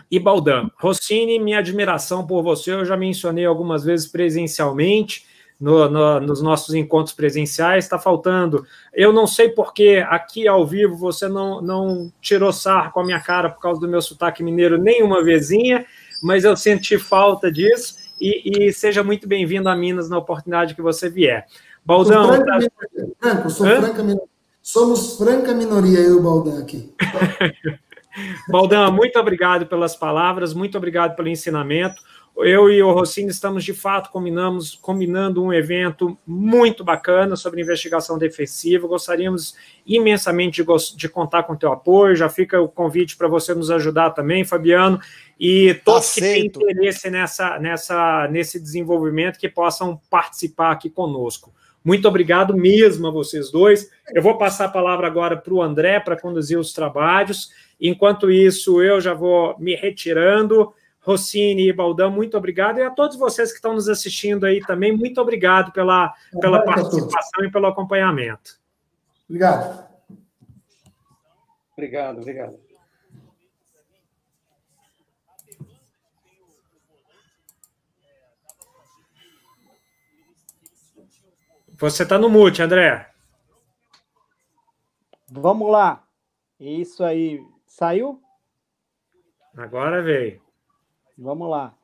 e 0.09 0.21
Baldan. 0.21 0.71
Rossini, 0.79 1.41
minha 1.41 1.59
admiração 1.59 2.25
por 2.25 2.43
você, 2.43 2.73
eu 2.73 2.85
já 2.85 2.97
mencionei 2.97 3.45
algumas 3.45 3.83
vezes 3.83 4.07
presencialmente 4.07 5.27
no, 5.61 5.89
no, 5.89 6.21
nos 6.21 6.43
nossos 6.43 6.75
encontros 6.75 7.15
presenciais. 7.15 7.85
Está 7.85 7.99
faltando. 7.99 8.65
Eu 8.93 9.13
não 9.13 9.27
sei 9.27 9.49
porque 9.49 10.05
aqui 10.09 10.47
ao 10.47 10.67
vivo 10.67 10.97
você 10.97 11.29
não, 11.29 11.61
não 11.61 12.13
tirou 12.21 12.53
sarro 12.53 12.93
com 12.93 13.01
a 13.01 13.05
minha 13.05 13.21
cara 13.21 13.51
por 13.51 13.61
causa 13.61 13.81
do 13.81 13.89
meu 13.89 14.03
sotaque 14.03 14.43
mineiro 14.43 14.79
nenhuma 14.79 15.23
vezinha, 15.23 15.85
mas 16.23 16.45
eu 16.45 16.57
senti 16.57 16.99
falta 16.99 17.51
disso. 17.51 18.03
E, 18.21 18.69
e 18.69 18.73
seja 18.73 19.03
muito 19.03 19.29
bem-vindo 19.29 19.69
a 19.69 19.77
Minas 19.77 20.09
na 20.09 20.19
oportunidade 20.19 20.75
que 20.75 20.83
você 20.83 21.11
vier. 21.11 21.47
Baldão. 21.85 22.29
Franca, 22.29 22.45
tá... 22.47 22.69
Franco, 23.21 23.51
sou 23.51 23.67
franca 23.67 24.03
minoria. 24.03 24.29
Somos 24.63 25.19
franca 25.19 25.53
minoria, 25.53 25.99
eu 25.99 26.15
e 26.15 26.17
o 26.17 26.23
Baldan 26.23 26.59
aqui. 26.59 26.95
Baldão, 28.49 28.91
muito 28.93 29.19
obrigado 29.19 29.67
pelas 29.67 29.95
palavras, 29.95 30.55
muito 30.55 30.79
obrigado 30.79 31.17
pelo 31.17 31.29
ensinamento 31.29 32.01
eu 32.39 32.69
e 32.69 32.83
o 32.83 32.93
Rossini 32.93 33.31
estamos 33.31 33.63
de 33.63 33.73
fato 33.73 34.11
combinamos, 34.11 34.75
combinando 34.75 35.43
um 35.43 35.53
evento 35.53 36.19
muito 36.27 36.83
bacana 36.83 37.37
sobre 37.37 37.63
investigação 37.63 38.19
defensiva. 38.19 38.89
Gostaríamos 38.89 39.55
imensamente 39.87 40.63
de, 40.63 40.97
de 40.97 41.09
contar 41.09 41.45
com 41.45 41.53
o 41.53 41.57
teu 41.57 41.73
apoio. 41.73 42.17
Já 42.17 42.29
fica 42.29 42.61
o 42.61 42.69
convite 42.69 43.17
para 43.17 43.29
você 43.29 43.55
nos 43.55 43.71
ajudar 43.71 44.11
também, 44.11 44.45
Fabiano, 44.45 44.99
e 45.39 45.75
todos 45.85 46.11
Aceito. 46.11 46.59
que 46.59 46.65
têm 46.65 46.73
interesse 46.73 47.09
nessa, 47.09 47.59
nessa, 47.59 48.29
nesse 48.29 48.59
desenvolvimento 48.59 49.39
que 49.39 49.49
possam 49.49 50.01
participar 50.11 50.73
aqui 50.73 50.91
conosco. 50.91 51.53
Muito 51.85 52.09
obrigado 52.09 52.57
mesmo 52.57 53.07
a 53.07 53.11
vocês 53.11 53.51
dois. 53.51 53.91
Eu 54.13 54.23
vou 54.23 54.39
passar 54.39 54.65
a 54.65 54.71
palavra 54.71 55.07
agora 55.07 55.37
para 55.37 55.53
o 55.53 55.63
André 55.63 56.01
para 56.01 56.19
conduzir 56.19 56.59
os 56.59 56.73
trabalhos. 56.73 57.51
Enquanto 57.81 58.31
isso, 58.31 58.83
eu 58.83 59.01
já 59.01 59.13
vou 59.13 59.55
me 59.59 59.75
retirando. 59.75 60.73
Rossini 61.05 61.69
e 61.69 61.73
Baldão, 61.73 62.11
muito 62.11 62.37
obrigado. 62.37 62.79
E 62.79 62.83
a 62.83 62.91
todos 62.91 63.17
vocês 63.17 63.51
que 63.51 63.57
estão 63.57 63.75
nos 63.75 63.89
assistindo 63.89 64.45
aí 64.45 64.61
também, 64.61 64.97
muito 64.97 65.21
obrigado 65.21 65.71
pela, 65.71 66.15
pela 66.41 66.65
participação 66.65 67.45
e 67.45 67.51
pelo 67.53 67.67
acompanhamento. 67.67 68.59
Obrigado. 69.29 69.87
Obrigado, 71.73 72.21
obrigado. 72.21 72.59
Você 81.77 82.05
está 82.05 82.19
no 82.19 82.31
mute, 82.31 82.63
André. 82.63 83.11
Vamos 85.29 85.71
lá. 85.71 86.07
Isso 86.59 87.05
aí. 87.05 87.45
Saiu? 87.67 88.23
Agora 89.57 90.01
veio. 90.01 90.44
Vamos 91.17 91.49
lá. 91.49 91.75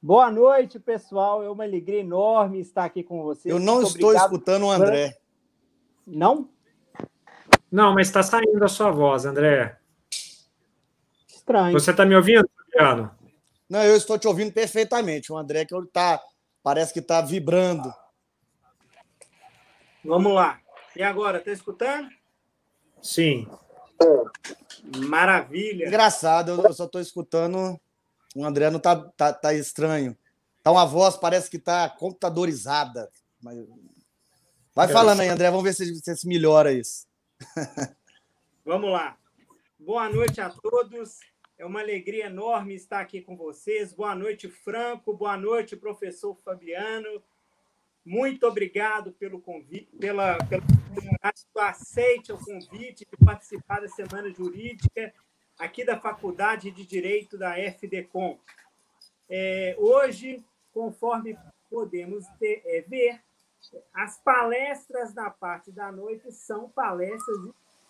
Boa 0.00 0.30
noite, 0.30 0.78
pessoal. 0.78 1.42
É 1.42 1.50
uma 1.50 1.64
alegria 1.64 2.00
enorme 2.00 2.60
estar 2.60 2.84
aqui 2.84 3.02
com 3.02 3.22
vocês. 3.22 3.52
Eu 3.52 3.58
não 3.58 3.76
Muito 3.76 3.88
estou 3.88 4.10
obrigado. 4.10 4.32
escutando 4.32 4.66
o 4.66 4.70
André. 4.70 5.18
Não? 6.06 6.48
Não, 7.70 7.94
mas 7.94 8.06
está 8.06 8.22
saindo 8.22 8.64
a 8.64 8.68
sua 8.68 8.90
voz, 8.92 9.24
André. 9.24 9.76
Estranho. 11.28 11.72
Você 11.72 11.90
está 11.90 12.06
me 12.06 12.14
ouvindo, 12.14 12.48
Fabiano? 12.56 13.10
Não, 13.68 13.82
eu 13.82 13.96
estou 13.96 14.16
te 14.18 14.28
ouvindo 14.28 14.52
perfeitamente. 14.52 15.32
O 15.32 15.36
André 15.36 15.64
que 15.64 15.74
está, 15.74 16.22
parece 16.62 16.92
que 16.92 17.00
está 17.00 17.20
vibrando. 17.20 17.92
Vamos 20.04 20.32
lá. 20.32 20.60
E 20.94 21.02
agora, 21.02 21.38
está 21.38 21.50
escutando? 21.50 22.08
Sim. 23.02 23.48
Maravilha. 25.08 25.88
Engraçado, 25.88 26.52
eu 26.52 26.72
só 26.72 26.84
estou 26.84 27.00
escutando 27.00 27.78
o 28.36 28.44
André 28.44 28.70
não 28.70 28.78
tá, 28.78 28.94
tá, 28.94 29.32
tá 29.32 29.54
estranho. 29.54 30.14
Tá 30.62 30.70
uma 30.70 30.84
voz, 30.84 31.16
parece 31.16 31.50
que 31.50 31.58
tá 31.58 31.88
computadorizada. 31.88 33.10
Mas... 33.40 33.58
Vai 34.74 34.88
falando 34.88 35.20
aí, 35.20 35.28
André, 35.28 35.50
vamos 35.50 35.64
ver 35.64 35.72
se, 35.72 35.94
se, 36.02 36.16
se 36.16 36.28
melhora 36.28 36.70
isso. 36.70 37.06
vamos 38.62 38.90
lá. 38.90 39.16
Boa 39.78 40.10
noite 40.10 40.38
a 40.38 40.50
todos. 40.50 41.18
É 41.56 41.64
uma 41.64 41.80
alegria 41.80 42.26
enorme 42.26 42.74
estar 42.74 43.00
aqui 43.00 43.22
com 43.22 43.38
vocês. 43.38 43.94
Boa 43.94 44.14
noite, 44.14 44.50
Franco. 44.50 45.16
Boa 45.16 45.38
noite, 45.38 45.74
professor 45.74 46.36
Fabiano. 46.44 47.22
Muito 48.04 48.46
obrigado 48.46 49.12
pelo 49.12 49.40
convite, 49.40 49.88
pela, 49.98 50.36
pela 50.44 51.70
aceite 51.70 52.32
o 52.32 52.38
convite 52.38 53.06
de 53.10 53.24
participar 53.24 53.80
da 53.80 53.88
Semana 53.88 54.30
Jurídica 54.30 55.12
aqui 55.58 55.84
da 55.84 55.98
Faculdade 55.98 56.70
de 56.70 56.84
Direito 56.84 57.38
da 57.38 57.58
FDCom. 57.58 58.38
É, 59.28 59.74
hoje, 59.78 60.44
conforme 60.72 61.36
podemos 61.70 62.26
ter, 62.38 62.62
é, 62.66 62.82
ver, 62.82 63.20
as 63.92 64.18
palestras 64.18 65.14
na 65.14 65.30
parte 65.30 65.72
da 65.72 65.90
noite 65.90 66.30
são 66.30 66.68
palestras 66.70 67.38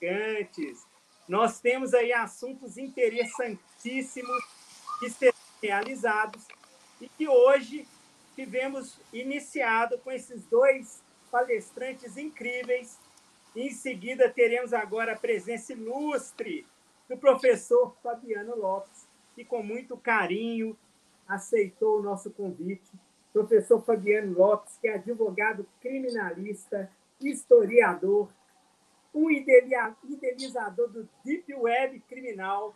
gigantes. 0.00 0.86
Nós 1.28 1.60
temos 1.60 1.92
aí 1.92 2.12
assuntos 2.12 2.78
interessantíssimos 2.78 4.44
que 5.00 5.10
serão 5.10 5.34
realizados 5.60 6.46
e 7.00 7.08
que 7.08 7.28
hoje 7.28 7.86
tivemos 8.34 8.98
iniciado 9.12 9.98
com 9.98 10.10
esses 10.10 10.46
dois 10.46 11.02
palestrantes 11.30 12.16
incríveis. 12.16 12.98
Em 13.54 13.70
seguida, 13.70 14.30
teremos 14.30 14.72
agora 14.72 15.12
a 15.12 15.18
presença 15.18 15.72
ilustre 15.72 16.66
do 17.08 17.16
professor 17.16 17.94
Fabiano 18.02 18.56
Lopes, 18.56 19.06
que 19.34 19.44
com 19.44 19.62
muito 19.62 19.96
carinho 19.96 20.76
aceitou 21.28 21.98
o 21.98 22.02
nosso 22.02 22.30
convite. 22.30 22.90
Professor 23.32 23.82
Fabiano 23.82 24.36
Lopes, 24.36 24.78
que 24.78 24.88
é 24.88 24.94
advogado 24.94 25.66
criminalista, 25.80 26.90
historiador, 27.20 28.28
um 29.14 29.30
idealizador 29.30 30.88
do 30.88 31.08
Deep 31.24 31.54
Web 31.54 32.00
criminal. 32.00 32.74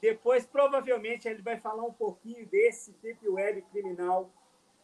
Depois, 0.00 0.46
provavelmente, 0.46 1.28
ele 1.28 1.42
vai 1.42 1.58
falar 1.58 1.84
um 1.84 1.92
pouquinho 1.92 2.46
desse 2.46 2.92
Deep 3.02 3.28
Web 3.28 3.62
criminal. 3.72 4.30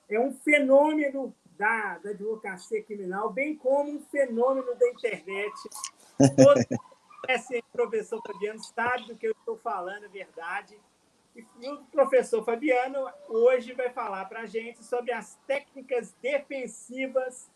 É 0.09 0.19
um 0.19 0.33
fenômeno 0.33 1.35
da, 1.57 1.99
da 1.99 2.11
advocacia 2.11 2.83
criminal, 2.83 3.31
bem 3.31 3.57
como 3.57 3.91
um 3.91 4.01
fenômeno 4.01 4.75
da 4.75 4.89
internet. 4.89 5.53
conhecem 7.27 7.61
o 7.61 7.73
professor 7.73 8.21
Fabiano 8.27 8.61
sabe 8.63 9.07
do 9.07 9.17
que 9.17 9.27
eu 9.27 9.33
estou 9.33 9.57
falando, 9.59 10.05
é 10.05 10.09
verdade. 10.09 10.81
E 11.35 11.69
o 11.69 11.85
professor 11.87 12.45
Fabiano 12.45 13.11
hoje 13.29 13.73
vai 13.73 13.91
falar 13.91 14.25
para 14.27 14.43
a 14.43 14.47
gente 14.47 14.85
sobre 14.85 15.13
as 15.13 15.35
técnicas 15.47 16.13
defensivas 16.23 17.51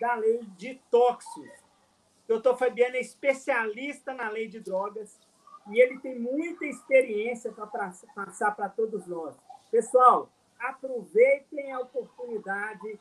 da 0.00 0.14
lei 0.14 0.44
de 0.56 0.80
tóxicos. 0.90 1.60
O 2.24 2.28
doutor 2.28 2.56
Fabiano 2.56 2.96
é 2.96 3.00
especialista 3.00 4.12
na 4.12 4.28
lei 4.28 4.48
de 4.48 4.58
drogas 4.60 5.20
e 5.70 5.80
ele 5.80 6.00
tem 6.00 6.18
muita 6.18 6.66
experiência 6.66 7.52
para 7.52 7.92
passar 8.14 8.50
para 8.56 8.68
todos 8.68 9.06
nós. 9.06 9.36
Pessoal, 9.70 10.28
aproveitem 10.58 11.72
a 11.72 11.78
oportunidade 11.78 12.98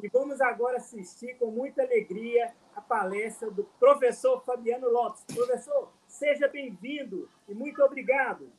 e 0.00 0.08
vamos 0.08 0.40
agora 0.40 0.76
assistir 0.76 1.36
com 1.36 1.50
muita 1.50 1.82
alegria 1.82 2.54
a 2.74 2.80
palestra 2.80 3.50
do 3.50 3.64
professor 3.78 4.42
Fabiano 4.44 4.88
Lopes. 4.88 5.22
Professor, 5.32 5.92
seja 6.08 6.48
bem-vindo 6.48 7.28
e 7.48 7.54
muito 7.54 7.82
obrigado. 7.82 8.50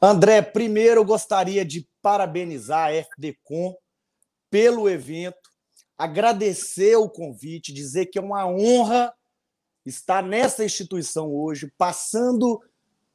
André, 0.00 0.42
primeiro 0.42 1.04
gostaria 1.04 1.64
de 1.64 1.88
parabenizar 2.02 2.88
a 2.88 2.92
FDCom 2.92 3.76
pelo 4.50 4.88
evento, 4.88 5.50
agradecer 5.96 6.96
o 6.96 7.08
convite, 7.08 7.72
dizer 7.72 8.06
que 8.06 8.18
é 8.18 8.22
uma 8.22 8.46
honra 8.46 9.14
estar 9.86 10.22
nessa 10.22 10.64
instituição 10.64 11.32
hoje, 11.32 11.72
passando 11.78 12.60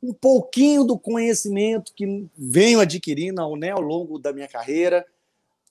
um 0.01 0.13
pouquinho 0.13 0.83
do 0.83 0.97
conhecimento 0.97 1.93
que 1.93 2.27
venho 2.37 2.79
adquirindo 2.79 3.55
né, 3.55 3.71
ao 3.71 3.81
longo 3.81 4.17
da 4.17 4.31
minha 4.31 4.47
carreira. 4.47 5.05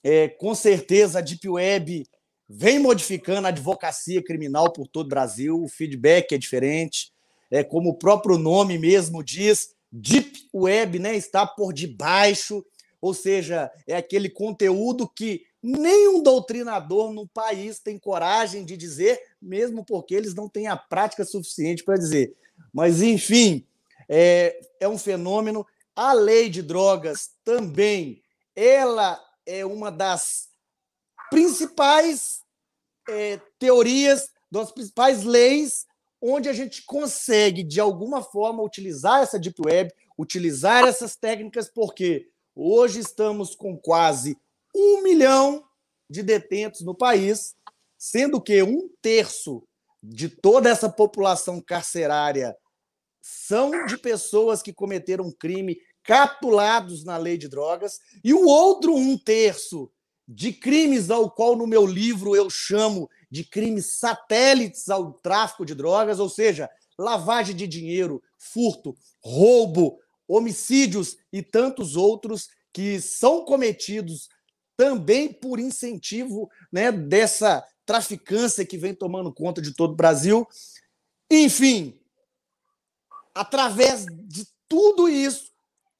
É, 0.03 0.27
com 0.27 0.53
certeza 0.53 1.19
a 1.19 1.21
Deep 1.21 1.49
Web 1.49 2.07
vem 2.49 2.79
modificando 2.79 3.47
a 3.47 3.49
advocacia 3.49 4.23
criminal 4.23 4.71
por 4.71 4.87
todo 4.87 5.07
o 5.07 5.09
Brasil, 5.09 5.61
o 5.61 5.67
feedback 5.67 6.33
é 6.33 6.37
diferente. 6.37 7.11
É, 7.49 7.63
como 7.63 7.89
o 7.91 7.97
próprio 7.97 8.37
nome 8.37 8.77
mesmo 8.77 9.23
diz, 9.23 9.75
Deep 9.91 10.49
Web 10.53 10.99
né, 10.99 11.15
está 11.15 11.45
por 11.45 11.73
debaixo, 11.73 12.65
ou 13.01 13.13
seja, 13.13 13.71
é 13.85 13.95
aquele 13.95 14.29
conteúdo 14.29 15.07
que 15.07 15.45
nenhum 15.61 16.21
doutrinador 16.21 17.13
no 17.13 17.27
país 17.27 17.79
tem 17.79 17.97
coragem 17.97 18.65
de 18.65 18.77
dizer, 18.77 19.19
mesmo 19.41 19.85
porque 19.85 20.15
eles 20.15 20.33
não 20.33 20.49
têm 20.49 20.67
a 20.67 20.77
prática 20.77 21.25
suficiente 21.25 21.83
para 21.83 21.97
dizer. 21.97 22.33
Mas, 22.73 23.01
enfim, 23.01 23.65
é, 24.09 24.59
é 24.79 24.87
um 24.87 24.97
fenômeno. 24.97 25.65
A 25.95 26.13
lei 26.13 26.49
de 26.49 26.61
drogas 26.61 27.31
também, 27.43 28.21
ela 28.55 29.19
é 29.45 29.65
uma 29.65 29.91
das 29.91 30.46
principais 31.29 32.41
é, 33.09 33.39
teorias, 33.59 34.29
das 34.51 34.71
principais 34.71 35.23
leis 35.23 35.85
onde 36.21 36.49
a 36.49 36.53
gente 36.53 36.83
consegue, 36.83 37.63
de 37.63 37.79
alguma 37.79 38.23
forma, 38.23 38.63
utilizar 38.63 39.21
essa 39.21 39.39
Deep 39.39 39.61
Web, 39.63 39.93
utilizar 40.17 40.85
essas 40.85 41.15
técnicas, 41.15 41.69
porque 41.69 42.29
hoje 42.55 42.99
estamos 42.99 43.55
com 43.55 43.77
quase 43.77 44.37
um 44.75 45.03
milhão 45.03 45.63
de 46.09 46.23
detentos 46.23 46.81
no 46.81 46.95
país, 46.95 47.55
sendo 47.97 48.41
que 48.41 48.63
um 48.63 48.89
terço 49.01 49.63
de 50.01 50.29
toda 50.29 50.69
essa 50.69 50.89
população 50.89 51.61
carcerária 51.61 52.57
são 53.21 53.85
de 53.85 53.97
pessoas 53.97 54.61
que 54.61 54.73
cometeram 54.73 55.31
crime 55.31 55.77
capturados 56.03 57.03
na 57.03 57.17
lei 57.17 57.37
de 57.37 57.49
drogas, 57.49 57.99
e 58.23 58.33
o 58.33 58.45
outro 58.45 58.95
um 58.95 59.17
terço 59.17 59.91
de 60.27 60.51
crimes 60.51 61.09
ao 61.09 61.31
qual 61.31 61.55
no 61.55 61.65
meu 61.65 61.85
livro 61.85 62.35
eu 62.35 62.49
chamo 62.49 63.09
de 63.31 63.43
crimes 63.43 63.93
satélites 63.93 64.89
ao 64.89 65.13
tráfico 65.13 65.65
de 65.65 65.73
drogas, 65.73 66.19
ou 66.19 66.29
seja, 66.29 66.69
lavagem 66.97 67.55
de 67.55 67.67
dinheiro, 67.67 68.21
furto, 68.37 68.95
roubo, 69.23 69.99
homicídios 70.27 71.17
e 71.31 71.41
tantos 71.41 71.95
outros 71.95 72.49
que 72.73 72.99
são 72.99 73.45
cometidos 73.45 74.29
também 74.75 75.31
por 75.31 75.59
incentivo 75.59 76.49
né, 76.71 76.91
dessa 76.91 77.65
traficância 77.85 78.65
que 78.65 78.77
vem 78.77 78.93
tomando 78.93 79.33
conta 79.33 79.61
de 79.61 79.73
todo 79.73 79.93
o 79.93 79.95
Brasil. 79.95 80.45
Enfim, 81.31 81.99
através 83.33 84.05
de 84.05 84.45
tudo 84.67 85.07
isso, 85.07 85.51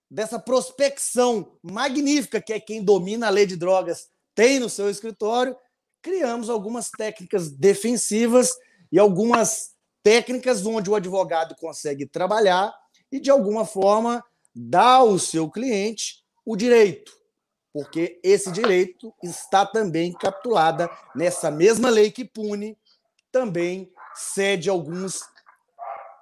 dessa 0.09 0.37
prospecção 0.37 1.57
magnífica 1.63 2.41
que 2.41 2.53
é 2.53 2.59
quem 2.59 2.83
domina 2.83 3.27
a 3.27 3.31
lei 3.31 3.45
de 3.45 3.55
drogas 3.55 4.09
tem 4.37 4.59
no 4.59 4.69
seu 4.69 4.87
escritório, 4.87 5.57
criamos 5.99 6.47
algumas 6.47 6.91
técnicas 6.91 7.49
defensivas 7.49 8.51
e 8.91 8.99
algumas 8.99 9.71
técnicas 10.03 10.63
onde 10.63 10.91
o 10.91 10.95
advogado 10.95 11.55
consegue 11.55 12.05
trabalhar 12.05 12.71
e, 13.11 13.19
de 13.19 13.31
alguma 13.31 13.65
forma, 13.65 14.23
dar 14.55 14.97
ao 14.97 15.17
seu 15.17 15.49
cliente 15.49 16.23
o 16.45 16.55
direito, 16.55 17.11
porque 17.73 18.19
esse 18.23 18.51
direito 18.51 19.11
está 19.23 19.65
também 19.65 20.13
capturada 20.13 20.87
nessa 21.15 21.49
mesma 21.49 21.89
lei 21.89 22.11
que 22.11 22.23
pune, 22.23 22.77
também 23.31 23.91
cede 24.13 24.69
alguns 24.69 25.21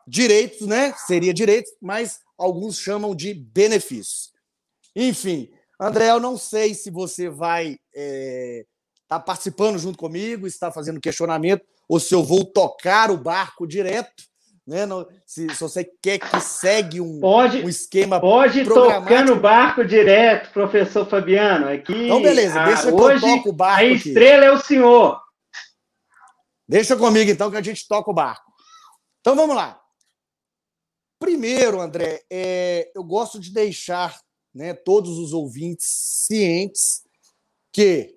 direitos, 0.07 0.65
né? 0.65 0.93
Seria 1.05 1.33
direitos, 1.33 1.73
mas 1.81 2.21
alguns 2.37 2.77
chamam 2.79 3.13
de 3.13 3.33
benefícios. 3.33 4.33
Enfim, 4.95 5.51
André, 5.79 6.09
eu 6.09 6.19
não 6.19 6.37
sei 6.37 6.73
se 6.73 6.89
você 6.89 7.29
vai 7.29 7.67
estar 7.67 7.79
é, 7.95 8.65
tá 9.07 9.19
participando 9.19 9.77
junto 9.77 9.97
comigo, 9.97 10.47
está 10.47 10.71
fazendo 10.71 11.01
questionamento, 11.01 11.65
ou 11.87 11.99
se 11.99 12.13
eu 12.13 12.23
vou 12.23 12.45
tocar 12.45 13.11
o 13.11 13.17
barco 13.17 13.67
direto. 13.67 14.23
Né? 14.65 14.85
No, 14.85 15.07
se, 15.25 15.47
se, 15.53 15.61
você 15.61 15.87
quer 16.01 16.17
que 16.17 16.39
segue 16.39 16.99
um, 16.99 17.19
pode, 17.19 17.63
um 17.63 17.69
esquema 17.69 18.19
Pode 18.19 18.63
tocar 18.65 19.23
no 19.23 19.35
barco 19.35 19.85
direto, 19.85 20.51
professor 20.51 21.07
Fabiano. 21.07 21.69
Aqui, 21.69 22.05
então, 22.05 22.21
beleza, 22.21 22.63
deixa 22.63 22.87
que 22.87 22.93
hoje, 22.93 23.23
eu 23.23 23.35
toco 23.37 23.49
o 23.49 23.53
barco. 23.53 23.81
A 23.81 23.85
estrela 23.85 24.45
aqui. 24.45 24.45
é 24.45 24.51
o 24.51 24.59
senhor. 24.59 25.21
Deixa 26.67 26.95
comigo, 26.95 27.29
então, 27.29 27.51
que 27.51 27.57
a 27.57 27.61
gente 27.61 27.87
toca 27.87 28.09
o 28.09 28.13
barco. 28.13 28.51
Então, 29.21 29.35
vamos 29.35 29.55
lá. 29.55 29.79
Primeiro, 31.19 31.79
André, 31.79 32.23
é, 32.29 32.91
eu 32.95 33.03
gosto 33.03 33.39
de 33.39 33.53
deixar 33.53 34.19
né, 34.55 34.73
todos 34.73 35.19
os 35.19 35.33
ouvintes 35.33 35.85
cientes 35.85 37.03
que 37.73 38.15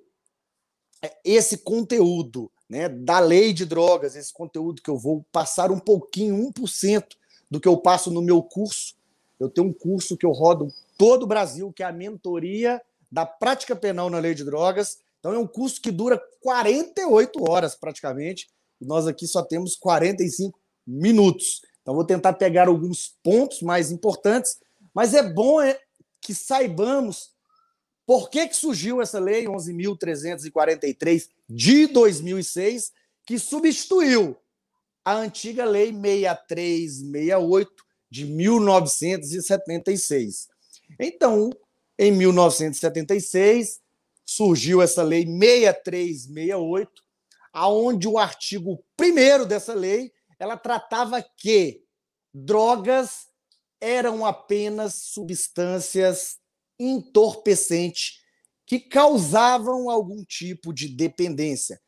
esse 1.24 1.58
conteúdo 1.58 2.48
né, 2.70 2.88
da 2.88 3.18
lei 3.18 3.52
de 3.52 3.66
drogas, 3.66 4.14
esse 4.14 4.32
conteúdo 4.32 4.80
que 4.80 4.88
eu 4.88 4.96
vou 4.96 5.26
passar 5.32 5.72
um 5.72 5.78
pouquinho, 5.80 6.52
1% 6.52 7.04
do 7.50 7.58
que 7.58 7.66
eu 7.66 7.76
passo 7.76 8.10
no 8.10 8.22
meu 8.22 8.40
curso. 8.40 8.94
Eu 9.40 9.48
tenho 9.48 9.68
um 9.68 9.72
curso 9.72 10.16
que 10.16 10.26
eu 10.26 10.30
rodo 10.30 10.72
todo 10.96 11.24
o 11.24 11.26
Brasil, 11.26 11.72
que 11.72 11.82
é 11.82 11.86
a 11.86 11.92
mentoria 11.92 12.80
da 13.10 13.26
prática 13.26 13.74
penal 13.74 14.08
na 14.08 14.18
lei 14.18 14.34
de 14.34 14.44
drogas. 14.44 14.98
Então 15.18 15.32
é 15.32 15.38
um 15.38 15.46
curso 15.46 15.80
que 15.80 15.90
dura 15.90 16.22
48 16.40 17.50
horas 17.50 17.74
praticamente, 17.74 18.48
e 18.80 18.84
nós 18.84 19.08
aqui 19.08 19.26
só 19.26 19.42
temos 19.42 19.74
45 19.74 20.58
minutos. 20.86 21.62
Então 21.82 21.94
vou 21.94 22.04
tentar 22.04 22.34
pegar 22.34 22.68
alguns 22.68 23.16
pontos 23.22 23.62
mais 23.62 23.90
importantes, 23.90 24.58
mas 24.94 25.14
é 25.14 25.22
bom 25.22 25.60
é, 25.60 25.80
que 26.28 26.34
saibamos 26.34 27.32
por 28.04 28.28
que, 28.28 28.46
que 28.46 28.54
surgiu 28.54 29.00
essa 29.00 29.18
lei 29.18 29.46
11.343 29.46 31.26
de 31.48 31.86
2006, 31.86 32.92
que 33.24 33.38
substituiu 33.38 34.36
a 35.02 35.14
antiga 35.14 35.64
lei 35.64 35.90
6368 35.90 37.82
de 38.10 38.26
1976. 38.26 40.48
Então, 41.00 41.48
em 41.98 42.12
1976, 42.12 43.80
surgiu 44.22 44.82
essa 44.82 45.02
lei 45.02 45.24
6368, 45.24 47.02
aonde 47.54 48.06
o 48.06 48.18
artigo 48.18 48.84
1 49.00 49.46
dessa 49.46 49.72
lei, 49.72 50.12
ela 50.38 50.58
tratava 50.58 51.22
que 51.22 51.82
drogas 52.34 53.27
eram 53.80 54.24
apenas 54.24 54.94
substâncias 54.94 56.38
entorpecentes 56.78 58.20
que 58.66 58.78
causavam 58.78 59.90
algum 59.90 60.24
tipo 60.24 60.72
de 60.72 60.88
dependência. 60.88 61.80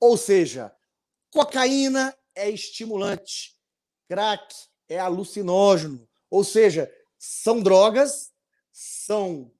Ou 0.00 0.16
seja, 0.16 0.74
cocaína 1.30 2.16
é 2.34 2.50
estimulante, 2.50 3.56
crack 4.08 4.54
é 4.88 4.98
alucinógeno, 4.98 6.08
ou 6.30 6.42
seja, 6.42 6.90
são 7.18 7.62
drogas, 7.62 8.32
são 8.72 9.52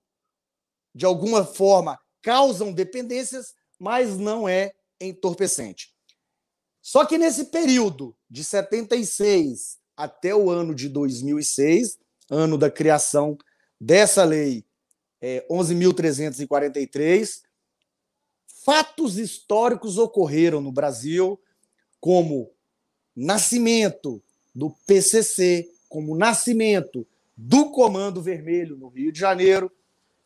de 0.94 1.04
alguma 1.04 1.44
forma 1.44 1.98
causam 2.22 2.72
dependências, 2.72 3.54
mas 3.78 4.16
não 4.16 4.48
é 4.48 4.72
entorpecente. 5.00 5.92
Só 6.80 7.04
que 7.04 7.18
nesse 7.18 7.46
período 7.46 8.16
de 8.30 8.44
76 8.44 9.78
até 9.96 10.34
o 10.34 10.50
ano 10.50 10.74
de 10.74 10.88
2006, 10.88 11.98
ano 12.30 12.56
da 12.56 12.70
criação 12.70 13.36
dessa 13.80 14.24
lei 14.24 14.64
é, 15.20 15.46
11.343, 15.48 17.42
fatos 18.64 19.18
históricos 19.18 19.98
ocorreram 19.98 20.60
no 20.60 20.72
Brasil, 20.72 21.40
como 22.00 22.50
nascimento 23.14 24.22
do 24.54 24.70
PCC, 24.86 25.70
como 25.88 26.16
nascimento 26.16 27.06
do 27.36 27.70
Comando 27.70 28.20
Vermelho 28.20 28.76
no 28.76 28.88
Rio 28.88 29.12
de 29.12 29.20
Janeiro, 29.20 29.70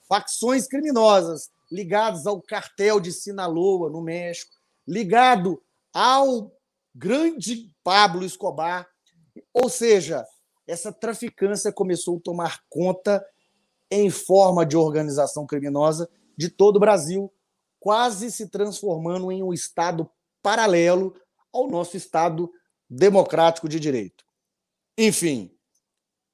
facções 0.08 0.66
criminosas 0.66 1.50
ligadas 1.70 2.26
ao 2.26 2.40
cartel 2.40 3.00
de 3.00 3.12
Sinaloa, 3.12 3.90
no 3.90 4.00
México, 4.00 4.52
ligado 4.86 5.62
ao 5.92 6.52
grande 6.94 7.70
Pablo 7.82 8.24
Escobar. 8.24 8.88
Ou 9.52 9.68
seja, 9.68 10.26
essa 10.66 10.92
traficância 10.92 11.72
começou 11.72 12.18
a 12.18 12.20
tomar 12.20 12.62
conta 12.68 13.24
em 13.90 14.10
forma 14.10 14.66
de 14.66 14.76
organização 14.76 15.46
criminosa 15.46 16.08
de 16.36 16.48
todo 16.48 16.76
o 16.76 16.80
Brasil, 16.80 17.32
quase 17.78 18.30
se 18.30 18.48
transformando 18.48 19.30
em 19.30 19.42
um 19.42 19.52
Estado 19.52 20.10
paralelo 20.42 21.14
ao 21.52 21.68
nosso 21.68 21.96
Estado 21.96 22.50
democrático 22.88 23.68
de 23.68 23.80
direito. 23.80 24.24
Enfim, 24.98 25.50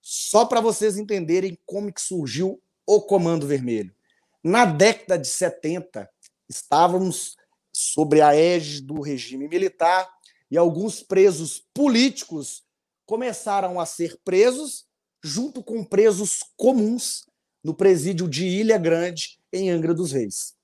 só 0.01 0.45
para 0.45 0.61
vocês 0.61 0.97
entenderem 0.97 1.59
como 1.67 1.93
que 1.93 2.01
surgiu 2.01 2.61
o 2.87 3.01
Comando 3.01 3.47
Vermelho. 3.47 3.95
Na 4.43 4.65
década 4.65 5.19
de 5.19 5.29
70, 5.29 6.11
estávamos 6.49 7.37
sobre 7.73 8.21
a 8.21 8.35
égide 8.35 8.83
do 8.83 9.01
regime 9.01 9.47
militar 9.47 10.11
e 10.51 10.59
alguns 10.59 11.03
presos 11.03 11.65
políticos 11.73 12.65
começaram 13.07 13.79
a 13.79 13.87
ser 13.87 14.19
presos 14.25 14.87
junto 15.23 15.63
com 15.63 15.85
presos 15.85 16.41
comuns 16.57 17.27
no 17.63 17.75
presídio 17.75 18.29
de 18.29 18.45
Ilha 18.47 18.79
Grande, 18.79 19.39
em 19.53 19.71
Angra 19.71 19.95
dos 19.95 20.13
Reis. 20.13 20.55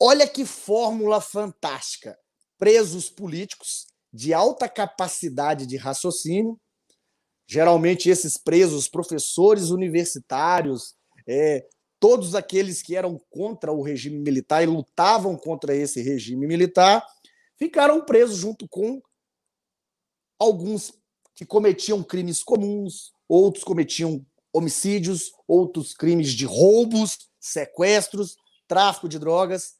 Olha 0.00 0.28
que 0.28 0.44
fórmula 0.44 1.20
fantástica. 1.20 2.18
Presos 2.58 3.10
políticos 3.10 3.86
de 4.12 4.32
alta 4.32 4.68
capacidade 4.68 5.66
de 5.66 5.76
raciocínio, 5.76 6.58
geralmente 7.46 8.08
esses 8.08 8.38
presos, 8.38 8.88
professores 8.88 9.70
universitários, 9.70 10.94
é, 11.26 11.66
todos 11.98 12.34
aqueles 12.34 12.82
que 12.82 12.94
eram 12.94 13.20
contra 13.30 13.72
o 13.72 13.82
regime 13.82 14.18
militar 14.18 14.62
e 14.62 14.66
lutavam 14.66 15.36
contra 15.36 15.74
esse 15.74 16.02
regime 16.02 16.46
militar, 16.46 17.04
ficaram 17.58 18.04
presos 18.04 18.36
junto 18.36 18.68
com 18.68 19.02
alguns 20.38 20.92
que 21.34 21.44
cometiam 21.44 22.02
crimes 22.02 22.42
comuns, 22.42 23.12
outros 23.28 23.64
cometiam 23.64 24.24
homicídios, 24.52 25.32
outros 25.46 25.92
crimes 25.92 26.32
de 26.32 26.46
roubos, 26.46 27.28
sequestros, 27.38 28.36
tráfico 28.66 29.08
de 29.08 29.18
drogas 29.18 29.74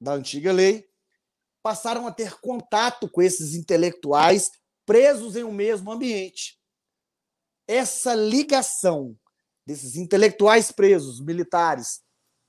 da 0.00 0.12
antiga 0.12 0.52
lei, 0.52 0.88
passaram 1.62 2.06
a 2.06 2.12
ter 2.12 2.38
contato 2.40 3.08
com 3.10 3.20
esses 3.20 3.54
intelectuais 3.54 4.50
presos 4.86 5.36
em 5.36 5.44
um 5.44 5.52
mesmo 5.52 5.90
ambiente. 5.90 6.58
Essa 7.66 8.14
ligação 8.14 9.18
desses 9.66 9.96
intelectuais 9.96 10.70
presos, 10.70 11.20
militares, 11.20 12.00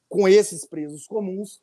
com 0.07 0.27
esses 0.27 0.65
presos 0.65 1.05
comuns, 1.07 1.61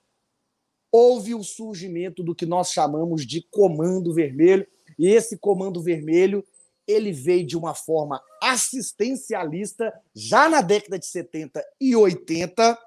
houve 0.91 1.35
o 1.35 1.43
surgimento 1.43 2.23
do 2.23 2.35
que 2.35 2.45
nós 2.45 2.73
chamamos 2.73 3.25
de 3.25 3.43
Comando 3.51 4.13
Vermelho, 4.13 4.67
e 4.99 5.09
esse 5.09 5.39
Comando 5.39 5.83
Vermelho 5.83 6.45
ele 6.87 7.13
veio 7.13 7.47
de 7.47 7.57
uma 7.57 7.75
forma 7.75 8.23
assistencialista 8.43 9.93
já 10.15 10.49
na 10.49 10.61
década 10.61 10.99
de 10.99 11.07
70 11.07 11.65
e 11.81 11.97
80, 11.97 12.79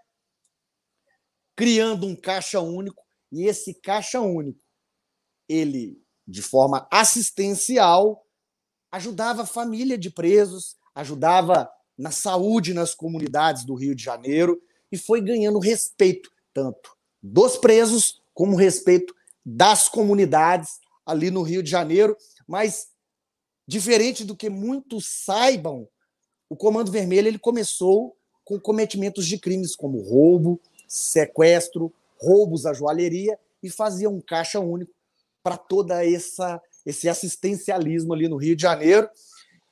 criando 1.55 2.05
um 2.05 2.15
caixa 2.15 2.59
único, 2.59 3.03
e 3.31 3.45
esse 3.45 3.73
caixa 3.73 4.21
único, 4.21 4.59
ele, 5.49 5.99
de 6.27 6.41
forma 6.41 6.87
assistencial, 6.91 8.25
ajudava 8.91 9.43
a 9.43 9.47
família 9.47 9.97
de 9.97 10.09
presos, 10.09 10.77
ajudava 10.93 11.69
na 11.97 12.11
saúde 12.11 12.73
nas 12.73 12.93
comunidades 12.93 13.65
do 13.65 13.73
Rio 13.73 13.95
de 13.95 14.03
Janeiro 14.03 14.61
e 14.91 14.97
foi 14.97 15.19
ganhando 15.19 15.59
respeito, 15.59 16.31
tanto 16.53 16.95
dos 17.21 17.57
presos 17.57 18.21
como 18.33 18.55
respeito 18.55 19.13
das 19.43 19.89
comunidades 19.89 20.79
ali 21.07 21.31
no 21.31 21.41
Rio 21.41 21.63
de 21.63 21.71
Janeiro, 21.71 22.15
mas 22.47 22.89
Diferente 23.67 24.23
do 24.23 24.33
que 24.33 24.49
muitos 24.49 25.05
saibam, 25.05 25.89
o 26.49 26.55
Comando 26.55 26.89
Vermelho 26.89 27.27
ele 27.27 27.37
começou 27.37 28.15
com 28.45 28.57
cometimentos 28.57 29.27
de 29.27 29.37
crimes 29.37 29.75
como 29.75 29.99
roubo, 29.99 30.61
sequestro, 30.87 31.93
roubos 32.17 32.65
à 32.65 32.71
joalheria 32.71 33.37
e 33.61 33.69
fazia 33.69 34.09
um 34.09 34.21
caixa 34.21 34.61
único 34.61 34.93
para 35.43 35.57
toda 35.57 36.05
essa 36.05 36.61
esse 36.85 37.09
assistencialismo 37.09 38.13
ali 38.13 38.29
no 38.29 38.37
Rio 38.37 38.55
de 38.55 38.61
Janeiro. 38.61 39.09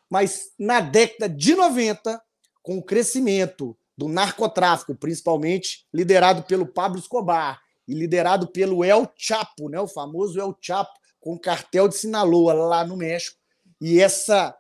Mas 0.10 0.52
na 0.60 0.82
década 0.82 1.30
de 1.30 1.56
90, 1.56 2.22
com 2.62 2.78
o 2.78 2.84
crescimento 2.84 3.78
do 3.98 4.10
narcotráfico, 4.10 4.94
principalmente 4.94 5.86
liderado 5.94 6.44
pelo 6.44 6.68
Pablo 6.68 7.00
Escobar 7.00 7.62
e 7.88 7.94
liderado 7.94 8.50
pelo 8.50 8.84
El 8.84 9.10
Chapo, 9.16 9.70
né, 9.70 9.80
o 9.80 9.88
famoso 9.88 10.38
El 10.38 10.54
Chapo, 10.60 10.92
com 11.26 11.34
o 11.34 11.40
cartel 11.40 11.88
de 11.88 11.96
Sinaloa 11.96 12.54
lá 12.54 12.86
no 12.86 12.96
México, 12.96 13.40
e 13.82 14.00
essa 14.00 14.56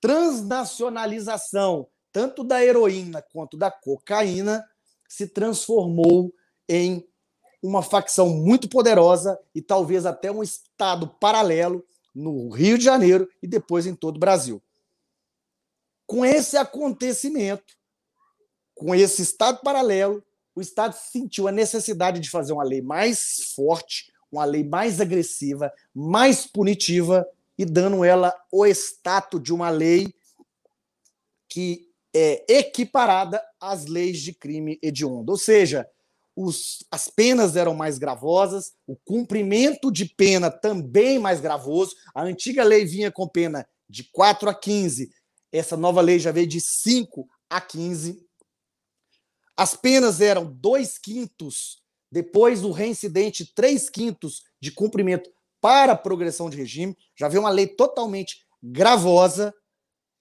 transnacionalização, 0.00 1.86
tanto 2.10 2.42
da 2.42 2.64
heroína 2.64 3.20
quanto 3.20 3.54
da 3.58 3.70
cocaína, 3.70 4.66
se 5.06 5.26
transformou 5.26 6.32
em 6.66 7.06
uma 7.62 7.82
facção 7.82 8.30
muito 8.30 8.66
poderosa 8.66 9.38
e 9.54 9.60
talvez 9.60 10.06
até 10.06 10.32
um 10.32 10.42
estado 10.42 11.06
paralelo 11.20 11.86
no 12.14 12.48
Rio 12.48 12.78
de 12.78 12.84
Janeiro 12.84 13.28
e 13.42 13.46
depois 13.46 13.84
em 13.84 13.94
todo 13.94 14.16
o 14.16 14.20
Brasil. 14.20 14.62
Com 16.06 16.24
esse 16.24 16.56
acontecimento, 16.56 17.74
com 18.74 18.94
esse 18.94 19.20
estado 19.20 19.60
paralelo, 19.60 20.24
o 20.56 20.62
Estado 20.62 20.94
sentiu 20.94 21.46
a 21.46 21.52
necessidade 21.52 22.20
de 22.20 22.30
fazer 22.30 22.54
uma 22.54 22.64
lei 22.64 22.80
mais 22.80 23.52
forte, 23.54 24.13
uma 24.34 24.44
lei 24.44 24.64
mais 24.64 25.00
agressiva, 25.00 25.72
mais 25.94 26.46
punitiva 26.46 27.26
e 27.56 27.64
dando 27.64 28.04
ela 28.04 28.34
o 28.50 28.66
status 28.66 29.42
de 29.42 29.52
uma 29.52 29.70
lei 29.70 30.12
que 31.48 31.88
é 32.14 32.44
equiparada 32.48 33.42
às 33.60 33.86
leis 33.86 34.20
de 34.20 34.32
crime 34.32 34.78
hediondo. 34.82 35.32
Ou 35.32 35.38
seja, 35.38 35.88
os, 36.36 36.84
as 36.90 37.08
penas 37.08 37.56
eram 37.56 37.74
mais 37.74 37.98
gravosas, 37.98 38.72
o 38.86 38.96
cumprimento 38.96 39.90
de 39.90 40.04
pena 40.04 40.50
também 40.50 41.18
mais 41.18 41.40
gravoso. 41.40 41.94
A 42.14 42.22
antiga 42.22 42.64
lei 42.64 42.84
vinha 42.84 43.10
com 43.10 43.28
pena 43.28 43.66
de 43.88 44.04
4 44.04 44.48
a 44.48 44.54
15, 44.54 45.12
essa 45.52 45.76
nova 45.76 46.00
lei 46.00 46.18
já 46.18 46.32
veio 46.32 46.46
de 46.46 46.60
5 46.60 47.28
a 47.48 47.60
15. 47.60 48.24
As 49.56 49.76
penas 49.76 50.20
eram 50.20 50.44
2 50.44 50.98
quintos, 50.98 51.83
depois 52.14 52.60
do 52.60 52.70
reincidente, 52.70 53.52
3 53.56 53.90
quintos 53.90 54.44
de 54.60 54.70
cumprimento 54.70 55.28
para 55.60 55.96
progressão 55.96 56.48
de 56.48 56.56
regime, 56.56 56.96
já 57.18 57.26
veio 57.26 57.42
uma 57.42 57.50
lei 57.50 57.66
totalmente 57.66 58.46
gravosa, 58.62 59.52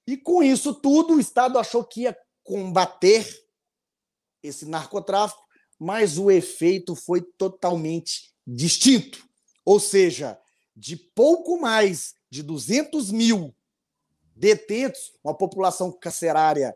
e 0.08 0.18
com 0.18 0.42
isso 0.42 0.74
tudo 0.74 1.14
o 1.14 1.20
Estado 1.20 1.60
achou 1.60 1.84
que 1.84 2.02
ia 2.02 2.18
combater 2.44 3.30
esse 4.42 4.66
narcotráfico, 4.66 5.44
mas 5.78 6.18
o 6.18 6.32
efeito 6.32 6.96
foi 6.96 7.22
totalmente 7.22 8.34
distinto. 8.46 9.24
Ou 9.64 9.80
seja, 9.80 10.40
de 10.76 10.96
pouco 10.96 11.62
mais 11.62 12.16
de 12.28 12.42
200 12.42 13.12
mil 13.12 13.56
detentos, 14.36 15.12
uma 15.24 15.38
população 15.38 15.92
carcerária 15.92 16.76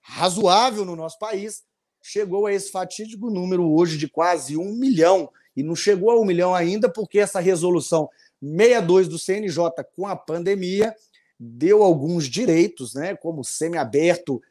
razoável 0.00 0.84
no 0.84 0.94
nosso 0.94 1.18
país, 1.18 1.64
chegou 2.02 2.46
a 2.46 2.52
esse 2.52 2.70
fatídico 2.70 3.30
número 3.30 3.70
hoje 3.70 3.96
de 3.96 4.08
quase 4.08 4.56
um 4.56 4.72
milhão 4.72 5.30
e 5.56 5.62
não 5.62 5.76
chegou 5.76 6.10
a 6.10 6.20
um 6.20 6.24
milhão 6.24 6.54
ainda, 6.54 6.88
porque 6.88 7.18
essa 7.18 7.40
resolução 7.40 8.08
62 8.40 9.08
do 9.08 9.18
CNJ 9.18 9.70
com 9.94 10.06
a 10.06 10.16
pandemia 10.16 10.94
deu 11.38 11.82
alguns 11.82 12.26
direitos, 12.26 12.94
né, 12.94 13.16
como 13.16 13.44
semiaberto 13.44 14.42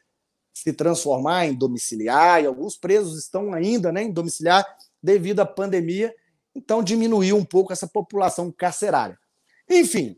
se 0.52 0.72
transformar 0.72 1.46
em 1.46 1.54
domiciliar, 1.54 2.42
e 2.42 2.46
alguns 2.46 2.76
presos 2.76 3.18
estão 3.18 3.52
ainda 3.52 3.90
né, 3.90 4.02
em 4.02 4.12
domiciliar 4.12 4.64
devido 5.02 5.40
à 5.40 5.46
pandemia, 5.46 6.14
então 6.54 6.82
diminuiu 6.82 7.36
um 7.36 7.44
pouco 7.44 7.72
essa 7.72 7.86
população 7.86 8.52
carcerária. 8.52 9.18
Enfim, 9.68 10.16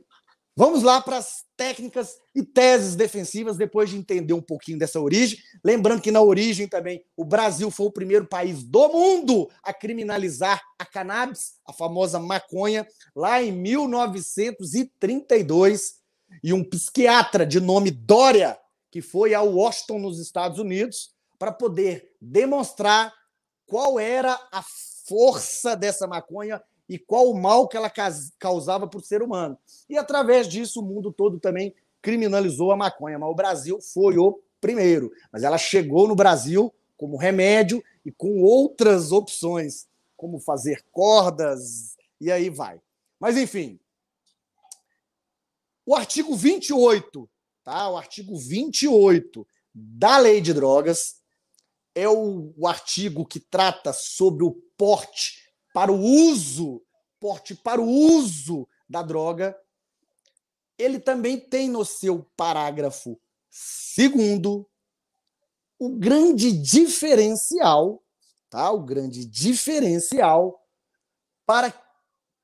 Vamos 0.56 0.84
lá 0.84 1.00
para 1.00 1.16
as 1.16 1.42
técnicas 1.56 2.16
e 2.32 2.40
teses 2.40 2.94
defensivas, 2.94 3.56
depois 3.56 3.90
de 3.90 3.96
entender 3.96 4.34
um 4.34 4.40
pouquinho 4.40 4.78
dessa 4.78 5.00
origem. 5.00 5.36
Lembrando 5.64 6.00
que 6.00 6.12
na 6.12 6.20
origem 6.20 6.68
também 6.68 7.04
o 7.16 7.24
Brasil 7.24 7.72
foi 7.72 7.86
o 7.86 7.92
primeiro 7.92 8.24
país 8.24 8.62
do 8.62 8.88
mundo 8.88 9.50
a 9.64 9.74
criminalizar 9.74 10.62
a 10.78 10.86
cannabis, 10.86 11.54
a 11.66 11.72
famosa 11.72 12.20
maconha, 12.20 12.86
lá 13.16 13.42
em 13.42 13.50
1932. 13.50 15.96
E 16.42 16.52
um 16.52 16.62
psiquiatra 16.62 17.44
de 17.44 17.60
nome 17.60 17.90
Dória, 17.90 18.56
que 18.92 19.02
foi 19.02 19.34
a 19.34 19.42
Washington, 19.42 19.98
nos 19.98 20.20
Estados 20.20 20.60
Unidos, 20.60 21.12
para 21.36 21.50
poder 21.50 22.12
demonstrar 22.20 23.12
qual 23.66 23.98
era 23.98 24.34
a 24.52 24.62
força 25.06 25.74
dessa 25.74 26.06
maconha 26.06 26.62
e 26.88 26.98
qual 26.98 27.30
o 27.30 27.40
mal 27.40 27.66
que 27.68 27.76
ela 27.76 27.90
causava 28.38 28.86
para 28.86 28.98
o 28.98 29.02
ser 29.02 29.22
humano. 29.22 29.58
E 29.88 29.96
através 29.96 30.48
disso, 30.48 30.80
o 30.80 30.84
mundo 30.84 31.12
todo 31.12 31.40
também 31.40 31.74
criminalizou 32.02 32.70
a 32.70 32.76
maconha, 32.76 33.18
mas 33.18 33.30
o 33.30 33.34
Brasil 33.34 33.80
foi 33.80 34.18
o 34.18 34.40
primeiro. 34.60 35.10
Mas 35.32 35.42
ela 35.42 35.56
chegou 35.56 36.06
no 36.06 36.14
Brasil 36.14 36.72
como 36.96 37.16
remédio 37.16 37.82
e 38.04 38.12
com 38.12 38.42
outras 38.42 39.12
opções. 39.12 39.86
como 40.16 40.38
fazer 40.38 40.82
cordas, 40.90 41.96
e 42.20 42.30
aí 42.30 42.48
vai. 42.48 42.80
Mas, 43.20 43.36
enfim. 43.36 43.78
O 45.84 45.94
artigo 45.94 46.34
28, 46.34 47.28
tá? 47.62 47.90
O 47.90 47.96
artigo 47.96 48.38
28 48.38 49.46
da 49.74 50.16
Lei 50.18 50.40
de 50.40 50.54
Drogas 50.54 51.16
é 51.94 52.08
o, 52.08 52.54
o 52.56 52.66
artigo 52.66 53.26
que 53.26 53.38
trata 53.38 53.92
sobre 53.92 54.44
o 54.44 54.52
porte 54.76 55.43
para 55.74 55.90
o 55.90 56.00
uso, 56.00 56.80
porte 57.18 57.52
para 57.52 57.80
o 57.80 57.84
uso 57.84 58.68
da 58.88 59.02
droga. 59.02 59.58
Ele 60.78 61.00
também 61.00 61.38
tem 61.38 61.68
no 61.68 61.84
seu 61.84 62.22
parágrafo 62.36 63.20
segundo 63.50 64.70
o 65.76 65.88
grande 65.88 66.52
diferencial, 66.52 68.04
tá? 68.48 68.70
O 68.70 68.84
grande 68.84 69.24
diferencial 69.24 70.64
para 71.44 71.74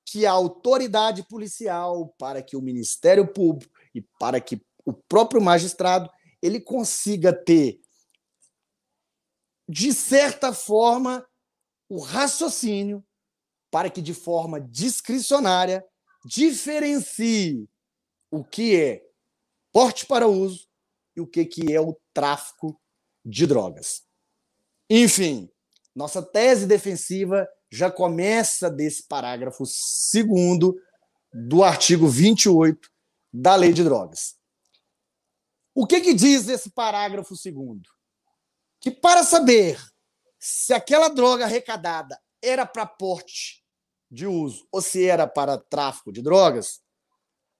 que 0.04 0.26
a 0.26 0.32
autoridade 0.32 1.22
policial, 1.22 2.08
para 2.18 2.42
que 2.42 2.56
o 2.56 2.60
Ministério 2.60 3.32
Público 3.32 3.72
e 3.94 4.02
para 4.18 4.40
que 4.40 4.60
o 4.84 4.92
próprio 4.92 5.40
magistrado 5.40 6.10
ele 6.42 6.60
consiga 6.60 7.32
ter 7.32 7.80
de 9.68 9.94
certa 9.94 10.52
forma 10.52 11.24
o 11.88 12.00
raciocínio 12.00 13.04
para 13.70 13.90
que 13.90 14.02
de 14.02 14.14
forma 14.14 14.60
discricionária 14.60 15.84
diferencie 16.24 17.68
o 18.30 18.44
que 18.44 18.76
é 18.76 19.02
porte 19.72 20.06
para 20.06 20.26
uso 20.26 20.68
e 21.16 21.20
o 21.20 21.26
que 21.26 21.44
que 21.44 21.72
é 21.72 21.80
o 21.80 21.98
tráfico 22.12 22.80
de 23.24 23.46
drogas. 23.46 24.02
Enfim, 24.88 25.50
nossa 25.94 26.22
tese 26.22 26.66
defensiva 26.66 27.48
já 27.70 27.90
começa 27.90 28.70
desse 28.70 29.06
parágrafo 29.06 29.64
segundo 29.66 30.76
do 31.32 31.62
artigo 31.62 32.08
28 32.08 32.90
da 33.32 33.54
Lei 33.54 33.72
de 33.72 33.84
Drogas. 33.84 34.36
O 35.72 35.86
que, 35.86 36.00
que 36.00 36.12
diz 36.12 36.48
esse 36.48 36.70
parágrafo 36.70 37.36
segundo? 37.36 37.88
Que 38.80 38.90
para 38.90 39.22
saber 39.22 39.80
se 40.38 40.74
aquela 40.74 41.08
droga 41.08 41.44
arrecadada 41.44 42.20
era 42.42 42.66
para 42.66 42.86
porte 42.86 43.59
de 44.10 44.26
uso 44.26 44.66
ou 44.72 44.82
se 44.82 45.06
era 45.06 45.26
para 45.26 45.58
tráfico 45.58 46.12
de 46.12 46.20
drogas, 46.20 46.80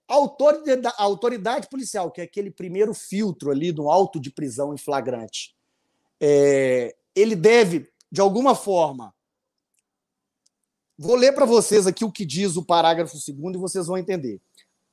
a 0.07 1.03
autoridade, 1.03 1.69
policial, 1.69 2.11
que 2.11 2.19
é 2.19 2.25
aquele 2.25 2.51
primeiro 2.51 2.93
filtro 2.93 3.49
ali 3.49 3.71
do 3.71 3.89
auto 3.89 4.19
de 4.19 4.29
prisão 4.29 4.73
em 4.73 4.77
flagrante, 4.77 5.55
é, 6.19 6.93
ele 7.15 7.35
deve, 7.35 7.89
de 8.11 8.19
alguma 8.19 8.53
forma, 8.53 9.13
Vou 11.01 11.15
ler 11.15 11.33
para 11.33 11.47
vocês 11.47 11.87
aqui 11.87 12.05
o 12.05 12.11
que 12.11 12.23
diz 12.23 12.55
o 12.55 12.63
parágrafo 12.63 13.17
segundo 13.17 13.55
e 13.55 13.59
vocês 13.59 13.87
vão 13.87 13.97
entender. 13.97 14.39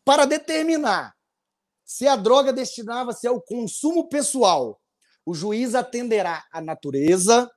Para 0.02 0.24
determinar 0.24 1.14
se 1.84 2.08
a 2.08 2.16
droga 2.16 2.50
destinava-se 2.50 3.26
ao 3.26 3.42
consumo 3.42 4.08
pessoal, 4.08 4.80
o 5.26 5.34
juiz 5.34 5.74
atenderá 5.74 6.46
à 6.50 6.62
natureza 6.62 7.50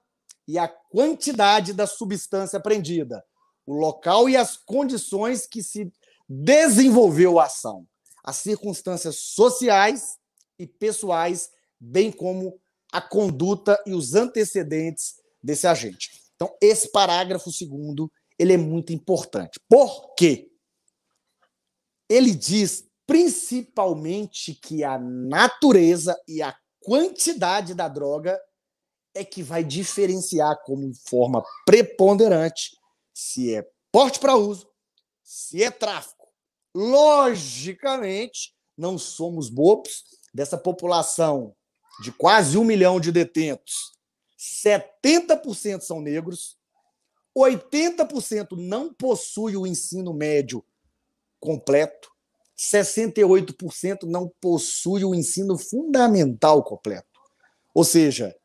e 0.45 0.59
à 0.59 0.67
quantidade 0.67 1.71
da 1.71 1.87
substância 1.87 2.57
apreendida, 2.57 3.23
o 3.71 3.79
local 3.79 4.27
e 4.29 4.35
as 4.35 4.57
condições 4.57 5.47
que 5.47 5.63
se 5.63 5.91
desenvolveu 6.27 7.39
a 7.39 7.45
ação, 7.45 7.87
as 8.23 8.37
circunstâncias 8.37 9.17
sociais 9.17 10.17
e 10.59 10.67
pessoais, 10.67 11.49
bem 11.79 12.11
como 12.11 12.59
a 12.91 13.01
conduta 13.01 13.81
e 13.85 13.93
os 13.93 14.13
antecedentes 14.13 15.15
desse 15.41 15.65
agente. 15.65 16.11
Então, 16.35 16.53
esse 16.61 16.91
parágrafo 16.91 17.51
segundo 17.51 18.11
ele 18.37 18.53
é 18.53 18.57
muito 18.57 18.91
importante. 18.91 19.59
Por 19.69 20.13
quê? 20.15 20.49
Ele 22.09 22.33
diz 22.33 22.85
principalmente 23.07 24.53
que 24.53 24.83
a 24.83 24.97
natureza 24.99 26.19
e 26.27 26.41
a 26.41 26.53
quantidade 26.81 27.73
da 27.73 27.87
droga 27.87 28.39
é 29.13 29.23
que 29.23 29.43
vai 29.43 29.63
diferenciar 29.63 30.61
como 30.63 30.91
forma 31.07 31.43
preponderante 31.65 32.80
se 33.13 33.53
é 33.53 33.67
porte 33.91 34.19
para 34.19 34.35
uso, 34.35 34.69
se 35.23 35.63
é 35.63 35.71
tráfico. 35.71 36.27
Logicamente, 36.73 38.55
não 38.77 38.97
somos 38.97 39.49
bobos 39.49 40.03
dessa 40.33 40.57
população 40.57 41.55
de 42.01 42.11
quase 42.11 42.57
um 42.57 42.63
milhão 42.63 42.99
de 42.99 43.11
detentos. 43.11 43.91
70% 44.37 45.81
são 45.81 46.01
negros, 46.01 46.57
80% 47.37 48.57
não 48.57 48.93
possui 48.93 49.55
o 49.55 49.67
ensino 49.67 50.13
médio 50.13 50.65
completo, 51.39 52.09
68% 52.57 54.03
não 54.03 54.31
possui 54.41 55.03
o 55.03 55.15
ensino 55.15 55.57
fundamental 55.57 56.63
completo. 56.63 57.19
Ou 57.73 57.83
seja, 57.83 58.35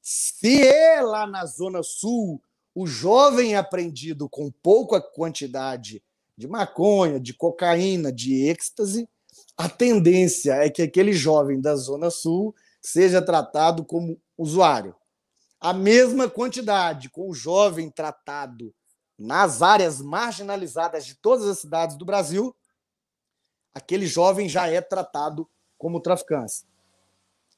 se 0.00 0.66
é 0.66 1.00
lá 1.00 1.26
na 1.26 1.44
Zona 1.46 1.82
Sul 1.82 2.42
o 2.74 2.86
jovem 2.86 3.56
aprendido 3.56 4.28
com 4.28 4.50
pouca 4.50 5.00
quantidade 5.00 6.02
de 6.36 6.48
maconha, 6.48 7.20
de 7.20 7.34
cocaína, 7.34 8.12
de 8.12 8.46
êxtase, 8.46 9.08
a 9.56 9.68
tendência 9.68 10.52
é 10.54 10.70
que 10.70 10.82
aquele 10.82 11.12
jovem 11.12 11.60
da 11.60 11.76
Zona 11.76 12.10
Sul 12.10 12.54
seja 12.80 13.20
tratado 13.20 13.84
como 13.84 14.18
usuário 14.38 14.94
a 15.60 15.74
mesma 15.74 16.28
quantidade 16.28 17.10
com 17.10 17.28
o 17.28 17.34
jovem 17.34 17.90
tratado 17.90 18.74
nas 19.18 19.60
áreas 19.60 20.00
marginalizadas 20.00 21.04
de 21.04 21.14
todas 21.14 21.46
as 21.46 21.58
cidades 21.58 21.96
do 21.96 22.06
Brasil, 22.06 22.56
aquele 23.74 24.06
jovem 24.06 24.48
já 24.48 24.66
é 24.66 24.80
tratado 24.80 25.46
como 25.76 26.00
traficante. 26.00 26.64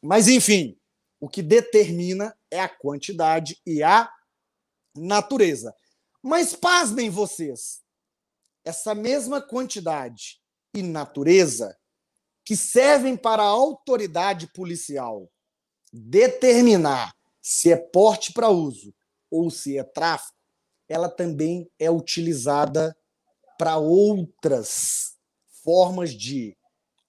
Mas, 0.03 0.27
enfim, 0.27 0.77
o 1.21 1.29
que 1.29 1.41
determina 1.41 2.37
é 2.51 2.61
a 2.61 2.69
quantidade 2.69 3.61
e 3.65 3.85
a 3.85 4.13
natureza. 4.97 5.75
Mas 6.23 6.55
pasmem 6.55 7.11
vocês, 7.11 7.81
essa 8.65 8.95
mesma 8.95 9.41
quantidade 9.41 10.41
e 10.75 10.83
natureza 10.83 11.77
que 12.45 12.57
servem 12.57 13.17
para 13.17 13.43
a 13.43 13.47
autoridade 13.47 14.47
policial 14.53 15.31
determinar 15.93 17.15
se 17.41 17.73
é 17.73 17.77
porte 17.77 18.33
para 18.33 18.49
uso 18.49 18.95
ou 19.31 19.51
se 19.51 19.77
é 19.77 19.83
tráfico, 19.83 20.37
ela 20.89 21.09
também 21.09 21.71
é 21.79 21.91
utilizada 21.91 22.97
para 23.59 23.77
outras 23.77 25.17
formas 25.63 26.13
de 26.13 26.57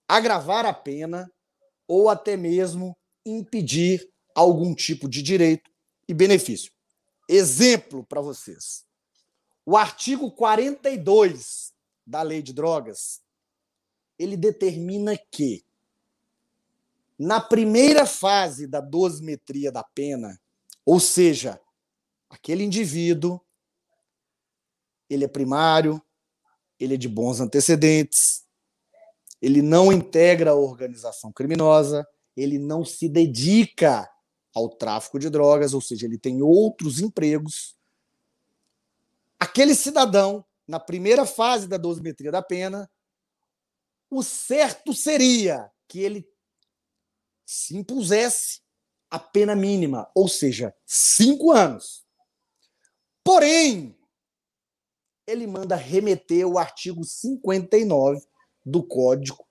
agravar 0.08 0.66
a 0.66 0.74
pena 0.74 1.32
ou 1.88 2.10
até 2.10 2.36
mesmo 2.36 2.98
impedir 3.26 4.08
algum 4.36 4.74
tipo 4.74 5.08
de 5.08 5.22
direito 5.22 5.70
e 6.08 6.14
benefício. 6.14 6.72
Exemplo 7.28 8.04
para 8.04 8.22
vocês. 8.22 8.86
O 9.66 9.78
artigo 9.78 10.30
42 10.32 11.74
da 12.06 12.22
Lei 12.22 12.42
de 12.42 12.54
Drogas, 12.54 13.22
ele 14.20 14.36
determina 14.36 15.18
que 15.32 15.66
na 17.18 17.40
primeira 17.40 18.06
fase 18.06 18.68
da 18.68 18.82
dosimetria 18.82 19.72
da 19.72 19.84
pena, 19.84 20.40
ou 20.86 21.00
seja, 21.00 21.60
aquele 22.30 22.64
indivíduo, 22.64 23.40
ele 25.10 25.24
é 25.24 25.28
primário, 25.28 26.02
ele 26.80 26.96
é 26.96 26.98
de 26.98 27.08
bons 27.08 27.40
antecedentes, 27.40 28.44
ele 29.42 29.62
não 29.62 29.92
integra 29.92 30.52
a 30.52 30.56
organização 30.56 31.32
criminosa, 31.32 32.06
ele 32.36 32.58
não 32.58 32.84
se 32.84 33.08
dedica 33.08 34.10
ao 34.54 34.70
tráfico 34.70 35.18
de 35.18 35.30
drogas, 35.30 35.74
ou 35.74 35.82
seja, 35.82 36.06
ele 36.06 36.18
tem 36.18 36.42
outros 36.42 37.00
empregos. 37.00 37.76
Aquele 39.40 39.76
cidadão, 39.76 40.46
na 40.68 40.80
primeira 40.80 41.26
fase 41.26 41.68
da 41.68 41.78
dosimetria 41.78 42.32
da 42.32 42.42
pena, 42.42 42.90
o 44.10 44.22
certo 44.22 44.94
seria 44.94 45.72
que 45.88 46.00
ele 46.00 46.28
se 47.46 47.76
impusesse 47.76 48.62
a 49.10 49.20
pena 49.20 49.56
mínima, 49.56 50.10
ou 50.16 50.28
seja, 50.28 50.74
cinco 50.86 51.52
anos. 51.52 52.06
Porém, 53.24 53.98
ele 55.26 55.48
manda 55.48 55.76
remeter 55.76 56.48
o 56.48 56.58
artigo 56.58 57.04
59 57.04 58.26
do 58.66 58.84
Código 58.84 59.48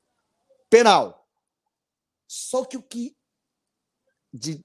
Penal. 0.68 1.28
Só 2.26 2.64
que 2.64 2.76
o 2.76 2.82
que, 2.82 3.16
de 4.32 4.64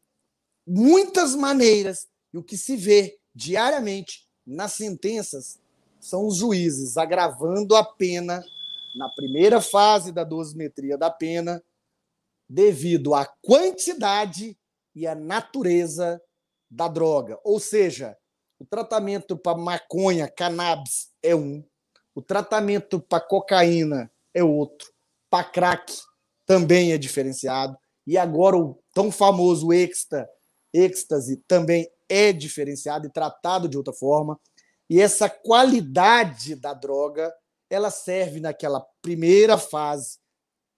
muitas 0.67 1.33
maneiras, 1.35 2.07
e 2.33 2.37
o 2.37 2.43
que 2.43 2.57
se 2.57 2.75
vê 2.75 3.17
diariamente 3.33 4.27
nas 4.45 4.73
sentenças, 4.73 5.59
são 5.99 6.27
os 6.27 6.37
juízes 6.37 6.97
agravando 6.97 7.75
a 7.75 7.83
pena 7.83 8.43
na 8.95 9.09
primeira 9.09 9.61
fase 9.61 10.11
da 10.11 10.23
dosimetria 10.23 10.97
da 10.97 11.09
pena 11.09 11.63
devido 12.49 13.13
à 13.13 13.25
quantidade 13.41 14.57
e 14.95 15.05
à 15.05 15.13
natureza 15.13 16.21
da 16.69 16.87
droga. 16.87 17.39
Ou 17.43 17.59
seja, 17.59 18.17
O 18.59 18.65
tratamento 18.65 19.37
para 19.37 19.57
maconha, 19.57 20.27
cannabis, 20.27 21.09
é 21.21 21.35
um. 21.35 21.63
O 22.15 22.21
tratamento 22.21 22.99
para 22.99 23.23
cocaína 23.23 24.11
é 24.33 24.43
outro. 24.43 24.91
Para 25.29 25.43
crack 25.43 25.93
também 26.45 26.91
é 26.91 26.97
diferenciado. 26.97 27.77
E 28.05 28.17
agora 28.17 28.57
o 28.57 28.81
tão 28.93 29.11
famoso 29.11 29.71
êxtase, 29.71 30.27
êxtase 30.73 31.37
também 31.47 31.89
é 32.09 32.31
diferenciado 32.31 33.07
e 33.07 33.11
tratado 33.11 33.67
de 33.67 33.77
outra 33.77 33.93
forma. 33.93 34.39
E 34.89 35.01
essa 35.01 35.29
qualidade 35.29 36.55
da 36.55 36.73
droga, 36.73 37.33
ela 37.69 37.91
serve 37.91 38.39
naquela 38.39 38.85
primeira 39.01 39.57
fase, 39.57 40.19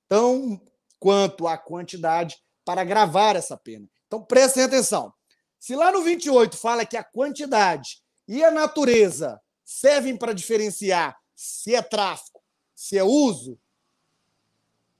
tão 0.08 0.60
quanto 1.00 1.48
a 1.48 1.58
quantidade, 1.58 2.38
para 2.66 2.84
gravar 2.84 3.36
essa 3.36 3.58
pena. 3.58 3.88
Então 4.08 4.24
prestem 4.24 4.64
atenção. 4.64 5.14
Se 5.60 5.76
lá 5.76 5.92
no 5.92 6.02
28 6.02 6.58
fala 6.58 6.86
que 6.86 6.98
a 6.98 7.04
quantidade 7.04 8.02
e 8.28 8.44
a 8.44 8.52
natureza 8.52 9.40
servem 9.64 10.18
para 10.18 10.34
diferenciar 10.34 11.18
se 11.36 11.76
é 11.76 11.82
tráfico, 11.82 12.42
se 12.76 12.98
é 12.98 13.04
uso, 13.04 13.60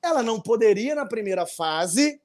ela 0.02 0.24
não 0.24 0.40
poderia, 0.40 0.96
na 0.96 1.06
primeira 1.06 1.46
fase, 1.46 2.22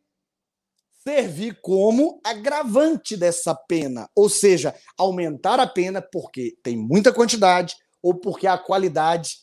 servir 1.06 1.58
como 1.60 2.18
agravante 2.24 3.16
dessa 3.16 3.54
pena, 3.54 4.08
ou 4.14 4.28
seja, 4.28 4.74
aumentar 4.96 5.60
a 5.60 5.66
pena 5.66 6.00
porque 6.00 6.56
tem 6.62 6.76
muita 6.76 7.12
quantidade 7.12 7.76
ou 8.02 8.14
porque 8.14 8.46
a 8.46 8.56
qualidade 8.56 9.38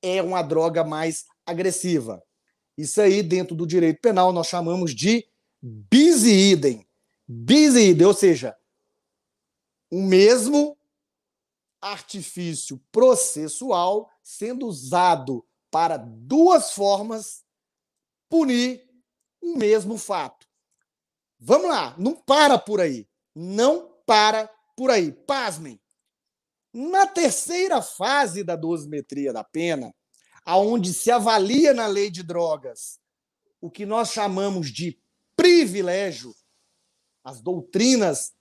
é 0.00 0.22
uma 0.22 0.40
droga 0.40 0.84
mais 0.84 1.24
agressiva. 1.44 2.22
Isso 2.78 3.00
aí, 3.00 3.22
dentro 3.22 3.56
do 3.56 3.66
direito 3.66 4.00
penal, 4.00 4.32
nós 4.32 4.46
chamamos 4.46 4.94
de 4.94 5.26
bis 5.60 6.24
idem. 6.24 6.86
Bis 7.26 7.74
idem, 7.74 8.06
ou 8.06 8.14
seja, 8.14 8.56
o 9.90 10.00
mesmo 10.00 10.78
artifício 11.80 12.80
processual 12.92 14.08
sendo 14.22 14.66
usado 14.66 15.44
para 15.70 15.96
duas 15.96 16.72
formas 16.72 17.44
punir 18.28 18.88
o 19.42 19.56
mesmo 19.56 19.96
fato. 19.96 20.39
Vamos 21.40 21.70
lá, 21.70 21.96
não 21.98 22.14
para 22.14 22.58
por 22.58 22.80
aí. 22.80 23.08
Não 23.34 23.90
para 24.04 24.50
por 24.76 24.90
aí. 24.90 25.10
Pasmem. 25.10 25.80
Na 26.72 27.06
terceira 27.06 27.80
fase 27.80 28.44
da 28.44 28.54
dosimetria 28.54 29.32
da 29.32 29.42
pena, 29.42 29.94
aonde 30.44 30.92
se 30.92 31.10
avalia 31.10 31.72
na 31.72 31.86
lei 31.86 32.10
de 32.10 32.22
drogas 32.22 33.00
o 33.60 33.70
que 33.70 33.84
nós 33.84 34.12
chamamos 34.12 34.70
de 34.70 34.98
privilégio, 35.34 36.34
as 37.24 37.40
doutrinas 37.40 38.32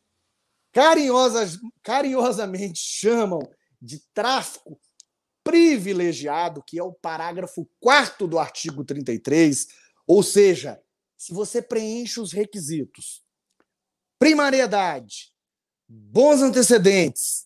carinhosas, 0.71 1.57
carinhosamente 1.81 2.79
chamam 2.79 3.39
de 3.81 3.99
tráfico 4.13 4.79
privilegiado, 5.43 6.63
que 6.63 6.77
é 6.77 6.83
o 6.83 6.93
parágrafo 6.93 7.67
4 7.79 8.27
do 8.27 8.37
artigo 8.37 8.83
33, 8.83 9.67
ou 10.05 10.21
seja, 10.21 10.81
se 11.19 11.33
você 11.33 11.61
preenche 11.61 12.21
os 12.21 12.31
requisitos, 12.31 13.21
primariedade, 14.17 15.33
bons 15.85 16.41
antecedentes, 16.41 17.45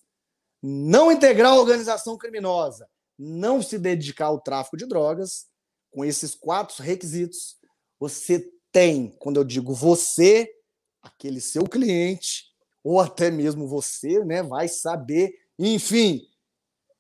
não 0.62 1.12
integrar 1.12 1.54
a 1.54 1.60
organização 1.60 2.16
criminosa, 2.16 2.88
não 3.18 3.64
se 3.64 3.80
dedicar 3.80 4.28
ao 4.28 4.40
tráfico 4.40 4.78
de 4.78 4.86
drogas, 4.86 5.48
com 5.90 6.06
esses 6.06 6.36
quatro 6.36 6.84
requisitos, 6.84 7.58
você 8.00 8.48
tem, 8.72 9.10
quando 9.18 9.38
eu 9.38 9.44
digo 9.44 9.74
você, 9.74 10.54
aquele 11.02 11.42
seu 11.42 11.64
cliente, 11.64 12.54
ou 12.84 13.02
até 13.02 13.32
mesmo 13.32 13.68
você, 13.68 14.24
né, 14.24 14.44
vai 14.44 14.68
saber, 14.68 15.34
enfim, 15.58 16.22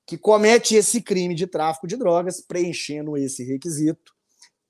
que 0.07 0.17
comete 0.17 0.73
esse 0.73 1.03
crime 1.03 1.35
de 1.35 1.45
tráfico 1.45 1.85
de 1.85 1.97
drogas, 1.97 2.41
preenchendo 2.41 3.15
esse 3.15 3.43
requisito, 3.43 4.11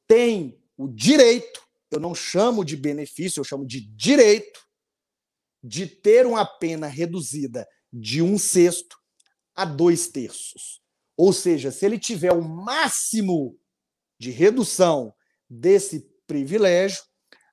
tem 0.05 0.61
o 0.77 0.89
direito, 0.89 1.63
eu 1.95 1.99
não 1.99 2.15
chamo 2.15 2.63
de 2.63 2.75
benefício, 2.75 3.39
eu 3.39 3.43
chamo 3.43 3.65
de 3.65 3.81
direito, 3.81 4.61
de 5.63 5.87
ter 5.87 6.25
uma 6.25 6.45
pena 6.45 6.87
reduzida 6.87 7.67
de 7.91 8.21
um 8.21 8.37
sexto 8.37 8.97
a 9.55 9.65
dois 9.65 10.07
terços. 10.07 10.81
Ou 11.15 11.31
seja, 11.31 11.71
se 11.71 11.85
ele 11.85 11.99
tiver 11.99 12.33
o 12.33 12.41
máximo 12.41 13.57
de 14.19 14.31
redução 14.31 15.13
desse 15.49 16.09
privilégio, 16.25 17.03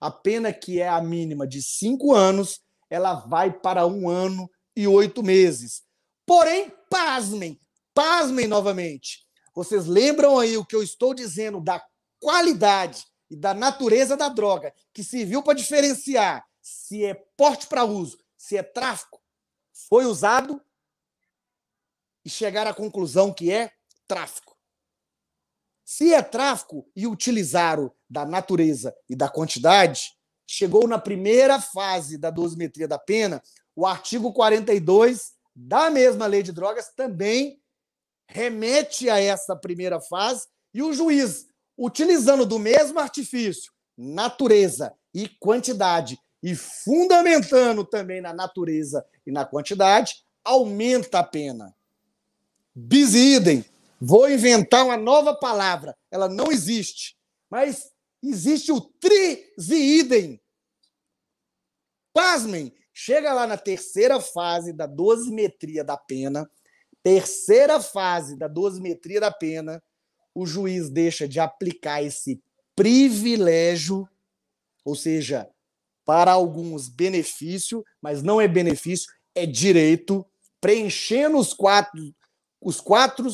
a 0.01 0.11
pena 0.11 0.53
que 0.53 0.81
é 0.81 0.89
a 0.89 1.01
mínima 1.01 1.47
de 1.47 1.63
cinco 1.63 2.15
anos, 2.15 2.61
ela 2.89 3.15
vai 3.15 3.53
para 3.53 3.87
um 3.87 4.09
ano 4.09 4.51
e 4.75 4.89
oito 4.89 5.23
meses. 5.23 5.83
Porém, 6.27 6.73
pasmem, 6.89 7.61
pasmem 7.95 8.47
novamente. 8.47 9.27
Vocês 9.55 9.87
lembram 9.87 10.39
aí 10.39 10.57
o 10.57 10.65
que 10.65 10.75
eu 10.75 10.83
estou 10.83 11.13
dizendo 11.13 11.61
da 11.61 11.85
qualidade 12.19 13.05
e 13.31 13.37
da 13.37 13.55
natureza 13.55 14.17
da 14.17 14.29
droga, 14.29 14.75
que 14.93 15.05
serviu 15.05 15.43
para 15.43 15.55
diferenciar 15.55 16.45
se 16.61 17.05
é 17.05 17.15
porte 17.37 17.67
para 17.67 17.85
uso, 17.85 18.19
se 18.37 18.57
é 18.57 18.63
tráfico, 18.63 19.23
foi 19.89 20.05
usado 20.05 20.61
e 22.25 22.29
chegar 22.29 22.67
à 22.67 22.75
conclusão 22.75 23.33
que 23.33 23.51
é 23.51 23.73
tráfico. 24.07 24.57
Se 25.85 26.13
é 26.13 26.23
tráfico 26.23 26.89
e 26.95 27.07
utilizaram 27.07 27.93
da 28.09 28.25
natureza 28.25 28.95
e 29.09 29.17
da 29.17 29.29
quantidade, 29.29 30.13
chegou 30.47 30.87
na 30.87 30.99
primeira 30.99 31.61
fase 31.61 32.19
da 32.19 32.31
dosimetria 32.31 32.87
da 32.87 32.99
pena, 32.99 33.43
o 33.75 33.87
artigo 33.87 34.33
42 34.33 35.33
da 35.55 35.91
mesma 35.91 36.27
lei 36.27 36.43
de 36.43 36.53
drogas 36.53 36.93
também 36.95 37.61
remete 38.29 39.11
a 39.11 39.19
essa 39.19 39.57
primeira 39.57 40.01
fase 40.01 40.47
e 40.73 40.83
o 40.83 40.93
juiz, 40.93 41.47
utilizando 41.81 42.45
do 42.45 42.59
mesmo 42.59 42.99
artifício, 42.99 43.73
natureza 43.97 44.93
e 45.15 45.27
quantidade, 45.27 46.21
e 46.43 46.55
fundamentando 46.55 47.87
também 47.87 48.21
na 48.21 48.35
natureza 48.35 49.05
e 49.27 49.33
na 49.33 49.47
quantidade, 49.47 50.23
aumenta 50.45 51.21
a 51.21 51.25
pena. 51.25 51.75
Bis 52.75 53.15
idem. 53.15 53.65
Vou 53.99 54.31
inventar 54.31 54.85
uma 54.85 54.97
nova 54.97 55.35
palavra. 55.35 55.97
Ela 56.11 56.29
não 56.29 56.53
existe. 56.53 57.17
Mas 57.49 57.91
existe 58.23 58.71
o 58.71 58.93
idem. 59.71 60.41
Pasmem, 62.13 62.75
chega 62.93 63.33
lá 63.33 63.47
na 63.47 63.57
terceira 63.57 64.21
fase 64.21 64.73
da 64.73 64.87
dosimetria 64.87 65.83
da 65.83 65.97
pena, 65.97 66.51
terceira 67.03 67.81
fase 67.81 68.37
da 68.37 68.49
dosimetria 68.49 69.21
da 69.21 69.31
pena, 69.31 69.83
o 70.35 70.47
juiz 70.47 70.89
deixa 70.89 71.29
de 71.29 71.41
aplicar 71.41 72.03
esse 72.03 72.43
privilégio, 72.75 74.09
ou 74.85 74.95
seja, 74.95 75.49
para 76.05 76.33
alguns 76.33 76.89
benefício, 76.89 77.85
mas 78.01 78.23
não 78.23 78.41
é 78.41 78.49
benefício, 78.49 79.13
é 79.35 79.47
direito, 79.47 80.27
preenchendo 80.61 81.39
os 81.39 81.53
quatro 81.53 82.15
os 82.61 82.79
quatro 82.79 83.27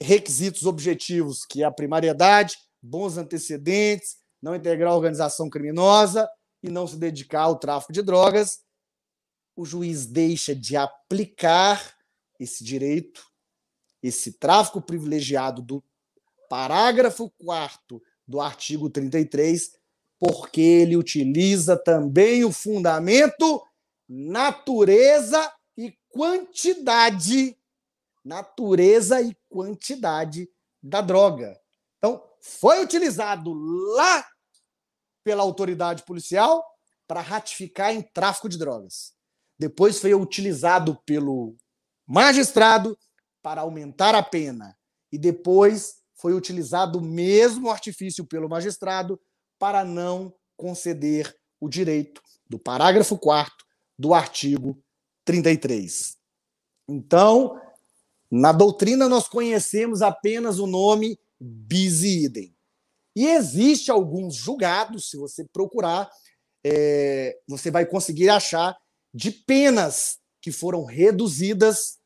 requisitos 0.00 0.66
objetivos, 0.66 1.44
que 1.44 1.62
é 1.62 1.66
a 1.66 1.70
primariedade, 1.70 2.56
bons 2.80 3.16
antecedentes, 3.16 4.18
não 4.40 4.54
integrar 4.54 4.92
a 4.92 4.96
organização 4.96 5.50
criminosa 5.50 6.28
e 6.62 6.70
não 6.70 6.86
se 6.86 6.96
dedicar 6.96 7.42
ao 7.42 7.58
tráfico 7.58 7.92
de 7.92 8.02
drogas, 8.02 8.60
o 9.56 9.64
juiz 9.64 10.06
deixa 10.06 10.54
de 10.54 10.76
aplicar 10.76 11.96
esse 12.38 12.62
direito, 12.62 13.26
esse 14.02 14.32
tráfico 14.32 14.80
privilegiado 14.80 15.62
do 15.62 15.82
parágrafo 16.48 17.30
4 17.38 18.02
do 18.26 18.40
artigo 18.40 18.90
33, 18.90 19.72
porque 20.18 20.60
ele 20.60 20.96
utiliza 20.96 21.76
também 21.76 22.44
o 22.44 22.52
fundamento 22.52 23.62
natureza 24.08 25.52
e 25.76 25.96
quantidade 26.08 27.56
natureza 28.24 29.22
e 29.22 29.36
quantidade 29.48 30.50
da 30.82 31.00
droga. 31.00 31.58
Então, 31.98 32.22
foi 32.40 32.82
utilizado 32.82 33.52
lá 33.94 34.26
pela 35.22 35.42
autoridade 35.42 36.02
policial 36.02 36.64
para 37.06 37.20
ratificar 37.20 37.94
em 37.94 38.02
tráfico 38.02 38.48
de 38.48 38.58
drogas. 38.58 39.14
Depois 39.58 40.00
foi 40.00 40.12
utilizado 40.12 41.00
pelo 41.06 41.56
magistrado 42.06 42.98
para 43.42 43.60
aumentar 43.60 44.14
a 44.14 44.22
pena. 44.22 44.76
E 45.10 45.18
depois 45.18 45.96
foi 46.16 46.34
utilizado 46.34 46.98
o 46.98 47.02
mesmo 47.02 47.70
artifício 47.70 48.24
pelo 48.24 48.48
magistrado 48.48 49.20
para 49.58 49.84
não 49.84 50.34
conceder 50.56 51.34
o 51.60 51.68
direito 51.68 52.22
do 52.48 52.58
parágrafo 52.58 53.18
4 53.18 53.54
do 53.98 54.14
artigo 54.14 54.82
33. 55.24 56.16
Então, 56.88 57.60
na 58.30 58.52
doutrina, 58.52 59.08
nós 59.08 59.28
conhecemos 59.28 60.02
apenas 60.02 60.58
o 60.58 60.66
nome 60.66 61.18
bis 61.38 62.02
idem. 62.02 62.54
E 63.14 63.26
existe 63.26 63.90
alguns 63.90 64.34
julgados, 64.34 65.10
se 65.10 65.16
você 65.16 65.44
procurar, 65.44 66.10
é, 66.64 67.38
você 67.48 67.70
vai 67.70 67.86
conseguir 67.86 68.28
achar 68.28 68.76
de 69.12 69.30
penas 69.30 70.18
que 70.40 70.52
foram 70.52 70.84
reduzidas, 70.84 71.98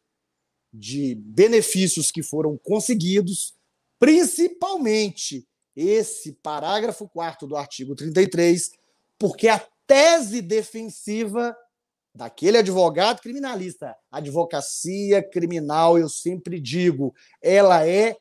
de 0.73 1.16
benefícios 1.16 2.11
que 2.12 2.23
foram 2.23 2.57
conseguidos, 2.57 3.55
principalmente 4.01 5.47
esse 5.77 6.32
parágrafo 6.32 7.09
4 7.09 7.47
do 7.47 7.56
artigo 7.56 7.94
33, 7.94 8.72
porque 9.18 9.47
a 9.47 9.64
tese 9.86 10.43
defensiva 10.43 11.56
daquele 12.14 12.59
advogado 12.59 13.20
criminalista, 13.20 13.94
advocacia 14.10 15.22
criminal, 15.22 15.97
eu 15.98 16.09
sempre 16.09 16.59
digo, 16.59 17.14
ela 17.40 17.86
é 17.86 18.16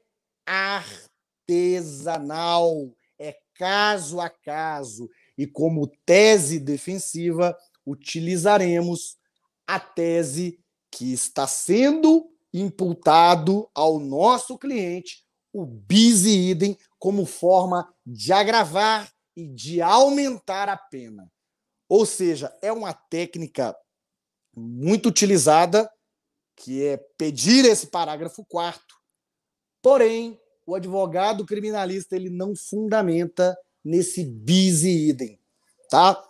artesanal, 1.47 2.93
é 3.17 3.35
caso 3.55 4.19
a 4.19 4.29
caso. 4.29 5.09
E 5.37 5.47
como 5.47 5.87
tese 6.05 6.59
defensiva, 6.59 7.57
utilizaremos 7.85 9.17
a 9.65 9.79
tese 9.79 10.59
que 10.91 11.13
está 11.13 11.47
sendo 11.47 12.29
imputado 12.53 13.69
ao 13.73 13.99
nosso 13.99 14.57
cliente, 14.57 15.23
o 15.53 15.65
bis 15.65 16.25
idem, 16.25 16.77
como 16.97 17.25
forma 17.25 17.91
de 18.05 18.31
agravar 18.31 19.11
e 19.35 19.47
de 19.47 19.81
aumentar 19.81 20.69
a 20.69 20.77
pena. 20.77 21.31
Ou 21.87 22.05
seja, 22.05 22.55
é 22.61 22.71
uma 22.71 22.93
técnica 22.93 23.75
muito 24.55 25.09
utilizada, 25.09 25.89
que 26.55 26.85
é 26.85 26.97
pedir 27.17 27.65
esse 27.65 27.87
parágrafo 27.87 28.45
quarto. 28.45 28.95
Porém, 29.81 30.39
o 30.65 30.75
advogado 30.75 31.45
criminalista 31.45 32.15
ele 32.15 32.29
não 32.29 32.53
fundamenta 32.55 33.57
nesse 33.83 34.23
bis 34.23 34.83
idem, 34.83 35.39
tá? 35.89 36.21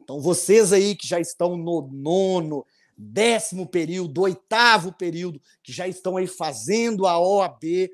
Então, 0.00 0.20
vocês 0.20 0.72
aí 0.72 0.96
que 0.96 1.06
já 1.06 1.20
estão 1.20 1.56
no 1.56 1.88
nono, 1.92 2.66
décimo 2.96 3.66
período, 3.66 4.22
oitavo 4.22 4.92
período, 4.92 5.40
que 5.62 5.72
já 5.72 5.86
estão 5.86 6.16
aí 6.16 6.26
fazendo 6.26 7.06
a 7.06 7.18
OAB, 7.18 7.90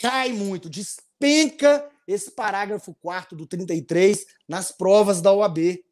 cai 0.00 0.32
muito, 0.32 0.70
despenca 0.70 1.88
esse 2.08 2.30
parágrafo 2.30 2.94
4 3.00 3.36
do 3.36 3.46
33 3.46 4.24
nas 4.48 4.72
provas 4.72 5.20
da 5.20 5.32
OAB. 5.32 5.84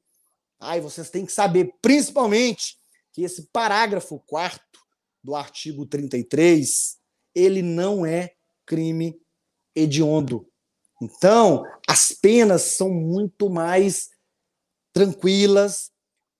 Aí 0.58 0.80
vocês 0.80 1.10
têm 1.10 1.26
que 1.26 1.32
saber, 1.32 1.72
principalmente, 1.80 2.76
que 3.12 3.22
esse 3.22 3.48
parágrafo 3.52 4.18
4 4.26 4.60
do 5.22 5.36
artigo 5.36 5.86
33, 5.86 6.96
ele 7.34 7.62
não 7.62 8.04
é 8.04 8.34
crime 8.64 9.20
hediondo. 9.74 10.50
Então, 11.00 11.62
as 11.86 12.10
penas 12.10 12.62
são 12.62 12.90
muito 12.90 13.48
mais 13.48 14.08
tranquilas. 14.92 15.92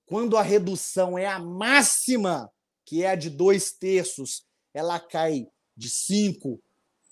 Quando 0.07 0.37
a 0.37 0.43
redução 0.43 1.17
é 1.17 1.27
a 1.27 1.39
máxima, 1.39 2.51
que 2.85 3.05
é 3.05 3.11
a 3.11 3.15
de 3.15 3.31
dois 3.31 3.71
terços, 3.73 4.45
ela 4.73 4.99
cai 4.99 5.47
de 5.77 5.89
cinco 5.89 6.61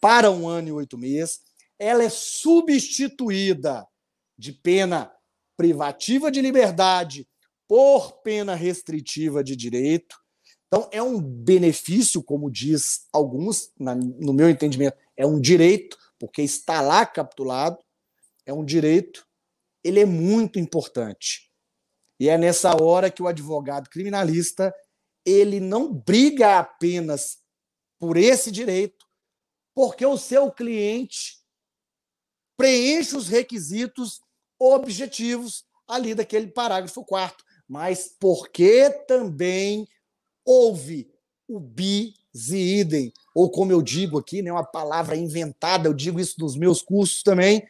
para 0.07 0.31
um 0.31 0.47
ano 0.47 0.69
e 0.69 0.73
oito 0.73 0.97
meses. 0.97 1.41
Ela 1.77 2.05
é 2.05 2.09
substituída 2.09 3.85
de 4.39 4.53
pena 4.53 5.13
privativa 5.57 6.31
de 6.31 6.41
liberdade 6.41 7.29
por 7.67 8.23
pena 8.23 8.55
restritiva 8.55 9.43
de 9.43 9.57
direito. 9.57 10.17
Então, 10.69 10.89
é 10.93 11.03
um 11.03 11.21
benefício, 11.21 12.23
como 12.23 12.49
diz 12.49 13.09
alguns, 13.13 13.73
no 13.77 14.33
meu 14.33 14.49
entendimento, 14.49 14.97
é 15.17 15.27
um 15.27 15.41
direito, 15.41 15.99
porque 16.21 16.41
está 16.41 16.81
lá 16.81 17.05
capitulado, 17.05 17.77
é 18.47 18.53
um 18.53 18.65
direito, 18.65 19.27
ele 19.83 19.99
é 19.99 20.07
muito 20.07 20.57
importante. 20.57 21.51
E 22.21 22.29
é 22.29 22.39
nessa 22.39 22.81
hora 22.81 23.11
que 23.11 23.25
o 23.25 23.27
advogado 23.27 23.91
criminalista, 23.91 24.73
ele 25.25 25.59
não 25.59 25.93
briga 25.93 26.61
apenas 26.61 27.39
por 27.99 28.17
esse 28.17 28.53
direito, 28.53 29.06
porque 29.77 30.07
o 30.07 30.17
seu 30.17 30.51
cliente 30.51 31.39
preenche 32.57 33.15
os 33.15 33.29
requisitos 33.29 34.23
objetivos 34.59 35.67
ali 35.87 36.15
daquele 36.15 36.47
parágrafo 36.47 37.05
quarto, 37.05 37.45
mas 37.69 38.17
porque 38.19 38.89
também 39.07 39.87
houve 40.47 41.13
o 41.47 41.61
bis 41.61 42.15
e 42.51 42.79
idem, 42.81 43.13
ou 43.35 43.51
como 43.51 43.71
eu 43.71 43.83
digo 43.83 44.19
aqui, 44.19 44.41
né, 44.41 44.51
uma 44.51 44.65
palavra 44.65 45.15
inventada, 45.15 45.89
eu 45.89 45.93
digo 45.93 46.19
isso 46.19 46.37
nos 46.39 46.57
meus 46.57 46.81
cursos 46.81 47.23
também, 47.23 47.69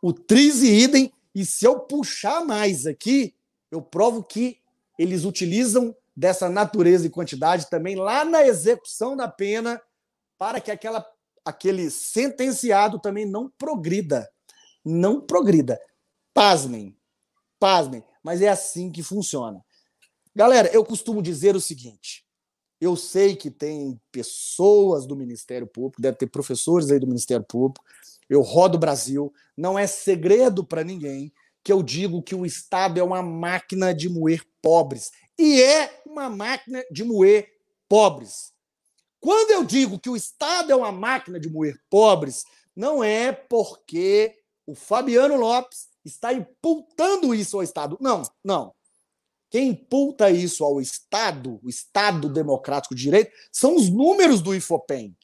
o 0.00 0.12
tris 0.12 0.62
e 0.62 0.68
idem, 0.68 1.12
e 1.34 1.44
se 1.44 1.64
eu 1.64 1.80
puxar 1.80 2.44
mais 2.44 2.86
aqui, 2.86 3.34
eu 3.68 3.82
provo 3.82 4.22
que 4.22 4.60
eles 4.96 5.24
utilizam 5.24 5.94
dessa 6.16 6.48
natureza 6.48 7.06
e 7.06 7.10
quantidade 7.10 7.68
também 7.68 7.96
lá 7.96 8.24
na 8.24 8.46
execução 8.46 9.16
da 9.16 9.26
pena 9.26 9.82
para 10.38 10.60
que 10.60 10.70
aquela, 10.70 11.04
aquele 11.48 11.90
sentenciado 11.90 12.98
também 12.98 13.24
não 13.24 13.50
progrida. 13.58 14.28
Não 14.84 15.18
progrida. 15.18 15.80
Pasmem, 16.34 16.94
pasmem, 17.58 18.04
mas 18.22 18.42
é 18.42 18.48
assim 18.48 18.92
que 18.92 19.02
funciona. 19.02 19.64
Galera, 20.34 20.68
eu 20.68 20.84
costumo 20.84 21.22
dizer 21.22 21.56
o 21.56 21.60
seguinte: 21.60 22.24
eu 22.78 22.94
sei 22.96 23.34
que 23.34 23.50
tem 23.50 23.98
pessoas 24.12 25.06
do 25.06 25.16
Ministério 25.16 25.66
Público, 25.66 26.02
deve 26.02 26.18
ter 26.18 26.26
professores 26.26 26.90
aí 26.90 27.00
do 27.00 27.06
Ministério 27.06 27.44
Público, 27.44 27.84
eu 28.28 28.42
rodo 28.42 28.76
o 28.76 28.80
Brasil, 28.80 29.32
não 29.56 29.78
é 29.78 29.86
segredo 29.86 30.62
para 30.62 30.84
ninguém 30.84 31.32
que 31.64 31.72
eu 31.72 31.82
digo 31.82 32.22
que 32.22 32.34
o 32.34 32.46
Estado 32.46 33.00
é 33.00 33.02
uma 33.02 33.22
máquina 33.22 33.94
de 33.94 34.08
moer 34.08 34.42
pobres. 34.62 35.10
E 35.38 35.62
é 35.62 36.02
uma 36.06 36.28
máquina 36.28 36.84
de 36.90 37.04
moer 37.04 37.48
pobres. 37.88 38.52
Quando 39.20 39.50
eu 39.50 39.64
digo 39.64 39.98
que 39.98 40.10
o 40.10 40.16
Estado 40.16 40.72
é 40.72 40.76
uma 40.76 40.92
máquina 40.92 41.40
de 41.40 41.48
moer 41.48 41.80
pobres, 41.90 42.44
não 42.74 43.02
é 43.02 43.32
porque 43.32 44.36
o 44.66 44.74
Fabiano 44.74 45.36
Lopes 45.36 45.88
está 46.04 46.32
imputando 46.32 47.34
isso 47.34 47.56
ao 47.56 47.62
Estado. 47.62 47.98
Não, 48.00 48.22
não. 48.44 48.74
Quem 49.50 49.70
imputa 49.70 50.30
isso 50.30 50.62
ao 50.62 50.80
Estado, 50.80 51.58
o 51.62 51.68
Estado 51.68 52.28
Democrático 52.28 52.94
de 52.94 53.02
Direito, 53.02 53.32
são 53.50 53.74
os 53.74 53.88
números 53.88 54.42
do 54.42 54.54
IFOPEM. 54.54 55.16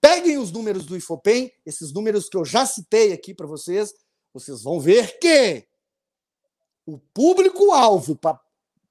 Peguem 0.00 0.38
os 0.38 0.52
números 0.52 0.86
do 0.86 0.96
IFOPEM, 0.96 1.50
esses 1.64 1.92
números 1.92 2.28
que 2.28 2.36
eu 2.36 2.44
já 2.44 2.64
citei 2.64 3.12
aqui 3.12 3.34
para 3.34 3.46
vocês, 3.46 3.92
vocês 4.32 4.62
vão 4.62 4.78
ver 4.78 5.18
que 5.18 5.66
o 6.86 6.98
público-alvo 6.98 8.16
para 8.16 8.40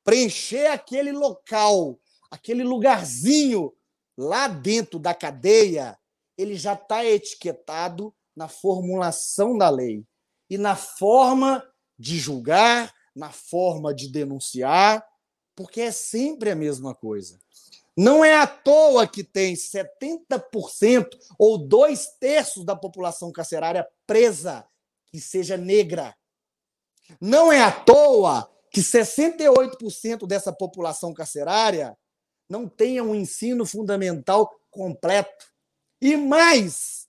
preencher 0.04 0.68
aquele 0.68 1.12
local, 1.12 2.00
aquele 2.30 2.64
lugarzinho 2.64 3.74
lá 4.20 4.50
dentro 4.50 5.00
da 5.00 5.14
cadeia, 5.14 5.98
ele 6.38 6.56
já 6.56 6.74
está 6.74 7.06
etiquetado 7.06 8.14
na 8.36 8.50
formulação 8.50 9.58
da 9.58 9.70
lei 9.70 10.04
e 10.50 10.58
na 10.58 10.76
forma 10.76 11.66
de 11.98 12.20
julgar, 12.20 12.94
na 13.16 13.32
forma 13.32 13.96
de 13.96 14.12
denunciar, 14.12 15.06
porque 15.56 15.80
é 15.80 15.92
sempre 15.92 16.52
a 16.52 16.56
mesma 16.56 16.94
coisa. 16.94 17.40
Não 17.98 18.24
é 18.24 18.36
à 18.36 18.46
toa 18.46 19.08
que 19.08 19.24
tem 19.24 19.56
70% 19.56 21.08
ou 21.38 21.58
dois 21.58 22.08
terços 22.20 22.66
da 22.66 22.76
população 22.76 23.32
carcerária 23.32 23.88
presa 24.06 24.68
que 25.08 25.20
seja 25.22 25.56
negra. 25.56 26.14
Não 27.22 27.54
é 27.54 27.62
à 27.62 27.72
toa 27.72 28.50
que 28.70 28.82
68% 28.82 30.28
dessa 30.28 30.52
população 30.52 31.14
carcerária 31.14 31.98
não 32.50 32.68
tenha 32.68 33.04
um 33.04 33.14
ensino 33.14 33.66
fundamental 33.66 34.60
completo. 34.72 35.46
E 36.02 36.18
mais, 36.18 37.08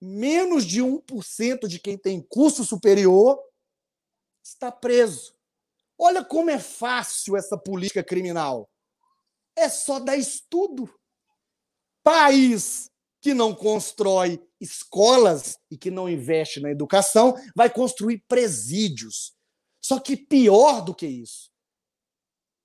menos 0.00 0.64
de 0.64 0.82
1% 0.82 1.68
de 1.68 1.78
quem 1.78 1.96
tem 1.96 2.20
curso 2.20 2.64
superior 2.64 3.40
está 4.42 4.72
preso. 4.72 5.34
Olha 5.96 6.24
como 6.24 6.50
é 6.50 6.58
fácil 6.58 7.36
essa 7.36 7.56
política 7.56 8.02
criminal. 8.02 8.68
É 9.54 9.68
só 9.68 10.00
dar 10.00 10.16
estudo. 10.16 10.92
País 12.02 12.90
que 13.20 13.34
não 13.34 13.54
constrói 13.54 14.42
escolas 14.58 15.58
e 15.70 15.76
que 15.76 15.90
não 15.90 16.08
investe 16.08 16.58
na 16.58 16.70
educação 16.70 17.34
vai 17.54 17.68
construir 17.68 18.24
presídios. 18.26 19.34
Só 19.80 20.00
que 20.00 20.16
pior 20.16 20.82
do 20.82 20.94
que 20.94 21.06
isso, 21.06 21.50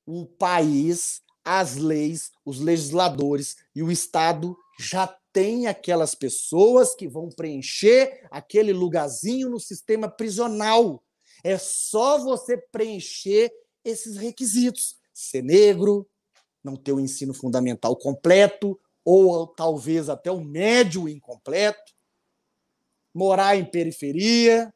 o 0.05 0.25
país, 0.25 1.21
as 1.45 1.75
leis, 1.75 2.31
os 2.43 2.59
legisladores 2.59 3.55
e 3.75 3.83
o 3.83 3.91
Estado 3.91 4.57
já 4.79 5.07
tem 5.31 5.67
aquelas 5.67 6.15
pessoas 6.15 6.95
que 6.95 7.07
vão 7.07 7.29
preencher 7.29 8.25
aquele 8.31 8.73
lugarzinho 8.73 9.49
no 9.49 9.59
sistema 9.59 10.09
prisional. 10.09 11.03
É 11.43 11.57
só 11.57 12.17
você 12.17 12.57
preencher 12.57 13.53
esses 13.83 14.17
requisitos. 14.17 14.97
Ser 15.13 15.43
negro, 15.43 16.09
não 16.63 16.75
ter 16.75 16.91
o 16.91 16.99
ensino 16.99 17.33
fundamental 17.33 17.95
completo, 17.95 18.79
ou 19.03 19.45
talvez 19.45 20.09
até 20.09 20.31
o 20.31 20.43
médio 20.43 21.07
incompleto, 21.07 21.93
morar 23.13 23.55
em 23.55 23.63
periferia. 23.63 24.73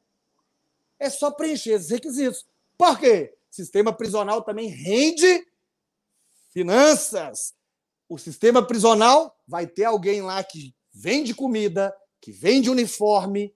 É 0.99 1.09
só 1.09 1.31
preencher 1.31 1.71
esses 1.71 1.89
requisitos. 1.89 2.45
Por 2.77 2.99
quê? 2.99 3.33
Sistema 3.49 3.91
prisional 3.91 4.43
também 4.43 4.67
rende 4.67 5.45
finanças. 6.51 7.53
O 8.07 8.17
sistema 8.17 8.65
prisional 8.65 9.35
vai 9.47 9.67
ter 9.67 9.85
alguém 9.85 10.21
lá 10.21 10.43
que 10.43 10.75
vende 10.93 11.33
comida, 11.33 11.93
que 12.21 12.31
vende 12.31 12.69
uniforme, 12.69 13.53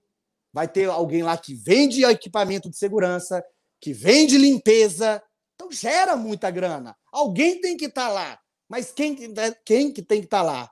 vai 0.52 0.68
ter 0.68 0.90
alguém 0.90 1.24
lá 1.24 1.38
que 1.38 1.56
vende 1.56 2.06
equipamento 2.06 2.70
de 2.70 2.78
segurança, 2.78 3.44
que 3.82 3.91
vende 3.91 4.38
limpeza. 4.38 5.22
Então 5.56 5.72
gera 5.72 6.15
muita 6.15 6.49
grana. 6.52 6.95
Alguém 7.11 7.60
tem 7.60 7.76
que 7.76 7.86
estar 7.86 8.07
tá 8.07 8.14
lá. 8.14 8.40
Mas 8.70 8.91
quem, 8.91 9.15
quem 9.65 9.91
que 9.91 10.02
tem 10.02 10.20
que 10.20 10.28
estar 10.28 10.40
tá 10.40 10.44
lá? 10.44 10.72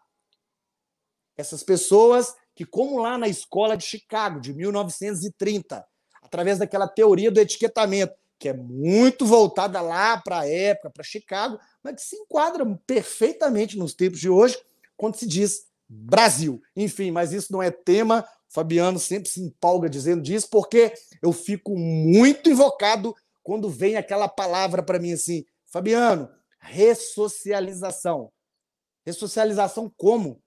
Essas 1.38 1.64
pessoas 1.64 2.34
que, 2.56 2.66
como 2.66 3.00
lá 3.00 3.18
na 3.18 3.28
escola 3.28 3.76
de 3.76 3.86
Chicago, 3.86 4.40
de 4.40 4.54
1930, 4.54 5.86
através 6.22 6.60
daquela 6.60 6.88
teoria 6.88 7.32
do 7.32 7.40
etiquetamento, 7.40 8.14
que 8.40 8.50
é 8.50 8.54
muito 8.54 9.26
voltada 9.26 9.82
lá 9.82 10.18
para 10.18 10.40
a 10.40 10.50
época, 10.50 10.90
para 10.90 11.04
Chicago, 11.04 11.60
mas 11.84 11.96
que 11.96 12.02
se 12.02 12.16
enquadra 12.16 12.66
perfeitamente 12.86 13.78
nos 13.78 13.94
tempos 13.94 14.20
de 14.20 14.30
hoje, 14.30 14.58
quando 14.96 15.16
se 15.16 15.28
diz 15.28 15.66
Brasil. 15.88 16.62
Enfim, 16.76 17.12
mas 17.12 17.34
isso 17.34 17.52
não 17.52 17.62
é 17.62 17.70
tema. 17.70 18.26
Fabiano 18.50 19.00
sempre 19.00 19.30
se 19.30 19.42
empolga 19.42 19.90
dizendo 19.90 20.22
disso, 20.22 20.48
porque 20.50 20.94
eu 21.22 21.32
fico 21.32 21.78
muito 21.78 22.50
invocado 22.50 23.16
quando 23.44 23.70
vem 23.70 23.96
aquela 23.96 24.28
palavra 24.28 24.84
para 24.84 25.00
mim 25.00 25.14
assim, 25.14 25.46
Fabiano, 25.66 26.30
ressocialização. 26.60 28.32
Ressocialização 29.06 29.92
como? 29.98 30.42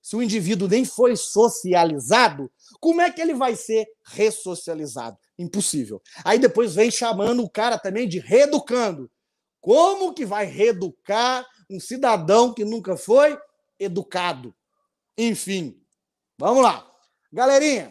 Se 0.00 0.16
o 0.16 0.22
indivíduo 0.22 0.68
nem 0.68 0.84
foi 0.84 1.16
socializado, 1.16 2.50
como 2.80 3.00
é 3.00 3.10
que 3.10 3.20
ele 3.20 3.34
vai 3.34 3.54
ser 3.54 3.86
ressocializado? 4.06 5.18
Impossível. 5.38 6.00
Aí 6.24 6.38
depois 6.38 6.74
vem 6.74 6.90
chamando 6.90 7.42
o 7.42 7.50
cara 7.50 7.78
também 7.78 8.08
de 8.08 8.18
reeducando. 8.18 9.10
Como 9.68 10.14
que 10.14 10.24
vai 10.24 10.46
reeducar 10.46 11.46
um 11.68 11.78
cidadão 11.78 12.54
que 12.54 12.64
nunca 12.64 12.96
foi 12.96 13.38
educado? 13.78 14.56
Enfim, 15.14 15.78
vamos 16.38 16.62
lá. 16.62 16.90
Galerinha, 17.30 17.90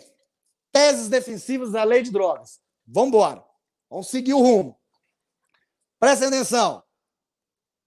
teses 0.72 1.08
defensivas 1.08 1.74
da 1.74 1.84
lei 1.84 2.02
de 2.02 2.10
drogas. 2.10 2.60
Vamos 2.84 3.10
embora. 3.10 3.46
Vamos 3.92 4.08
seguir 4.08 4.34
o 4.34 4.42
rumo. 4.42 4.76
Presta 6.00 6.26
atenção. 6.26 6.82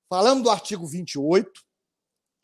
Falamos 0.08 0.44
do 0.44 0.50
artigo 0.50 0.86
28, 0.86 1.50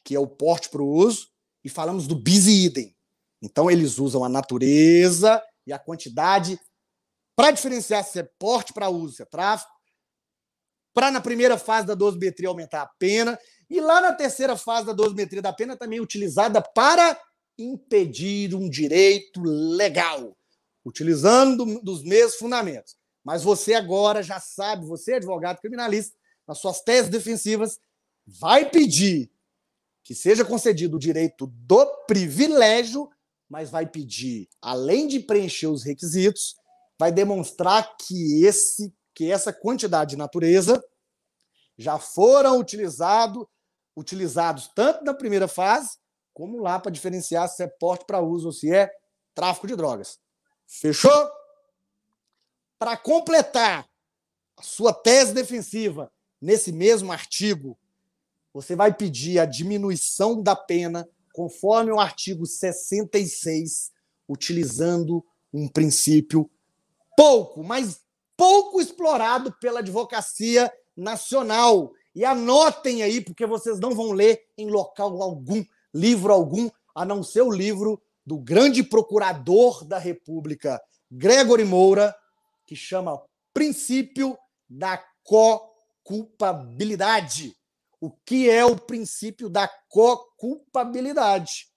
que 0.02 0.16
é 0.16 0.18
o 0.18 0.26
porte 0.26 0.68
para 0.68 0.82
o 0.82 0.90
uso, 0.90 1.30
e 1.62 1.68
falamos 1.68 2.08
do 2.08 2.16
bis 2.16 2.48
idem. 2.48 2.96
Então, 3.40 3.70
eles 3.70 4.00
usam 4.00 4.24
a 4.24 4.28
natureza 4.28 5.40
e 5.64 5.72
a 5.72 5.78
quantidade 5.78 6.60
para 7.36 7.52
diferenciar 7.52 8.02
se 8.02 8.18
é 8.18 8.24
porte 8.36 8.72
para 8.72 8.88
uso, 8.88 9.14
se 9.14 9.22
é 9.22 9.26
tráfico, 9.26 9.75
para 10.96 11.10
na 11.10 11.20
primeira 11.20 11.58
fase 11.58 11.86
da 11.86 11.94
dosimetria 11.94 12.48
aumentar 12.48 12.80
a 12.80 12.90
pena, 12.98 13.38
e 13.68 13.82
lá 13.82 14.00
na 14.00 14.14
terceira 14.14 14.56
fase 14.56 14.86
da 14.86 14.94
dosimetria 14.94 15.42
da 15.42 15.52
pena 15.52 15.76
também 15.76 16.00
utilizada 16.00 16.62
para 16.62 17.20
impedir 17.58 18.54
um 18.54 18.66
direito 18.66 19.42
legal, 19.42 20.34
utilizando 20.82 21.82
dos 21.82 22.02
mesmos 22.02 22.36
fundamentos. 22.36 22.96
Mas 23.22 23.42
você 23.42 23.74
agora 23.74 24.22
já 24.22 24.40
sabe, 24.40 24.86
você 24.86 25.12
é 25.12 25.16
advogado 25.16 25.60
criminalista, 25.60 26.16
nas 26.48 26.60
suas 26.60 26.80
teses 26.80 27.10
defensivas, 27.10 27.78
vai 28.26 28.70
pedir 28.70 29.30
que 30.02 30.14
seja 30.14 30.46
concedido 30.46 30.96
o 30.96 31.00
direito 31.00 31.46
do 31.46 31.84
privilégio, 32.06 33.10
mas 33.50 33.68
vai 33.68 33.86
pedir, 33.86 34.48
além 34.62 35.06
de 35.06 35.20
preencher 35.20 35.66
os 35.66 35.84
requisitos, 35.84 36.56
vai 36.98 37.12
demonstrar 37.12 37.98
que 37.98 38.46
esse 38.46 38.94
que 39.16 39.32
essa 39.32 39.50
quantidade 39.50 40.10
de 40.10 40.16
natureza 40.16 40.84
já 41.78 41.98
foram 41.98 42.60
utilizado, 42.60 43.48
utilizados 43.96 44.68
tanto 44.74 45.02
na 45.04 45.14
primeira 45.14 45.48
fase, 45.48 45.96
como 46.34 46.60
lá 46.60 46.78
para 46.78 46.92
diferenciar 46.92 47.48
se 47.48 47.62
é 47.62 47.66
porte 47.66 48.04
para 48.04 48.20
uso 48.20 48.48
ou 48.48 48.52
se 48.52 48.70
é 48.70 48.92
tráfico 49.34 49.66
de 49.66 49.74
drogas. 49.74 50.20
Fechou? 50.66 51.30
Para 52.78 52.94
completar 52.94 53.88
a 54.54 54.62
sua 54.62 54.92
tese 54.92 55.32
defensiva 55.32 56.12
nesse 56.38 56.70
mesmo 56.70 57.10
artigo, 57.10 57.78
você 58.52 58.76
vai 58.76 58.92
pedir 58.92 59.38
a 59.38 59.46
diminuição 59.46 60.42
da 60.42 60.54
pena 60.54 61.08
conforme 61.32 61.90
o 61.90 61.98
artigo 61.98 62.44
66, 62.44 63.92
utilizando 64.28 65.24
um 65.54 65.66
princípio 65.68 66.50
pouco, 67.16 67.64
mas 67.64 68.04
pouco 68.36 68.80
explorado 68.80 69.52
pela 69.60 69.80
advocacia 69.80 70.72
nacional. 70.96 71.92
E 72.14 72.24
anotem 72.24 73.02
aí, 73.02 73.20
porque 73.20 73.44
vocês 73.46 73.78
não 73.78 73.94
vão 73.94 74.12
ler 74.12 74.40
em 74.56 74.70
local 74.70 75.20
algum, 75.22 75.62
livro 75.92 76.32
algum, 76.32 76.70
a 76.94 77.04
não 77.04 77.22
ser 77.22 77.42
o 77.42 77.50
livro 77.50 78.02
do 78.24 78.38
grande 78.38 78.82
procurador 78.82 79.84
da 79.84 79.98
República, 79.98 80.80
Gregory 81.10 81.64
Moura, 81.64 82.16
que 82.66 82.74
chama 82.74 83.22
Princípio 83.52 84.38
da 84.68 84.98
Co-Culpabilidade. 85.22 87.54
O 88.00 88.10
que 88.10 88.50
é 88.50 88.64
o 88.64 88.76
princípio 88.76 89.48
da 89.48 89.68
co-culpabilidade? 89.88 91.68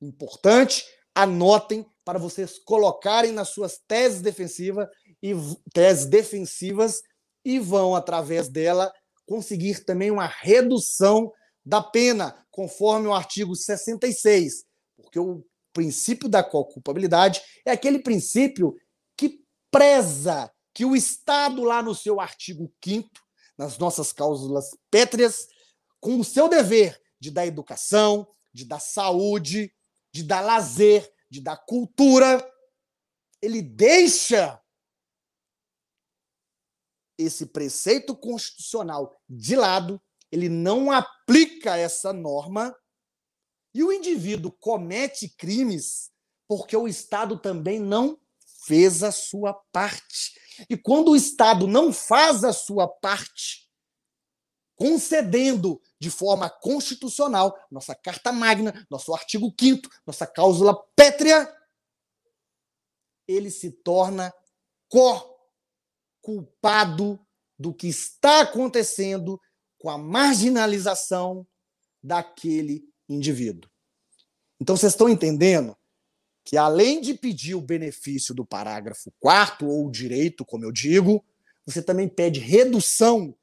Importante, 0.00 0.84
anotem 1.14 1.86
para 2.04 2.18
vocês 2.18 2.58
colocarem 2.58 3.32
nas 3.32 3.48
suas 3.48 3.78
teses 3.78 4.20
defensivas 4.20 4.86
e 5.30 5.56
teses 5.72 6.06
defensivas 6.06 7.02
e 7.44 7.58
vão 7.58 7.94
através 7.94 8.48
dela 8.48 8.92
conseguir 9.24 9.84
também 9.84 10.10
uma 10.10 10.26
redução 10.26 11.32
da 11.64 11.82
pena, 11.82 12.46
conforme 12.50 13.08
o 13.08 13.14
artigo 13.14 13.56
66, 13.56 14.64
porque 14.96 15.18
o 15.18 15.44
princípio 15.72 16.28
da 16.28 16.42
culpabilidade 16.42 17.42
é 17.64 17.72
aquele 17.72 17.98
princípio 17.98 18.76
que 19.16 19.42
preza 19.70 20.50
que 20.72 20.84
o 20.84 20.94
Estado 20.94 21.64
lá 21.64 21.82
no 21.82 21.94
seu 21.94 22.20
artigo 22.20 22.72
5 22.84 23.10
nas 23.58 23.78
nossas 23.78 24.12
cláusulas 24.12 24.76
pétreas, 24.90 25.48
com 25.98 26.20
o 26.20 26.24
seu 26.24 26.48
dever 26.48 27.00
de 27.18 27.30
dar 27.30 27.46
educação, 27.46 28.28
de 28.52 28.64
dar 28.64 28.80
saúde, 28.80 29.72
de 30.12 30.22
dar 30.22 30.40
lazer, 30.40 31.10
de 31.30 31.40
dar 31.40 31.56
cultura, 31.56 32.46
ele 33.40 33.62
deixa 33.62 34.60
esse 37.18 37.46
preceito 37.46 38.14
constitucional 38.14 39.20
de 39.28 39.56
lado, 39.56 40.00
ele 40.30 40.48
não 40.48 40.92
aplica 40.92 41.76
essa 41.76 42.12
norma 42.12 42.76
e 43.74 43.82
o 43.82 43.92
indivíduo 43.92 44.52
comete 44.52 45.28
crimes 45.28 46.10
porque 46.48 46.76
o 46.76 46.86
Estado 46.86 47.38
também 47.38 47.78
não 47.78 48.18
fez 48.64 49.02
a 49.02 49.12
sua 49.12 49.54
parte. 49.72 50.38
E 50.68 50.76
quando 50.76 51.10
o 51.10 51.16
Estado 51.16 51.66
não 51.66 51.92
faz 51.92 52.44
a 52.44 52.52
sua 52.52 52.88
parte, 52.88 53.68
concedendo 54.74 55.80
de 55.98 56.10
forma 56.10 56.48
constitucional, 56.48 57.58
nossa 57.70 57.94
Carta 57.94 58.32
Magna, 58.32 58.86
nosso 58.90 59.14
artigo 59.14 59.52
5, 59.58 59.88
nossa 60.06 60.26
cláusula 60.26 60.74
pétrea, 60.94 61.52
ele 63.26 63.50
se 63.50 63.70
torna 63.70 64.32
co-culpado 66.26 67.20
do 67.56 67.72
que 67.72 67.86
está 67.86 68.40
acontecendo 68.40 69.40
com 69.78 69.88
a 69.88 69.96
marginalização 69.96 71.46
daquele 72.02 72.84
indivíduo. 73.08 73.70
Então, 74.60 74.76
vocês 74.76 74.92
estão 74.92 75.08
entendendo 75.08 75.76
que, 76.44 76.56
além 76.56 77.00
de 77.00 77.14
pedir 77.14 77.54
o 77.54 77.60
benefício 77.60 78.34
do 78.34 78.44
parágrafo 78.44 79.12
4 79.20 79.68
ou 79.68 79.86
o 79.86 79.90
direito, 79.90 80.44
como 80.44 80.64
eu 80.64 80.72
digo, 80.72 81.24
você 81.64 81.80
também 81.80 82.08
pede 82.08 82.40
redução 82.40 83.36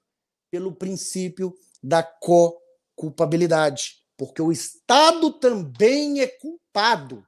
pelo 0.52 0.76
princípio 0.76 1.56
da 1.82 2.04
co-culpabilidade, 2.04 4.04
porque 4.18 4.42
o 4.42 4.52
Estado 4.52 5.32
também 5.34 6.22
é 6.22 6.28
culpado. 6.28 7.26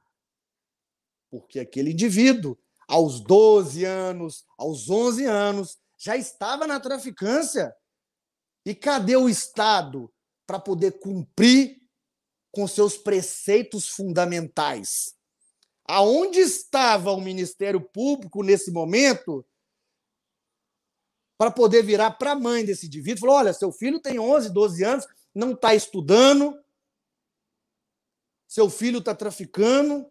Porque 1.30 1.58
aquele 1.58 1.92
indivíduo, 1.92 2.56
aos 2.86 3.20
12 3.20 3.84
anos, 3.84 4.44
aos 4.58 4.88
11 4.88 5.24
anos, 5.24 5.78
já 5.98 6.16
estava 6.16 6.66
na 6.66 6.78
traficância. 6.78 7.74
E 8.64 8.74
cadê 8.74 9.16
o 9.16 9.28
Estado 9.28 10.12
para 10.46 10.58
poder 10.58 10.98
cumprir 10.98 11.80
com 12.50 12.66
seus 12.66 12.96
preceitos 12.96 13.88
fundamentais? 13.88 15.14
Aonde 15.84 16.40
estava 16.40 17.12
o 17.12 17.20
Ministério 17.20 17.80
Público 17.80 18.42
nesse 18.42 18.72
momento 18.72 19.44
para 21.38 21.50
poder 21.50 21.82
virar 21.82 22.12
para 22.12 22.32
a 22.32 22.36
mãe 22.36 22.64
desse 22.64 22.86
indivíduo. 22.86 23.20
Falou: 23.20 23.36
olha, 23.36 23.52
seu 23.52 23.70
filho 23.70 24.00
tem 24.00 24.18
11, 24.18 24.50
12 24.50 24.84
anos, 24.84 25.06
não 25.34 25.52
está 25.52 25.74
estudando, 25.74 26.58
seu 28.48 28.70
filho 28.70 28.98
está 28.98 29.14
traficando. 29.14 30.10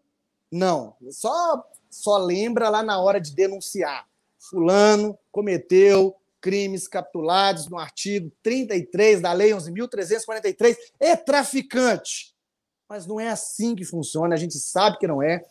Não, 0.50 0.96
só, 1.10 1.68
só 2.02 2.18
lembra 2.18 2.68
lá 2.68 2.82
na 2.82 3.00
hora 3.00 3.20
de 3.20 3.34
denunciar. 3.34 4.06
Fulano 4.38 5.18
cometeu 5.32 6.14
crimes 6.40 6.86
capitulados 6.86 7.68
no 7.68 7.78
artigo 7.78 8.30
33 8.42 9.20
da 9.20 9.32
Lei 9.32 9.50
11.343 9.50 10.76
é 11.00 11.16
traficante. 11.16 12.34
Mas 12.88 13.06
não 13.06 13.18
é 13.18 13.28
assim 13.28 13.74
que 13.74 13.84
funciona, 13.84 14.34
a 14.34 14.38
gente 14.38 14.58
sabe 14.58 14.98
que 14.98 15.06
não 15.06 15.22
é. 15.22 15.44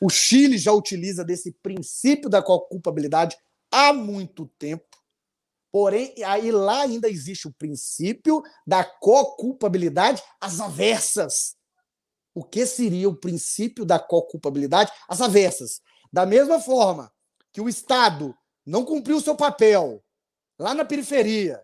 O 0.00 0.08
Chile 0.08 0.56
já 0.56 0.72
utiliza 0.72 1.24
desse 1.24 1.52
princípio 1.52 2.30
da 2.30 2.42
culpabilidade 2.42 3.36
há 3.70 3.92
muito 3.92 4.46
tempo. 4.58 4.84
Porém, 5.70 6.14
aí 6.24 6.50
lá 6.50 6.82
ainda 6.82 7.08
existe 7.08 7.48
o 7.48 7.52
princípio 7.52 8.42
da 8.66 8.84
co-culpabilidade 8.84 10.22
às 10.40 10.60
avessas. 10.60 11.56
O 12.34 12.42
que 12.42 12.64
seria 12.66 13.08
o 13.08 13.16
princípio 13.16 13.84
da 13.84 13.98
co-culpabilidade 13.98 14.92
às 15.08 15.20
avessas? 15.20 15.80
Da 16.12 16.24
mesma 16.24 16.60
forma 16.60 17.12
que 17.52 17.60
o 17.60 17.68
Estado 17.68 18.36
não 18.64 18.84
cumpriu 18.84 19.16
o 19.16 19.20
seu 19.20 19.36
papel 19.36 20.02
lá 20.58 20.74
na 20.74 20.84
periferia, 20.84 21.62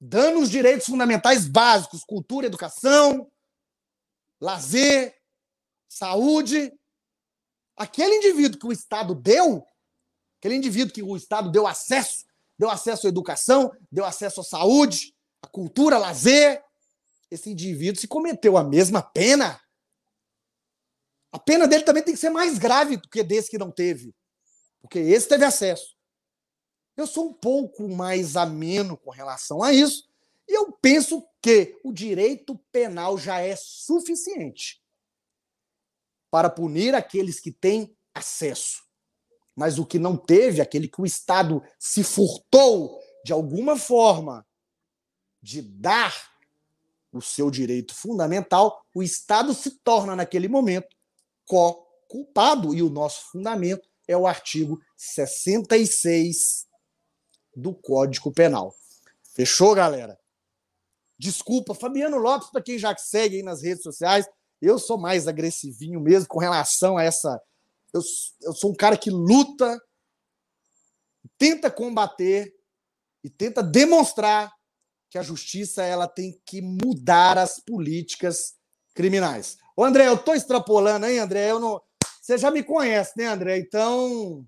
dando 0.00 0.40
os 0.40 0.50
direitos 0.50 0.86
fundamentais 0.86 1.46
básicos, 1.46 2.04
cultura, 2.04 2.46
educação, 2.46 3.30
lazer, 4.40 5.16
saúde, 5.88 6.72
aquele 7.76 8.16
indivíduo 8.16 8.58
que 8.58 8.66
o 8.66 8.72
Estado 8.72 9.14
deu, 9.14 9.66
aquele 10.38 10.56
indivíduo 10.56 10.92
que 10.92 11.02
o 11.02 11.16
Estado 11.16 11.50
deu 11.50 11.66
acesso, 11.66 12.24
deu 12.58 12.68
acesso 12.68 13.06
à 13.06 13.08
educação, 13.08 13.72
deu 13.90 14.04
acesso 14.04 14.40
à 14.40 14.44
saúde, 14.44 15.14
à 15.42 15.46
cultura, 15.46 15.98
lazer, 15.98 16.63
esse 17.34 17.50
indivíduo 17.50 18.00
se 18.00 18.08
cometeu 18.08 18.56
a 18.56 18.64
mesma 18.64 19.02
pena, 19.02 19.60
a 21.32 21.38
pena 21.38 21.66
dele 21.66 21.82
também 21.82 22.02
tem 22.02 22.14
que 22.14 22.20
ser 22.20 22.30
mais 22.30 22.58
grave 22.58 22.96
do 22.96 23.08
que 23.08 23.22
desse 23.22 23.50
que 23.50 23.58
não 23.58 23.70
teve. 23.70 24.14
Porque 24.80 24.98
esse 24.98 25.28
teve 25.28 25.44
acesso. 25.44 25.96
Eu 26.96 27.06
sou 27.06 27.30
um 27.30 27.32
pouco 27.32 27.88
mais 27.88 28.36
ameno 28.36 28.96
com 28.96 29.10
relação 29.10 29.62
a 29.62 29.72
isso, 29.72 30.08
e 30.46 30.56
eu 30.56 30.70
penso 30.72 31.26
que 31.42 31.78
o 31.82 31.92
direito 31.92 32.56
penal 32.70 33.18
já 33.18 33.40
é 33.40 33.56
suficiente 33.56 34.80
para 36.30 36.48
punir 36.48 36.94
aqueles 36.94 37.40
que 37.40 37.50
têm 37.50 37.96
acesso. 38.14 38.84
Mas 39.56 39.78
o 39.78 39.86
que 39.86 39.98
não 39.98 40.16
teve, 40.16 40.60
aquele 40.60 40.86
que 40.86 41.00
o 41.00 41.06
Estado 41.06 41.62
se 41.78 42.04
furtou 42.04 43.00
de 43.24 43.32
alguma 43.32 43.76
forma 43.76 44.46
de 45.42 45.62
dar 45.62 46.33
o 47.16 47.22
seu 47.22 47.50
direito 47.50 47.94
fundamental, 47.94 48.84
o 48.94 49.02
Estado 49.02 49.54
se 49.54 49.70
torna, 49.82 50.16
naquele 50.16 50.48
momento, 50.48 50.88
co-culpado. 51.46 52.74
E 52.74 52.82
o 52.82 52.90
nosso 52.90 53.30
fundamento 53.30 53.88
é 54.08 54.16
o 54.16 54.26
artigo 54.26 54.80
66 54.96 56.66
do 57.54 57.72
Código 57.72 58.32
Penal. 58.32 58.74
Fechou, 59.34 59.74
galera? 59.74 60.18
Desculpa, 61.16 61.74
Fabiano 61.74 62.18
Lopes, 62.18 62.50
para 62.50 62.62
quem 62.62 62.78
já 62.78 62.94
segue 62.96 63.36
aí 63.36 63.42
nas 63.42 63.62
redes 63.62 63.82
sociais, 63.82 64.26
eu 64.60 64.78
sou 64.78 64.98
mais 64.98 65.28
agressivinho 65.28 66.00
mesmo 66.00 66.28
com 66.28 66.38
relação 66.38 66.96
a 66.98 67.04
essa. 67.04 67.40
Eu, 67.92 68.00
eu 68.42 68.52
sou 68.52 68.72
um 68.72 68.74
cara 68.74 68.96
que 68.96 69.10
luta, 69.10 69.80
tenta 71.38 71.70
combater 71.70 72.52
e 73.22 73.30
tenta 73.30 73.62
demonstrar 73.62 74.52
que 75.14 75.18
a 75.18 75.22
justiça 75.22 75.84
ela 75.84 76.08
tem 76.08 76.36
que 76.44 76.60
mudar 76.60 77.38
as 77.38 77.60
políticas 77.60 78.56
criminais. 78.96 79.56
Ô, 79.76 79.84
André, 79.84 80.08
eu 80.08 80.14
estou 80.14 80.34
extrapolando, 80.34 81.06
hein, 81.06 81.20
André? 81.20 81.52
Eu 81.52 81.60
não, 81.60 81.80
você 82.20 82.36
já 82.36 82.50
me 82.50 82.64
conhece, 82.64 83.16
né, 83.16 83.26
André? 83.26 83.58
Então. 83.58 84.44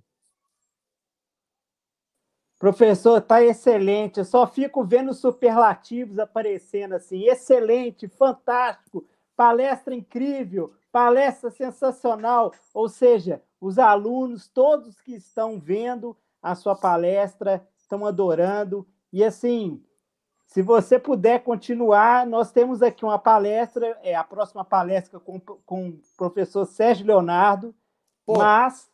Professor, 2.58 3.20
tá 3.20 3.40
excelente. 3.44 4.18
Eu 4.18 4.24
só 4.24 4.44
fico 4.44 4.84
vendo 4.84 5.14
superlativos 5.14 6.18
aparecendo 6.18 6.96
assim. 6.96 7.28
Excelente, 7.28 8.08
fantástico, 8.08 9.06
palestra 9.36 9.94
incrível, 9.94 10.74
palestra 10.90 11.48
sensacional. 11.48 12.52
Ou 12.74 12.88
seja, 12.88 13.40
os 13.60 13.78
alunos, 13.78 14.48
todos 14.48 15.00
que 15.00 15.14
estão 15.14 15.60
vendo 15.60 16.16
a 16.42 16.56
sua 16.56 16.74
palestra, 16.74 17.64
estão 17.78 18.04
adorando. 18.04 18.84
E 19.12 19.22
assim, 19.22 19.80
se 20.46 20.62
você 20.62 20.98
puder 20.98 21.42
continuar, 21.42 22.26
nós 22.26 22.50
temos 22.50 22.82
aqui 22.82 23.04
uma 23.04 23.18
palestra, 23.18 23.98
é 24.02 24.14
a 24.14 24.24
próxima 24.24 24.64
palestra 24.64 25.20
com, 25.20 25.38
com 25.40 25.88
o 25.88 26.00
professor 26.16 26.64
Sérgio 26.64 27.06
Leonardo, 27.06 27.74
Pô, 28.24 28.38
mas... 28.38 28.88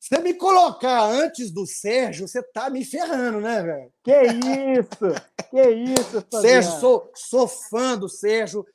Você 0.00 0.18
me 0.18 0.34
colocar 0.34 1.04
antes 1.04 1.52
do 1.52 1.64
Sérgio, 1.64 2.26
você 2.26 2.42
tá 2.42 2.68
me 2.68 2.84
ferrando, 2.84 3.40
né, 3.40 3.62
velho? 3.62 3.92
Que 4.02 4.22
isso! 4.80 5.14
que 5.48 5.70
isso, 5.70 6.20
Fabiano. 6.32 6.42
Sérgio, 6.42 6.72
sou, 6.80 7.12
sou 7.14 7.46
fã 7.46 7.96
do 7.96 8.08
Sérgio. 8.08 8.66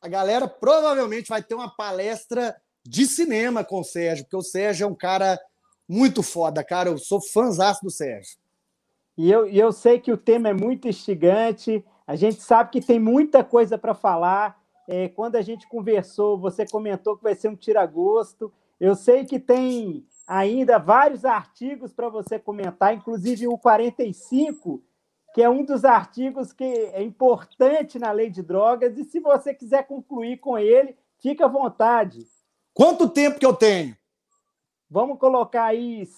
A 0.00 0.06
galera 0.06 0.46
provavelmente 0.46 1.28
vai 1.28 1.42
ter 1.42 1.54
uma 1.54 1.74
palestra 1.74 2.54
de 2.84 3.04
cinema 3.04 3.64
com 3.64 3.80
o 3.80 3.84
Sérgio, 3.84 4.24
porque 4.24 4.36
o 4.36 4.42
Sérgio 4.42 4.84
é 4.84 4.86
um 4.86 4.94
cara 4.94 5.40
muito 5.88 6.22
foda, 6.22 6.62
cara. 6.62 6.90
Eu 6.90 6.98
sou 6.98 7.20
fãzaço 7.20 7.82
do 7.82 7.90
Sérgio. 7.90 8.36
E 9.16 9.30
eu, 9.30 9.46
eu 9.46 9.72
sei 9.72 9.98
que 9.98 10.12
o 10.12 10.16
tema 10.16 10.48
é 10.48 10.52
muito 10.52 10.88
instigante, 10.88 11.84
a 12.06 12.14
gente 12.14 12.40
sabe 12.42 12.70
que 12.70 12.80
tem 12.80 13.00
muita 13.00 13.42
coisa 13.42 13.76
para 13.76 13.94
falar. 13.94 14.60
É, 14.88 15.08
quando 15.08 15.36
a 15.36 15.42
gente 15.42 15.66
conversou, 15.68 16.38
você 16.38 16.64
comentou 16.64 17.16
que 17.16 17.22
vai 17.22 17.34
ser 17.34 17.48
um 17.48 17.56
tira-gosto. 17.56 18.52
Eu 18.78 18.94
sei 18.94 19.24
que 19.24 19.40
tem 19.40 20.06
ainda 20.26 20.78
vários 20.78 21.24
artigos 21.24 21.92
para 21.92 22.08
você 22.08 22.38
comentar, 22.38 22.94
inclusive 22.94 23.48
o 23.48 23.58
45, 23.58 24.82
que 25.34 25.42
é 25.42 25.50
um 25.50 25.64
dos 25.64 25.84
artigos 25.84 26.52
que 26.52 26.64
é 26.64 27.02
importante 27.02 27.98
na 27.98 28.12
lei 28.12 28.30
de 28.30 28.42
drogas. 28.42 28.96
E 28.96 29.04
se 29.04 29.18
você 29.18 29.52
quiser 29.52 29.86
concluir 29.86 30.38
com 30.38 30.56
ele, 30.56 30.96
fica 31.18 31.46
à 31.46 31.48
vontade. 31.48 32.26
Quanto 32.72 33.08
tempo 33.08 33.40
que 33.40 33.46
eu 33.46 33.54
tenho? 33.54 33.96
Vamos 34.88 35.18
colocar 35.18 35.64
aí 35.64 36.08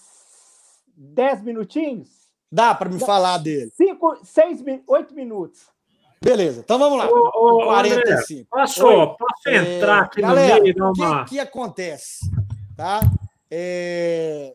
10 0.95 1.43
minutinhos? 1.43 2.28
Dá 2.51 2.75
para 2.75 2.89
me 2.89 2.99
falar 2.99 3.39
dele? 3.39 3.71
Cinco, 3.77 4.19
seis, 4.25 4.63
oito 4.87 5.15
minutos. 5.15 5.61
Beleza, 6.21 6.61
então 6.61 6.79
vamos 6.79 6.99
lá. 6.99 7.09
Ô, 7.09 7.61
ô, 7.61 7.65
45. 7.67 8.41
André, 8.41 8.47
posso, 8.51 9.17
posso 9.17 9.49
entrar 9.49 9.99
é, 9.99 10.05
aqui 10.05 10.21
galera, 10.21 10.59
no 10.59 10.93
meio? 10.93 11.13
O 11.13 11.25
que, 11.25 11.31
que 11.31 11.39
acontece? 11.39 12.29
Tá? 12.77 13.01
É, 13.51 14.55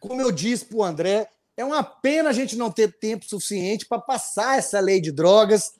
como 0.00 0.20
eu 0.20 0.32
disse 0.32 0.64
para 0.64 0.78
o 0.78 0.82
André, 0.82 1.28
é 1.56 1.64
uma 1.64 1.84
pena 1.84 2.30
a 2.30 2.32
gente 2.32 2.56
não 2.56 2.70
ter 2.70 2.92
tempo 2.98 3.24
suficiente 3.24 3.86
para 3.86 4.00
passar 4.00 4.58
essa 4.58 4.80
lei 4.80 5.00
de 5.00 5.12
drogas. 5.12 5.74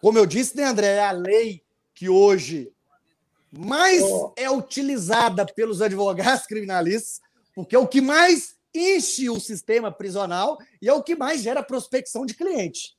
Como 0.00 0.16
eu 0.16 0.24
disse, 0.24 0.56
né, 0.56 0.64
André? 0.64 0.96
É 0.96 1.04
a 1.04 1.12
lei 1.12 1.62
que 1.94 2.08
hoje 2.08 2.72
mais 3.52 4.02
oh. 4.02 4.32
é 4.36 4.50
utilizada 4.50 5.44
pelos 5.44 5.82
advogados 5.82 6.46
criminalistas, 6.48 7.20
porque 7.54 7.76
é 7.76 7.78
o 7.78 7.86
que 7.86 8.00
mais 8.00 8.55
enche 8.78 9.28
o 9.30 9.40
sistema 9.40 9.90
prisional 9.90 10.58
e 10.80 10.88
é 10.88 10.92
o 10.92 11.02
que 11.02 11.16
mais 11.16 11.42
gera 11.42 11.62
prospecção 11.62 12.26
de 12.26 12.34
cliente. 12.34 12.96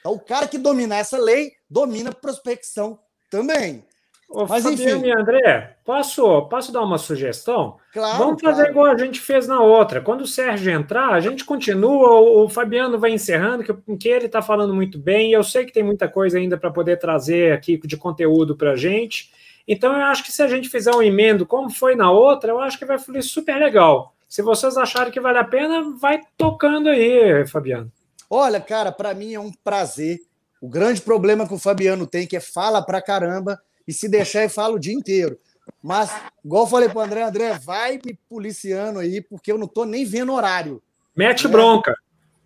Então, 0.00 0.12
o 0.12 0.20
cara 0.20 0.46
que 0.46 0.58
domina 0.58 0.96
essa 0.96 1.18
lei 1.18 1.52
domina 1.68 2.12
prospecção 2.12 2.98
também. 3.30 3.84
Ô, 4.28 4.44
Mas, 4.46 4.62
Fabiano 4.62 4.98
enfim. 4.98 5.08
e 5.08 5.12
André, 5.12 5.76
posso, 5.84 6.42
posso 6.48 6.70
dar 6.70 6.82
uma 6.82 6.98
sugestão? 6.98 7.78
Claro, 7.92 8.18
Vamos 8.18 8.42
fazer 8.42 8.56
claro. 8.64 8.70
igual 8.70 8.86
a 8.86 8.98
gente 8.98 9.20
fez 9.20 9.48
na 9.48 9.60
outra. 9.60 10.02
Quando 10.02 10.20
o 10.20 10.26
Sérgio 10.26 10.70
entrar, 10.70 11.14
a 11.14 11.20
gente 11.20 11.46
continua, 11.46 12.20
o 12.20 12.46
Fabiano 12.46 12.98
vai 12.98 13.10
encerrando, 13.10 13.64
que, 13.64 13.96
que 13.96 14.08
ele 14.08 14.26
está 14.26 14.42
falando 14.42 14.74
muito 14.74 14.98
bem, 14.98 15.30
e 15.30 15.32
eu 15.32 15.42
sei 15.42 15.64
que 15.64 15.72
tem 15.72 15.82
muita 15.82 16.06
coisa 16.08 16.36
ainda 16.36 16.58
para 16.58 16.70
poder 16.70 16.98
trazer 16.98 17.52
aqui 17.52 17.78
de 17.78 17.96
conteúdo 17.96 18.54
para 18.54 18.72
a 18.72 18.76
gente. 18.76 19.32
Então, 19.66 19.94
eu 19.94 20.04
acho 20.04 20.22
que 20.22 20.32
se 20.32 20.42
a 20.42 20.46
gente 20.46 20.68
fizer 20.68 20.94
um 20.94 21.02
emendo 21.02 21.46
como 21.46 21.70
foi 21.70 21.94
na 21.94 22.10
outra, 22.10 22.50
eu 22.50 22.60
acho 22.60 22.78
que 22.78 22.84
vai 22.84 22.98
fluir 22.98 23.22
super 23.22 23.56
legal. 23.56 24.14
Se 24.28 24.42
vocês 24.42 24.76
acharem 24.76 25.12
que 25.12 25.20
vale 25.20 25.38
a 25.38 25.44
pena, 25.44 25.96
vai 25.98 26.20
tocando 26.36 26.88
aí, 26.88 27.46
Fabiano. 27.46 27.90
Olha, 28.28 28.60
cara, 28.60 28.92
para 28.92 29.14
mim 29.14 29.32
é 29.32 29.40
um 29.40 29.50
prazer. 29.50 30.20
O 30.60 30.68
grande 30.68 31.00
problema 31.00 31.46
que 31.48 31.54
o 31.54 31.58
Fabiano 31.58 32.06
tem 32.06 32.26
que 32.26 32.36
é 32.36 32.40
fala 32.40 32.82
pra 32.82 33.00
caramba 33.00 33.60
e 33.86 33.92
se 33.92 34.08
deixar 34.08 34.40
ele 34.40 34.50
fala 34.50 34.74
o 34.74 34.78
dia 34.78 34.92
inteiro. 34.92 35.38
Mas, 35.82 36.10
igual 36.44 36.64
eu 36.64 36.68
falei 36.68 36.88
pro 36.88 37.00
André, 37.00 37.22
André, 37.22 37.58
vai 37.58 37.98
me 38.04 38.18
policiando 38.28 38.98
aí, 38.98 39.20
porque 39.20 39.50
eu 39.50 39.56
não 39.56 39.66
tô 39.66 39.84
nem 39.84 40.04
vendo 40.04 40.32
horário. 40.32 40.82
Mete 41.16 41.46
né? 41.46 41.52
bronca. 41.52 41.94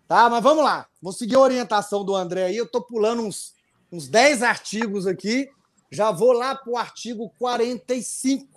Tá, 0.07 0.29
mas 0.29 0.43
vamos 0.43 0.63
lá. 0.63 0.87
Vou 1.01 1.11
seguir 1.11 1.35
a 1.35 1.39
orientação 1.39 2.05
do 2.05 2.15
André 2.15 2.45
aí. 2.45 2.57
Eu 2.57 2.67
tô 2.67 2.81
pulando 2.81 3.23
uns, 3.23 3.53
uns 3.91 4.07
10 4.07 4.43
artigos 4.43 5.07
aqui. 5.07 5.49
Já 5.91 6.11
vou 6.11 6.31
lá 6.31 6.55
pro 6.55 6.77
artigo 6.77 7.31
45 7.37 8.52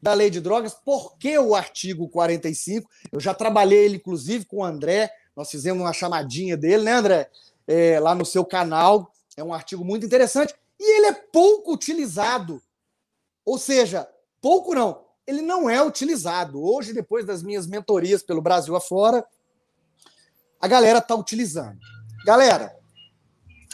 da 0.00 0.14
lei 0.14 0.30
de 0.30 0.40
drogas. 0.40 0.74
Por 0.74 1.16
que 1.18 1.38
o 1.38 1.54
artigo 1.54 2.08
45? 2.08 2.88
Eu 3.12 3.20
já 3.20 3.34
trabalhei 3.34 3.84
ele, 3.84 3.96
inclusive, 3.96 4.44
com 4.44 4.58
o 4.58 4.64
André. 4.64 5.12
Nós 5.36 5.50
fizemos 5.50 5.82
uma 5.82 5.92
chamadinha 5.92 6.56
dele, 6.56 6.84
né, 6.84 6.92
André? 6.92 7.30
É, 7.66 8.00
lá 8.00 8.14
no 8.14 8.24
seu 8.24 8.44
canal. 8.44 9.12
É 9.36 9.44
um 9.44 9.52
artigo 9.52 9.84
muito 9.84 10.06
interessante. 10.06 10.54
E 10.78 10.96
ele 10.96 11.06
é 11.06 11.12
pouco 11.12 11.72
utilizado. 11.72 12.62
Ou 13.44 13.58
seja, 13.58 14.08
pouco 14.40 14.74
não. 14.74 15.04
Ele 15.26 15.42
não 15.42 15.68
é 15.68 15.82
utilizado. 15.82 16.62
Hoje, 16.62 16.92
depois 16.92 17.24
das 17.24 17.42
minhas 17.42 17.66
mentorias 17.66 18.22
pelo 18.22 18.42
Brasil 18.42 18.74
afora, 18.74 19.24
a 20.60 20.66
galera 20.66 20.98
está 20.98 21.14
utilizando. 21.14 21.78
Galera, 22.24 22.74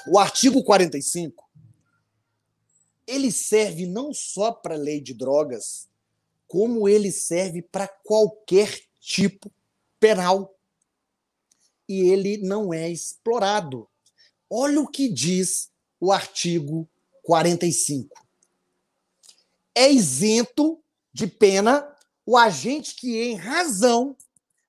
o 0.08 0.18
artigo 0.18 0.62
45 0.62 1.46
ele 3.06 3.30
serve 3.30 3.86
não 3.86 4.12
só 4.12 4.50
para 4.50 4.74
a 4.74 4.78
lei 4.78 5.00
de 5.00 5.14
drogas, 5.14 5.88
como 6.46 6.88
ele 6.88 7.10
serve 7.10 7.62
para 7.62 7.88
qualquer 7.88 8.80
tipo 9.00 9.50
penal. 9.98 10.54
E 11.88 12.00
ele 12.10 12.38
não 12.38 12.72
é 12.72 12.90
explorado. 12.90 13.88
Olha 14.50 14.80
o 14.80 14.88
que 14.88 15.08
diz 15.08 15.70
o 16.00 16.12
artigo 16.12 16.88
45. 17.22 18.24
É 19.74 19.90
isento 19.90 20.82
de 21.12 21.26
pena 21.26 21.94
o 22.24 22.36
agente 22.36 22.94
que, 22.96 23.22
em 23.22 23.36
razão 23.36 24.16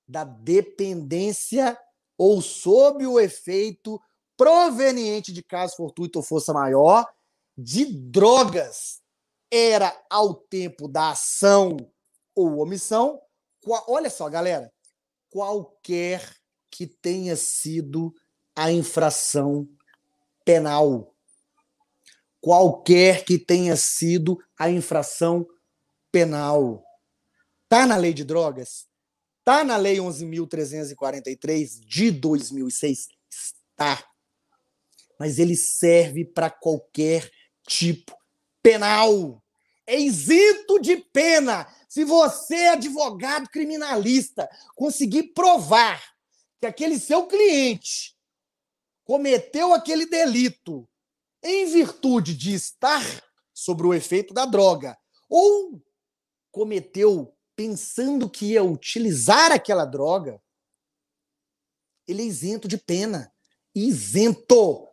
da 0.06 0.24
dependência 0.24 1.78
ou 2.16 2.40
sob 2.40 3.06
o 3.06 3.20
efeito 3.20 4.00
proveniente 4.36 5.32
de 5.32 5.42
caso 5.42 5.76
fortuito 5.76 6.18
ou 6.18 6.22
força 6.22 6.52
maior 6.52 7.06
de 7.56 7.84
drogas, 7.84 9.00
era 9.50 9.98
ao 10.10 10.34
tempo 10.34 10.88
da 10.88 11.10
ação 11.10 11.76
ou 12.34 12.58
omissão. 12.58 13.20
Olha 13.86 14.10
só, 14.10 14.28
galera, 14.28 14.72
qualquer 15.30 16.36
que 16.70 16.86
tenha 16.86 17.36
sido 17.36 18.14
a 18.54 18.70
infração 18.72 19.68
penal. 20.44 21.14
Qualquer 22.40 23.24
que 23.24 23.38
tenha 23.38 23.76
sido 23.76 24.38
a 24.58 24.70
infração 24.70 25.46
penal. 26.10 26.84
Está 27.64 27.86
na 27.86 27.96
lei 27.96 28.12
de 28.14 28.24
drogas? 28.24 28.88
Está 29.40 29.64
na 29.64 29.76
lei 29.76 29.96
11.343 29.96 31.80
de 31.86 32.10
2006? 32.10 33.08
Está. 33.30 34.04
Mas 35.18 35.38
ele 35.38 35.56
serve 35.56 36.24
para 36.24 36.50
qualquer 36.50 37.30
tipo 37.66 38.17
penal. 38.68 39.42
É 39.86 39.98
isento 39.98 40.78
de 40.78 40.98
pena. 40.98 41.66
Se 41.88 42.04
você 42.04 42.54
é 42.54 42.68
advogado 42.70 43.48
criminalista, 43.48 44.46
conseguir 44.76 45.32
provar 45.32 46.02
que 46.60 46.66
aquele 46.66 46.98
seu 46.98 47.26
cliente 47.26 48.14
cometeu 49.04 49.72
aquele 49.72 50.04
delito 50.04 50.86
em 51.42 51.64
virtude 51.64 52.36
de 52.36 52.52
estar 52.52 53.02
sobre 53.54 53.86
o 53.86 53.94
efeito 53.94 54.34
da 54.34 54.44
droga 54.44 54.98
ou 55.30 55.82
cometeu 56.50 57.34
pensando 57.56 58.28
que 58.28 58.52
ia 58.52 58.62
utilizar 58.62 59.50
aquela 59.50 59.86
droga, 59.86 60.42
ele 62.06 62.22
é 62.22 62.26
isento 62.26 62.68
de 62.68 62.76
pena. 62.76 63.32
Isento. 63.74 64.87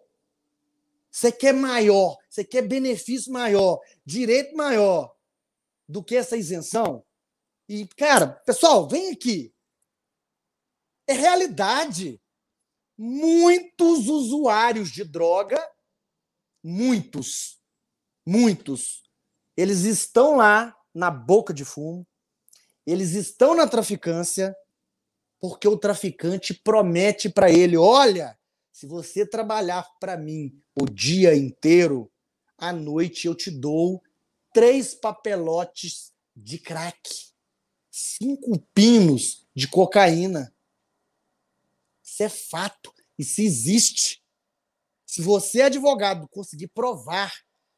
Você 1.15 1.31
quer 1.31 1.53
maior, 1.53 2.17
você 2.29 2.43
quer 2.43 2.61
benefício 2.67 3.31
maior, 3.31 3.79
direito 4.05 4.53
maior 4.53 5.15
do 5.87 6.03
que 6.03 6.13
essa 6.13 6.35
isenção? 6.35 7.05
E, 7.69 7.87
cara, 7.87 8.27
pessoal, 8.27 8.85
vem 8.85 9.13
aqui. 9.13 9.55
É 11.07 11.13
realidade 11.13 12.21
muitos 12.97 14.09
usuários 14.09 14.91
de 14.91 15.05
droga, 15.05 15.57
muitos, 16.61 17.61
muitos, 18.27 19.09
eles 19.55 19.83
estão 19.85 20.35
lá 20.35 20.77
na 20.93 21.09
boca 21.09 21.53
de 21.53 21.63
fumo, 21.63 22.05
eles 22.85 23.11
estão 23.11 23.55
na 23.55 23.65
traficância, 23.65 24.53
porque 25.39 25.65
o 25.65 25.77
traficante 25.77 26.53
promete 26.53 27.29
para 27.29 27.49
ele: 27.49 27.77
olha, 27.77 28.37
se 28.75 28.85
você 28.85 29.25
trabalhar 29.25 29.89
para 30.01 30.17
mim 30.17 30.61
o 30.77 30.85
dia 30.85 31.33
inteiro, 31.33 32.11
à 32.57 32.73
noite 32.73 33.25
eu 33.25 33.33
te 33.33 33.49
dou 33.49 34.03
três 34.53 34.93
papelotes 34.93 36.11
de 36.35 36.59
crack, 36.59 37.09
cinco 37.89 38.59
pinos 38.73 39.47
de 39.55 39.69
cocaína. 39.69 40.53
Isso 42.03 42.21
é 42.21 42.27
fato. 42.27 42.93
Isso 43.17 43.39
existe. 43.39 44.21
Se 45.05 45.21
você, 45.21 45.61
advogado, 45.61 46.27
conseguir 46.27 46.67
provar 46.67 47.33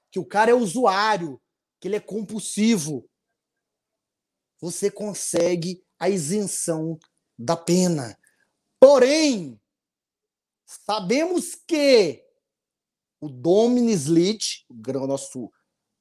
que 0.10 0.18
o 0.18 0.26
cara 0.26 0.50
é 0.50 0.56
usuário, 0.56 1.40
que 1.80 1.88
ele 1.88 1.98
é 1.98 2.00
compulsivo, 2.00 3.08
você 4.60 4.90
consegue 4.90 5.86
a 6.00 6.10
isenção 6.10 6.98
da 7.38 7.56
pena. 7.56 8.18
Porém, 8.80 9.62
sabemos 10.68 11.56
que 11.56 12.24
o 13.20 13.30
Dominis 13.30 14.06
Lit, 14.06 14.66
o 14.70 15.08
nosso 15.08 15.52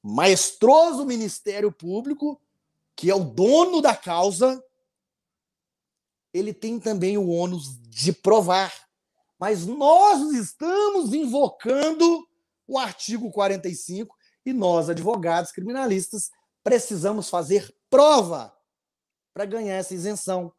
maestroso 0.03 1.07
Ministério 1.07 1.73
Público, 1.73 2.41
que 2.95 3.11
é 3.11 3.15
o 3.15 3.25
dono 3.25 3.81
da 3.81 3.97
causa, 3.97 4.63
ele 6.33 6.53
tem 6.53 6.79
também 6.79 7.17
o 7.17 7.29
ônus 7.29 7.81
de 7.83 8.13
provar. 8.13 8.73
Mas 9.39 9.67
nós 9.67 10.33
estamos 10.33 11.15
invocando 11.15 12.27
o 12.67 12.79
artigo 12.79 13.31
45 13.31 14.15
e 14.45 14.53
nós, 14.53 14.89
advogados 14.89 15.53
criminalistas, 15.53 16.31
precisamos 16.63 17.29
fazer 17.29 17.75
prova 17.89 18.57
para 19.35 19.45
ganhar 19.45 19.75
essa 19.75 19.95
isenção. 19.95 20.53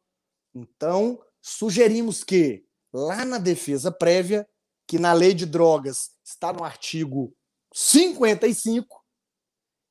Então, 0.53 1.23
sugerimos 1.41 2.23
que, 2.23 2.66
lá 2.97 3.23
na 3.23 3.37
defesa 3.37 3.91
prévia, 3.91 4.49
que 4.87 4.97
na 4.97 5.13
lei 5.13 5.33
de 5.33 5.45
drogas 5.45 6.11
está 6.23 6.51
no 6.51 6.63
artigo 6.63 7.31
55, 7.71 9.05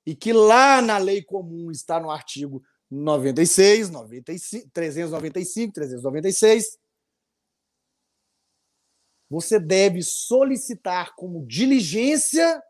e 0.05 0.17
que 0.17 0.33
lá 0.33 0.83
na 0.83 0.99
lei 0.99 1.23
comum 1.23 1.71
está 1.71 2.01
no 2.01 2.11
artigo 2.11 2.65
96, 2.91 3.91
95, 3.91 4.71
395, 4.73 5.73
396. 5.73 6.79
Você 9.29 9.61
deve 9.61 10.03
solicitar 10.03 11.15
como 11.15 11.47
diligência 11.47 12.63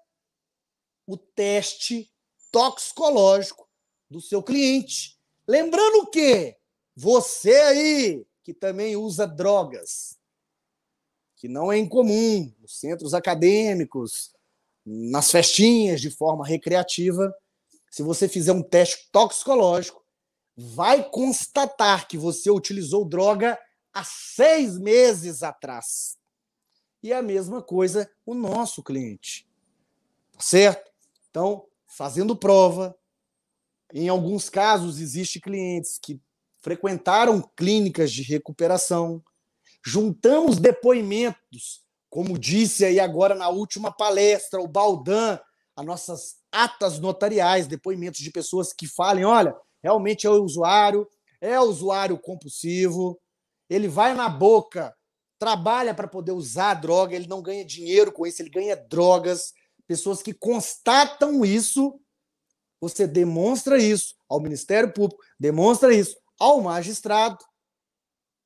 o 1.07 1.17
teste 1.17 2.13
toxicológico 2.51 3.69
do 4.11 4.21
seu 4.21 4.43
cliente. 4.43 5.19
Lembrando 5.47 6.11
que 6.11 6.57
você 6.95 7.55
aí 7.61 8.27
que 8.47 8.55
também 8.55 8.95
usa 8.95 9.27
drogas, 9.27 10.16
que 11.47 11.53
não 11.53 11.71
é 11.71 11.79
incomum 11.79 12.53
nos 12.61 12.81
centros 12.81 13.15
acadêmicos, 13.15 14.33
nas 14.85 15.31
festinhas 15.31 16.01
de 16.01 16.11
forma 16.11 16.45
recreativa, 16.45 17.33
se 17.89 18.03
você 18.03 18.29
fizer 18.29 18.51
um 18.51 18.65
teste 18.65 19.09
toxicológico, 19.13 20.05
vai 20.57 21.09
constatar 21.09 22.09
que 22.09 22.19
você 22.19 22.51
utilizou 22.51 23.05
droga 23.05 23.57
há 23.95 24.03
seis 24.03 24.77
meses 24.77 25.45
atrás. 25.45 26.19
E 27.01 27.13
a 27.13 27.23
mesma 27.23 27.63
coisa 27.63 28.11
o 28.25 28.35
nosso 28.35 28.83
cliente. 28.83 29.49
Tá 30.33 30.41
certo? 30.41 30.91
Então, 31.31 31.65
fazendo 31.87 32.35
prova, 32.35 32.99
em 33.95 34.09
alguns 34.09 34.49
casos, 34.49 34.99
existe 34.99 35.41
clientes 35.41 35.97
que 35.97 36.21
frequentaram 36.61 37.41
clínicas 37.55 38.11
de 38.11 38.23
recuperação. 38.23 39.23
Juntamos 39.87 40.59
depoimentos, 40.59 41.81
como 42.11 42.37
disse 42.37 42.85
aí 42.85 42.99
agora 42.99 43.37
na 43.37 43.49
última 43.49 43.93
palestra, 43.93 44.61
o 44.61 44.67
Baldan, 44.67 45.39
as 45.77 45.87
nossas 45.87 46.35
atas 46.51 46.99
notariais, 46.99 47.69
depoimentos 47.69 48.19
de 48.19 48.33
pessoas 48.33 48.73
que 48.73 48.89
falem: 48.89 49.25
olha, 49.25 49.55
realmente 49.81 50.27
é 50.27 50.31
o 50.31 50.43
usuário, 50.43 51.07
é 51.41 51.61
usuário 51.61 52.19
compulsivo, 52.19 53.17
ele 53.71 53.87
vai 53.87 54.13
na 54.13 54.29
boca, 54.29 54.93
trabalha 55.39 55.95
para 55.95 56.09
poder 56.09 56.33
usar 56.33 56.73
a 56.73 56.75
droga, 56.75 57.15
ele 57.15 57.29
não 57.29 57.41
ganha 57.41 57.65
dinheiro 57.65 58.11
com 58.11 58.27
isso, 58.27 58.43
ele 58.43 58.51
ganha 58.51 58.75
drogas. 58.75 59.53
Pessoas 59.87 60.21
que 60.21 60.35
constatam 60.35 61.45
isso, 61.45 62.01
você 62.81 63.07
demonstra 63.07 63.79
isso 63.79 64.17
ao 64.29 64.41
Ministério 64.41 64.93
Público, 64.93 65.23
demonstra 65.39 65.95
isso 65.95 66.17
ao 66.41 66.61
magistrado, 66.61 67.39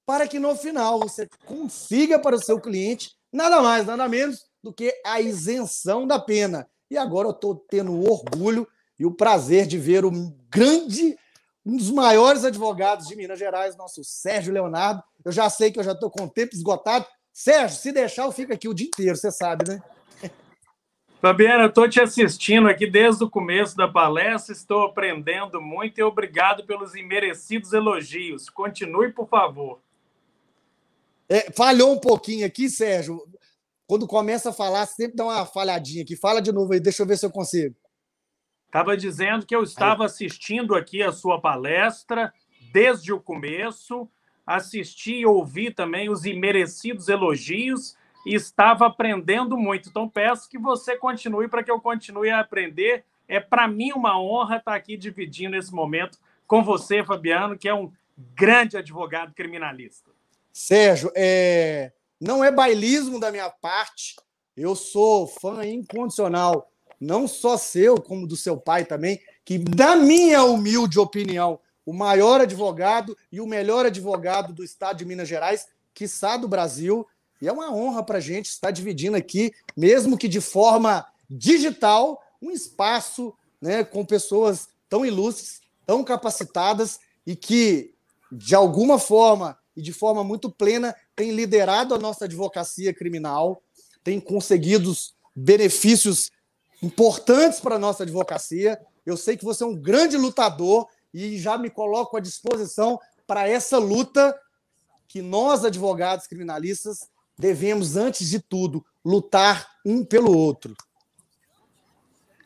para 0.07 0.27
que 0.27 0.39
no 0.39 0.55
final 0.57 0.99
você 0.99 1.29
consiga 1.45 2.19
para 2.19 2.37
o 2.37 2.43
seu 2.43 2.61
cliente 2.61 3.13
nada 3.33 3.61
mais, 3.63 3.87
nada 3.87 4.09
menos 4.09 4.45
do 4.63 4.73
que 4.73 4.93
a 5.05 5.21
isenção 5.21 6.07
da 6.07 6.19
pena. 6.19 6.69
E 6.91 6.99
agora 6.99 7.29
eu 7.29 7.33
estou 7.33 7.55
tendo 7.55 7.93
o 7.93 8.11
orgulho 8.11 8.67
e 8.99 9.07
o 9.07 9.15
prazer 9.15 9.67
de 9.67 9.79
ver 9.79 10.05
o 10.05 10.11
grande 10.51 11.17
um 11.65 11.77
dos 11.77 11.91
maiores 11.91 12.45
advogados 12.45 13.07
de 13.07 13.15
Minas 13.15 13.39
Gerais, 13.39 13.77
nosso 13.77 14.03
Sérgio 14.03 14.53
Leonardo. 14.53 15.03
Eu 15.25 15.31
já 15.31 15.49
sei 15.51 15.71
que 15.71 15.79
eu 15.79 15.85
já 15.85 15.93
estou 15.93 16.11
com 16.11 16.25
o 16.25 16.31
tempo 16.31 16.55
esgotado. 16.55 17.07
Sérgio, 17.33 17.79
se 17.79 17.93
deixar, 17.93 18.25
eu 18.25 18.33
fico 18.33 18.53
aqui 18.53 18.69
o 18.69 18.75
dia 18.75 18.87
inteiro, 18.87 19.17
você 19.17 19.31
sabe, 19.31 19.69
né? 19.69 19.83
Fabiana, 21.21 21.65
eu 21.65 21.69
estou 21.69 21.87
te 21.87 22.01
assistindo 22.01 22.67
aqui 22.67 22.87
desde 22.87 23.23
o 23.23 23.29
começo 23.29 23.77
da 23.77 23.87
palestra, 23.87 24.55
estou 24.55 24.85
aprendendo 24.85 25.61
muito 25.61 25.99
e 25.99 26.03
obrigado 26.03 26.65
pelos 26.65 26.95
imerecidos 26.95 27.75
elogios. 27.75 28.49
Continue, 28.49 29.13
por 29.13 29.29
favor. 29.29 29.81
É, 31.31 31.49
falhou 31.53 31.93
um 31.93 32.01
pouquinho 32.01 32.45
aqui, 32.45 32.69
Sérgio. 32.69 33.23
Quando 33.87 34.05
começa 34.05 34.51
a 34.51 34.53
falar, 34.53 34.85
sempre 34.87 35.17
dá 35.17 35.25
uma 35.25 35.47
falhadinha 35.47 36.03
aqui. 36.03 36.17
Fala 36.17 36.43
de 36.43 36.51
novo 36.51 36.73
aí, 36.73 36.81
deixa 36.81 37.05
eu 37.05 37.07
ver 37.07 37.17
se 37.17 37.25
eu 37.25 37.31
consigo. 37.31 37.77
Estava 38.67 38.97
dizendo 38.97 39.47
que 39.47 39.55
eu 39.55 39.63
estava 39.63 40.05
assistindo 40.05 40.75
aqui 40.75 41.03
a 41.03 41.13
sua 41.13 41.41
palestra 41.41 42.33
desde 42.73 43.13
o 43.13 43.21
começo, 43.21 44.09
assisti 44.47 45.21
e 45.21 45.27
ouvi 45.27 45.73
também 45.73 46.09
os 46.09 46.25
imerecidos 46.25 47.09
elogios 47.09 47.97
e 48.27 48.35
estava 48.35 48.87
aprendendo 48.87 49.57
muito. 49.57 49.89
Então, 49.89 50.09
peço 50.09 50.49
que 50.49 50.59
você 50.59 50.97
continue 50.97 51.49
para 51.49 51.63
que 51.63 51.71
eu 51.71 51.81
continue 51.81 52.31
a 52.31 52.41
aprender. 52.41 53.05
É 53.29 53.39
para 53.39 53.69
mim 53.69 53.93
uma 53.93 54.21
honra 54.21 54.57
estar 54.57 54.75
aqui 54.75 54.97
dividindo 54.97 55.57
esse 55.57 55.73
momento 55.73 56.19
com 56.47 56.63
você, 56.63 57.05
Fabiano, 57.05 57.57
que 57.57 57.69
é 57.69 57.75
um 57.75 57.93
grande 58.35 58.77
advogado 58.77 59.33
criminalista. 59.33 60.10
Sérgio, 60.53 61.11
é... 61.15 61.93
não 62.21 62.43
é 62.45 62.51
bailismo 62.51 63.19
da 63.19 63.31
minha 63.31 63.51
parte. 63.51 64.17
Eu 64.57 64.75
sou 64.75 65.27
fã 65.27 65.65
incondicional, 65.65 66.71
não 67.01 67.27
só 67.27 67.57
seu, 67.57 68.01
como 68.01 68.27
do 68.27 68.37
seu 68.37 68.57
pai 68.57 68.85
também, 68.85 69.21
que, 69.45 69.59
na 69.77 69.97
minha 69.97 70.45
humilde 70.45 70.99
opinião, 70.99 71.59
o 71.87 71.93
maior 71.93 72.41
advogado 72.41 73.17
e 73.33 73.41
o 73.41 73.47
melhor 73.47 73.87
advogado 73.87 74.53
do 74.53 74.63
estado 74.63 74.99
de 74.99 75.05
Minas 75.05 75.29
Gerais, 75.29 75.67
quiçá 75.95 76.37
do 76.37 76.47
Brasil. 76.47 77.07
E 77.41 77.49
é 77.49 77.53
uma 77.53 77.73
honra 77.75 78.03
para 78.03 78.19
a 78.19 78.21
gente 78.21 78.47
estar 78.47 78.71
dividindo 78.71 79.17
aqui, 79.17 79.53
mesmo 79.77 80.19
que 80.19 80.29
de 80.29 80.41
forma 80.41 81.07
digital, 81.29 82.23
um 82.41 82.51
espaço 82.51 83.35
né, 83.61 83.85
com 83.85 84.05
pessoas 84.05 84.69
tão 84.89 85.05
ilustres, 85.05 85.61
tão 85.87 86.03
capacitadas 86.05 86.99
e 87.27 87.35
que, 87.37 87.95
de 88.31 88.55
alguma 88.55 88.99
forma 88.99 89.59
e 89.77 89.83
de 89.83 89.93
forma 89.93 90.25
muito 90.25 90.51
plena, 90.51 90.95
têm 91.15 91.33
liderado 91.33 91.95
a 91.95 91.99
nossa 91.99 92.25
advocacia 92.25 92.93
criminal, 92.93 93.63
têm 94.03 94.21
conseguido 94.21 94.93
benefícios 95.35 96.31
importantes 96.83 97.61
para 97.61 97.77
a 97.77 97.79
nossa 97.79 98.03
advocacia. 98.03 98.81
Eu 99.05 99.17
sei 99.17 99.37
que 99.37 99.45
você 99.45 99.63
é 99.63 99.67
um 99.67 99.77
grande 99.77 100.17
lutador 100.17 100.89
e 101.13 101.39
já 101.39 101.59
me 101.59 101.71
coloco 101.71 102.17
à 102.17 102.21
disposição 102.21 102.99
para 103.27 103.49
essa 103.49 103.79
luta 103.79 104.37
que 105.09 105.23
nós, 105.23 105.65
advogados 105.65 106.27
criminalistas, 106.27 107.09
devemos, 107.39 107.97
antes 107.97 108.29
de 108.29 108.41
tudo, 108.41 108.85
lutar 109.05 109.69
um 109.85 110.05
pelo 110.05 110.37
outro. 110.37 110.77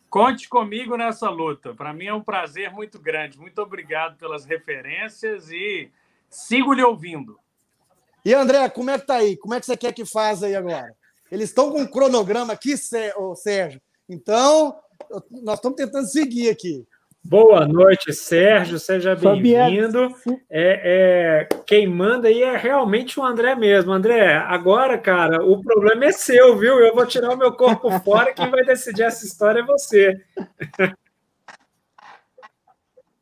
Conte 0.09 0.49
comigo 0.49 0.97
nessa 0.97 1.29
luta. 1.29 1.75
Para 1.75 1.93
mim 1.93 2.07
é 2.07 2.15
um 2.15 2.23
prazer 2.23 2.73
muito 2.73 3.01
grande. 3.01 3.39
Muito 3.39 3.61
obrigado 3.61 4.17
pelas 4.17 4.45
referências 4.45 5.51
e 5.51 5.91
sigo 6.35 6.73
lhe 6.73 6.83
ouvindo. 6.83 7.39
E 8.25 8.35
André, 8.35 8.69
como 8.69 8.91
é 8.91 8.99
que 8.99 9.07
tá 9.07 9.17
aí? 9.17 9.37
Como 9.37 9.55
é 9.55 9.61
que 9.61 9.67
você 9.67 9.77
quer 9.77 9.93
que 9.93 10.05
faça 10.05 10.47
aí 10.47 10.57
agora? 10.57 10.95
Eles 11.31 11.51
estão 11.51 11.71
com 11.71 11.81
um 11.81 11.87
cronograma 11.87 12.53
aqui, 12.53 12.77
Sérgio. 12.77 13.81
Então, 14.09 14.77
nós 15.43 15.57
estamos 15.57 15.77
tentando 15.77 16.07
seguir 16.07 16.51
aqui. 16.51 16.87
Boa 17.27 17.67
noite, 17.67 18.13
Sérgio, 18.13 18.79
seja 18.79 19.17
bem-vindo. 19.17 20.15
É, 20.51 21.47
é, 21.51 21.57
quem 21.65 21.87
manda 21.87 22.29
aí 22.29 22.43
é 22.43 22.57
realmente 22.57 23.19
o 23.19 23.25
André 23.25 23.55
mesmo. 23.55 23.93
André, 23.93 24.37
agora, 24.37 24.99
cara, 24.99 25.43
o 25.43 25.63
problema 25.63 26.05
é 26.05 26.13
seu, 26.13 26.59
viu? 26.59 26.79
Eu 26.81 26.95
vou 26.95 27.07
tirar 27.07 27.31
o 27.31 27.39
meu 27.39 27.53
corpo 27.53 27.91
fora, 28.01 28.35
quem 28.35 28.51
vai 28.51 28.63
decidir 28.65 29.05
essa 29.05 29.25
história 29.25 29.61
é 29.61 29.65
você. 29.65 30.21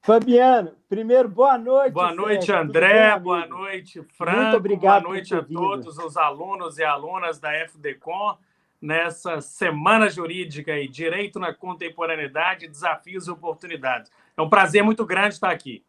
Fabiano, 0.04 0.72
primeiro, 0.88 1.28
boa 1.28 1.56
noite. 1.56 1.92
Boa 1.92 2.12
noite, 2.12 2.46
Sérgio. 2.46 2.64
André. 2.64 3.12
Bem, 3.12 3.22
boa 3.22 3.46
noite, 3.46 4.02
Franco. 4.16 4.40
Muito 4.40 4.56
obrigado. 4.56 5.02
Boa 5.04 5.14
noite 5.14 5.32
a 5.32 5.44
todos 5.44 5.96
os 5.96 6.16
alunos 6.16 6.76
e 6.76 6.82
alunas 6.82 7.38
da 7.38 7.52
FDCom 7.54 8.36
nessa 8.80 9.40
semana 9.40 10.10
jurídica 10.10 10.76
e 10.76 10.88
direito 10.88 11.38
na 11.38 11.54
contemporaneidade, 11.54 12.66
desafios 12.66 13.28
e 13.28 13.30
oportunidades. 13.30 14.10
É 14.36 14.42
um 14.42 14.50
prazer 14.50 14.82
muito 14.82 15.06
grande 15.06 15.34
estar 15.34 15.52
aqui. 15.52 15.84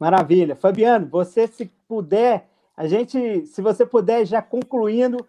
Maravilha. 0.00 0.56
Fabiano, 0.56 1.06
você 1.06 1.46
se 1.46 1.66
puder, 1.86 2.48
a 2.76 2.88
gente, 2.88 3.46
se 3.46 3.62
você 3.62 3.86
puder 3.86 4.26
já 4.26 4.42
concluindo, 4.42 5.24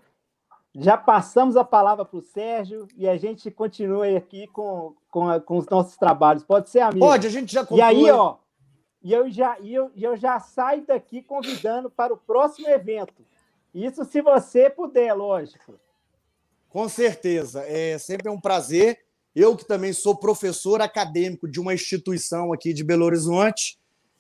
já 0.76 0.98
passamos 0.98 1.56
a 1.56 1.64
palavra 1.64 2.04
para 2.04 2.18
o 2.18 2.22
Sérgio 2.22 2.88
e 2.96 3.08
a 3.08 3.16
gente 3.16 3.52
continua 3.52 4.08
aqui 4.18 4.48
com, 4.48 4.96
com, 5.18 5.30
a, 5.30 5.40
com, 5.40 5.58
os 5.58 5.66
nossos 5.68 5.98
trabalhos. 5.98 6.44
Pode 6.44 6.70
ser, 6.70 6.82
amigo? 6.82 7.00
Pode, 7.00 7.26
a 7.26 7.30
gente 7.30 7.52
já 7.52 7.62
conclui. 7.62 7.80
E 7.80 7.82
aí, 7.82 8.12
ó, 8.12 8.36
e 9.02 9.12
eu 9.12 9.28
já, 9.32 9.58
e 9.60 9.74
eu, 9.74 9.90
eu 9.98 10.16
já 10.16 10.40
saio 10.40 10.86
daqui 10.86 11.24
convidando 11.24 11.90
para 11.90 12.14
o 12.14 12.18
próximo 12.18 12.70
evento 12.70 13.26
isso 13.74 14.06
se 14.06 14.22
você 14.22 14.70
puder, 14.70 15.14
lógico. 15.14 15.74
Com 16.70 16.88
certeza. 16.88 17.64
É 17.66 17.98
sempre 17.98 18.30
um 18.30 18.40
prazer. 18.40 19.00
Eu 19.36 19.56
que 19.56 19.66
também 19.66 19.92
sou 19.92 20.16
professor 20.16 20.82
acadêmico 20.82 21.48
de 21.48 21.60
uma 21.60 21.74
instituição 21.74 22.54
aqui 22.54 22.74
de 22.74 22.84
Belo 22.84 23.06
Horizonte, 23.06 23.80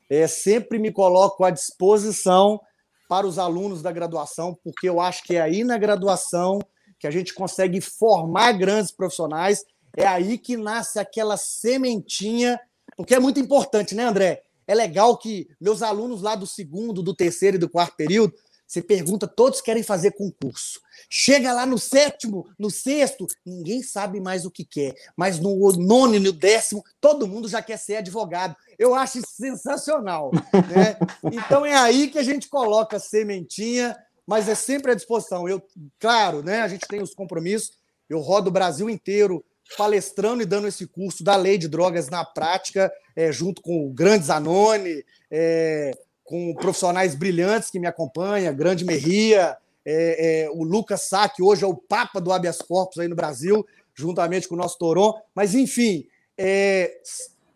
é, 0.09 0.27
sempre 0.27 0.79
me 0.79 0.91
coloco 0.91 1.43
à 1.43 1.51
disposição 1.51 2.59
para 3.07 3.25
os 3.25 3.37
alunos 3.37 3.81
da 3.81 3.91
graduação, 3.91 4.57
porque 4.63 4.89
eu 4.89 4.99
acho 4.99 5.23
que 5.23 5.35
é 5.35 5.41
aí 5.41 5.63
na 5.63 5.77
graduação 5.77 6.59
que 6.99 7.07
a 7.07 7.11
gente 7.11 7.33
consegue 7.33 7.79
formar 7.81 8.53
grandes 8.53 8.91
profissionais, 8.91 9.63
é 9.97 10.07
aí 10.07 10.37
que 10.37 10.55
nasce 10.55 10.99
aquela 10.99 11.35
sementinha, 11.35 12.57
porque 12.95 13.13
é 13.13 13.19
muito 13.19 13.39
importante, 13.39 13.93
né, 13.93 14.05
André? 14.05 14.43
É 14.65 14.73
legal 14.73 15.17
que 15.17 15.49
meus 15.59 15.81
alunos 15.81 16.21
lá 16.21 16.35
do 16.35 16.47
segundo, 16.47 17.03
do 17.03 17.13
terceiro 17.13 17.57
e 17.57 17.59
do 17.59 17.69
quarto 17.69 17.97
período 17.97 18.33
você 18.67 18.81
pergunta, 18.81 19.25
todos 19.25 19.61
querem 19.61 19.81
fazer 19.81 20.11
concurso. 20.11 20.81
Chega 21.09 21.53
lá 21.53 21.65
no 21.65 21.77
sétimo, 21.77 22.49
no 22.59 22.69
sexto, 22.69 23.25
ninguém 23.45 23.81
sabe 23.81 24.19
mais 24.19 24.45
o 24.45 24.51
que 24.51 24.65
quer. 24.65 24.93
Mas 25.15 25.39
no 25.39 25.71
nono 25.71 26.15
e 26.15 26.19
no 26.19 26.33
décimo, 26.33 26.83
todo 26.99 27.27
mundo 27.27 27.47
já 27.47 27.61
quer 27.61 27.77
ser 27.77 27.97
advogado. 27.97 28.57
Eu 28.77 28.93
acho 28.93 29.19
isso 29.19 29.31
sensacional. 29.31 30.31
Né? 30.53 30.97
Então 31.31 31.65
é 31.65 31.75
aí 31.75 32.09
que 32.09 32.19
a 32.19 32.23
gente 32.23 32.49
coloca 32.49 32.97
a 32.97 32.99
sementinha, 32.99 33.97
mas 34.25 34.49
é 34.49 34.55
sempre 34.55 34.91
à 34.91 34.95
disposição. 34.95 35.47
Eu, 35.47 35.65
claro, 35.97 36.43
né, 36.43 36.59
a 36.59 36.67
gente 36.67 36.85
tem 36.89 37.01
os 37.01 37.13
compromissos. 37.13 37.77
Eu 38.09 38.19
rodo 38.19 38.49
o 38.49 38.53
Brasil 38.53 38.89
inteiro 38.89 39.45
palestrando 39.75 40.41
e 40.41 40.45
dando 40.45 40.67
esse 40.67 40.87
curso 40.87 41.23
da 41.23 41.35
lei 41.35 41.57
de 41.57 41.67
drogas 41.67 42.09
na 42.09 42.23
prática, 42.23 42.91
é, 43.15 43.31
junto 43.31 43.61
com 43.61 43.85
o 43.85 43.89
Grande 43.89 44.25
Zanoni, 44.25 45.03
é, 45.31 45.97
com 46.23 46.53
profissionais 46.55 47.15
brilhantes 47.15 47.69
que 47.69 47.79
me 47.79 47.87
acompanham, 47.87 48.55
Grande 48.55 48.85
Merria, 48.85 49.57
é, 49.85 50.43
é, 50.43 50.49
o 50.49 50.63
Lucas 50.63 51.03
Sá, 51.03 51.29
que 51.29 51.41
hoje 51.41 51.63
é 51.63 51.67
o 51.67 51.75
papa 51.75 52.19
do 52.19 52.31
habeas 52.31 52.61
corpus 52.61 52.99
aí 52.99 53.07
no 53.07 53.15
Brasil, 53.15 53.65
juntamente 53.95 54.47
com 54.47 54.55
o 54.55 54.57
nosso 54.57 54.77
Toron. 54.77 55.13
Mas, 55.33 55.55
enfim, 55.55 56.05
é, 56.37 56.99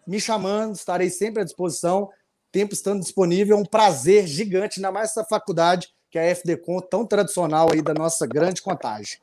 me 0.08 0.20
chamando, 0.20 0.76
estarei 0.76 1.10
sempre 1.10 1.42
à 1.42 1.46
disposição, 1.46 2.10
tempo 2.52 2.74
estando 2.74 3.02
disponível, 3.02 3.58
é 3.58 3.60
um 3.60 3.66
prazer 3.66 4.26
gigante, 4.28 4.80
ainda 4.80 4.92
mais 4.92 5.12
essa 5.12 5.26
faculdade, 5.26 5.90
que 6.10 6.18
é 6.18 6.32
a 6.32 6.36
FDCon, 6.36 6.82
tão 6.82 7.06
tradicional 7.06 7.70
aí 7.72 7.82
da 7.82 7.94
nossa 7.94 8.26
grande 8.26 8.62
contagem. 8.62 9.20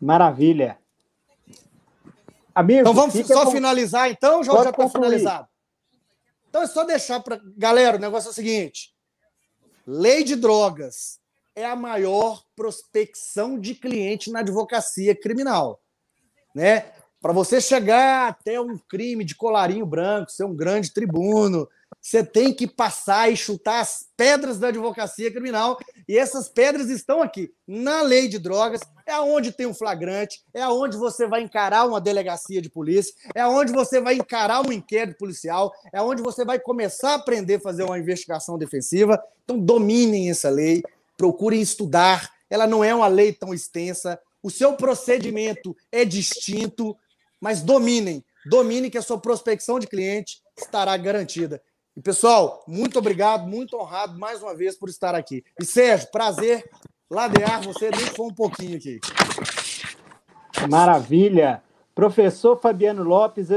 Maravilha. 0.00 0.78
Amigo, 2.56 2.80
então 2.80 2.94
vamos 2.94 3.14
só 3.26 3.44
com... 3.44 3.50
finalizar, 3.50 4.10
então, 4.10 4.42
já 4.42 4.70
está 4.70 4.88
finalizado. 4.88 5.46
Então 6.48 6.62
é 6.62 6.66
só 6.66 6.84
deixar 6.84 7.20
para. 7.20 7.38
Galera, 7.54 7.98
o 7.98 8.00
negócio 8.00 8.28
é 8.28 8.30
o 8.30 8.34
seguinte: 8.34 8.94
lei 9.86 10.24
de 10.24 10.34
drogas 10.34 11.20
é 11.54 11.66
a 11.66 11.76
maior 11.76 12.42
prospecção 12.56 13.60
de 13.60 13.74
cliente 13.74 14.30
na 14.30 14.38
advocacia 14.38 15.14
criminal. 15.14 15.82
Né? 16.54 16.90
Para 17.20 17.34
você 17.34 17.60
chegar 17.60 18.30
até 18.30 18.58
um 18.58 18.78
crime 18.78 19.22
de 19.22 19.34
colarinho 19.34 19.84
branco, 19.84 20.30
ser 20.30 20.44
um 20.44 20.56
grande 20.56 20.94
tribuno, 20.94 21.68
você 22.06 22.22
tem 22.22 22.54
que 22.54 22.68
passar 22.68 23.32
e 23.32 23.36
chutar 23.36 23.80
as 23.80 24.06
pedras 24.16 24.60
da 24.60 24.68
advocacia 24.68 25.28
criminal. 25.28 25.76
E 26.08 26.16
essas 26.16 26.48
pedras 26.48 26.88
estão 26.88 27.20
aqui, 27.20 27.50
na 27.66 28.00
lei 28.00 28.28
de 28.28 28.38
drogas, 28.38 28.80
é 29.04 29.18
onde 29.18 29.50
tem 29.50 29.66
um 29.66 29.74
flagrante, 29.74 30.40
é 30.54 30.68
onde 30.68 30.96
você 30.96 31.26
vai 31.26 31.42
encarar 31.42 31.84
uma 31.84 32.00
delegacia 32.00 32.62
de 32.62 32.70
polícia, 32.70 33.12
é 33.34 33.44
onde 33.44 33.72
você 33.72 34.00
vai 34.00 34.14
encarar 34.14 34.64
um 34.64 34.70
inquérito 34.70 35.18
policial, 35.18 35.72
é 35.92 36.00
onde 36.00 36.22
você 36.22 36.44
vai 36.44 36.60
começar 36.60 37.10
a 37.10 37.14
aprender 37.16 37.56
a 37.56 37.60
fazer 37.60 37.82
uma 37.82 37.98
investigação 37.98 38.56
defensiva. 38.56 39.20
Então, 39.42 39.58
dominem 39.58 40.30
essa 40.30 40.48
lei, 40.48 40.84
procurem 41.16 41.60
estudar. 41.60 42.30
Ela 42.48 42.68
não 42.68 42.84
é 42.84 42.94
uma 42.94 43.08
lei 43.08 43.32
tão 43.32 43.52
extensa, 43.52 44.16
o 44.40 44.48
seu 44.48 44.74
procedimento 44.74 45.76
é 45.90 46.04
distinto, 46.04 46.96
mas 47.40 47.62
dominem. 47.62 48.24
Domine 48.48 48.90
que 48.90 48.98
a 48.98 49.02
sua 49.02 49.18
prospecção 49.18 49.80
de 49.80 49.88
cliente 49.88 50.40
estará 50.56 50.96
garantida. 50.96 51.60
E, 51.96 52.02
pessoal, 52.02 52.62
muito 52.68 52.98
obrigado, 52.98 53.48
muito 53.48 53.74
honrado 53.74 54.18
mais 54.18 54.42
uma 54.42 54.54
vez 54.54 54.76
por 54.76 54.90
estar 54.90 55.14
aqui. 55.14 55.42
E, 55.58 55.64
Sérgio, 55.64 56.10
prazer 56.10 56.68
ladear 57.10 57.62
você, 57.62 57.90
nem 57.90 58.04
foi 58.14 58.26
um 58.26 58.34
pouquinho 58.34 58.76
aqui. 58.76 59.00
Maravilha. 60.68 61.62
Professor 61.94 62.60
Fabiano 62.60 63.02
Lopes, 63.02 63.48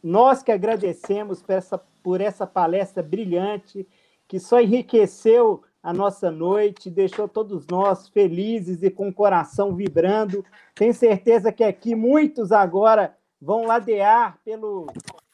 nós 0.00 0.44
que 0.44 0.52
agradecemos 0.52 1.42
por 1.42 1.52
essa, 1.52 1.78
por 2.00 2.20
essa 2.20 2.46
palestra 2.46 3.02
brilhante, 3.02 3.84
que 4.28 4.38
só 4.38 4.60
enriqueceu 4.60 5.64
a 5.82 5.92
nossa 5.92 6.30
noite, 6.30 6.90
deixou 6.90 7.26
todos 7.26 7.66
nós 7.66 8.08
felizes 8.08 8.80
e 8.84 8.90
com 8.90 9.08
o 9.08 9.12
coração 9.12 9.74
vibrando. 9.74 10.44
Tenho 10.76 10.94
certeza 10.94 11.50
que 11.50 11.64
aqui 11.64 11.96
muitos 11.96 12.52
agora 12.52 13.16
vão 13.40 13.66
ladear 13.66 14.38
pelo, 14.44 14.86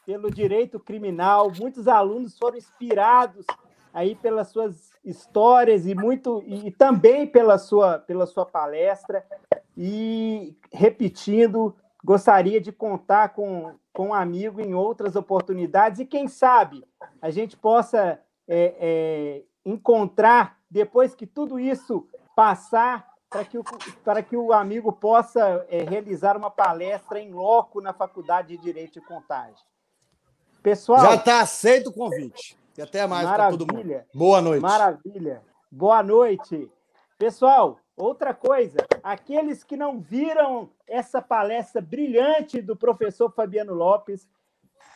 pelo 0.06 0.31
direito 0.31 0.78
criminal. 0.78 1.51
Muitos 1.59 1.89
alunos 1.89 2.39
foram 2.39 2.56
inspirados 2.56 3.47
aí 3.93 4.14
pelas 4.14 4.48
suas 4.48 4.93
histórias 5.05 5.86
e 5.86 5.94
muito 5.94 6.43
e 6.47 6.70
também 6.70 7.26
pela 7.26 7.59
sua 7.59 7.98
pela 7.98 8.26
sua 8.26 8.44
palestra. 8.44 9.24
E 9.76 10.56
repetindo, 10.72 11.74
gostaria 12.05 12.60
de 12.60 12.70
contar 12.70 13.31
com, 13.31 13.74
com 13.93 14.09
um 14.09 14.14
amigo 14.14 14.60
em 14.60 14.74
outras 14.74 15.16
oportunidades 15.16 16.01
e 16.01 16.06
quem 16.06 16.28
sabe 16.28 16.85
a 17.20 17.31
gente 17.31 17.56
possa 17.56 18.20
é, 18.47 18.76
é, 18.78 19.43
encontrar 19.64 20.59
depois 20.70 21.14
que 21.14 21.26
tudo 21.26 21.59
isso 21.59 22.06
passar 22.36 23.09
para 23.31 23.44
que, 23.44 23.59
o, 23.59 23.64
para 24.05 24.22
que 24.22 24.36
o 24.36 24.52
amigo 24.52 24.93
possa 24.93 25.66
é, 25.68 25.82
realizar 25.82 26.36
uma 26.36 26.51
palestra 26.51 27.18
em 27.18 27.32
loco 27.32 27.81
na 27.81 27.93
Faculdade 27.93 28.56
de 28.56 28.62
Direito 28.62 28.98
e 28.98 29.02
Contagem. 29.02 29.64
Pessoal. 30.65 31.03
Já 31.03 31.15
está 31.16 31.41
aceito 31.43 31.91
o 31.91 31.93
convite. 31.93 32.57
E 32.78 32.81
até 32.81 33.07
mais 33.07 33.28
para 33.28 33.51
todo 33.51 33.70
mundo. 33.70 34.03
Boa 34.15 34.41
noite. 34.41 34.62
Maravilha. 34.62 35.43
Boa 35.70 36.03
noite. 36.03 36.73
Pessoal, 37.19 37.78
outra 37.95 38.32
coisa, 38.32 38.78
aqueles 39.03 39.62
que 39.62 39.77
não 39.77 40.01
viram 40.01 40.70
essa 40.89 41.20
palestra 41.20 41.82
brilhante 41.82 42.62
do 42.62 42.74
professor 42.74 43.31
Fabiano 43.31 43.74
Lopes, 43.74 44.27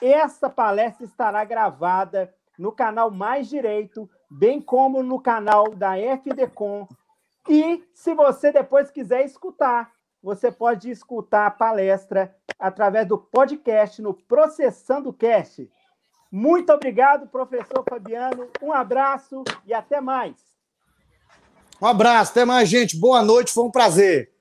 essa 0.00 0.48
palestra 0.48 1.04
estará 1.04 1.44
gravada 1.44 2.34
no 2.58 2.72
canal 2.72 3.10
Mais 3.10 3.46
Direito, 3.46 4.08
bem 4.30 4.62
como 4.62 5.02
no 5.02 5.20
canal 5.20 5.68
da 5.74 5.98
FDCom. 5.98 6.88
E 7.46 7.84
se 7.92 8.14
você 8.14 8.50
depois 8.50 8.90
quiser 8.90 9.22
escutar, 9.22 9.92
você 10.22 10.50
pode 10.50 10.90
escutar 10.90 11.46
a 11.46 11.50
palestra 11.50 12.34
através 12.58 13.06
do 13.06 13.16
podcast 13.16 14.02
no 14.02 14.12
Processando 14.12 15.12
Cast. 15.12 15.70
Muito 16.30 16.72
obrigado, 16.72 17.28
professor 17.28 17.84
Fabiano. 17.88 18.48
Um 18.60 18.72
abraço 18.72 19.44
e 19.64 19.72
até 19.72 20.00
mais. 20.00 20.36
Um 21.80 21.86
abraço, 21.86 22.32
até 22.32 22.44
mais, 22.44 22.68
gente. 22.68 22.98
Boa 22.98 23.22
noite, 23.22 23.52
foi 23.52 23.64
um 23.64 23.70
prazer. 23.70 24.32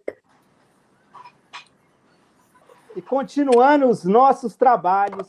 E 2.95 3.01
continuando 3.01 3.87
os 3.87 4.03
nossos 4.03 4.55
trabalhos, 4.55 5.27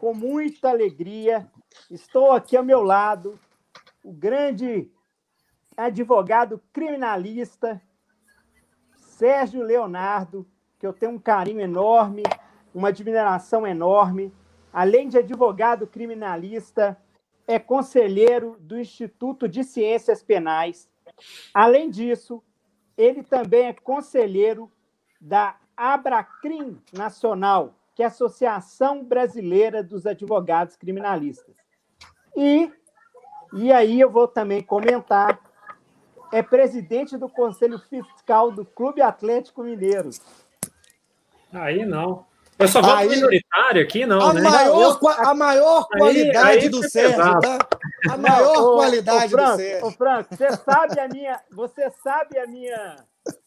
com 0.00 0.12
muita 0.12 0.70
alegria, 0.70 1.48
estou 1.88 2.32
aqui 2.32 2.56
ao 2.56 2.64
meu 2.64 2.82
lado, 2.82 3.38
o 4.02 4.12
grande 4.12 4.90
advogado 5.76 6.60
criminalista 6.72 7.80
Sérgio 8.96 9.62
Leonardo, 9.62 10.44
que 10.84 10.86
eu 10.86 10.92
tenho 10.92 11.12
um 11.12 11.18
carinho 11.18 11.60
enorme, 11.60 12.22
uma 12.74 12.88
admiração 12.88 13.66
enorme. 13.66 14.30
Além 14.70 15.08
de 15.08 15.16
advogado 15.16 15.86
criminalista, 15.86 16.98
é 17.46 17.58
conselheiro 17.58 18.58
do 18.60 18.78
Instituto 18.78 19.48
de 19.48 19.64
Ciências 19.64 20.22
Penais. 20.22 20.86
Além 21.54 21.88
disso, 21.88 22.42
ele 22.98 23.22
também 23.22 23.68
é 23.68 23.72
conselheiro 23.72 24.70
da 25.18 25.56
Abracrim 25.74 26.78
Nacional, 26.92 27.74
que 27.94 28.02
é 28.02 28.04
a 28.04 28.08
Associação 28.08 29.02
Brasileira 29.02 29.82
dos 29.82 30.06
Advogados 30.06 30.76
Criminalistas. 30.76 31.56
E, 32.36 32.70
e 33.54 33.72
aí 33.72 34.00
eu 34.00 34.10
vou 34.10 34.28
também 34.28 34.62
comentar 34.62 35.40
é 36.34 36.42
presidente 36.42 37.16
do 37.16 37.28
Conselho 37.28 37.78
Fiscal 37.78 38.50
do 38.50 38.64
Clube 38.64 39.00
Atlético 39.00 39.62
Mineiro. 39.62 40.10
Aí 41.54 41.86
não. 41.86 42.26
Eu 42.58 42.68
só 42.68 42.80
voto 42.80 42.94
aí, 42.94 43.08
minoritário 43.08 43.82
aqui, 43.82 44.06
não. 44.06 44.20
A, 44.20 44.32
né? 44.32 44.40
maior, 44.42 44.98
a 45.18 45.34
maior 45.34 45.88
qualidade 45.88 46.46
aí, 46.46 46.58
aí 46.60 46.68
do 46.68 46.88
Sérgio, 46.88 47.16
pesado. 47.16 47.40
tá? 47.40 47.58
A 48.10 48.16
maior 48.16 48.54
não, 48.54 48.74
qualidade 48.76 49.34
ô, 49.34 49.38
Franco, 49.38 49.50
do 49.50 49.56
Sérgio. 49.56 49.86
Ô, 49.86 49.90
Franco, 49.90 50.36
você 50.36 50.56
sabe 50.56 51.00
a 51.00 51.08
minha. 51.08 51.40
Você 51.50 51.90
sabe 52.02 52.38
a 52.38 52.46
minha. 52.46 52.96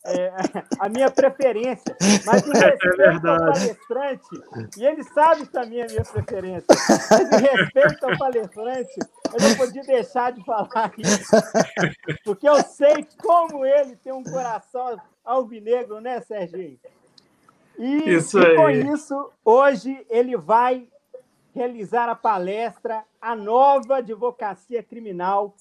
É, 0.06 0.34
a 0.80 0.90
minha 0.90 1.10
preferência, 1.10 1.96
mas 2.26 2.48
em 2.48 2.52
é 2.58 2.66
respeito 2.66 3.28
é 3.28 3.30
ao 3.30 3.38
palestrante, 3.38 4.28
e 4.76 4.86
ele 4.86 5.04
sabe 5.04 5.46
também 5.46 5.84
a 5.84 5.86
minha 5.86 6.04
preferência, 6.04 6.66
mas 7.12 7.32
em 7.32 7.46
respeito 7.46 8.04
ao 8.04 8.18
palestrante, 8.18 9.00
eu 9.34 9.48
não 9.48 9.56
podia 9.56 9.84
deixar 9.84 10.32
de 10.32 10.44
falar 10.44 10.92
isso, 10.98 11.30
porque 12.26 12.50
eu 12.50 12.56
sei 12.64 13.08
como 13.22 13.64
ele 13.64 13.96
tem 13.98 14.12
um 14.12 14.24
coração 14.24 15.00
alvinegro, 15.24 16.02
né, 16.02 16.22
Serginho? 16.22 16.80
E, 17.78 18.10
isso 18.10 18.40
e 18.40 18.56
com 18.56 18.70
isso, 18.70 19.32
hoje 19.45 20.06
ele 20.10 20.36
vai 20.36 20.88
realizar 21.54 22.10
a 22.10 22.16
palestra 22.16 23.04
A 23.22 23.36
Nova 23.36 23.98
Advocacia 23.98 24.82
Criminal. 24.82 25.56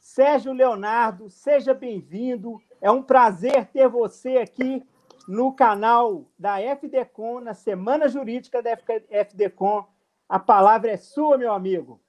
Sérgio 0.00 0.52
Leonardo, 0.52 1.28
seja 1.28 1.74
bem-vindo. 1.74 2.60
É 2.80 2.90
um 2.90 3.02
prazer 3.02 3.66
ter 3.66 3.88
você 3.88 4.38
aqui 4.38 4.82
no 5.28 5.52
canal 5.52 6.24
da 6.38 6.60
FDCom, 6.60 7.40
na 7.40 7.54
Semana 7.54 8.08
Jurídica 8.08 8.62
da 8.62 8.78
FDCom. 9.10 9.86
A 10.28 10.38
palavra 10.38 10.92
é 10.92 10.96
sua, 10.96 11.36
meu 11.36 11.52
amigo. 11.52 12.00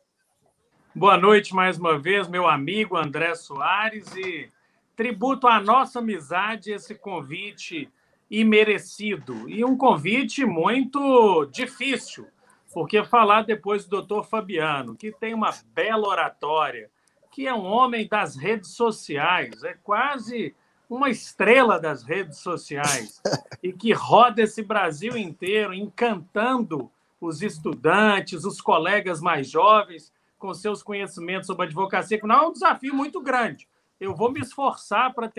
Boa 0.95 1.17
noite 1.17 1.55
mais 1.55 1.77
uma 1.77 1.97
vez, 1.97 2.27
meu 2.27 2.47
amigo 2.47 2.97
André 2.97 3.33
Soares, 3.35 4.15
e 4.15 4.49
tributo 4.95 5.47
à 5.47 5.59
nossa 5.59 5.99
amizade 5.99 6.71
esse 6.71 6.93
convite 6.95 7.91
imerecido. 8.31 9.49
E 9.49 9.65
um 9.65 9.77
convite 9.77 10.45
muito 10.45 11.45
difícil, 11.47 12.25
porque 12.73 13.03
falar 13.03 13.41
depois 13.41 13.83
do 13.83 13.89
doutor 13.89 14.23
Fabiano, 14.23 14.95
que 14.95 15.11
tem 15.11 15.33
uma 15.33 15.53
bela 15.75 16.07
oratória, 16.07 16.89
que 17.29 17.45
é 17.45 17.53
um 17.53 17.65
homem 17.65 18.07
das 18.07 18.37
redes 18.37 18.71
sociais, 18.71 19.61
é 19.65 19.73
quase 19.83 20.55
uma 20.89 21.09
estrela 21.09 21.79
das 21.79 22.03
redes 22.03 22.37
sociais, 22.37 23.21
e 23.61 23.73
que 23.73 23.91
roda 23.91 24.41
esse 24.41 24.63
Brasil 24.63 25.17
inteiro, 25.17 25.73
encantando 25.73 26.89
os 27.19 27.41
estudantes, 27.41 28.45
os 28.45 28.61
colegas 28.61 29.21
mais 29.21 29.49
jovens, 29.49 30.11
com 30.39 30.53
seus 30.53 30.81
conhecimentos 30.81 31.47
sobre 31.47 31.65
advocacia, 31.65 32.19
que 32.19 32.25
não 32.25 32.35
é 32.35 32.47
um 32.47 32.51
desafio 32.51 32.95
muito 32.95 33.21
grande. 33.21 33.67
Eu 33.99 34.15
vou 34.15 34.31
me 34.31 34.39
esforçar 34.39 35.13
para 35.13 35.31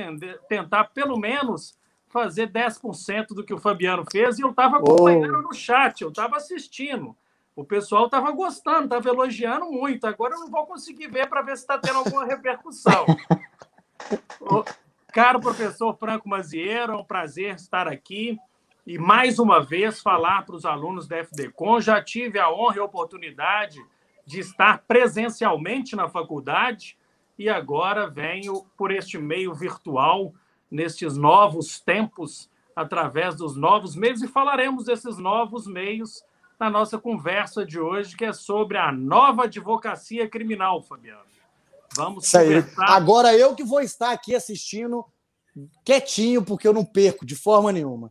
tentar, 0.48 0.85
pelo 0.85 1.19
menos, 1.19 1.77
fazer 2.12 2.48
10% 2.48 3.28
do 3.28 3.43
que 3.43 3.55
o 3.55 3.59
Fabiano 3.59 4.05
fez 4.12 4.39
e 4.39 4.43
eu 4.43 4.51
estava 4.51 4.76
acompanhando 4.76 5.39
oh. 5.39 5.43
no 5.43 5.55
chat, 5.55 6.02
eu 6.02 6.10
estava 6.10 6.36
assistindo. 6.36 7.16
O 7.56 7.64
pessoal 7.64 8.05
estava 8.05 8.30
gostando, 8.30 8.84
estava 8.84 9.09
elogiando 9.09 9.66
muito. 9.66 10.06
Agora 10.06 10.34
eu 10.34 10.40
não 10.40 10.51
vou 10.51 10.66
conseguir 10.66 11.09
ver 11.09 11.28
para 11.28 11.43
ver 11.43 11.56
se 11.56 11.62
está 11.62 11.78
tendo 11.78 11.98
alguma 11.98 12.24
repercussão. 12.24 13.06
o, 14.40 14.64
caro 15.12 15.40
professor 15.40 15.97
Franco 15.97 16.28
Mazieiro, 16.28 16.93
é 16.93 16.97
um 16.97 17.05
prazer 17.05 17.55
estar 17.55 17.89
aqui 17.89 18.39
e 18.86 18.98
mais 18.98 19.39
uma 19.39 19.62
vez 19.62 20.01
falar 20.01 20.44
para 20.44 20.56
os 20.56 20.64
alunos 20.64 21.09
da 21.09 21.18
FDCom. 21.18 21.80
Já 21.80 22.02
tive 22.02 22.39
a 22.39 22.51
honra 22.51 22.76
e 22.76 22.80
a 22.80 22.84
oportunidade 22.84 23.78
de 24.26 24.40
estar 24.40 24.82
presencialmente 24.86 25.97
na 25.97 26.09
faculdade 26.09 26.97
e 27.39 27.48
agora 27.48 28.09
venho 28.09 28.66
por 28.76 28.90
este 28.90 29.18
meio 29.18 29.55
virtual 29.55 30.32
nestes 30.73 31.16
novos 31.16 31.78
tempos, 31.78 32.51
através 32.74 33.36
dos 33.36 33.55
novos 33.55 33.94
meios, 33.94 34.23
e 34.23 34.27
falaremos 34.27 34.86
desses 34.86 35.19
novos 35.19 35.66
meios 35.66 36.24
na 36.59 36.70
nossa 36.70 36.99
conversa 36.99 37.66
de 37.66 37.78
hoje, 37.78 38.16
que 38.16 38.24
é 38.24 38.32
sobre 38.32 38.78
a 38.78 38.90
nova 38.90 39.44
advocacia 39.44 40.28
criminal, 40.28 40.81
Fabiano. 40.81 41.20
Vamos 41.94 42.24
Isso 42.24 42.39
conversar. 42.39 42.85
Aí. 42.85 42.97
Agora 42.97 43.36
eu 43.36 43.55
que 43.55 43.62
vou 43.62 43.81
estar 43.81 44.12
aqui 44.12 44.35
assistindo 44.35 45.05
quietinho, 45.85 46.43
porque 46.43 46.66
eu 46.66 46.73
não 46.73 46.85
perco 46.85 47.27
de 47.27 47.36
forma 47.36 47.70
nenhuma. 47.70 48.11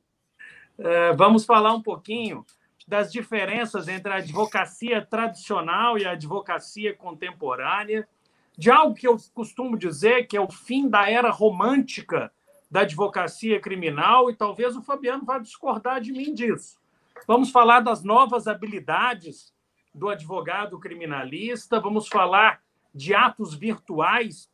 É, 0.78 1.14
vamos 1.14 1.46
falar 1.46 1.74
um 1.74 1.82
pouquinho 1.82 2.46
das 2.88 3.12
diferenças 3.12 3.88
entre 3.88 4.12
a 4.12 4.18
advocacia 4.18 5.04
tradicional 5.04 5.98
e 5.98 6.06
a 6.06 6.12
advocacia 6.12 6.96
contemporânea, 6.96 8.08
de 8.56 8.70
algo 8.70 8.94
que 8.94 9.08
eu 9.08 9.18
costumo 9.34 9.78
dizer 9.78 10.28
que 10.28 10.38
é 10.38 10.42
o 10.42 10.52
fim 10.52 10.88
da 10.88 11.10
era 11.10 11.32
romântica 11.32 12.32
da 12.72 12.82
advocacia 12.82 13.60
criminal, 13.60 14.32
e 14.32 14.36
talvez 14.36 14.78
o 14.78 14.82
Fabiano 14.82 15.26
vá 15.26 15.38
discordar 15.38 16.00
de 16.00 16.14
mim 16.14 16.34
disso. 16.34 16.80
Vamos 17.28 17.52
falar 17.52 17.82
das 17.82 18.02
novas 18.02 18.48
habilidades 18.48 19.54
do 19.94 20.08
advogado 20.08 20.80
criminalista, 20.80 21.82
vamos 21.82 22.08
falar 22.08 22.64
de 22.96 23.14
atos 23.14 23.54
virtuais 23.54 24.50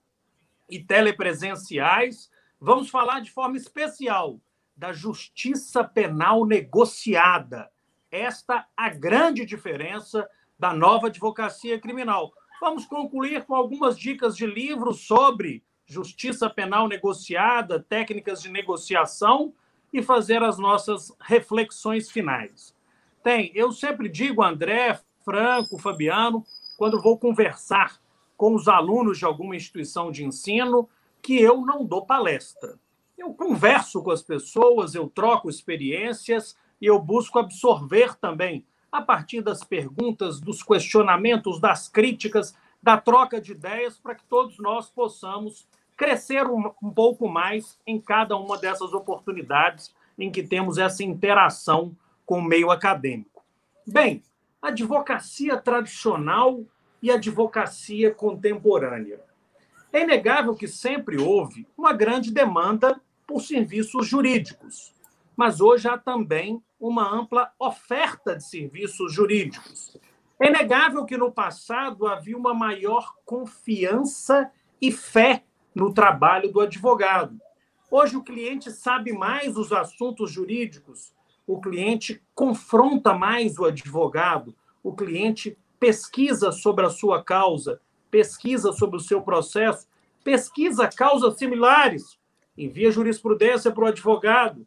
e 0.68 0.84
telepresenciais, 0.84 2.32
vamos 2.60 2.90
falar 2.90 3.20
de 3.22 3.32
forma 3.32 3.56
especial 3.56 4.42
da 4.76 4.92
justiça 4.92 5.84
penal 5.84 6.44
negociada. 6.44 7.70
Esta 8.12 8.66
a 8.76 8.90
grande 8.90 9.46
diferença 9.46 10.28
da 10.58 10.74
nova 10.74 11.08
advocacia 11.08 11.80
criminal. 11.80 12.34
Vamos 12.60 12.86
concluir 12.86 13.46
com 13.46 13.54
algumas 13.54 13.98
dicas 13.98 14.36
de 14.36 14.48
livros 14.48 15.06
sobre 15.06 15.64
justiça 15.88 16.50
penal 16.50 16.88
negociada, 16.88 17.80
técnicas 17.80 18.42
de 18.42 18.50
negociação 18.50 19.54
e 19.92 20.04
fazer 20.04 20.44
as 20.44 20.60
nossas 20.60 21.16
reflexões 21.20 22.12
finais. 22.12 22.76
Tem, 23.24 23.52
eu 23.56 23.72
sempre 23.72 24.10
digo, 24.10 24.44
André, 24.44 25.00
Franco, 25.24 25.78
Fabiano, 25.78 26.46
quando 26.78 27.02
vou 27.02 27.18
conversar 27.18 28.00
com 28.36 28.54
os 28.54 28.68
alunos 28.68 29.18
de 29.18 29.26
alguma 29.26 29.56
instituição 29.56 30.12
de 30.12 30.24
ensino, 30.24 30.88
que 31.22 31.42
eu 31.42 31.62
não 31.62 31.84
dou 31.84 32.06
palestra. 32.06 32.78
Eu 33.18 33.34
converso 33.34 34.04
com 34.04 34.12
as 34.12 34.22
pessoas, 34.22 34.94
eu 34.94 35.10
troco 35.10 35.50
experiências 35.50 36.56
e 36.80 36.86
eu 36.86 37.00
busco 37.00 37.40
absorver 37.40 38.16
também, 38.16 38.66
a 38.92 39.02
partir 39.02 39.42
das 39.42 39.64
perguntas, 39.64 40.40
dos 40.40 40.62
questionamentos, 40.62 41.60
das 41.60 41.90
críticas, 41.90 42.56
da 42.82 42.98
troca 42.98 43.42
de 43.42 43.54
ideias, 43.54 43.98
para 43.98 44.16
que 44.16 44.24
todos 44.26 44.60
nós 44.60 44.90
possamos 44.90 45.68
crescer 45.98 46.46
um, 46.46 46.72
um 46.82 46.92
pouco 46.92 47.28
mais 47.28 47.80
em 47.86 48.00
cada 48.00 48.38
uma 48.38 48.58
dessas 48.58 48.94
oportunidades 48.94 49.94
em 50.18 50.32
que 50.32 50.44
temos 50.44 50.78
essa 50.78 51.04
interação 51.04 51.98
com 52.26 52.40
o 52.40 52.44
meio 52.44 52.70
acadêmico. 52.70 53.44
Bem, 53.86 54.24
advocacia 54.62 55.58
tradicional 55.58 56.64
e 57.02 57.12
advocacia 57.12 58.14
contemporânea. 58.14 59.20
É 59.92 60.04
inegável 60.04 60.54
que 60.54 60.68
sempre 60.68 61.18
houve 61.18 61.68
uma 61.78 61.94
grande 61.94 62.32
demanda 62.32 63.02
por 63.26 63.42
serviços 63.42 64.08
jurídicos, 64.08 64.94
mas 65.36 65.60
hoje 65.62 65.88
há 65.88 65.98
também 65.98 66.62
uma 66.80 67.10
ampla 67.10 67.52
oferta 67.60 68.36
de 68.36 68.44
serviços 68.44 69.14
jurídicos. 69.14 69.98
É 70.40 70.48
inegável 70.48 71.06
que 71.06 71.18
no 71.18 71.32
passado 71.32 72.06
havia 72.06 72.38
uma 72.38 72.54
maior 72.54 73.16
confiança 73.26 74.52
e 74.80 74.92
fé 74.92 75.44
no 75.78 75.94
trabalho 75.94 76.52
do 76.52 76.60
advogado. 76.60 77.40
Hoje 77.92 78.18
o 78.18 78.24
cliente 78.24 78.72
sabe 78.72 79.14
mais 79.14 79.56
os 79.56 79.72
assuntos 79.72 80.32
jurídicos, 80.32 81.14
o 81.46 81.62
cliente 81.62 82.20
confronta 82.34 83.14
mais 83.14 83.60
o 83.60 83.66
advogado, 83.66 84.56
o 84.84 84.94
cliente 84.94 85.56
pesquisa 85.80 86.52
sobre 86.52 86.84
a 86.84 86.90
sua 86.90 87.24
causa, 87.24 87.80
pesquisa 88.10 88.74
sobre 88.74 88.98
o 88.98 89.00
seu 89.00 89.22
processo, 89.22 89.88
pesquisa 90.24 90.90
causas 90.90 91.38
similares, 91.38 92.18
envia 92.58 92.90
jurisprudência 92.90 93.72
para 93.72 93.84
o 93.84 93.88
advogado. 93.88 94.66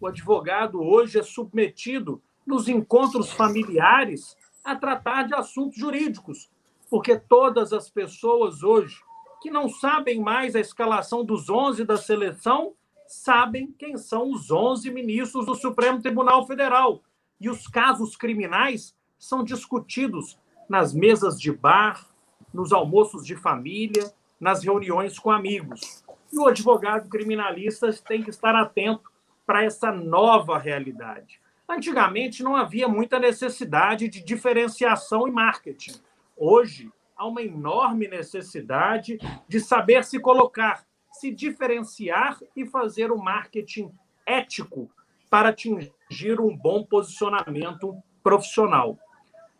O 0.00 0.08
advogado 0.08 0.82
hoje 0.82 1.16
é 1.16 1.22
submetido 1.22 2.20
nos 2.44 2.66
encontros 2.68 3.30
familiares 3.30 4.36
a 4.64 4.74
tratar 4.74 5.22
de 5.28 5.34
assuntos 5.34 5.78
jurídicos, 5.78 6.50
porque 6.90 7.16
todas 7.16 7.72
as 7.72 7.88
pessoas 7.88 8.64
hoje 8.64 9.00
que 9.44 9.50
não 9.50 9.68
sabem 9.68 10.22
mais 10.22 10.56
a 10.56 10.60
escalação 10.60 11.22
dos 11.22 11.50
11 11.50 11.84
da 11.84 11.98
seleção, 11.98 12.72
sabem 13.06 13.70
quem 13.78 13.98
são 13.98 14.32
os 14.32 14.50
11 14.50 14.90
ministros 14.90 15.44
do 15.44 15.54
Supremo 15.54 16.00
Tribunal 16.00 16.46
Federal. 16.46 17.02
E 17.38 17.50
os 17.50 17.66
casos 17.66 18.16
criminais 18.16 18.96
são 19.18 19.44
discutidos 19.44 20.40
nas 20.66 20.94
mesas 20.94 21.38
de 21.38 21.52
bar, 21.52 22.08
nos 22.54 22.72
almoços 22.72 23.26
de 23.26 23.36
família, 23.36 24.10
nas 24.40 24.64
reuniões 24.64 25.18
com 25.18 25.30
amigos. 25.30 26.02
E 26.32 26.38
o 26.38 26.46
advogado 26.46 27.10
criminalista 27.10 27.92
tem 27.92 28.22
que 28.22 28.30
estar 28.30 28.54
atento 28.54 29.12
para 29.44 29.62
essa 29.62 29.92
nova 29.92 30.56
realidade. 30.56 31.38
Antigamente 31.68 32.42
não 32.42 32.56
havia 32.56 32.88
muita 32.88 33.18
necessidade 33.18 34.08
de 34.08 34.24
diferenciação 34.24 35.28
e 35.28 35.30
marketing. 35.30 36.00
Hoje, 36.34 36.90
há 37.16 37.26
uma 37.26 37.42
enorme 37.42 38.08
necessidade 38.08 39.18
de 39.48 39.60
saber 39.60 40.04
se 40.04 40.18
colocar, 40.18 40.84
se 41.12 41.30
diferenciar 41.30 42.38
e 42.56 42.66
fazer 42.66 43.10
o 43.10 43.16
um 43.16 43.22
marketing 43.22 43.92
ético 44.26 44.90
para 45.30 45.50
atingir 45.50 46.40
um 46.40 46.56
bom 46.56 46.84
posicionamento 46.84 47.96
profissional. 48.22 48.98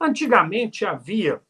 Antigamente 0.01 0.85
havia 0.85 1.41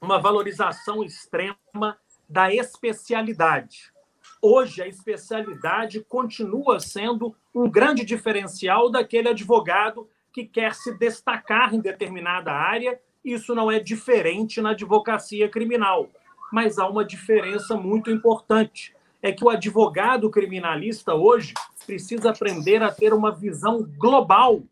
uma 0.00 0.18
valorização 0.18 1.04
extrema 1.04 1.98
da 2.28 2.52
especialidade. 2.54 3.92
Hoje, 4.40 4.82
a 4.82 4.86
especialidade 4.86 6.00
continua 6.00 6.80
sendo 6.80 7.36
um 7.54 7.68
grande 7.68 8.04
diferencial 8.04 8.90
daquele 8.90 9.28
advogado 9.28 10.08
que 10.32 10.46
quer 10.46 10.74
se 10.74 10.96
destacar 10.96 11.74
em 11.74 11.80
determinada 11.80 12.52
área 12.52 12.98
isso 13.24 13.54
não 13.54 13.70
é 13.70 13.78
diferente 13.78 14.60
na 14.60 14.70
advocacia 14.70 15.48
criminal, 15.48 16.08
mas 16.52 16.78
há 16.78 16.88
uma 16.88 17.04
diferença 17.04 17.76
muito 17.76 18.10
importante. 18.10 18.94
É 19.22 19.30
que 19.30 19.44
o 19.44 19.50
advogado 19.50 20.30
criminalista 20.30 21.14
hoje 21.14 21.52
precisa 21.86 22.30
aprender 22.30 22.82
a 22.82 22.90
ter 22.90 23.12
uma 23.12 23.30
visão 23.30 23.82
global 23.98 24.62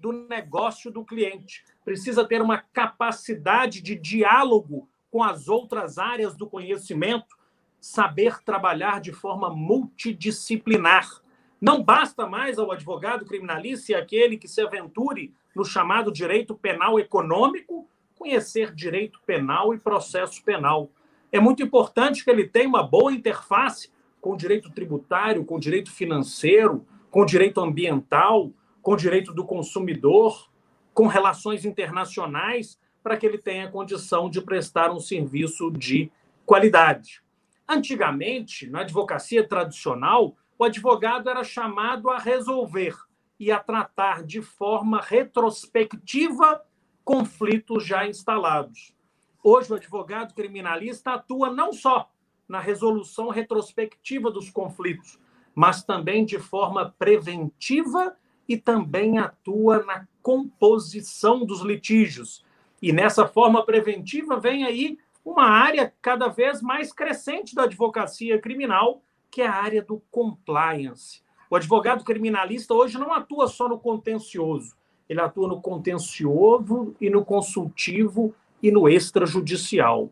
do 0.00 0.12
negócio 0.12 0.90
do 0.90 1.04
cliente, 1.04 1.62
precisa 1.84 2.26
ter 2.26 2.40
uma 2.40 2.58
capacidade 2.58 3.80
de 3.82 3.94
diálogo 3.94 4.88
com 5.10 5.22
as 5.22 5.48
outras 5.48 5.98
áreas 5.98 6.34
do 6.34 6.46
conhecimento, 6.46 7.36
saber 7.80 8.42
trabalhar 8.42 9.00
de 9.00 9.12
forma 9.12 9.50
multidisciplinar. 9.50 11.08
Não 11.60 11.82
basta 11.82 12.26
mais 12.26 12.58
ao 12.58 12.72
advogado 12.72 13.26
criminalista 13.26 13.92
e 13.92 13.94
aquele 13.94 14.38
que 14.38 14.48
se 14.48 14.62
aventure 14.62 15.34
no 15.54 15.64
chamado 15.64 16.10
direito 16.10 16.54
penal 16.54 16.98
econômico, 16.98 17.86
conhecer 18.16 18.74
direito 18.74 19.20
penal 19.26 19.74
e 19.74 19.78
processo 19.78 20.42
penal. 20.42 20.90
É 21.30 21.38
muito 21.38 21.62
importante 21.62 22.24
que 22.24 22.30
ele 22.30 22.48
tenha 22.48 22.68
uma 22.68 22.82
boa 22.82 23.12
interface 23.12 23.90
com 24.20 24.32
o 24.32 24.36
direito 24.36 24.70
tributário, 24.70 25.44
com 25.44 25.56
o 25.56 25.60
direito 25.60 25.90
financeiro, 25.90 26.86
com 27.10 27.22
o 27.22 27.26
direito 27.26 27.60
ambiental, 27.60 28.50
com 28.80 28.92
o 28.92 28.96
direito 28.96 29.32
do 29.32 29.44
consumidor, 29.44 30.48
com 30.94 31.06
relações 31.06 31.64
internacionais, 31.64 32.78
para 33.02 33.16
que 33.16 33.26
ele 33.26 33.38
tenha 33.38 33.70
condição 33.70 34.30
de 34.30 34.40
prestar 34.40 34.90
um 34.90 35.00
serviço 35.00 35.70
de 35.70 36.10
qualidade. 36.46 37.22
Antigamente, 37.68 38.68
na 38.68 38.80
advocacia 38.80 39.46
tradicional, 39.46 40.36
o 40.60 40.64
advogado 40.64 41.30
era 41.30 41.42
chamado 41.42 42.10
a 42.10 42.18
resolver 42.18 42.94
e 43.38 43.50
a 43.50 43.58
tratar 43.58 44.22
de 44.22 44.42
forma 44.42 45.00
retrospectiva 45.00 46.62
conflitos 47.02 47.82
já 47.82 48.06
instalados. 48.06 48.94
Hoje, 49.42 49.72
o 49.72 49.76
advogado 49.76 50.34
criminalista 50.34 51.12
atua 51.12 51.50
não 51.50 51.72
só 51.72 52.10
na 52.46 52.60
resolução 52.60 53.30
retrospectiva 53.30 54.30
dos 54.30 54.50
conflitos, 54.50 55.18
mas 55.54 55.82
também 55.82 56.26
de 56.26 56.38
forma 56.38 56.94
preventiva 56.98 58.14
e 58.46 58.58
também 58.58 59.18
atua 59.18 59.82
na 59.82 60.06
composição 60.22 61.42
dos 61.42 61.62
litígios. 61.62 62.44
E 62.82 62.92
nessa 62.92 63.26
forma 63.26 63.64
preventiva 63.64 64.38
vem 64.38 64.64
aí 64.64 64.98
uma 65.24 65.44
área 65.46 65.90
cada 66.02 66.28
vez 66.28 66.60
mais 66.60 66.92
crescente 66.92 67.54
da 67.54 67.62
advocacia 67.62 68.38
criminal, 68.38 69.02
que 69.30 69.42
é 69.42 69.46
a 69.46 69.54
área 69.54 69.82
do 69.82 70.02
compliance. 70.10 71.22
O 71.48 71.56
advogado 71.56 72.04
criminalista 72.04 72.74
hoje 72.74 72.98
não 72.98 73.12
atua 73.12 73.48
só 73.48 73.68
no 73.68 73.78
contencioso, 73.78 74.76
ele 75.08 75.20
atua 75.20 75.48
no 75.48 75.60
contencioso 75.60 76.94
e 77.00 77.10
no 77.10 77.24
consultivo 77.24 78.34
e 78.62 78.70
no 78.70 78.88
extrajudicial. 78.88 80.10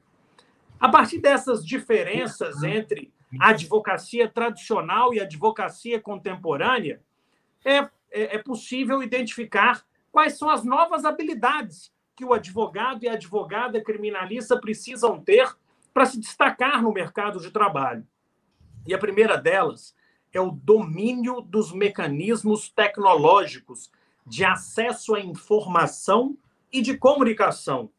A 0.81 0.89
partir 0.89 1.19
dessas 1.19 1.65
diferenças 1.65 2.63
entre 2.63 3.13
a 3.41 3.51
advocacia 3.51 4.29
tradicional 4.29 5.13
e 5.13 5.21
a 5.21 5.25
advocacia 5.25 6.01
contemporânea, 6.01 7.01
é, 7.65 7.79
é, 7.79 7.91
é 8.11 8.39
possível 8.39 9.03
identificar 9.03 9.85
quais 10.11 10.39
são 10.39 10.49
as 10.49 10.65
novas 10.65 11.05
habilidades 11.05 11.93
que 12.17 12.25
o 12.25 12.33
advogado 12.33 13.05
e 13.05 13.09
a 13.09 13.13
advogada 13.13 13.81
criminalista 13.83 14.59
precisam 14.59 15.21
ter 15.21 15.49
para 15.93 16.07
se 16.07 16.19
destacar 16.19 16.83
no 16.83 16.93
mercado 16.93 17.41
de 17.41 17.51
trabalho. 17.51 18.07
E 18.87 18.95
a 18.95 18.99
primeira 18.99 19.37
delas 19.37 19.95
é 20.33 20.41
o 20.41 20.51
domínio 20.51 21.41
dos 21.41 21.73
mecanismos 21.73 22.69
tecnológicos 22.69 23.91
de 24.27 24.45
acesso 24.45 25.15
à 25.15 25.21
informação 25.21 26.37
e 26.73 26.83
de 26.83 26.97
comunicação. 26.97 27.91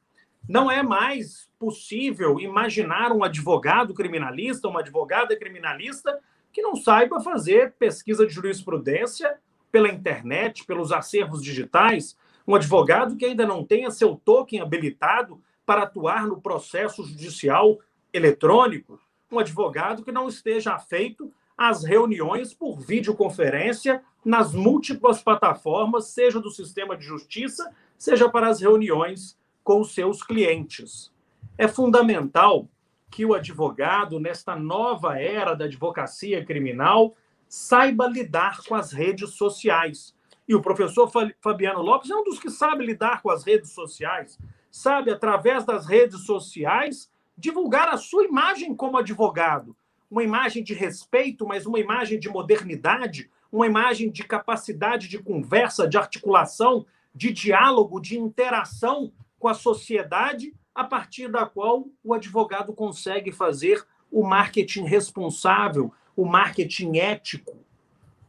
Não 0.47 0.69
é 0.69 0.81
mais 0.81 1.49
possível 1.60 2.39
imaginar 2.39 3.11
um 3.11 3.23
advogado 3.23 3.93
criminalista, 3.93 4.68
uma 4.68 4.80
advogada 4.80 5.35
criminalista 5.38 6.19
que 6.51 6.61
não 6.61 6.76
saiba 6.76 7.19
fazer 7.19 7.73
pesquisa 7.73 8.26
de 8.26 8.34
jurisprudência 8.34 9.38
pela 9.72 9.89
internet, 9.89 10.65
pelos 10.65 10.91
acervos 10.91 11.43
digitais, 11.43 12.18
um 12.47 12.56
advogado 12.56 13.15
que 13.15 13.26
ainda 13.26 13.45
não 13.45 13.64
tenha 13.64 13.91
seu 13.91 14.15
token 14.15 14.61
habilitado 14.61 15.41
para 15.65 15.84
atuar 15.84 16.26
no 16.26 16.41
processo 16.41 17.03
judicial 17.03 17.80
eletrônico, 18.11 18.99
um 19.31 19.39
advogado 19.39 20.03
que 20.03 20.11
não 20.11 20.27
esteja 20.27 20.73
afeito 20.73 21.31
as 21.57 21.84
reuniões 21.84 22.53
por 22.53 22.80
videoconferência 22.80 24.01
nas 24.23 24.53
múltiplas 24.53 25.22
plataformas, 25.22 26.07
seja 26.07 26.39
do 26.39 26.49
sistema 26.49 26.95
de 26.95 27.03
justiça, 27.03 27.69
seja 27.97 28.30
para 28.30 28.47
as 28.47 28.61
reuniões 28.61 29.38
com 29.64 29.81
os 29.81 29.93
seus 29.93 30.23
clientes. 30.23 31.11
É 31.57 31.68
fundamental 31.68 32.68
que 33.11 33.26
o 33.26 33.34
advogado, 33.34 34.19
nesta 34.19 34.56
nova 34.56 35.19
era 35.19 35.53
da 35.53 35.65
advocacia 35.65 36.45
criminal, 36.45 37.15
saiba 37.47 38.07
lidar 38.07 38.61
com 38.65 38.76
as 38.76 38.93
redes 38.93 39.31
sociais. 39.31 40.15
E 40.47 40.56
o 40.56 40.61
professor 40.61 41.11
Fabiano 41.41 41.81
Lopes 41.81 42.10
é 42.10 42.15
um 42.15 42.23
dos 42.23 42.39
que 42.39 42.49
sabe 42.49 42.85
lidar 42.85 43.22
com 43.22 43.30
as 43.30 43.43
redes 43.43 43.72
sociais, 43.72 44.39
sabe, 44.72 45.11
através 45.11 45.65
das 45.65 45.85
redes 45.85 46.26
sociais, 46.26 47.11
divulgar 47.40 47.88
a 47.88 47.98
sua 47.98 48.26
imagem 48.26 48.76
como 48.76 48.98
advogado. 48.98 49.76
Uma 50.11 50.24
imagem 50.24 50.61
de 50.61 50.74
respeito, 50.74 51.48
mas 51.48 51.66
uma 51.66 51.80
imagem 51.80 52.20
de 52.20 52.28
modernidade, 52.28 53.30
uma 53.52 53.66
imagem 53.66 54.11
de 54.11 54.24
capacidade 54.24 55.07
de 55.07 55.18
conversa, 55.18 55.88
de 55.88 55.98
articulação, 55.98 56.86
de 57.16 57.32
diálogo, 57.32 58.02
de 58.02 58.20
interação 58.20 59.11
com 59.40 59.48
a 59.48 59.53
sociedade, 59.53 60.53
a 60.76 60.84
partir 60.84 61.30
da 61.30 61.45
qual 61.45 61.88
o 62.03 62.14
advogado 62.14 62.74
consegue 62.74 63.32
fazer 63.32 63.86
o 64.11 64.24
marketing 64.26 64.84
responsável, 64.84 65.94
o 66.16 66.26
marketing 66.26 66.98
ético. 66.98 67.57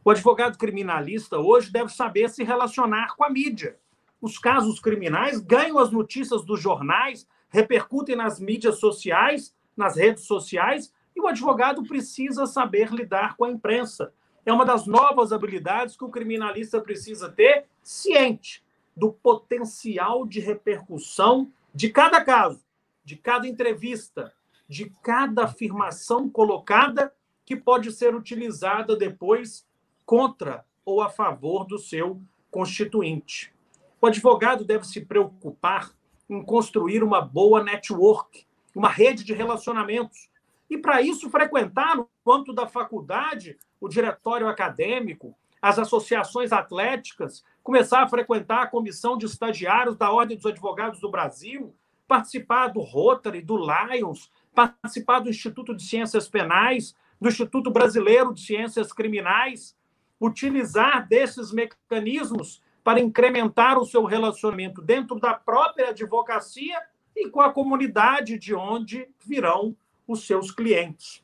O 0.05 0.09
advogado 0.09 0.57
criminalista 0.57 1.37
hoje 1.37 1.71
deve 1.71 1.91
saber 1.91 2.29
se 2.29 2.43
relacionar 2.43 3.15
com 3.15 3.23
a 3.23 3.29
mídia. 3.29 3.77
Os 4.21 4.37
casos 4.37 4.79
criminais 4.79 5.39
ganham 5.39 5.77
as 5.77 5.91
notícias 5.91 6.43
dos 6.45 6.61
jornais, 6.61 7.27
repercutem 7.51 8.15
nas 8.15 8.39
mídias 8.39 8.79
sociais, 8.79 9.53
nas 9.75 9.97
redes 9.97 10.23
sociais, 10.23 10.91
e 11.15 11.21
o 11.21 11.27
advogado 11.27 11.83
precisa 11.83 12.45
saber 12.45 12.91
lidar 12.91 13.35
com 13.35 13.43
a 13.43 13.51
imprensa. 13.51 14.13
É 14.45 14.51
uma 14.51 14.65
das 14.65 14.87
novas 14.87 15.31
habilidades 15.31 15.95
que 15.95 16.05
o 16.05 16.09
criminalista 16.09 16.81
precisa 16.81 17.29
ter, 17.29 17.65
ciente 17.83 18.63
do 18.95 19.11
potencial 19.11 20.25
de 20.25 20.39
repercussão 20.39 21.51
de 21.73 21.89
cada 21.89 22.23
caso, 22.23 22.63
de 23.03 23.15
cada 23.15 23.47
entrevista, 23.47 24.33
de 24.67 24.89
cada 25.03 25.43
afirmação 25.43 26.29
colocada 26.29 27.13
que 27.45 27.55
pode 27.55 27.91
ser 27.91 28.15
utilizada 28.15 28.95
depois 28.95 29.67
contra 30.05 30.65
ou 30.85 31.01
a 31.01 31.09
favor 31.09 31.65
do 31.65 31.77
seu 31.77 32.21
constituinte. 32.49 33.53
O 33.99 34.07
advogado 34.07 34.63
deve 34.63 34.85
se 34.85 35.01
preocupar 35.01 35.91
em 36.31 36.41
construir 36.41 37.03
uma 37.03 37.19
boa 37.19 37.61
network, 37.61 38.47
uma 38.73 38.87
rede 38.87 39.25
de 39.25 39.33
relacionamentos. 39.33 40.29
E, 40.69 40.77
para 40.77 41.01
isso, 41.01 41.29
frequentar, 41.29 41.97
no 41.97 42.07
âmbito 42.25 42.53
da 42.53 42.65
faculdade, 42.65 43.57
o 43.81 43.89
diretório 43.89 44.47
acadêmico, 44.47 45.35
as 45.61 45.77
associações 45.77 46.53
atléticas, 46.53 47.43
começar 47.61 48.01
a 48.01 48.07
frequentar 48.07 48.63
a 48.63 48.67
comissão 48.67 49.17
de 49.17 49.25
estagiários 49.25 49.97
da 49.97 50.09
Ordem 50.09 50.37
dos 50.37 50.45
Advogados 50.45 51.01
do 51.01 51.11
Brasil, 51.11 51.75
participar 52.07 52.69
do 52.69 52.79
Rotary, 52.79 53.41
do 53.41 53.57
Lions, 53.57 54.31
participar 54.55 55.19
do 55.19 55.29
Instituto 55.29 55.75
de 55.75 55.83
Ciências 55.83 56.29
Penais, 56.29 56.95
do 57.19 57.27
Instituto 57.27 57.69
Brasileiro 57.69 58.33
de 58.33 58.41
Ciências 58.41 58.93
Criminais, 58.93 59.75
utilizar 60.19 61.05
desses 61.07 61.51
mecanismos 61.51 62.61
para 62.83 62.99
incrementar 62.99 63.77
o 63.77 63.85
seu 63.85 64.05
relacionamento 64.05 64.81
dentro 64.81 65.19
da 65.19 65.33
própria 65.33 65.89
advocacia 65.89 66.79
e 67.15 67.29
com 67.29 67.41
a 67.41 67.51
comunidade 67.51 68.37
de 68.37 68.55
onde 68.55 69.07
virão 69.23 69.75
os 70.07 70.25
seus 70.25 70.51
clientes. 70.51 71.23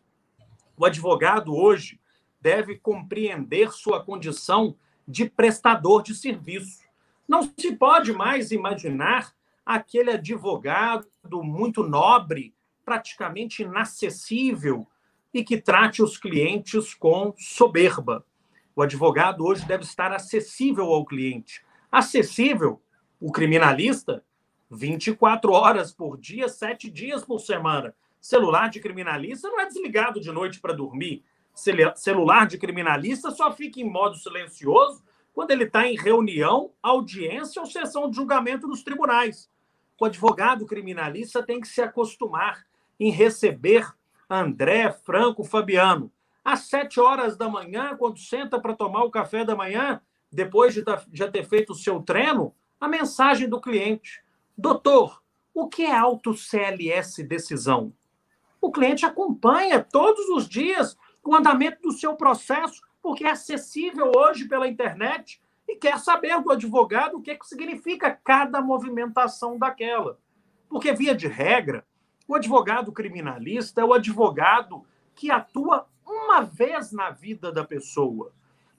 O 0.78 0.86
advogado 0.86 1.56
hoje 1.56 2.00
deve 2.40 2.78
compreender 2.78 3.72
sua 3.72 4.04
condição 4.04 4.76
de 5.08 5.30
prestador 5.30 6.04
de 6.04 6.14
serviço. 6.14 6.86
Não 7.28 7.52
se 7.58 7.76
pode 7.76 8.14
mais 8.14 8.52
imaginar 8.52 9.34
aquele 9.66 10.12
advogado 10.12 11.08
muito 11.44 11.84
nobre, 11.84 12.54
praticamente 12.86 13.64
inacessível 13.64 14.88
e 15.34 15.44
que 15.44 15.60
trate 15.60 16.02
os 16.02 16.18
clientes 16.18 16.94
com 16.94 17.34
soberba. 17.38 18.26
O 18.78 18.84
advogado 18.84 19.44
hoje 19.44 19.66
deve 19.66 19.84
estar 19.84 20.14
acessível 20.14 20.94
ao 20.94 21.04
cliente. 21.04 21.66
Acessível, 21.92 22.80
o 23.20 23.32
criminalista, 23.32 24.24
24 24.70 25.52
horas 25.52 25.92
por 25.92 26.16
dia, 26.16 26.48
7 26.48 26.88
dias 26.88 27.26
por 27.26 27.40
semana. 27.40 27.96
Celular 28.22 28.70
de 28.70 28.80
criminalista 28.80 29.50
não 29.50 29.60
é 29.60 29.66
desligado 29.66 30.22
de 30.22 30.32
noite 30.32 30.60
para 30.60 30.76
dormir. 30.76 31.24
Celular 31.96 32.46
de 32.46 32.60
criminalista 32.60 33.32
só 33.32 33.52
fica 33.52 33.80
em 33.80 33.90
modo 33.90 34.16
silencioso 34.16 35.04
quando 35.34 35.50
ele 35.50 35.64
está 35.64 35.88
em 35.88 35.98
reunião, 35.98 36.72
audiência 36.80 37.60
ou 37.60 37.66
sessão 37.66 38.08
de 38.08 38.16
julgamento 38.16 38.68
nos 38.68 38.84
tribunais. 38.84 39.50
O 40.00 40.06
advogado 40.06 40.68
criminalista 40.68 41.42
tem 41.42 41.60
que 41.60 41.68
se 41.68 41.82
acostumar 41.82 42.64
em 43.00 43.10
receber 43.10 43.92
André, 44.30 44.92
Franco, 44.92 45.44
Fabiano. 45.44 46.12
Às 46.48 46.62
sete 46.62 46.98
horas 46.98 47.36
da 47.36 47.50
manhã, 47.50 47.98
quando 47.98 48.20
senta 48.20 48.58
para 48.58 48.74
tomar 48.74 49.04
o 49.04 49.12
café 49.12 49.44
da 49.44 49.54
manhã, 49.54 50.00
depois 50.32 50.74
de 50.74 50.82
já 51.12 51.30
ter 51.30 51.44
feito 51.44 51.72
o 51.72 51.76
seu 51.76 52.02
treino, 52.02 52.56
a 52.80 52.88
mensagem 52.88 53.50
do 53.50 53.60
cliente: 53.60 54.24
Doutor, 54.58 55.22
o 55.54 55.68
que 55.68 55.84
é 55.84 55.94
auto 55.94 56.34
CLS 56.34 57.22
decisão? 57.22 57.92
O 58.62 58.72
cliente 58.72 59.06
acompanha 59.06 59.84
todos 59.84 60.30
os 60.30 60.48
dias 60.48 60.98
o 61.22 61.36
andamento 61.36 61.82
do 61.82 61.92
seu 61.92 62.16
processo 62.16 62.82
porque 63.02 63.26
é 63.26 63.32
acessível 63.32 64.14
hoje 64.16 64.48
pela 64.48 64.70
internet 64.70 65.42
e 65.68 65.76
quer 65.76 66.00
saber 66.00 66.42
do 66.42 66.54
advogado 66.54 67.18
o 67.18 67.22
que, 67.22 67.36
que 67.36 67.46
significa 67.46 68.18
cada 68.24 68.62
movimentação 68.62 69.58
daquela. 69.58 70.18
Porque, 70.70 70.94
via 70.94 71.14
de 71.14 71.28
regra, 71.28 71.86
o 72.26 72.36
advogado 72.36 72.94
criminalista 72.94 73.82
é 73.82 73.84
o 73.84 73.92
advogado 73.92 74.86
que 75.14 75.30
atua 75.30 75.90
uma 76.08 76.42
vez 76.42 76.92
na 76.92 77.10
vida 77.10 77.52
da 77.52 77.64
pessoa. 77.64 78.32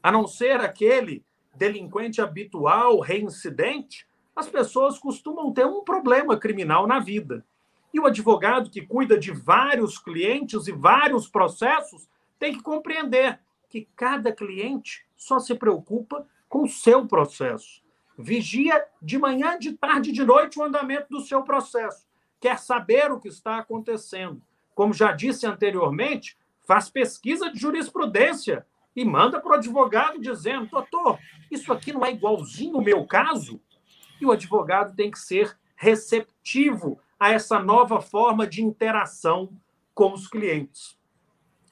A 0.03 0.11
não 0.11 0.27
ser 0.27 0.61
aquele 0.61 1.25
delinquente 1.55 2.21
habitual, 2.21 3.01
reincidente, 3.01 4.07
as 4.35 4.49
pessoas 4.49 4.99
costumam 4.99 5.53
ter 5.53 5.67
um 5.67 5.83
problema 5.83 6.37
criminal 6.37 6.87
na 6.87 7.01
vida. 7.01 7.45
E 7.93 7.99
o 7.99 8.07
advogado 8.07 8.71
que 8.71 8.87
cuida 8.87 9.19
de 9.19 9.33
vários 9.33 9.99
clientes 9.99 10.69
e 10.69 10.73
vários 10.73 11.29
processos 11.29 12.09
tem 12.39 12.53
que 12.53 12.63
compreender 12.63 13.41
que 13.69 13.89
cada 13.97 14.33
cliente 14.33 15.05
só 15.17 15.39
se 15.39 15.55
preocupa 15.55 16.27
com 16.49 16.63
o 16.63 16.69
seu 16.69 17.07
processo. 17.07 17.83
Vigia 18.17 18.85
de 19.03 19.19
manhã, 19.19 19.59
de 19.59 19.73
tarde, 19.73 20.13
de 20.13 20.25
noite 20.25 20.59
o 20.59 20.63
andamento 20.63 21.09
do 21.11 21.21
seu 21.21 21.43
processo. 21.43 22.07
Quer 22.41 22.59
saber 22.59 23.11
o 23.11 23.21
que 23.21 23.29
está 23.29 23.59
acontecendo. 23.59 24.41
Como 24.75 24.95
já 24.95 25.13
disse 25.13 25.47
anteriormente, 25.47 26.39
faz 26.69 26.91
pesquisa 26.91 27.51
de 27.51 27.59
jurisprudência 27.59 28.67
e 28.95 29.03
manda 29.03 29.41
para 29.41 29.53
o 29.53 29.55
advogado 29.55 30.21
dizendo: 30.21 30.67
doutor, 30.67 31.19
isso 31.51 31.73
aqui 31.73 31.95
não 31.95 32.05
é 32.05 32.13
igualzinho 32.13 32.77
o 32.77 32.85
meu 32.85 33.07
caso? 33.07 33.59
E 34.21 34.27
o 34.27 34.31
advogado 34.31 34.95
tem 34.95 35.11
que 35.11 35.19
ser 35.19 35.57
receptivo 35.75 37.01
a 37.19 37.31
essa 37.31 37.59
nova 37.59 38.03
forma 38.03 38.47
de 38.47 38.63
interação 38.63 39.51
com 39.95 40.13
os 40.13 40.29
clientes. 40.29 40.99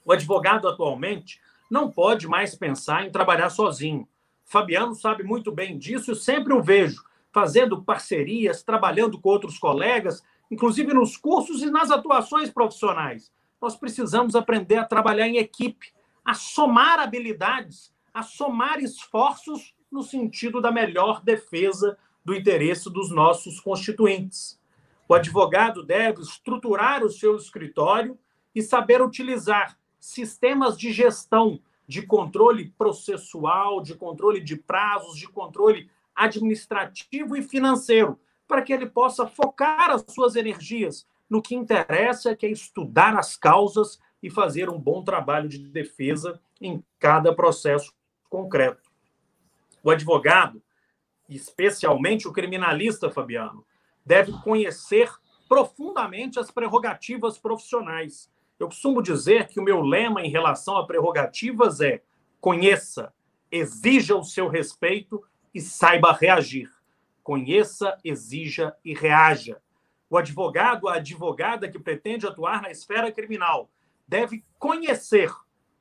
O 0.03 0.13
advogado 0.13 0.67
atualmente 0.67 1.43
não 1.71 1.91
pode 1.91 2.27
mais 2.27 2.55
pensar 2.55 3.05
em 3.05 3.11
trabalhar 3.11 3.51
sozinho. 3.51 4.09
Fabiano 4.47 4.95
sabe 4.95 5.23
muito 5.25 5.53
bem 5.53 5.77
disso 5.77 6.13
e 6.13 6.17
sempre 6.17 6.55
o 6.55 6.63
vejo 6.63 7.05
fazendo 7.33 7.83
parcerias, 7.83 8.63
trabalhando 8.63 9.21
com 9.21 9.29
outros 9.29 9.59
colegas, 9.59 10.23
inclusive 10.51 10.95
nos 10.95 11.19
cursos 11.19 11.61
e 11.63 11.71
nas 11.71 11.91
atuações 11.91 12.49
profissionais. 12.49 13.31
Nós 13.61 13.77
precisamos 13.77 14.35
aprender 14.35 14.77
a 14.77 14.85
trabalhar 14.85 15.29
em 15.29 15.39
equipe, 15.39 15.93
a 16.25 16.35
somar 16.35 16.99
habilidades, 16.99 17.93
a 18.13 18.23
somar 18.23 18.81
esforços 18.81 19.75
no 19.91 20.03
sentido 20.03 20.61
da 20.61 20.71
melhor 20.71 21.23
defesa 21.23 21.97
do 22.25 22.35
interesse 22.35 22.91
dos 22.91 23.11
nossos 23.11 23.61
constituintes. 23.61 24.61
O 25.09 25.15
advogado 25.15 25.85
deve 25.85 26.21
estruturar 26.23 27.05
o 27.05 27.11
seu 27.11 27.37
escritório 27.37 28.19
e 28.55 28.61
saber 28.61 29.01
utilizar 29.01 29.79
sistemas 30.01 30.77
de 30.77 30.93
gestão, 30.93 31.61
de 31.87 32.03
controle 32.03 32.75
processual, 32.77 33.81
de 33.81 33.95
controle 33.95 34.41
de 34.41 34.57
prazos, 34.57 35.17
de 35.17 35.29
controle 35.29 35.89
administrativo 36.15 37.37
e 37.37 37.43
financeiro, 37.43 38.19
para 38.49 38.63
que 38.63 38.73
ele 38.73 38.87
possa 38.87 39.27
focar 39.27 39.91
as 39.91 40.05
suas 40.09 40.35
energias 40.35 41.07
no 41.29 41.43
que 41.43 41.55
interessa, 41.55 42.35
que 42.37 42.47
é 42.47 42.51
estudar 42.51 43.17
as 43.17 43.37
causas 43.37 44.01
e 44.23 44.31
fazer 44.31 44.69
um 44.69 44.79
bom 44.79 45.03
trabalho 45.03 45.49
de 45.49 45.59
defesa 45.59 46.41
em 46.61 46.83
cada 46.99 47.35
processo 47.35 47.93
concreto. 48.29 48.91
O 49.83 49.91
advogado, 49.91 50.63
especialmente 51.29 52.27
o 52.27 52.33
criminalista, 52.33 53.11
Fabiano, 53.11 53.65
deve 54.05 54.33
conhecer 54.43 55.11
profundamente 55.49 56.39
as 56.39 56.51
prerrogativas 56.51 57.39
profissionais 57.39 58.31
eu 58.59 58.69
costumo 58.69 59.03
dizer 59.03 59.49
que 59.49 59.61
o 59.61 59.63
meu 59.63 59.83
lema 59.83 60.23
em 60.23 60.31
relação 60.31 60.77
a 60.77 60.87
prerrogativas 60.87 61.81
é: 61.81 62.03
conheça, 62.41 63.13
exija 63.51 64.17
o 64.17 64.25
seu 64.25 64.49
respeito 64.49 65.23
e 65.55 65.61
saiba 65.61 66.13
reagir. 66.13 66.71
Conheça, 67.23 67.99
exija 68.03 68.75
e 68.85 68.95
reaja. 68.95 69.61
O 70.09 70.17
advogado, 70.17 70.89
a 70.89 70.95
advogada 70.95 71.69
que 71.69 71.79
pretende 71.79 72.27
atuar 72.27 72.63
na 72.63 72.71
esfera 72.71 73.11
criminal 73.11 73.69
deve 74.07 74.45
conhecer 74.59 75.33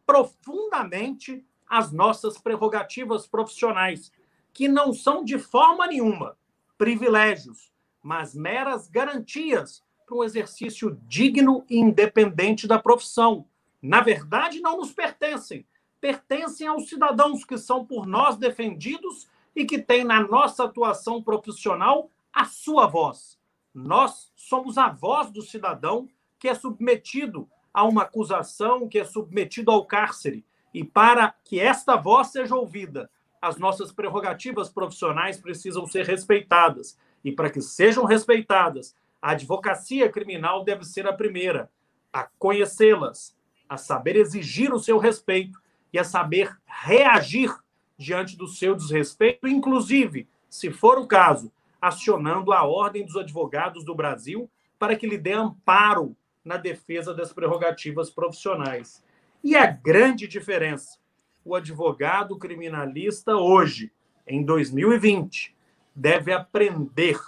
profundamente 0.06 1.46
as 1.68 1.92
nossas 1.92 2.38
prerrogativas 2.38 3.28
profissionais, 3.28 4.12
que 4.54 4.68
não 4.68 4.94
são 4.94 5.24
de 5.24 5.38
forma 5.38 5.88
nenhuma 5.88 6.38
privilégios, 6.78 7.72
mas 8.02 8.36
meras 8.36 8.88
garantias 8.88 9.84
para 10.06 10.16
um 10.16 10.24
exercício 10.24 11.00
digno 11.08 11.66
e 11.70 11.78
independente 11.78 12.68
da 12.68 12.78
profissão. 12.78 13.46
Na 13.82 14.02
verdade, 14.02 14.60
não 14.60 14.78
nos 14.78 14.92
pertencem, 14.92 15.66
pertencem 16.00 16.68
aos 16.68 16.90
cidadãos 16.90 17.44
que 17.44 17.58
são 17.58 17.86
por 17.86 18.06
nós 18.06 18.38
defendidos 18.38 19.28
e 19.56 19.66
que 19.66 19.80
têm 19.80 20.04
na 20.04 20.22
nossa 20.22 20.66
atuação 20.66 21.22
profissional 21.22 22.10
a 22.32 22.46
sua 22.46 22.88
voz. 22.88 23.40
Nós 23.76 24.32
somos 24.38 24.78
a 24.78 24.88
voz 24.88 25.30
do 25.30 25.42
cidadão 25.42 26.08
que 26.40 26.48
é 26.48 26.56
submetido 26.56 27.50
a 27.74 27.84
uma 27.84 28.04
acusação, 28.04 28.88
que 28.88 28.98
é 28.98 29.04
submetido 29.04 29.70
ao 29.70 29.86
cárcere. 29.86 30.46
E 30.74 30.82
para 30.82 31.36
que 31.44 31.60
esta 31.60 31.98
voz 31.98 32.28
seja 32.28 32.56
ouvida, 32.56 33.10
as 33.42 33.58
nossas 33.58 33.92
prerrogativas 33.92 34.70
profissionais 34.70 35.38
precisam 35.38 35.86
ser 35.86 36.06
respeitadas. 36.06 36.98
E 37.22 37.34
para 37.34 37.50
que 37.50 37.62
sejam 37.62 38.06
respeitadas, 38.06 38.96
a 39.22 39.32
advocacia 39.32 40.10
criminal 40.10 40.64
deve 40.64 40.86
ser 40.86 41.06
a 41.06 41.14
primeira 41.14 41.70
a 42.14 42.24
conhecê-las, 42.40 43.36
a 43.68 43.76
saber 43.76 44.16
exigir 44.16 44.74
o 44.74 44.80
seu 44.80 44.98
respeito 44.98 45.62
e 45.92 46.00
a 46.00 46.04
saber 46.06 46.58
reagir 46.66 47.54
diante 47.98 48.38
do 48.38 48.48
seu 48.48 48.74
desrespeito, 48.74 49.50
inclusive, 49.50 50.26
se 50.50 50.72
for 50.72 50.98
o 50.98 51.08
caso, 51.08 51.52
acionando 51.82 52.52
a 52.52 52.64
Ordem 52.64 53.06
dos 53.06 53.16
Advogados 53.16 53.84
do 53.84 53.96
Brasil 53.96 54.50
para 54.78 54.96
que 54.96 55.08
lhe 55.08 55.18
dê 55.18 55.34
amparo 55.34 56.16
na 56.44 56.58
defesa 56.58 57.14
das 57.14 57.34
prerrogativas 57.34 58.10
profissionais. 58.10 59.04
E 59.44 59.56
a 59.56 59.66
grande 59.66 60.28
diferença: 60.28 61.00
o 61.44 61.56
advogado 61.56 62.38
criminalista 62.38 63.36
hoje, 63.36 63.92
em 64.28 64.44
2020, 64.44 65.56
deve 65.96 66.34
aprender, 66.34 67.20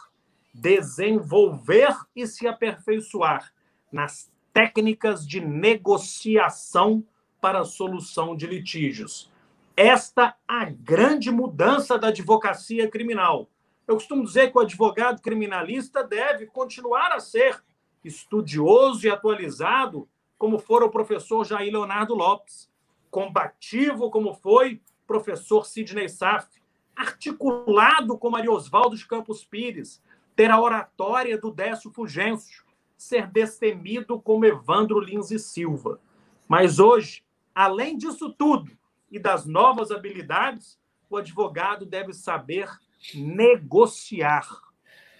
desenvolver 0.53 1.95
e 2.15 2.27
se 2.27 2.47
aperfeiçoar 2.47 3.53
nas 3.91 4.31
técnicas 4.51 5.27
de 5.27 5.39
negociação 5.39 7.03
para 7.39 7.59
a 7.59 7.65
solução 7.65 8.35
de 8.35 8.47
litígios. 8.47 9.31
Esta 9.75 10.35
a 10.47 10.65
grande 10.65 11.29
mudança 11.29 11.97
da 11.97 12.07
advocacia 12.07 12.89
criminal. 12.89 13.47
Eu 13.87 13.95
costumo 13.95 14.25
dizer 14.25 14.51
que 14.51 14.57
o 14.57 14.61
advogado 14.61 15.21
criminalista 15.21 16.03
deve 16.03 16.45
continuar 16.45 17.13
a 17.13 17.21
ser 17.21 17.63
estudioso 18.03 19.07
e 19.07 19.09
atualizado, 19.09 20.09
como 20.37 20.59
for 20.59 20.83
o 20.83 20.89
professor 20.89 21.45
Jair 21.45 21.71
Leonardo 21.71 22.13
Lopes, 22.13 22.69
combativo, 23.09 24.11
como 24.11 24.33
foi 24.33 24.75
o 24.75 25.07
professor 25.07 25.65
Sidney 25.65 26.09
Saf, 26.09 26.47
articulado 26.95 28.17
como 28.17 28.35
Ariosvaldo 28.35 28.97
de 28.97 29.07
Campos 29.07 29.45
Pires, 29.45 30.03
ter 30.35 30.51
a 30.51 30.59
oratória 30.59 31.37
do 31.37 31.49
Décio 31.49 31.91
Fulgêncio, 31.91 32.65
ser 32.97 33.27
destemido 33.27 34.19
como 34.19 34.45
Evandro 34.45 34.99
Lins 34.99 35.31
e 35.31 35.39
Silva. 35.39 35.99
Mas 36.47 36.77
hoje, 36.77 37.23
além 37.55 37.97
disso 37.97 38.31
tudo, 38.31 38.77
e 39.09 39.17
das 39.17 39.45
novas 39.45 39.91
habilidades, 39.91 40.77
o 41.09 41.15
advogado 41.15 41.85
deve 41.85 42.13
saber 42.13 42.69
negociar. 43.15 44.47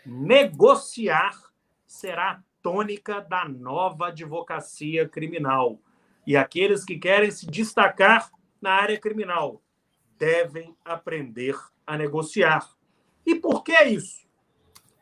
Negociar 0.05 1.51
será 1.85 2.31
a 2.31 2.39
tônica 2.61 3.21
da 3.21 3.47
nova 3.47 4.07
advocacia 4.07 5.07
criminal. 5.07 5.79
E 6.25 6.35
aqueles 6.35 6.83
que 6.83 6.97
querem 6.97 7.31
se 7.31 7.47
destacar 7.47 8.29
na 8.61 8.71
área 8.71 8.99
criminal 8.99 9.61
devem 10.17 10.75
aprender 10.83 11.55
a 11.85 11.97
negociar. 11.97 12.69
E 13.25 13.35
por 13.35 13.63
que 13.63 13.81
isso? 13.83 14.27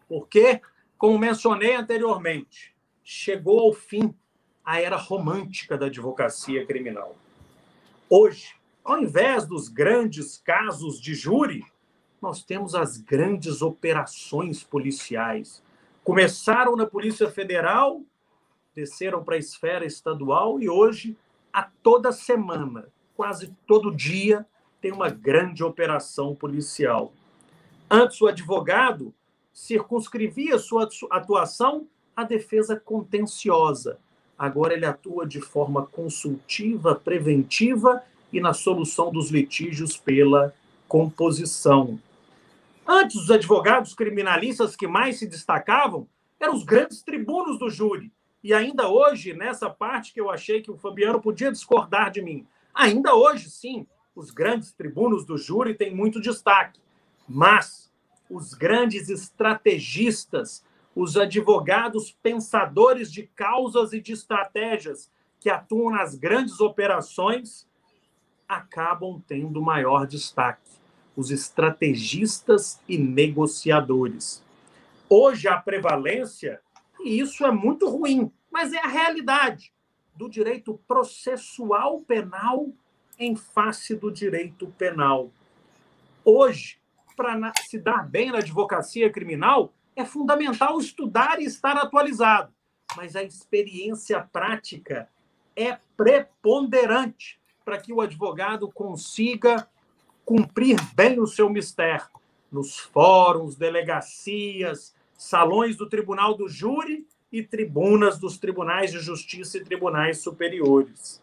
Porque, 0.08 0.62
como 0.98 1.18
mencionei 1.18 1.76
anteriormente, 1.76 2.76
chegou 3.04 3.60
ao 3.60 3.74
fim 3.74 4.14
a 4.64 4.80
era 4.80 4.98
romântica 4.98 5.78
da 5.78 5.86
advocacia 5.86 6.66
criminal. 6.66 7.16
Hoje, 8.10 8.56
ao 8.84 9.00
invés 9.00 9.48
dos 9.48 9.68
grandes 9.68 10.38
casos 10.38 11.00
de 11.00 11.14
júri, 11.16 11.64
nós 12.22 12.44
temos 12.44 12.76
as 12.76 12.98
grandes 12.98 13.62
operações 13.62 14.64
policiais. 14.64 15.62
Começaram 16.04 16.76
na 16.76 16.86
Polícia 16.86 17.30
Federal, 17.30 18.02
desceram 18.76 19.24
para 19.24 19.36
a 19.36 19.40
esfera 19.40 19.86
estadual 19.86 20.60
e 20.60 20.70
hoje, 20.70 21.18
a 21.52 21.64
toda 21.64 22.12
semana, 22.12 22.88
quase 23.16 23.56
todo 23.66 23.96
dia, 23.96 24.46
tem 24.82 24.92
uma 24.92 25.10
grande 25.10 25.64
operação 25.64 26.36
policial. 26.36 27.14
Antes, 27.90 28.22
o 28.22 28.28
advogado 28.28 29.14
circunscrevia 29.54 30.60
sua 30.60 30.90
atuação 31.10 31.88
à 32.16 32.24
defesa 32.24 32.76
contenciosa. 32.76 33.98
Agora, 34.38 34.74
ele 34.74 34.86
atua 34.86 35.26
de 35.26 35.40
forma 35.40 35.86
consultiva, 35.86 36.94
preventiva 36.94 38.04
e 38.34 38.42
na 38.42 38.54
solução 38.54 39.12
dos 39.12 39.32
litígios 39.32 39.96
pela 39.96 40.54
composição. 40.88 41.98
Antes, 42.88 43.16
os 43.16 43.32
advogados 43.32 43.96
criminalistas 43.96 44.76
que 44.76 44.88
mais 44.88 45.18
se 45.18 45.28
destacavam 45.28 46.08
eram 46.40 46.54
os 46.54 46.64
grandes 46.64 47.02
tribunos 47.02 47.58
do 47.58 47.70
júri. 47.70 48.12
E 48.44 48.54
ainda 48.54 48.88
hoje, 48.88 49.34
nessa 49.34 49.70
parte 49.70 50.14
que 50.14 50.22
eu 50.22 50.30
achei 50.30 50.62
que 50.62 50.70
o 50.70 50.78
Fabiano 50.78 51.20
podia 51.20 51.52
discordar 51.52 52.12
de 52.12 52.22
mim, 52.22 52.46
ainda 52.74 53.16
hoje, 53.16 53.50
sim, 53.50 53.88
os 54.16 54.30
grandes 54.30 54.72
tribunos 54.72 55.26
do 55.26 55.36
júri 55.36 55.74
têm 55.74 55.96
muito 55.96 56.22
destaque. 56.22 56.80
Mas 57.28 57.92
os 58.30 58.54
grandes 58.54 59.10
estrategistas, 59.10 60.64
os 60.96 61.18
advogados 61.18 62.16
pensadores 62.22 63.12
de 63.12 63.24
causas 63.24 63.94
e 63.94 64.00
de 64.00 64.14
estratégias 64.14 65.12
que 65.40 65.50
atuam 65.50 65.90
nas 65.90 66.14
grandes 66.14 66.60
operações, 66.60 67.68
acabam 68.48 69.20
tendo 69.28 69.60
maior 69.60 70.06
destaque: 70.06 70.70
os 71.16 71.32
estrategistas 71.32 72.80
e 72.88 72.98
negociadores. 72.98 74.44
Hoje, 75.10 75.48
a 75.48 75.58
prevalência, 75.58 76.62
e 77.04 77.20
isso 77.20 77.46
é 77.46 77.52
muito 77.52 77.90
ruim, 77.90 78.32
mas 78.52 78.74
é 78.74 78.80
a 78.80 78.88
realidade, 78.88 79.74
do 80.16 80.30
direito 80.30 80.80
processual 80.88 82.00
penal 82.02 82.70
em 83.20 83.36
face 83.36 83.96
do 83.96 84.12
direito 84.12 84.68
penal. 84.78 85.32
Hoje, 86.24 86.80
para 87.16 87.52
se 87.68 87.80
dar 87.80 88.08
bem 88.08 88.32
na 88.32 88.40
advocacia 88.40 89.10
criminal, 89.10 89.74
é 89.96 90.04
fundamental 90.04 90.80
estudar 90.80 91.40
e 91.40 91.46
estar 91.46 91.78
atualizado, 91.78 92.54
mas 92.98 93.16
a 93.16 93.24
experiência 93.24 94.20
prática 94.22 95.10
é 95.56 95.78
preponderante 95.96 97.40
para 97.64 97.78
que 97.78 97.94
o 97.94 98.02
advogado 98.02 98.70
consiga 98.72 99.68
cumprir 100.26 100.78
bem 100.96 101.20
o 101.20 101.28
seu 101.28 101.50
mistério 101.50 102.08
nos 102.52 102.80
fóruns, 102.80 103.56
delegacias, 103.56 104.96
salões 105.18 105.76
do 105.76 105.88
Tribunal 105.88 106.36
do 106.36 106.50
Júri 106.50 107.08
e 107.32 107.44
tribunas 107.44 108.18
dos 108.18 108.38
tribunais 108.38 108.92
de 108.92 109.00
justiça 109.00 109.58
e 109.58 109.64
tribunais 109.64 110.20
superiores. 110.20 111.22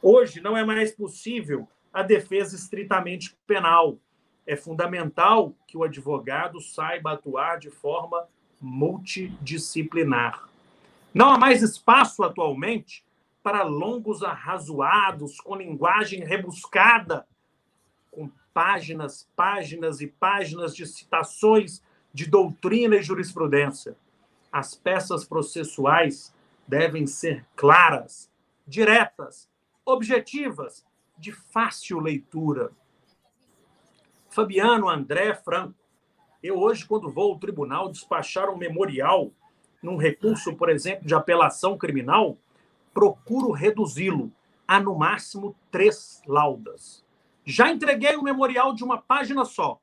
Hoje 0.00 0.40
não 0.40 0.56
é 0.56 0.64
mais 0.64 0.92
possível 0.92 1.68
a 1.92 2.02
defesa 2.02 2.56
estritamente 2.56 3.36
penal. 3.46 3.98
É 4.46 4.56
fundamental 4.56 5.54
que 5.66 5.76
o 5.76 5.82
advogado 5.82 6.60
saiba 6.60 7.12
atuar 7.12 7.58
de 7.58 7.70
forma 7.70 8.26
multidisciplinar. 8.60 10.48
Não 11.12 11.30
há 11.30 11.38
mais 11.38 11.62
espaço 11.62 12.22
atualmente 12.22 13.04
para 13.42 13.62
longos 13.62 14.22
arrazoados, 14.22 15.40
com 15.40 15.56
linguagem 15.56 16.24
rebuscada, 16.24 17.26
páginas, 18.52 19.28
páginas 19.36 20.00
e 20.00 20.06
páginas 20.06 20.74
de 20.74 20.86
citações 20.86 21.82
de 22.12 22.26
doutrina 22.26 22.96
e 22.96 23.02
jurisprudência. 23.02 23.96
As 24.50 24.74
peças 24.74 25.24
processuais 25.24 26.34
devem 26.66 27.06
ser 27.06 27.46
claras, 27.54 28.30
diretas, 28.66 29.48
objetivas, 29.84 30.84
de 31.18 31.32
fácil 31.32 31.98
leitura. 31.98 32.70
Fabiano, 34.28 34.88
André, 34.88 35.34
Franco, 35.34 35.74
eu 36.42 36.58
hoje, 36.58 36.86
quando 36.86 37.10
vou 37.10 37.32
ao 37.32 37.38
tribunal 37.38 37.90
despachar 37.90 38.48
um 38.48 38.56
memorial 38.56 39.30
num 39.82 39.96
recurso, 39.96 40.54
por 40.56 40.70
exemplo, 40.70 41.06
de 41.06 41.14
apelação 41.14 41.76
criminal, 41.76 42.38
procuro 42.94 43.50
reduzi-lo 43.50 44.32
a 44.66 44.80
no 44.80 44.94
máximo 44.94 45.54
três 45.70 46.22
laudas. 46.26 47.04
Já 47.50 47.70
entreguei 47.70 48.14
o 48.14 48.20
um 48.20 48.22
memorial 48.22 48.72
de 48.72 48.84
uma 48.84 48.96
página 48.96 49.44
só, 49.44 49.80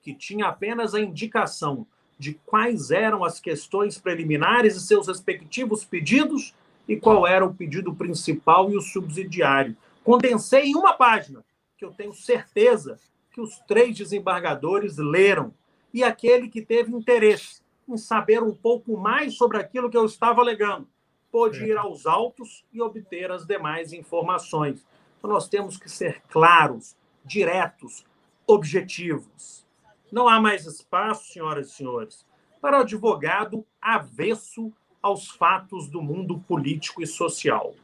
que 0.00 0.14
tinha 0.14 0.46
apenas 0.46 0.94
a 0.94 1.00
indicação 1.00 1.86
de 2.18 2.34
quais 2.46 2.90
eram 2.90 3.24
as 3.24 3.40
questões 3.40 3.98
preliminares 3.98 4.76
e 4.76 4.80
seus 4.80 5.08
respectivos 5.08 5.84
pedidos 5.84 6.54
e 6.86 6.96
qual 6.96 7.26
era 7.26 7.44
o 7.44 7.54
pedido 7.54 7.94
principal 7.94 8.70
e 8.70 8.76
o 8.76 8.80
subsidiário. 8.80 9.76
Condensei 10.04 10.66
em 10.66 10.76
uma 10.76 10.92
página, 10.92 11.44
que 11.76 11.84
eu 11.84 11.90
tenho 11.90 12.12
certeza 12.12 12.98
que 13.32 13.40
os 13.40 13.58
três 13.66 13.96
desembargadores 13.96 14.96
leram, 14.96 15.52
e 15.92 16.04
aquele 16.04 16.48
que 16.48 16.62
teve 16.62 16.92
interesse 16.92 17.60
em 17.88 17.96
saber 17.96 18.42
um 18.42 18.54
pouco 18.54 18.96
mais 18.96 19.34
sobre 19.34 19.58
aquilo 19.58 19.90
que 19.90 19.96
eu 19.96 20.04
estava 20.04 20.40
alegando, 20.40 20.86
pôde 21.32 21.64
ir 21.64 21.76
aos 21.76 22.06
autos 22.06 22.64
e 22.72 22.80
obter 22.80 23.32
as 23.32 23.44
demais 23.44 23.92
informações. 23.92 24.84
Então, 25.18 25.30
nós 25.30 25.48
temos 25.48 25.76
que 25.76 25.90
ser 25.90 26.22
claros, 26.28 26.94
diretos, 27.24 28.04
objetivos. 28.46 29.66
Não 30.10 30.28
há 30.28 30.40
mais 30.40 30.66
espaço, 30.66 31.32
senhoras 31.32 31.68
e 31.68 31.74
senhores, 31.74 32.26
para 32.60 32.78
o 32.78 32.80
advogado 32.82 33.64
avesso 33.80 34.72
aos 35.02 35.28
fatos 35.28 35.88
do 35.88 36.02
mundo 36.02 36.40
político 36.40 37.02
e 37.02 37.06
social. 37.06 37.74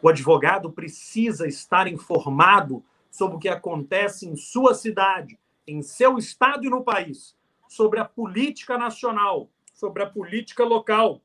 O 0.00 0.08
advogado 0.08 0.70
precisa 0.70 1.46
estar 1.46 1.86
informado 1.86 2.84
sobre 3.10 3.36
o 3.36 3.38
que 3.38 3.48
acontece 3.48 4.26
em 4.26 4.36
sua 4.36 4.74
cidade, 4.74 5.38
em 5.66 5.82
seu 5.82 6.18
estado 6.18 6.66
e 6.66 6.70
no 6.70 6.82
país, 6.82 7.36
sobre 7.68 8.00
a 8.00 8.04
política 8.04 8.76
nacional, 8.76 9.48
sobre 9.72 10.02
a 10.02 10.06
política 10.10 10.64
local, 10.64 11.20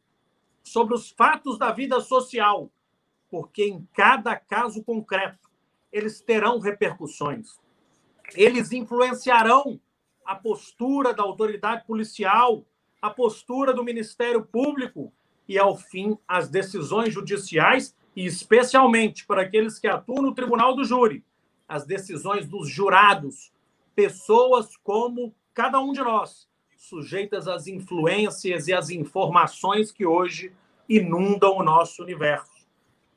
sobre 0.64 0.94
os 0.94 1.10
fatos 1.10 1.58
da 1.58 1.72
vida 1.72 2.00
social, 2.00 2.70
porque 3.30 3.66
em 3.66 3.88
cada 3.94 4.36
caso 4.36 4.84
concreto 4.84 5.49
eles 5.92 6.22
terão 6.22 6.60
repercussões. 6.60 7.58
Eles 8.36 8.72
influenciarão 8.72 9.80
a 10.26 10.36
postura 10.36 11.14
da 11.14 11.24
autoridade 11.24 11.86
policial, 11.86 12.64
a 13.02 13.10
postura 13.10 13.74
do 13.74 13.84
Ministério 13.84 14.46
Público 14.46 15.12
e, 15.48 15.58
ao 15.58 15.76
fim, 15.76 16.18
as 16.28 16.48
decisões 16.48 17.14
judiciais 17.14 17.96
e, 18.16 18.26
especialmente, 18.26 19.26
para 19.26 19.42
aqueles 19.42 19.80
que 19.80 19.88
atuam 19.88 20.22
no 20.22 20.36
tribunal 20.36 20.76
do 20.76 20.84
júri, 20.84 21.24
as 21.68 21.86
decisões 21.86 22.48
dos 22.48 22.70
jurados, 22.70 23.52
pessoas 23.96 24.76
como 24.78 25.34
cada 25.54 25.80
um 25.80 25.92
de 25.92 26.02
nós, 26.02 26.48
sujeitas 26.78 27.48
às 27.48 27.68
influências 27.68 28.68
e 28.68 28.74
às 28.74 28.90
informações 28.90 29.92
que 29.92 30.06
hoje 30.06 30.54
inundam 30.88 31.58
o 31.58 31.64
nosso 31.64 32.02
universo. 32.02 32.59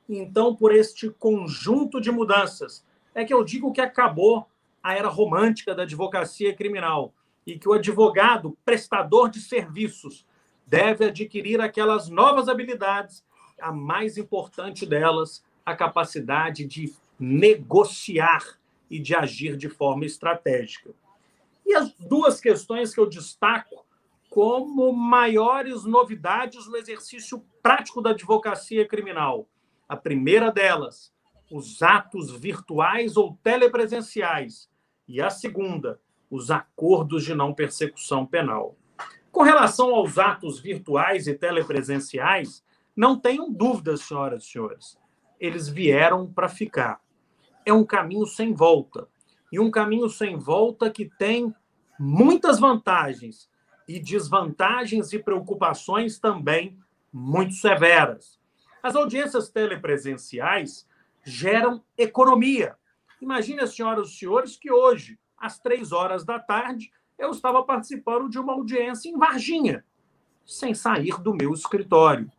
Então, 0.07 0.55
por 0.55 0.73
este 0.73 1.09
conjunto 1.09 2.01
de 2.01 2.11
mudanças, 2.11 2.85
é 3.15 3.23
que 3.23 3.33
eu 3.33 3.43
digo 3.43 3.71
que 3.71 3.81
acabou 3.81 4.47
a 4.81 4.93
era 4.93 5.07
romântica 5.07 5.73
da 5.73 5.83
advocacia 5.83 6.53
criminal 6.53 7.13
e 7.45 7.57
que 7.57 7.67
o 7.67 7.73
advogado, 7.73 8.57
prestador 8.65 9.29
de 9.29 9.39
serviços, 9.39 10.25
deve 10.65 11.05
adquirir 11.05 11.61
aquelas 11.61 12.09
novas 12.09 12.49
habilidades, 12.49 13.23
a 13.59 13.71
mais 13.71 14.17
importante 14.17 14.85
delas, 14.85 15.43
a 15.65 15.75
capacidade 15.75 16.65
de 16.65 16.93
negociar 17.19 18.43
e 18.89 18.99
de 18.99 19.15
agir 19.15 19.55
de 19.55 19.69
forma 19.69 20.05
estratégica. 20.05 20.91
E 21.65 21.73
as 21.73 21.93
duas 21.93 22.41
questões 22.41 22.93
que 22.93 22.99
eu 22.99 23.07
destaco 23.07 23.85
como 24.29 24.91
maiores 24.91 25.85
novidades 25.85 26.67
no 26.67 26.75
exercício 26.75 27.43
prático 27.61 28.01
da 28.01 28.09
advocacia 28.09 28.85
criminal. 28.87 29.47
A 29.87 29.95
primeira 29.95 30.51
delas, 30.51 31.13
os 31.51 31.81
atos 31.81 32.31
virtuais 32.31 33.15
ou 33.17 33.37
telepresenciais. 33.43 34.69
E 35.07 35.21
a 35.21 35.29
segunda, 35.29 35.99
os 36.29 36.49
acordos 36.49 37.23
de 37.23 37.35
não 37.35 37.53
persecução 37.53 38.25
penal. 38.25 38.75
Com 39.31 39.43
relação 39.43 39.93
aos 39.93 40.17
atos 40.17 40.59
virtuais 40.59 41.27
e 41.27 41.33
telepresenciais, 41.33 42.63
não 42.95 43.19
tenham 43.19 43.51
dúvidas, 43.51 44.01
senhoras 44.01 44.43
e 44.43 44.47
senhores. 44.47 44.97
Eles 45.39 45.67
vieram 45.67 46.31
para 46.31 46.47
ficar. 46.47 47.01
É 47.65 47.73
um 47.73 47.83
caminho 47.83 48.25
sem 48.25 48.53
volta 48.53 49.07
e 49.51 49.59
um 49.59 49.69
caminho 49.69 50.09
sem 50.09 50.37
volta 50.37 50.89
que 50.89 51.09
tem 51.17 51.53
muitas 51.99 52.59
vantagens 52.59 53.49
e 53.87 53.99
desvantagens 53.99 55.13
e 55.13 55.19
preocupações 55.19 56.19
também 56.19 56.77
muito 57.11 57.53
severas. 57.53 58.39
As 58.83 58.97
audiências 58.97 59.47
telepresenciais 59.47 60.85
geram 61.23 61.81
economia. 61.97 62.75
Imagine, 63.21 63.65
senhoras 63.65 64.09
e 64.09 64.17
senhores, 64.17 64.57
que 64.57 64.69
hoje, 64.69 65.17
às 65.37 65.57
três 65.57 65.93
horas 65.93 66.25
da 66.25 66.37
tarde, 66.37 66.91
eu 67.17 67.31
estava 67.31 67.63
participando 67.63 68.29
de 68.29 68.37
uma 68.37 68.51
audiência 68.51 69.09
em 69.09 69.17
Varginha, 69.17 69.85
sem 70.45 70.73
sair 70.73 71.17
do 71.21 71.33
meu 71.33 71.53
escritório. 71.53 72.29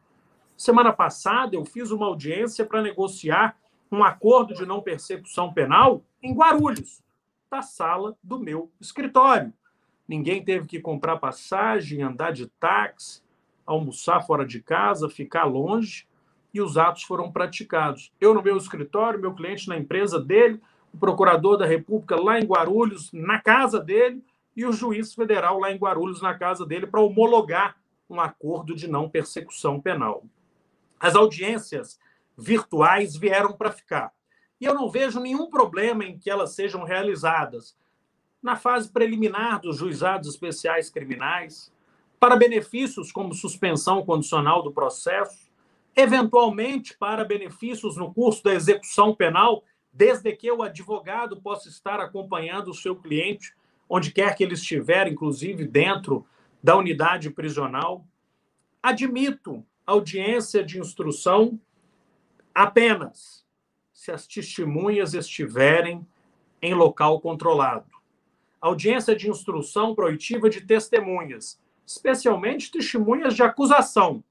Semana 0.55 0.93
passada, 0.93 1.57
eu 1.57 1.65
fiz 1.65 1.91
uma 1.91 2.05
audiência 2.05 2.67
para 2.67 2.83
negociar 2.83 3.57
um 3.91 4.05
acordo 4.05 4.53
de 4.53 4.67
não 4.67 4.83
persecução 4.83 5.51
penal 5.51 6.05
em 6.23 6.35
Guarulhos 6.35 7.03
da 7.51 7.63
sala 7.63 8.19
do 8.23 8.39
meu 8.39 8.71
escritório. 8.79 9.51
Ninguém 10.07 10.45
teve 10.45 10.67
que 10.67 10.79
comprar 10.79 11.17
passagem, 11.17 12.03
andar 12.03 12.33
de 12.33 12.47
táxi, 12.47 13.23
almoçar 13.65 14.21
fora 14.27 14.45
de 14.45 14.61
casa, 14.61 15.09
ficar 15.09 15.45
longe, 15.45 16.07
e 16.55 16.63
os 16.63 16.79
atos 16.79 17.03
foram 17.03 17.33
praticados. 17.33 18.13
Eu 18.21 18.33
no 18.33 18.41
meu 18.41 18.57
escritório, 18.57 19.21
meu 19.21 19.35
cliente 19.35 19.69
na 19.69 19.77
empresa 19.77 20.21
dele, 20.21 20.63
o 20.93 20.97
procurador 20.97 21.59
da 21.59 21.67
República 21.67 22.15
lá 22.15 22.39
em 22.39 22.45
Guarulhos, 22.45 23.13
na 23.13 23.41
casa 23.41 23.81
dele, 23.81 24.25
e 24.57 24.65
o 24.65 24.73
juiz 24.73 25.13
federal 25.13 25.59
lá 25.59 25.73
em 25.73 25.77
Guarulhos, 25.77 26.23
na 26.23 26.33
casa 26.33 26.65
dele, 26.65 26.87
para 26.87 27.01
homologar 27.01 27.77
um 28.09 28.21
acordo 28.21 28.73
de 28.73 28.87
não 28.87 29.11
persecução 29.11 29.81
penal. 29.81 30.25
As 31.01 31.17
audiências 31.17 31.99
virtuais 32.39 33.17
vieram 33.17 33.53
para 33.53 33.73
ficar. 33.73 34.13
E 34.61 34.65
eu 34.65 34.75
não 34.75 34.89
vejo 34.89 35.19
nenhum 35.19 35.51
problema 35.51 36.05
em 36.05 36.17
que 36.17 36.31
elas 36.31 36.55
sejam 36.55 36.85
realizadas 36.85 37.77
na 38.41 38.55
fase 38.55 38.91
preliminar 38.91 39.61
dos 39.61 39.79
juizados 39.79 40.29
especiais 40.29 40.91
criminais, 40.91 41.73
para 42.21 42.37
benefícios 42.37 43.11
como 43.11 43.35
suspensão 43.35 44.05
condicional 44.05 44.63
do 44.63 44.71
processo, 44.71 45.44
eventualmente 45.97 46.97
para 46.97 47.25
benefícios 47.25 47.97
no 47.97 48.13
curso 48.13 48.43
da 48.43 48.55
execução 48.55 49.15
penal, 49.15 49.65
desde 49.93 50.35
que 50.35 50.51
o 50.51 50.63
advogado 50.63 51.41
possa 51.41 51.69
estar 51.69 52.01
acompanhando 52.01 52.71
o 52.71 52.75
seu 52.75 52.97
cliente, 52.97 53.55
onde 53.89 54.11
quer 54.11 54.35
que 54.35 54.43
ele 54.43 54.55
estiver, 54.55 55.07
inclusive 55.07 55.65
dentro 55.65 56.27
da 56.63 56.77
unidade 56.77 57.31
prisional. 57.31 58.05
Admito 58.83 59.65
audiência 59.87 60.65
de 60.65 60.81
instrução 60.81 61.61
apenas 62.55 63.45
se 63.93 64.11
as 64.11 64.27
testemunhas 64.27 65.15
estiverem 65.15 66.07
em 66.61 66.75
local 66.75 67.21
controlado. 67.21 67.91
Audiência 68.61 69.15
de 69.15 69.29
instrução 69.29 69.95
proitiva 69.95 70.49
de 70.49 70.63
testemunhas, 70.63 71.61
especialmente 71.87 72.71
testemunhas 72.71 73.35
de 73.35 73.43
acusação, 73.43 74.25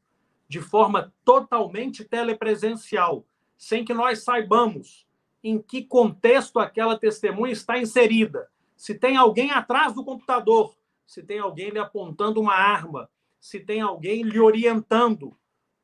de 0.47 0.61
forma 0.61 1.13
totalmente 1.23 2.03
telepresencial, 2.03 3.25
sem 3.57 3.83
que 3.83 3.93
nós 3.93 4.23
saibamos 4.23 5.05
em 5.43 5.61
que 5.61 5.83
contexto 5.83 6.59
aquela 6.59 6.97
testemunha 6.97 7.51
está 7.51 7.77
inserida. 7.77 8.49
Se 8.75 8.95
tem 8.95 9.17
alguém 9.17 9.51
atrás 9.51 9.93
do 9.93 10.03
computador, 10.03 10.75
se 11.05 11.21
tem 11.21 11.39
alguém 11.39 11.69
lhe 11.69 11.79
apontando 11.79 12.39
uma 12.39 12.53
arma, 12.53 13.09
se 13.39 13.59
tem 13.59 13.81
alguém 13.81 14.23
lhe 14.23 14.39
orientando, 14.39 15.35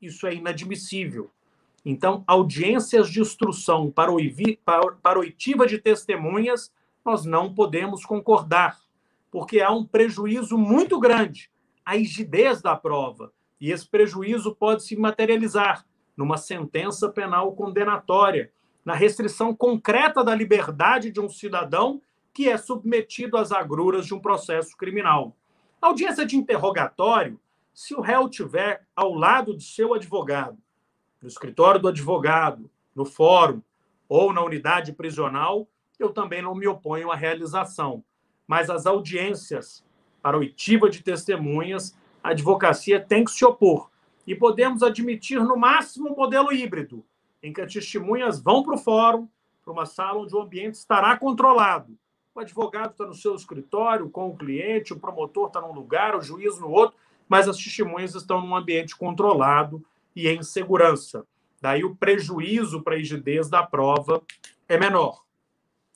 isso 0.02 0.26
é 0.26 0.34
inadmissível. 0.34 1.30
Então, 1.86 2.24
audiências 2.26 3.10
de 3.10 3.22
instrução 3.22 3.92
para, 3.92 4.12
oivi, 4.12 4.60
para, 4.64 4.94
para 4.94 5.20
oitiva 5.20 5.66
de 5.66 5.78
testemunhas, 5.78 6.72
nós 7.04 7.26
não 7.26 7.54
podemos 7.54 8.06
concordar, 8.06 8.80
porque 9.32 9.62
há 9.62 9.72
um 9.72 9.86
prejuízo 9.86 10.58
muito 10.58 11.00
grande 11.00 11.50
à 11.86 11.94
rigidez 11.94 12.62
da 12.62 12.76
prova, 12.76 13.32
e 13.60 13.72
esse 13.72 13.88
prejuízo 13.88 14.56
pode 14.56 14.84
se 14.84 14.96
materializar 14.96 15.86
numa 16.16 16.38
sentença 16.38 17.10
penal 17.10 17.54
condenatória, 17.54 18.52
na 18.84 18.94
restrição 18.94 19.56
concreta 19.56 20.24
da 20.24 20.36
liberdade 20.36 21.12
de 21.12 21.20
um 21.20 21.30
cidadão 21.30 22.02
que 22.34 22.50
é 22.50 22.58
submetido 22.58 23.38
às 23.38 23.52
agruras 23.52 24.06
de 24.06 24.14
um 24.14 24.20
processo 24.20 24.76
criminal. 24.76 25.36
Audiência 25.82 26.26
de 26.26 26.36
interrogatório, 26.36 27.40
se 27.74 27.96
o 27.96 28.02
réu 28.02 28.30
tiver 28.30 28.86
ao 28.96 29.14
lado 29.14 29.56
de 29.56 29.64
seu 29.64 29.94
advogado, 29.94 30.58
no 31.22 31.28
escritório 31.28 31.80
do 31.80 31.88
advogado, 31.88 32.70
no 32.96 33.06
fórum 33.06 33.62
ou 34.08 34.34
na 34.34 34.44
unidade 34.44 34.94
prisional, 34.94 35.68
eu 35.98 36.12
também 36.12 36.42
não 36.42 36.56
me 36.56 36.68
oponho 36.68 37.12
à 37.12 37.16
realização. 37.16 38.04
Mas 38.48 38.70
as 38.70 38.86
audiências 38.86 39.86
para 40.22 40.38
oitiva 40.38 40.90
de 40.90 41.02
testemunhas, 41.02 41.98
a 42.24 42.30
advocacia 42.30 43.00
tem 43.00 43.24
que 43.24 43.32
se 43.32 43.44
opor. 43.46 43.90
E 44.26 44.36
podemos 44.36 44.84
admitir, 44.84 45.42
no 45.42 45.58
máximo, 45.58 46.12
um 46.12 46.16
modelo 46.16 46.52
híbrido, 46.52 47.04
em 47.42 47.52
que 47.52 47.62
as 47.62 47.74
testemunhas 47.74 48.40
vão 48.40 48.62
para 48.64 48.76
o 48.76 48.78
fórum, 48.78 49.28
para 49.64 49.74
uma 49.74 49.86
sala 49.86 50.20
onde 50.20 50.36
o 50.36 50.42
ambiente 50.42 50.76
estará 50.76 51.18
controlado. 51.18 51.98
O 52.36 52.40
advogado 52.40 52.92
está 52.92 53.06
no 53.06 53.14
seu 53.14 53.36
escritório 53.36 54.10
com 54.10 54.30
o 54.30 54.38
cliente, 54.38 54.94
o 54.94 55.00
promotor 55.00 55.48
está 55.48 55.62
num 55.62 55.74
lugar, 55.74 56.16
o 56.16 56.22
juiz 56.22 56.60
no 56.60 56.70
outro, 56.70 56.98
mas 57.28 57.48
as 57.48 57.58
testemunhas 57.58 58.16
estão 58.16 58.42
num 58.42 58.56
ambiente 58.56 58.96
controlado 58.96 59.84
e 60.16 60.28
em 60.28 60.42
segurança. 60.44 61.26
Daí 61.62 61.84
o 61.84 61.96
prejuízo 61.96 62.82
para 62.82 62.96
a 62.96 62.98
rigidez 62.98 63.50
da 63.50 63.64
prova 63.64 64.22
é 64.68 64.78
menor. 64.78 65.24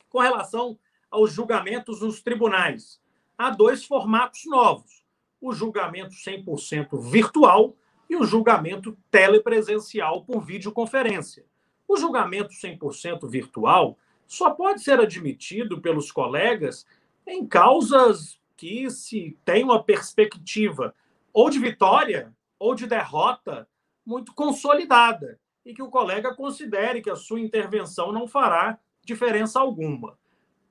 Com 0.10 0.20
relação 0.20 0.78
aos 1.10 1.32
julgamentos 1.32 2.02
nos 2.02 2.22
tribunais, 2.22 3.02
há 3.38 3.50
dois 3.50 3.86
formatos 3.86 4.46
novos: 4.46 5.03
o 5.44 5.54
julgamento 5.54 6.16
100% 6.16 6.98
virtual 7.02 7.76
e 8.10 8.16
o 8.16 8.24
julgamento 8.24 8.98
telepresencial 9.12 10.24
por 10.24 10.40
videoconferência. 10.42 11.46
O 11.86 11.98
julgamento 11.98 12.52
100% 12.54 13.30
virtual 13.30 13.98
só 14.26 14.52
pode 14.52 14.82
ser 14.82 15.02
admitido 15.02 15.82
pelos 15.82 16.14
colegas 16.14 16.86
em 17.28 17.46
causas 17.46 18.40
que 18.56 18.90
se 18.90 19.38
tem 19.44 19.66
uma 19.66 19.84
perspectiva 19.84 20.96
ou 21.34 21.50
de 21.50 21.60
vitória 21.60 22.34
ou 22.58 22.74
de 22.74 22.88
derrota 22.88 23.68
muito 24.06 24.34
consolidada 24.34 25.38
e 25.66 25.74
que 25.74 25.84
o 25.84 25.90
colega 25.90 26.34
considere 26.34 27.02
que 27.02 27.10
a 27.10 27.18
sua 27.18 27.42
intervenção 27.42 28.14
não 28.14 28.30
fará 28.30 28.80
diferença 29.04 29.60
alguma. 29.60 30.18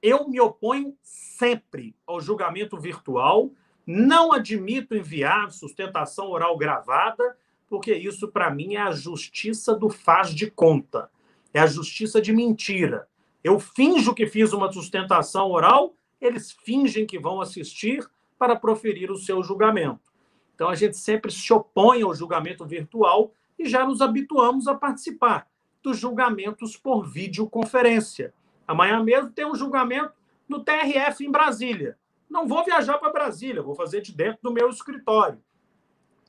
Eu 0.01 0.27
me 0.27 0.41
oponho 0.41 0.97
sempre 1.03 1.95
ao 2.07 2.23
julgamento 2.23 2.79
virtual, 2.79 3.51
não 3.87 4.33
admito 4.33 4.95
enviar 4.95 5.51
sustentação 5.51 6.29
oral 6.29 6.57
gravada, 6.57 7.37
porque 7.69 7.95
isso, 7.95 8.29
para 8.29 8.51
mim, 8.51 8.75
é 8.75 8.83
a 8.83 8.93
justiça 8.93 9.75
do 9.75 9.89
faz 9.89 10.35
de 10.35 10.51
conta, 10.51 11.11
é 11.53 11.61
a 11.61 11.67
justiça 11.67 12.21
de 12.21 12.33
mentira. 12.33 13.09
Eu 13.43 13.59
finjo 13.59 14.15
que 14.15 14.27
fiz 14.27 14.53
uma 14.53 14.71
sustentação 14.73 15.51
oral, 15.51 15.95
eles 16.21 16.53
fingem 16.53 17.07
que 17.07 17.19
vão 17.19 17.41
assistir 17.41 18.07
para 18.39 18.55
proferir 18.55 19.11
o 19.11 19.17
seu 19.17 19.43
julgamento. 19.43 20.13
Então, 20.55 20.69
a 20.69 20.75
gente 20.75 20.97
sempre 20.97 21.33
se 21.33 21.53
opõe 21.53 22.03
ao 22.03 22.15
julgamento 22.15 22.65
virtual 22.65 23.33
e 23.59 23.69
já 23.69 23.87
nos 23.87 24.01
habituamos 24.01 24.69
a 24.69 24.75
participar 24.75 25.49
dos 25.83 25.99
julgamentos 25.99 26.77
por 26.77 27.05
videoconferência. 27.05 28.33
Amanhã 28.67 29.03
mesmo 29.03 29.31
tem 29.31 29.45
um 29.45 29.55
julgamento 29.55 30.13
no 30.49 30.61
TRF 30.63 31.25
em 31.25 31.31
Brasília. 31.31 31.97
Não 32.33 32.49
vou 32.49 32.65
viajar 32.65 32.97
para 32.97 33.13
Brasília, 33.13 33.63
vou 33.63 33.75
fazer 33.75 34.01
de 34.01 34.11
dentro 34.11 34.39
do 34.43 34.51
meu 34.51 34.71
escritório. 34.71 35.39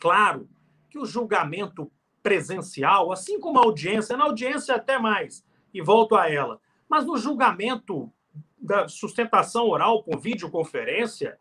Claro 0.01 0.49
que 0.89 0.99
o 0.99 1.05
julgamento 1.05 1.89
presencial, 2.21 3.09
assim 3.09 3.39
como 3.39 3.57
a 3.57 3.63
audiência, 3.63 4.17
na 4.17 4.25
audiência 4.25 4.75
até 4.75 4.99
mais, 4.99 5.45
e 5.73 5.81
volto 5.81 6.17
a 6.17 6.29
ela, 6.29 6.59
mas 6.89 7.05
no 7.05 7.17
julgamento 7.17 8.11
da 8.57 8.85
sustentação 8.89 9.69
oral 9.69 10.03
por 10.03 10.19
videoconferência, 10.19 11.39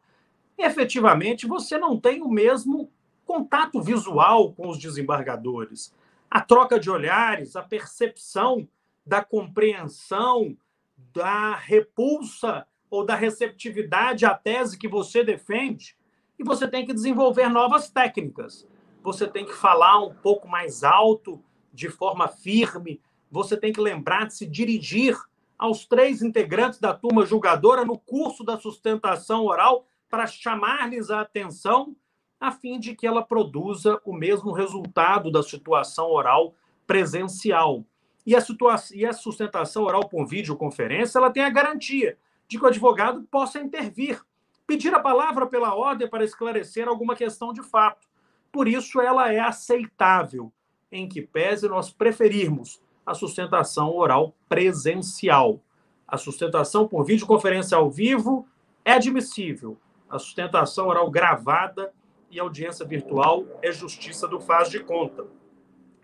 efetivamente 0.57 1.44
você 1.44 1.76
não 1.76 1.99
tem 1.99 2.23
o 2.23 2.28
mesmo 2.28 2.89
contato 3.24 3.82
visual 3.82 4.52
com 4.52 4.68
os 4.68 4.78
desembargadores, 4.78 5.92
a 6.31 6.41
troca 6.41 6.78
de 6.78 6.89
olhares, 6.89 7.57
a 7.57 7.62
percepção 7.62 8.68
da 9.05 9.24
compreensão, 9.24 10.57
da 10.97 11.57
repulsa 11.57 12.65
ou 12.92 13.06
da 13.06 13.14
receptividade 13.14 14.26
à 14.26 14.34
tese 14.34 14.78
que 14.78 14.86
você 14.86 15.24
defende, 15.24 15.96
e 16.38 16.44
você 16.44 16.68
tem 16.68 16.84
que 16.84 16.92
desenvolver 16.92 17.48
novas 17.48 17.88
técnicas. 17.88 18.68
Você 19.02 19.26
tem 19.26 19.46
que 19.46 19.54
falar 19.54 19.98
um 20.04 20.12
pouco 20.12 20.46
mais 20.46 20.84
alto, 20.84 21.42
de 21.72 21.88
forma 21.88 22.28
firme, 22.28 23.00
você 23.30 23.56
tem 23.56 23.72
que 23.72 23.80
lembrar 23.80 24.26
de 24.26 24.34
se 24.34 24.46
dirigir 24.46 25.18
aos 25.56 25.86
três 25.86 26.20
integrantes 26.20 26.78
da 26.78 26.92
turma 26.92 27.24
julgadora 27.24 27.82
no 27.82 27.98
curso 27.98 28.44
da 28.44 28.58
sustentação 28.58 29.46
oral 29.46 29.86
para 30.10 30.26
chamar-lhes 30.26 31.08
a 31.08 31.22
atenção 31.22 31.96
a 32.38 32.52
fim 32.52 32.78
de 32.78 32.94
que 32.94 33.06
ela 33.06 33.22
produza 33.22 33.98
o 34.04 34.12
mesmo 34.12 34.52
resultado 34.52 35.30
da 35.30 35.42
situação 35.42 36.10
oral 36.10 36.54
presencial. 36.86 37.86
E 38.26 38.36
a, 38.36 38.40
situação, 38.42 38.94
e 38.94 39.06
a 39.06 39.14
sustentação 39.14 39.84
oral 39.84 40.06
por 40.10 40.26
videoconferência 40.26 41.18
ela 41.18 41.30
tem 41.30 41.42
a 41.42 41.48
garantia 41.48 42.18
de 42.52 42.58
que 42.58 42.64
o 42.66 42.68
advogado 42.68 43.22
possa 43.31 43.58
intervir, 43.58 44.20
pedir 44.66 44.94
a 44.94 45.00
palavra 45.00 45.47
pela 45.47 45.74
ordem 45.74 46.06
para 46.06 46.22
esclarecer 46.22 46.86
alguma 46.86 47.16
questão 47.16 47.50
de 47.50 47.62
fato. 47.62 48.06
Por 48.52 48.68
isso, 48.68 49.00
ela 49.00 49.32
é 49.32 49.40
aceitável, 49.40 50.52
em 50.90 51.08
que 51.08 51.22
pese 51.22 51.66
nós 51.66 51.90
preferirmos 51.90 52.82
a 53.06 53.14
sustentação 53.14 53.97
oral 53.97 54.34
presencial. 54.50 55.62
A 56.06 56.18
sustentação 56.18 56.86
por 56.86 57.05
videoconferência 57.05 57.78
ao 57.78 57.90
vivo 57.90 58.47
é 58.84 58.92
admissível. 58.92 59.78
A 60.10 60.18
sustentação 60.18 60.89
oral 60.89 61.10
gravada 61.10 61.90
e 62.31 62.39
audiência 62.39 62.84
virtual 62.84 63.47
é 63.62 63.72
justiça 63.72 64.28
do 64.28 64.39
faz 64.39 64.68
de 64.68 64.81
conta. 64.81 65.24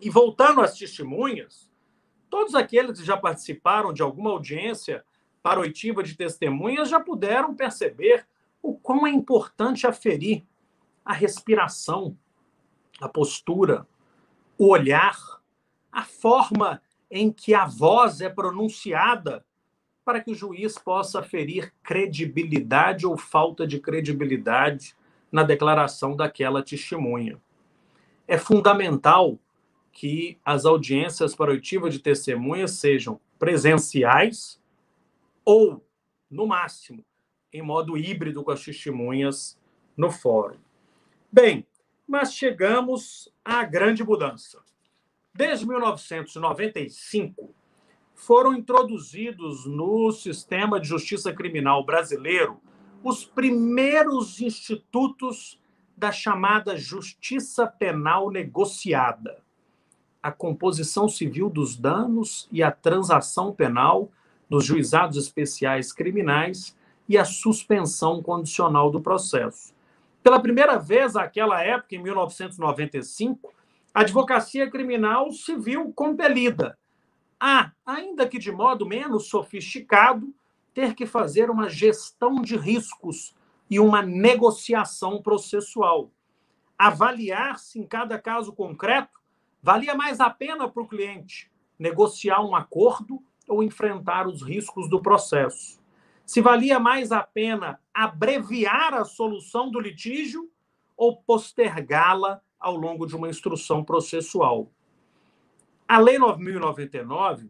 E 0.01 0.09
voltando 0.09 0.63
às 0.63 0.79
testemunhas, 0.79 1.71
todos 2.31 2.55
aqueles 2.55 2.99
que 2.99 3.07
já 3.07 3.19
participaram 3.19 3.93
de 3.93 4.01
alguma 4.01 4.31
audiência 4.31 5.05
para 5.49 5.61
oitiva 5.61 6.03
de 6.03 6.15
testemunhas 6.15 6.91
já 6.91 7.01
puderam 7.01 7.55
perceber 7.55 8.27
o 8.63 8.75
quão 8.75 9.07
é 9.07 9.11
importante 9.11 9.87
aferir 9.87 10.45
a 11.03 11.15
respiração, 11.15 12.15
a 13.01 13.09
postura, 13.09 13.89
o 14.59 14.69
olhar, 14.69 15.17
a 15.91 16.05
forma 16.05 16.83
em 17.11 17.33
que 17.33 17.55
a 17.55 17.65
voz 17.65 18.21
é 18.21 18.29
pronunciada 18.29 19.43
para 20.05 20.21
que 20.21 20.33
o 20.33 20.35
juiz 20.35 20.77
possa 20.79 21.21
aferir 21.21 21.73
credibilidade 21.83 23.07
ou 23.07 23.17
falta 23.17 23.67
de 23.67 23.81
credibilidade 23.81 24.95
na 25.33 25.43
declaração 25.43 26.15
daquela 26.15 26.63
testemunha. 26.63 27.41
É 28.27 28.37
fundamental 28.37 29.39
que 29.93 30.39
as 30.45 30.67
audiências 30.67 31.35
para 31.35 31.53
oitiva 31.53 31.89
de 31.89 32.01
testemunhas 32.01 32.73
sejam 32.73 33.19
presenciais 33.39 34.59
ou, 35.49 35.83
no 36.31 36.47
máximo, 36.47 37.03
em 37.51 37.63
modo 37.63 37.97
híbrido 37.97 38.45
com 38.45 38.51
as 38.51 38.63
testemunhas 38.63 39.59
no 39.97 40.11
fórum. 40.11 40.59
Bem, 41.33 41.67
mas 42.07 42.35
chegamos 42.35 43.33
à 43.43 43.65
grande 43.65 44.05
mudança. 44.05 44.61
Desde 45.33 45.67
1995, 45.67 47.55
foram 48.15 48.53
introduzidos 48.53 49.65
no 49.65 50.13
sistema 50.13 50.79
de 50.79 50.87
justiça 50.87 51.33
criminal 51.33 51.83
brasileiro 51.83 52.61
os 53.03 53.25
primeiros 53.25 54.43
institutos 54.43 55.59
da 55.97 56.13
chamada 56.13 56.77
justiça 56.77 57.67
penal 57.67 58.31
negociada, 58.31 59.43
a 60.23 60.31
composição 60.31 61.09
civil 61.09 61.49
dos 61.49 61.75
danos 61.75 62.47
e 62.53 62.63
a 62.63 62.71
transação 62.71 63.51
penal 63.51 64.13
dos 64.49 64.65
juizados 64.65 65.17
especiais 65.17 65.93
criminais 65.93 66.77
e 67.09 67.17
a 67.17 67.25
suspensão 67.25 68.23
condicional 68.23 68.91
do 68.91 69.01
processo. 69.01 69.75
Pela 70.23 70.41
primeira 70.41 70.79
vez, 70.79 71.15
naquela 71.15 71.63
época, 71.63 71.95
em 71.95 72.03
1995, 72.03 73.53
a 73.95 74.01
advocacia 74.01 74.71
criminal 74.71 75.31
se 75.33 75.57
viu 75.57 75.93
compelida 75.93 76.79
a, 77.41 77.71
ainda 77.87 78.29
que 78.29 78.39
de 78.39 78.51
modo 78.51 78.85
menos 78.85 79.29
sofisticado, 79.29 80.35
ter 80.75 80.95
que 80.95 81.07
fazer 81.07 81.51
uma 81.51 81.69
gestão 81.69 82.43
de 82.43 82.57
riscos 82.57 83.35
e 83.71 83.79
uma 83.79 84.03
negociação 84.03 85.23
processual. 85.23 86.11
Avaliar 86.77 87.59
se 87.59 87.79
em 87.79 87.87
cada 87.87 88.19
caso 88.19 88.53
concreto 88.53 89.19
valia 89.63 89.95
mais 89.95 90.21
a 90.21 90.31
pena 90.31 90.69
para 90.69 90.83
o 90.83 90.89
cliente 90.89 91.51
negociar 91.79 92.45
um 92.45 92.55
acordo 92.55 93.23
ou 93.49 93.63
enfrentar 93.63 94.29
os 94.29 94.43
riscos 94.43 94.89
do 94.89 95.01
processo. 95.01 95.81
Se 96.25 96.41
valia 96.41 96.79
mais 96.79 97.11
a 97.11 97.23
pena 97.23 97.81
abreviar 97.93 98.95
a 98.95 99.05
solução 99.05 99.71
do 99.71 99.81
litígio 99.81 100.51
ou 100.97 101.17
postergá-la 101.17 102.41
ao 102.61 102.77
longo 102.77 103.07
de 103.07 103.17
uma 103.17 103.29
instrução 103.29 103.83
processual. 103.83 104.71
A 105.87 105.99
Lei 105.99 106.19
9.099 106.19 107.49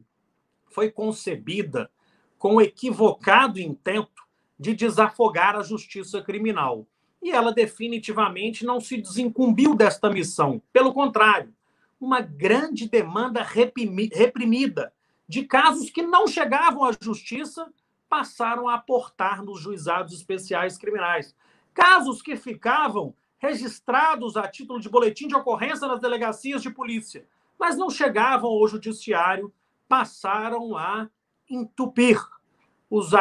foi 0.66 0.90
concebida 0.90 1.90
com 2.38 2.56
o 2.56 2.60
equivocado 2.60 3.58
intento 3.58 4.22
de 4.58 4.74
desafogar 4.74 5.56
a 5.56 5.62
justiça 5.62 6.22
criminal. 6.22 6.86
E 7.20 7.30
ela 7.30 7.52
definitivamente 7.52 8.64
não 8.64 8.80
se 8.80 8.96
desincumbiu 8.96 9.74
desta 9.74 10.08
missão. 10.08 10.62
Pelo 10.72 10.92
contrário, 10.92 11.52
uma 12.00 12.20
grande 12.20 12.88
demanda 12.88 13.42
reprimida 13.42 14.92
de 15.28 15.44
casos 15.44 15.90
que 15.90 16.02
não 16.02 16.26
chegavam 16.26 16.84
à 16.84 16.92
justiça 16.98 17.70
passaram 18.08 18.66
a 18.66 18.74
aportar 18.74 19.42
nos 19.42 19.60
juizados 19.60 20.14
especiais 20.14 20.78
criminais. 20.78 21.34
Casos 21.74 22.22
que 22.22 22.34
ficavam 22.34 23.14
registrados 23.38 24.36
a 24.36 24.48
título 24.48 24.80
de 24.80 24.88
boletim 24.88 25.28
de 25.28 25.36
ocorrência 25.36 25.86
nas 25.86 26.00
delegacias 26.00 26.62
de 26.62 26.70
polícia, 26.70 27.26
mas 27.58 27.76
não 27.76 27.90
chegavam 27.90 28.50
ao 28.50 28.66
judiciário, 28.66 29.52
passaram 29.86 30.76
a 30.76 31.08
entupir 31.48 32.18
os 32.90 33.12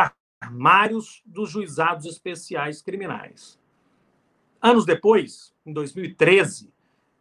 armários 0.42 1.22
dos 1.26 1.50
juizados 1.50 2.06
especiais 2.06 2.82
criminais. 2.82 3.60
Anos 4.62 4.86
depois, 4.86 5.54
em 5.66 5.74
2013, 5.74 6.74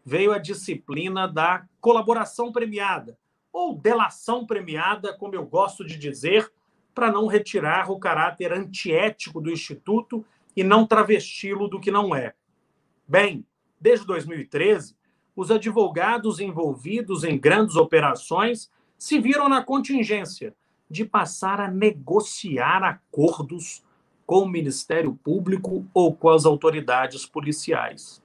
veio 0.04 0.32
a 0.32 0.38
disciplina 0.38 1.26
da 1.26 1.66
colaboração 1.80 2.52
premiada, 2.52 3.18
ou 3.56 3.74
delação 3.74 4.44
premiada, 4.44 5.16
como 5.16 5.34
eu 5.34 5.46
gosto 5.46 5.82
de 5.82 5.96
dizer, 5.96 6.52
para 6.94 7.10
não 7.10 7.26
retirar 7.26 7.90
o 7.90 7.98
caráter 7.98 8.52
antiético 8.52 9.40
do 9.40 9.50
Instituto 9.50 10.22
e 10.54 10.62
não 10.62 10.86
travesti-lo 10.86 11.66
do 11.66 11.80
que 11.80 11.90
não 11.90 12.14
é. 12.14 12.34
Bem, 13.08 13.46
desde 13.80 14.06
2013, 14.06 14.94
os 15.34 15.50
advogados 15.50 16.38
envolvidos 16.38 17.24
em 17.24 17.38
grandes 17.38 17.76
operações 17.76 18.70
se 18.98 19.18
viram 19.18 19.48
na 19.48 19.64
contingência 19.64 20.54
de 20.90 21.06
passar 21.06 21.58
a 21.58 21.70
negociar 21.70 22.84
acordos 22.84 23.82
com 24.26 24.40
o 24.40 24.48
Ministério 24.48 25.18
Público 25.24 25.86
ou 25.94 26.14
com 26.14 26.28
as 26.28 26.44
autoridades 26.44 27.24
policiais. 27.24 28.22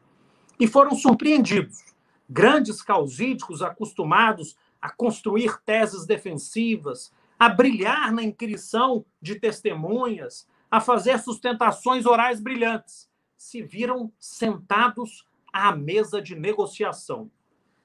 E 0.59 0.67
foram 0.67 0.93
surpreendidos. 0.93 1.85
Grandes 2.29 2.81
causídicos 2.81 3.61
acostumados 3.61 4.57
a 4.81 4.89
construir 4.89 5.61
teses 5.63 6.05
defensivas, 6.05 7.13
a 7.37 7.47
brilhar 7.47 8.11
na 8.11 8.23
inquirição 8.23 9.05
de 9.21 9.35
testemunhas, 9.39 10.47
a 10.69 10.79
fazer 10.79 11.19
sustentações 11.19 12.05
orais 12.05 12.39
brilhantes, 12.39 13.09
se 13.37 13.61
viram 13.61 14.11
sentados 14.19 15.27
à 15.51 15.75
mesa 15.75 16.21
de 16.21 16.35
negociação. 16.35 17.29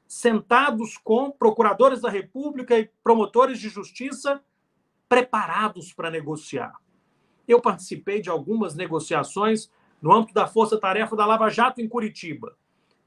Sentados 0.07 0.97
com 0.97 1.31
procuradores 1.31 2.00
da 2.00 2.08
República 2.08 2.78
e 2.78 2.91
promotores 3.02 3.58
de 3.58 3.68
justiça 3.68 4.41
preparados 5.08 5.92
para 5.92 6.10
negociar. 6.10 6.75
Eu 7.47 7.60
participei 7.60 8.20
de 8.20 8.31
algumas 8.31 8.75
negociações 8.75 9.70
no 10.00 10.12
âmbito 10.12 10.34
da 10.34 10.47
Força 10.47 10.78
Tarefa 10.78 11.16
da 11.16 11.26
Lava 11.26 11.49
Jato 11.49 11.81
em 11.81 11.89
Curitiba. 11.89 12.57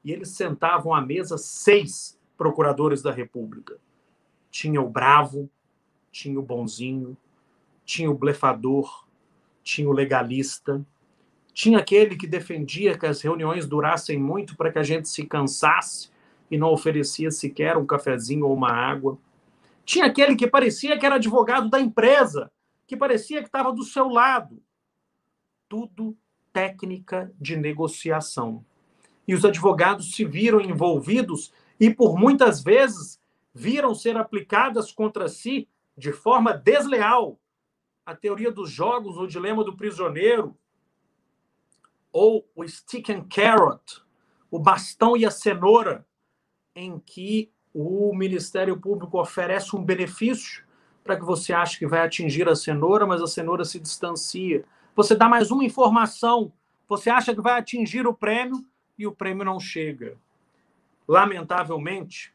E 0.04 0.12
eles 0.12 0.30
sentavam 0.30 0.94
à 0.94 1.00
mesa 1.00 1.38
seis 1.38 2.19
procuradores 2.40 3.02
da 3.02 3.12
República. 3.12 3.76
Tinha 4.50 4.80
o 4.80 4.88
bravo, 4.88 5.50
tinha 6.10 6.40
o 6.40 6.42
bonzinho, 6.42 7.14
tinha 7.84 8.10
o 8.10 8.16
blefador, 8.16 9.06
tinha 9.62 9.86
o 9.86 9.92
legalista, 9.92 10.82
tinha 11.52 11.78
aquele 11.78 12.16
que 12.16 12.26
defendia 12.26 12.96
que 12.96 13.04
as 13.04 13.20
reuniões 13.20 13.66
durassem 13.66 14.18
muito 14.18 14.56
para 14.56 14.72
que 14.72 14.78
a 14.78 14.82
gente 14.82 15.06
se 15.06 15.26
cansasse 15.26 16.08
e 16.50 16.56
não 16.56 16.72
oferecia 16.72 17.30
sequer 17.30 17.76
um 17.76 17.84
cafezinho 17.84 18.46
ou 18.46 18.54
uma 18.54 18.72
água. 18.72 19.18
Tinha 19.84 20.06
aquele 20.06 20.34
que 20.34 20.46
parecia 20.46 20.98
que 20.98 21.04
era 21.04 21.16
advogado 21.16 21.68
da 21.68 21.78
empresa, 21.78 22.50
que 22.86 22.96
parecia 22.96 23.42
que 23.42 23.48
estava 23.48 23.70
do 23.70 23.84
seu 23.84 24.08
lado. 24.08 24.62
Tudo 25.68 26.16
técnica 26.54 27.30
de 27.38 27.54
negociação. 27.54 28.64
E 29.28 29.34
os 29.34 29.44
advogados 29.44 30.14
se 30.14 30.24
viram 30.24 30.58
envolvidos 30.58 31.52
e, 31.80 31.88
por 31.88 32.18
muitas 32.18 32.62
vezes, 32.62 33.18
viram 33.54 33.94
ser 33.94 34.16
aplicadas 34.18 34.92
contra 34.92 35.28
si 35.28 35.66
de 35.96 36.12
forma 36.12 36.52
desleal 36.52 37.40
a 38.04 38.14
teoria 38.14 38.52
dos 38.52 38.70
jogos, 38.70 39.16
o 39.16 39.26
dilema 39.26 39.64
do 39.64 39.76
prisioneiro, 39.76 40.56
ou 42.12 42.46
o 42.54 42.66
stick 42.68 43.08
and 43.08 43.24
carrot, 43.28 44.02
o 44.50 44.58
bastão 44.58 45.16
e 45.16 45.24
a 45.24 45.30
cenoura, 45.30 46.06
em 46.74 46.98
que 46.98 47.50
o 47.72 48.14
Ministério 48.14 48.78
Público 48.78 49.20
oferece 49.20 49.76
um 49.76 49.84
benefício 49.84 50.64
para 51.04 51.16
que 51.16 51.24
você 51.24 51.52
ache 51.52 51.78
que 51.78 51.86
vai 51.86 52.00
atingir 52.00 52.48
a 52.48 52.56
cenoura, 52.56 53.06
mas 53.06 53.22
a 53.22 53.26
cenoura 53.26 53.64
se 53.64 53.78
distancia. 53.78 54.64
Você 54.94 55.14
dá 55.14 55.28
mais 55.28 55.50
uma 55.50 55.64
informação, 55.64 56.52
você 56.88 57.08
acha 57.08 57.34
que 57.34 57.40
vai 57.40 57.58
atingir 57.58 58.06
o 58.06 58.14
prêmio 58.14 58.64
e 58.98 59.06
o 59.06 59.12
prêmio 59.12 59.44
não 59.44 59.58
chega. 59.58 60.18
Lamentavelmente, 61.10 62.32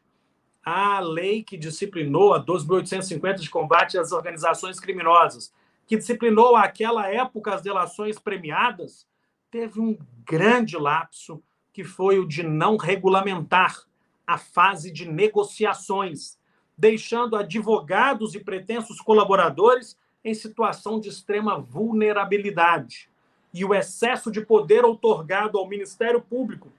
a 0.62 1.00
lei 1.00 1.42
que 1.42 1.56
disciplinou 1.56 2.34
a 2.34 2.44
12.850 2.44 3.36
de 3.36 3.48
combate 3.48 3.96
às 3.96 4.12
organizações 4.12 4.78
criminosas, 4.78 5.50
que 5.86 5.96
disciplinou 5.96 6.54
àquela 6.54 7.10
época 7.10 7.54
as 7.54 7.62
delações 7.62 8.18
premiadas, 8.18 9.08
teve 9.50 9.80
um 9.80 9.96
grande 10.26 10.76
lapso, 10.76 11.42
que 11.72 11.84
foi 11.84 12.18
o 12.18 12.28
de 12.28 12.42
não 12.42 12.76
regulamentar 12.76 13.82
a 14.26 14.36
fase 14.36 14.92
de 14.92 15.08
negociações, 15.08 16.38
deixando 16.76 17.34
advogados 17.34 18.34
e 18.34 18.40
pretensos 18.40 19.00
colaboradores 19.00 19.96
em 20.22 20.34
situação 20.34 21.00
de 21.00 21.08
extrema 21.08 21.58
vulnerabilidade. 21.58 23.08
E 23.54 23.64
o 23.64 23.74
excesso 23.74 24.30
de 24.30 24.44
poder 24.44 24.84
outorgado 24.84 25.56
ao 25.56 25.66
Ministério 25.66 26.20
Público 26.20 26.70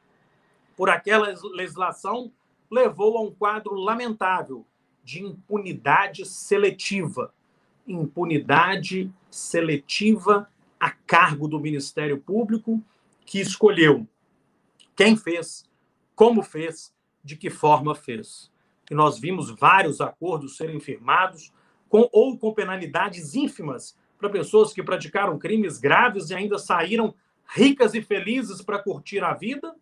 por 0.77 0.89
aquela 0.91 1.35
legislação 1.55 2.31
levou 2.69 3.17
a 3.17 3.21
um 3.21 3.31
quadro 3.31 3.73
lamentável 3.73 4.65
de 5.03 5.23
impunidade 5.23 6.23
seletiva. 6.23 7.33
Impunidade 7.87 9.11
seletiva 9.31 10.47
a 10.79 10.91
cargo 10.91 11.47
do 11.47 11.59
Ministério 11.59 12.19
Público, 12.19 12.81
que 13.25 13.39
escolheu 13.39 14.07
quem 14.95 15.17
fez, 15.17 15.67
como 16.15 16.43
fez 16.43 16.93
de 17.23 17.35
que 17.35 17.49
forma 17.49 17.95
fez. 17.95 18.51
E 18.89 18.93
nós 18.93 19.17
vimos 19.19 19.49
vários 19.49 19.99
acordos 19.99 20.57
serem 20.57 20.79
firmados 20.79 21.51
com 21.89 22.07
ou 22.11 22.37
com 22.37 22.53
penalidades 22.53 23.33
ínfimas 23.33 23.97
para 24.19 24.29
pessoas 24.29 24.73
que 24.73 24.83
praticaram 24.83 25.39
crimes 25.39 25.79
graves 25.79 26.29
e 26.29 26.35
ainda 26.35 26.59
saíram 26.59 27.15
ricas 27.47 27.93
e 27.93 28.01
felizes 28.01 28.61
para 28.61 28.79
curtir 28.79 29.23
a 29.23 29.33
vida, 29.33 29.75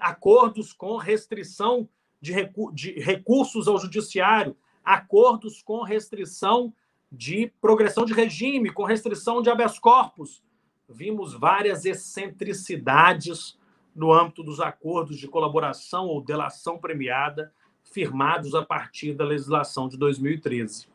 acordos 0.00 0.72
com 0.72 0.96
restrição 0.96 1.88
de, 2.20 2.32
recu 2.32 2.72
de 2.72 2.92
recursos 2.92 3.68
ao 3.68 3.78
judiciário, 3.78 4.56
acordos 4.84 5.62
com 5.62 5.82
restrição 5.82 6.72
de 7.10 7.52
progressão 7.60 8.04
de 8.04 8.12
regime, 8.12 8.70
com 8.70 8.84
restrição 8.84 9.42
de 9.42 9.50
habeas 9.50 9.78
corpus. 9.78 10.42
Vimos 10.88 11.34
várias 11.34 11.84
excentricidades 11.84 13.58
no 13.94 14.12
âmbito 14.12 14.42
dos 14.42 14.60
acordos 14.60 15.18
de 15.18 15.28
colaboração 15.28 16.06
ou 16.06 16.22
delação 16.22 16.78
premiada 16.78 17.52
firmados 17.82 18.54
a 18.54 18.64
partir 18.64 19.14
da 19.14 19.24
legislação 19.24 19.88
de 19.88 19.96
2013. 19.96 20.88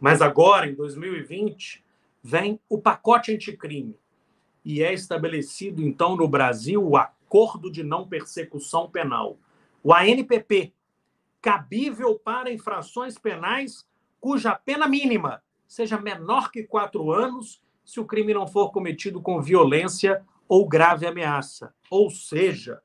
Mas 0.00 0.22
agora, 0.22 0.68
em 0.68 0.74
2020, 0.74 1.84
vem 2.22 2.60
o 2.68 2.78
pacote 2.78 3.32
anticrime 3.32 3.96
e 4.64 4.82
é 4.82 4.92
estabelecido, 4.92 5.82
então, 5.82 6.16
no 6.16 6.28
Brasil, 6.28 6.86
o 6.86 6.96
Acordo 6.96 7.17
de 7.70 7.82
Não 7.82 8.08
Persecução 8.08 8.90
Penal, 8.90 9.38
o 9.82 9.94
ANPP, 9.94 10.72
cabível 11.40 12.18
para 12.18 12.52
infrações 12.52 13.16
penais 13.18 13.86
cuja 14.20 14.54
pena 14.54 14.88
mínima 14.88 15.42
seja 15.66 16.00
menor 16.00 16.50
que 16.50 16.64
quatro 16.64 17.12
anos 17.12 17.62
se 17.84 18.00
o 18.00 18.04
crime 18.04 18.34
não 18.34 18.46
for 18.46 18.72
cometido 18.72 19.20
com 19.20 19.40
violência 19.40 20.24
ou 20.48 20.66
grave 20.66 21.06
ameaça. 21.06 21.74
Ou 21.90 22.10
seja, 22.10 22.80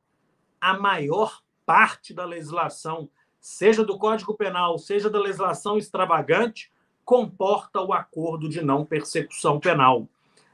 a 0.60 0.78
maior 0.78 1.42
parte 1.66 2.14
da 2.14 2.26
legislação, 2.26 3.10
seja 3.40 3.84
do 3.84 3.98
Código 3.98 4.34
Penal, 4.36 4.78
seja 4.78 5.10
da 5.10 5.20
legislação 5.20 5.78
extravagante, 5.78 6.72
comporta 7.06 7.82
o 7.82 7.94
acordo 7.94 8.48
de 8.48 8.62
não 8.62 8.86
persecução 8.86 9.60
penal. 9.60 10.08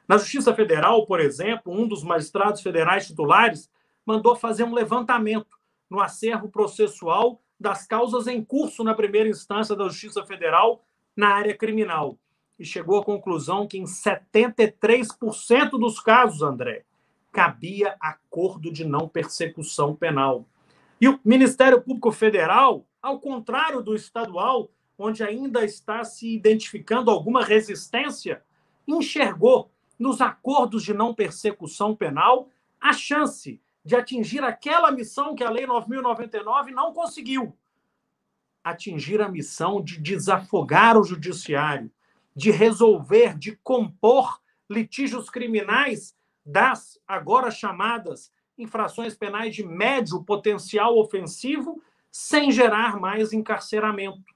Na 0.07 0.17
Justiça 0.17 0.53
Federal, 0.55 1.05
por 1.05 1.19
exemplo, 1.19 1.71
um 1.71 1.87
dos 1.87 2.03
magistrados 2.03 2.61
federais 2.61 3.05
titulares 3.05 3.69
mandou 4.09 4.35
fazer 4.35 4.63
um 4.63 4.73
levantamento 4.73 5.59
no 5.87 6.01
acervo 6.01 6.49
processual 6.49 7.39
das 7.59 7.85
causas 7.85 8.25
em 8.25 8.43
curso 8.43 8.83
na 8.83 8.95
primeira 8.95 9.29
instância 9.29 9.75
da 9.75 9.87
Justiça 9.87 10.25
Federal 10.25 10.83
na 11.15 11.35
área 11.35 11.55
criminal. 11.55 12.17
E 12.57 12.65
chegou 12.65 12.97
à 12.97 13.05
conclusão 13.05 13.67
que 13.67 13.77
em 13.77 13.83
73% 13.83 15.69
dos 15.77 15.99
casos, 15.99 16.41
André, 16.41 16.85
cabia 17.31 17.95
acordo 18.01 18.73
de 18.73 18.83
não 18.83 19.07
persecução 19.07 19.95
penal. 19.95 20.43
E 20.99 21.07
o 21.07 21.19
Ministério 21.23 21.79
Público 21.79 22.11
Federal, 22.11 22.87
ao 22.99 23.19
contrário 23.19 23.83
do 23.83 23.93
estadual, 23.93 24.71
onde 24.97 25.23
ainda 25.23 25.63
está 25.63 26.03
se 26.03 26.33
identificando 26.33 27.11
alguma 27.11 27.45
resistência, 27.45 28.41
enxergou 28.87 29.69
nos 29.99 30.19
acordos 30.19 30.81
de 30.81 30.95
não 30.95 31.13
persecução 31.13 31.95
penal 31.95 32.49
a 32.81 32.91
chance 32.91 33.61
de 33.89 33.95
atingir 33.95 34.43
aquela 34.43 34.91
missão 34.91 35.33
que 35.33 35.43
a 35.43 35.49
Lei 35.49 35.65
9099 35.65 36.69
não 36.69 36.93
conseguiu. 36.93 37.57
Atingir 38.63 39.19
a 39.19 39.27
missão 39.27 39.81
de 39.81 39.99
desafogar 39.99 40.95
o 40.95 41.03
judiciário, 41.03 41.89
de 42.35 42.51
resolver, 42.51 43.35
de 43.35 43.55
compor 43.63 44.39
litígios 44.69 45.27
criminais 45.27 46.15
das 46.45 47.01
agora 47.07 47.49
chamadas 47.49 48.31
infrações 48.59 49.15
penais 49.15 49.55
de 49.55 49.65
médio 49.65 50.23
potencial 50.23 50.95
ofensivo, 50.99 51.81
sem 52.11 52.51
gerar 52.51 52.99
mais 52.99 53.33
encarceramento, 53.33 54.35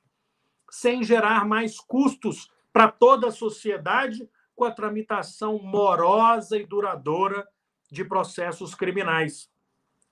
sem 0.72 1.04
gerar 1.04 1.46
mais 1.46 1.80
custos 1.80 2.52
para 2.72 2.92
toda 2.92 3.28
a 3.28 3.32
sociedade, 3.32 4.28
com 4.56 4.64
a 4.64 4.72
tramitação 4.72 5.60
morosa 5.60 6.58
e 6.58 6.66
duradoura 6.66 7.48
de 7.94 8.04
processos 8.04 8.74
criminais. 8.74 9.48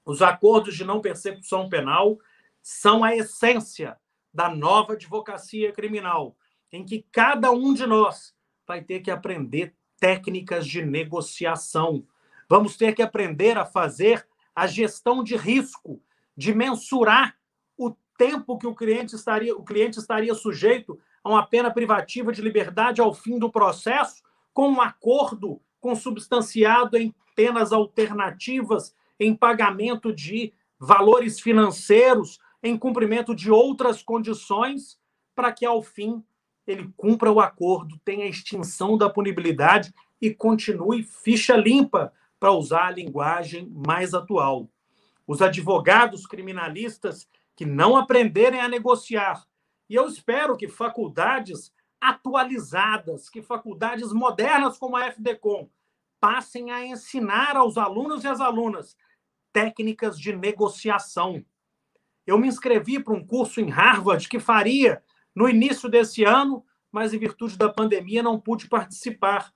Os 0.05 0.21
acordos 0.21 0.75
de 0.75 0.85
não 0.85 1.01
persecução 1.01 1.67
penal 1.67 2.19
são 2.61 3.03
a 3.03 3.15
essência 3.15 3.97
da 4.31 4.47
nova 4.53 4.93
advocacia 4.93 5.71
criminal, 5.71 6.37
em 6.71 6.85
que 6.85 7.03
cada 7.11 7.51
um 7.51 7.73
de 7.73 7.87
nós 7.87 8.35
vai 8.67 8.83
ter 8.83 8.99
que 8.99 9.09
aprender 9.09 9.73
técnicas 9.99 10.67
de 10.67 10.85
negociação. 10.85 12.05
Vamos 12.47 12.77
ter 12.77 12.93
que 12.93 13.01
aprender 13.01 13.57
a 13.57 13.65
fazer 13.65 14.27
a 14.55 14.67
gestão 14.67 15.23
de 15.23 15.35
risco, 15.35 15.99
de 16.37 16.53
mensurar 16.53 17.35
o 17.75 17.95
tempo 18.15 18.59
que 18.59 18.67
o 18.67 18.75
cliente 18.75 19.15
estaria, 19.15 19.55
o 19.55 19.63
cliente 19.63 19.97
estaria 19.97 20.35
sujeito 20.35 20.99
a 21.23 21.29
uma 21.29 21.45
pena 21.47 21.71
privativa 21.71 22.31
de 22.31 22.43
liberdade 22.43 23.01
ao 23.01 23.11
fim 23.11 23.39
do 23.39 23.51
processo, 23.51 24.21
com 24.53 24.69
um 24.69 24.81
acordo 24.81 25.59
consubstanciado 25.81 26.95
em 26.97 27.13
penas 27.35 27.73
alternativas, 27.73 28.95
em 29.19 29.35
pagamento 29.35 30.13
de 30.13 30.53
valores 30.79 31.41
financeiros, 31.41 32.39
em 32.63 32.77
cumprimento 32.77 33.35
de 33.35 33.51
outras 33.51 34.01
condições, 34.01 34.97
para 35.35 35.51
que, 35.51 35.65
ao 35.65 35.81
fim, 35.81 36.23
ele 36.65 36.89
cumpra 36.95 37.31
o 37.31 37.41
acordo, 37.41 37.99
tenha 38.05 38.27
extinção 38.27 38.97
da 38.97 39.09
punibilidade 39.09 39.93
e 40.21 40.33
continue 40.33 41.03
ficha 41.03 41.57
limpa, 41.57 42.13
para 42.41 42.51
usar 42.51 42.87
a 42.87 42.91
linguagem 42.91 43.69
mais 43.69 44.15
atual. 44.15 44.67
Os 45.27 45.43
advogados 45.43 46.25
criminalistas 46.25 47.29
que 47.55 47.67
não 47.67 47.95
aprenderem 47.95 48.59
a 48.59 48.67
negociar, 48.67 49.45
e 49.87 49.93
eu 49.93 50.07
espero 50.07 50.57
que 50.57 50.67
faculdades 50.67 51.71
atualizadas, 52.01 53.29
que 53.29 53.43
faculdades 53.43 54.11
modernas 54.11 54.77
como 54.77 54.97
a 54.97 55.05
FDCom 55.05 55.69
passem 56.19 56.71
a 56.71 56.85
ensinar 56.85 57.55
aos 57.55 57.77
alunos 57.77 58.23
e 58.23 58.27
às 58.27 58.41
alunas 58.41 58.97
técnicas 59.53 60.19
de 60.19 60.35
negociação. 60.35 61.45
Eu 62.25 62.37
me 62.37 62.47
inscrevi 62.47 62.99
para 63.01 63.13
um 63.13 63.25
curso 63.25 63.61
em 63.61 63.69
Harvard 63.69 64.27
que 64.27 64.39
faria 64.39 65.03
no 65.35 65.47
início 65.47 65.89
desse 65.89 66.23
ano, 66.23 66.65
mas 66.91 67.13
em 67.13 67.19
virtude 67.19 67.57
da 67.57 67.69
pandemia 67.69 68.23
não 68.23 68.39
pude 68.39 68.67
participar. 68.67 69.53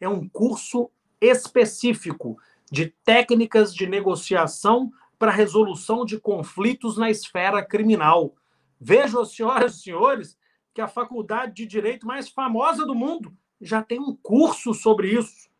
É 0.00 0.08
um 0.08 0.28
curso 0.28 0.90
específico 1.20 2.38
de 2.70 2.94
técnicas 3.04 3.74
de 3.74 3.86
negociação 3.86 4.92
para 5.18 5.32
resolução 5.32 6.04
de 6.04 6.20
conflitos 6.20 6.96
na 6.96 7.10
esfera 7.10 7.64
criminal. 7.64 8.34
Vejam, 8.80 9.24
senhoras 9.24 9.74
e 9.74 9.82
senhores, 9.82 10.37
que 10.78 10.82
a 10.82 10.86
faculdade 10.86 11.54
de 11.54 11.66
direito 11.66 12.06
mais 12.06 12.28
famosa 12.28 12.86
do 12.86 12.94
mundo 12.94 13.36
já 13.60 13.82
tem 13.82 13.98
um 13.98 14.14
curso 14.14 14.72
sobre 14.72 15.10
isso, 15.10 15.50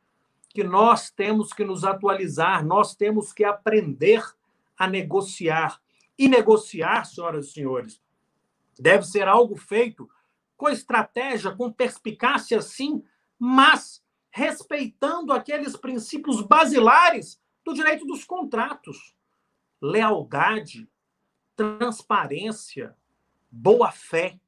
que 0.48 0.62
nós 0.62 1.10
temos 1.10 1.52
que 1.52 1.64
nos 1.64 1.82
atualizar, 1.82 2.64
nós 2.64 2.94
temos 2.94 3.32
que 3.32 3.42
aprender 3.42 4.22
a 4.78 4.86
negociar. 4.86 5.82
E 6.16 6.28
negociar, 6.28 7.04
senhoras 7.04 7.46
e 7.46 7.50
senhores, 7.50 8.00
deve 8.78 9.04
ser 9.06 9.26
algo 9.26 9.56
feito 9.56 10.08
com 10.56 10.68
estratégia, 10.68 11.50
com 11.50 11.72
perspicácia, 11.72 12.62
sim, 12.62 13.02
mas 13.36 14.00
respeitando 14.30 15.32
aqueles 15.32 15.76
princípios 15.76 16.42
basilares 16.42 17.42
do 17.64 17.74
direito 17.74 18.06
dos 18.06 18.22
contratos: 18.22 19.16
lealdade, 19.82 20.88
transparência, 21.56 22.96
boa-fé. 23.50 24.38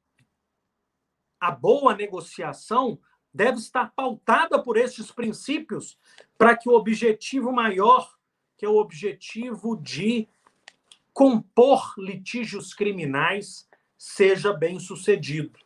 A 1.41 1.49
boa 1.49 1.95
negociação 1.95 2.99
deve 3.33 3.57
estar 3.57 3.91
pautada 3.95 4.61
por 4.61 4.77
estes 4.77 5.11
princípios 5.11 5.97
para 6.37 6.55
que 6.55 6.69
o 6.69 6.73
objetivo 6.73 7.51
maior, 7.51 8.15
que 8.55 8.63
é 8.63 8.69
o 8.69 8.77
objetivo 8.77 9.75
de 9.75 10.27
compor 11.11 11.95
litígios 11.97 12.75
criminais, 12.75 13.67
seja 13.97 14.53
bem 14.53 14.79
sucedido. 14.79 15.57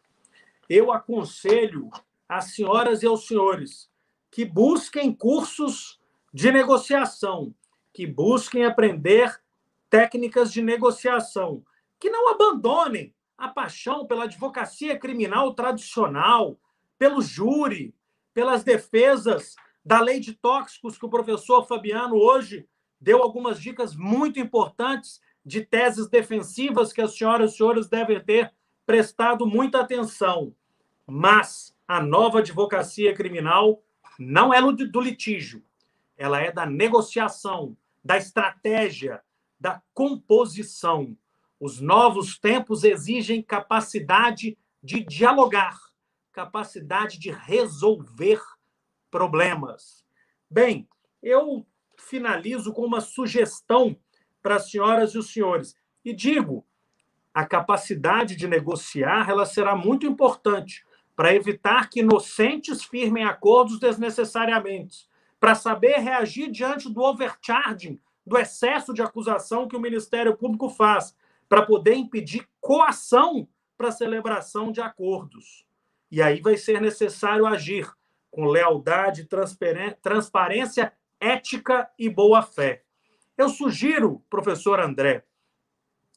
Eu 0.70 0.94
aconselho 0.94 1.90
às 2.28 2.54
senhoras 2.54 3.04
e 3.04 3.06
aos 3.06 3.28
senhores 3.28 3.90
que 4.32 4.46
busquem 4.46 5.14
cursos 5.14 6.00
de 6.34 6.52
negociação, 6.52 7.54
que 7.94 8.06
busquem 8.06 8.66
aprender 8.66 9.42
técnicas 9.90 10.52
de 10.52 10.62
negociação, 10.62 11.66
que 12.00 12.10
não 12.10 12.30
abandonem 12.30 13.15
a 13.38 13.48
paixão 13.48 14.06
pela 14.06 14.24
advocacia 14.24 14.98
criminal 14.98 15.54
tradicional, 15.54 16.58
pelo 16.98 17.22
júri, 17.22 17.94
pelas 18.34 18.64
defesas 18.64 19.56
da 19.84 20.00
lei 20.00 20.20
de 20.20 20.34
tóxicos 20.34 20.98
que 20.98 21.06
o 21.06 21.10
professor 21.10 21.66
Fabiano 21.68 22.16
hoje 22.16 22.68
deu 23.00 23.22
algumas 23.22 23.60
dicas 23.60 23.96
muito 23.96 24.40
importantes 24.40 25.22
de 25.46 25.62
teses 25.62 26.08
defensivas 26.08 26.92
que 26.92 27.02
as 27.02 27.16
senhoras 27.16 27.54
e 27.54 27.58
senhores 27.58 27.88
devem 27.88 28.20
ter 28.20 28.52
prestado 28.86 29.46
muita 29.46 29.82
atenção. 29.82 30.56
Mas 31.06 31.76
a 31.88 32.02
nova 32.02 32.40
advocacia 32.40 33.14
criminal 33.14 33.84
não 34.18 34.54
é 34.54 34.60
do 34.62 35.02
litígio, 35.02 35.64
ela 36.18 36.40
é 36.40 36.52
da 36.52 36.66
negociação, 36.66 37.78
da 38.04 38.18
estratégia, 38.18 39.22
da 39.60 39.82
composição. 39.94 41.16
Os 41.66 41.82
novos 41.82 42.38
tempos 42.38 42.84
exigem 42.84 43.42
capacidade 43.42 44.56
de 44.84 45.04
dialogar, 45.04 45.76
capacidade 46.32 47.18
de 47.18 47.32
resolver 47.32 48.40
problemas. 49.10 50.06
Bem, 50.48 50.88
eu 51.24 51.66
finalizo 51.98 52.72
com 52.72 52.86
uma 52.86 53.02
sugestão 53.02 53.98
para 54.44 54.58
as 54.58 54.70
senhoras 54.70 55.16
e 55.16 55.18
os 55.18 55.34
senhores 55.34 55.76
e 56.04 56.14
digo 56.14 56.64
a 57.34 57.44
capacidade 57.44 58.36
de 58.36 58.48
negociar 58.48 59.28
ela 59.28 59.44
será 59.44 59.76
muito 59.76 60.06
importante 60.06 60.86
para 61.16 61.34
evitar 61.34 61.90
que 61.90 62.02
inocentes 62.02 62.84
firmem 62.84 63.24
acordos 63.24 63.80
desnecessariamente, 63.80 65.10
para 65.40 65.56
saber 65.56 65.98
reagir 65.98 66.52
diante 66.52 66.94
do 66.94 67.02
overcharging, 67.02 68.00
do 68.24 68.38
excesso 68.38 68.94
de 68.94 69.02
acusação 69.02 69.68
que 69.68 69.76
o 69.76 69.82
Ministério 69.82 70.38
Público 70.38 70.70
faz, 70.70 71.16
para 71.48 71.66
poder 71.66 71.96
impedir 71.96 72.48
coação 72.60 73.48
para 73.78 73.92
celebração 73.92 74.72
de 74.72 74.82
acordos. 74.82 75.66
E 76.10 76.22
aí 76.22 76.42
vai 76.42 76.58
ser 76.58 76.82
necessário 76.82 77.46
agir 77.46 77.92
com 78.32 78.46
lealdade, 78.46 79.28
transparência, 80.02 80.94
ética 81.20 81.90
e 81.98 82.10
boa-fé. 82.10 82.84
Eu 83.38 83.50
sugiro, 83.50 84.24
professor 84.30 84.80
André, 84.80 85.26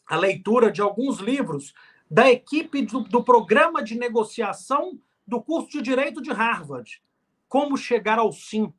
a 0.06 0.16
leitura 0.16 0.70
de 0.70 0.80
alguns 0.80 1.18
livros 1.18 1.74
da 2.10 2.30
equipe 2.30 2.82
do, 2.82 3.00
do 3.00 3.22
programa 3.22 3.82
de 3.82 3.96
negociação 3.96 4.98
do 5.26 5.42
curso 5.42 5.70
de 5.70 5.82
Direito 5.82 6.22
de 6.22 6.32
Harvard. 6.32 7.02
Como 7.48 7.76
chegar 7.76 8.18
ao 8.18 8.32
sim. 8.32 8.72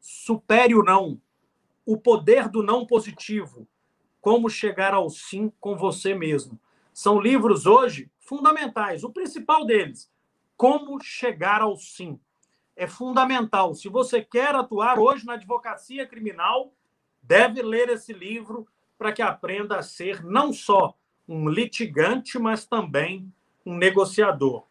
Supere 0.00 0.74
o 0.74 0.82
não. 0.82 1.20
O 1.84 1.96
poder 1.96 2.48
do 2.48 2.62
não 2.62 2.86
positivo. 2.86 3.66
Como 4.26 4.50
chegar 4.50 4.92
ao 4.92 5.08
sim 5.08 5.52
com 5.60 5.76
você 5.76 6.12
mesmo. 6.12 6.58
São 6.92 7.20
livros 7.20 7.64
hoje 7.64 8.10
fundamentais. 8.18 9.04
O 9.04 9.12
principal 9.12 9.64
deles, 9.64 10.10
Como 10.56 11.00
chegar 11.00 11.60
ao 11.60 11.76
sim. 11.76 12.18
É 12.74 12.88
fundamental. 12.88 13.72
Se 13.72 13.88
você 13.88 14.20
quer 14.20 14.52
atuar 14.52 14.98
hoje 14.98 15.24
na 15.24 15.34
advocacia 15.34 16.04
criminal, 16.04 16.72
deve 17.22 17.62
ler 17.62 17.88
esse 17.88 18.12
livro 18.12 18.66
para 18.98 19.12
que 19.12 19.22
aprenda 19.22 19.78
a 19.78 19.82
ser 19.84 20.24
não 20.24 20.52
só 20.52 20.96
um 21.28 21.48
litigante, 21.48 22.36
mas 22.36 22.66
também 22.66 23.32
um 23.64 23.76
negociador. 23.76 24.64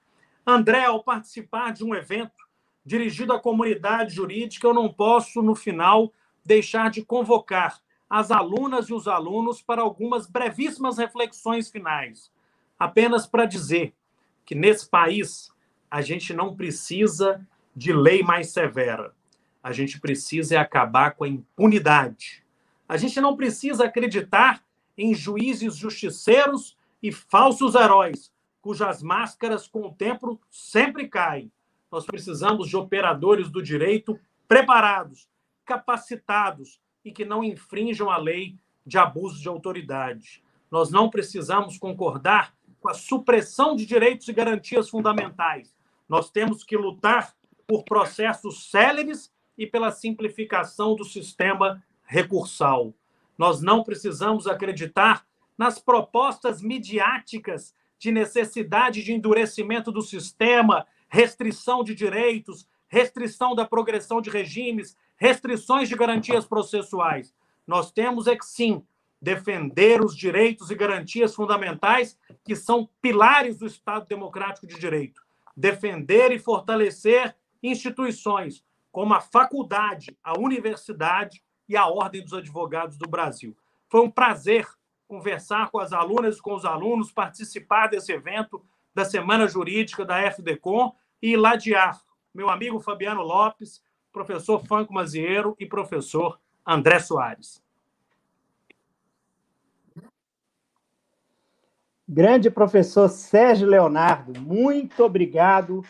André, 0.46 0.84
ao 0.84 1.02
participar 1.02 1.72
de 1.72 1.86
um 1.86 1.96
evento 1.96 2.46
dirigido 2.86 3.32
à 3.32 3.40
comunidade 3.40 4.16
jurídica, 4.16 4.68
eu 4.68 4.74
não 4.74 4.92
posso, 4.92 5.42
no 5.42 5.56
final, 5.56 6.12
deixar 6.44 6.90
de 6.92 7.06
convocar 7.06 7.85
as 8.10 8.32
alunas 8.32 8.88
e 8.90 8.94
os 8.94 9.08
alunos 9.08 9.62
para 9.62 9.82
algumas 9.82 10.28
brevíssimas 10.28 10.98
reflexões 10.98 11.70
finais. 11.70 12.32
Apenas 12.78 13.26
para 13.26 13.46
dizer 13.46 13.94
que 14.46 14.56
nesse 14.56 14.88
país 14.88 15.52
a 15.90 16.02
gente 16.02 16.34
não 16.34 16.56
precisa 16.56 17.46
de 17.76 17.92
lei 17.92 18.22
mais 18.22 18.52
severa. 18.52 19.14
A 19.64 19.72
gente 19.72 20.00
precisa 20.00 20.56
é 20.56 20.58
acabar 20.58 21.16
com 21.16 21.24
a 21.24 21.28
impunidade 21.28 22.46
a 22.88 22.98
gente 22.98 23.20
não 23.20 23.36
precisa 23.36 23.86
acreditar 23.86 24.64
em 24.98 25.14
juízes 25.14 25.76
justiceiros 25.76 26.78
e 27.02 27.12
falsos 27.12 27.76
heróis, 27.76 28.32
cujas 28.62 29.02
máscaras 29.02 29.68
com 29.68 29.82
o 29.82 29.94
tempo 29.94 30.40
sempre 30.50 31.08
caem. 31.08 31.52
Nós 31.92 32.06
precisamos 32.06 32.68
de 32.70 32.78
operadores 32.78 33.50
do 33.50 33.62
direito 33.62 34.20
preparados, 34.48 35.28
capacitados 35.66 36.80
e 37.06 37.12
que 37.12 37.24
não 37.24 37.44
infrinjam 37.44 38.10
a 38.10 38.18
lei 38.18 38.58
de 38.84 38.98
abuso 38.98 39.40
de 39.40 39.48
autoridade. 39.48 40.44
Nós 40.72 40.90
não 40.90 41.10
precisamos 41.10 41.78
concordar 41.78 42.56
com 42.82 42.90
a 42.90 42.96
supressão 42.96 43.76
de 43.76 43.86
direitos 43.86 44.28
e 44.28 44.34
garantias 44.34 44.90
fundamentais. 44.90 45.74
Nós 46.10 46.32
temos 46.32 46.64
que 46.64 46.76
lutar 46.76 47.36
por 47.68 47.84
processos 47.84 48.70
céleres 48.70 49.32
e 49.58 49.66
pela 49.66 49.92
simplificação 49.92 50.96
do 50.96 51.06
sistema 51.06 51.84
recursal. 52.04 52.94
Nós 53.38 53.62
não 53.62 53.84
precisamos 53.84 54.48
acreditar 54.48 55.26
nas 55.58 55.80
propostas 55.80 56.62
midiáticas 56.62 57.74
de 57.98 58.12
necessidade 58.12 59.04
de 59.04 59.14
endurecimento 59.14 59.92
do 59.92 60.02
sistema, 60.02 60.86
restrição 61.08 61.84
de 61.84 61.96
direitos, 61.96 62.68
restrição 62.88 63.56
da 63.56 63.66
progressão 63.66 64.22
de 64.22 64.30
regimes, 64.30 64.98
restrições 65.18 65.90
de 65.90 65.96
garantias 65.96 66.46
processuais. 66.46 67.34
Nós 67.66 67.92
temos 67.92 68.28
é 68.28 68.36
que 68.36 68.46
sim 68.46 68.84
defender 69.22 70.04
os 70.04 70.16
direitos 70.16 70.70
e 70.70 70.76
garantias 70.76 71.34
fundamentais 71.34 72.18
que 72.44 72.56
são 72.56 72.90
pilares 73.02 73.58
do 73.58 73.66
Estado 73.66 74.06
democrático 74.08 74.68
de 74.68 74.78
direito. 74.78 75.22
Defender 75.56 76.32
e 76.32 76.40
fortalecer 76.40 77.36
instituições 77.64 78.64
como 78.92 79.14
a 79.14 79.22
faculdade, 79.22 80.18
a 80.24 80.38
universidade 80.38 81.44
e 81.68 81.76
a 81.76 81.88
Ordem 81.88 82.22
dos 82.22 82.34
Advogados 82.34 82.98
do 82.98 83.10
Brasil. 83.10 83.58
Foi 83.90 84.02
um 84.02 84.12
prazer 84.12 84.68
conversar 85.08 85.70
com 85.70 85.80
as 85.80 85.94
alunas 85.94 86.38
e 86.38 86.42
com 86.42 86.54
os 86.54 86.66
alunos, 86.66 87.12
participar 87.12 87.88
desse 87.88 88.12
evento 88.12 88.64
da 88.94 89.06
Semana 89.06 89.48
Jurídica 89.48 90.06
da 90.06 90.20
FDCom 90.20 90.94
e 91.22 91.36
ladear 91.36 92.00
meu 92.34 92.50
amigo 92.50 92.80
Fabiano 92.80 93.22
Lopes, 93.22 93.82
professor 94.16 94.66
Franco 94.66 94.94
Mazieiro 94.94 95.58
e 95.60 95.66
professor 95.66 96.40
André 96.66 97.00
Soares. 97.00 97.62
Grande 102.08 102.50
professor 102.50 103.10
Sérgio 103.10 103.68
Leonardo, 103.68 104.40
muito 104.40 105.04
obrigado 105.04 105.84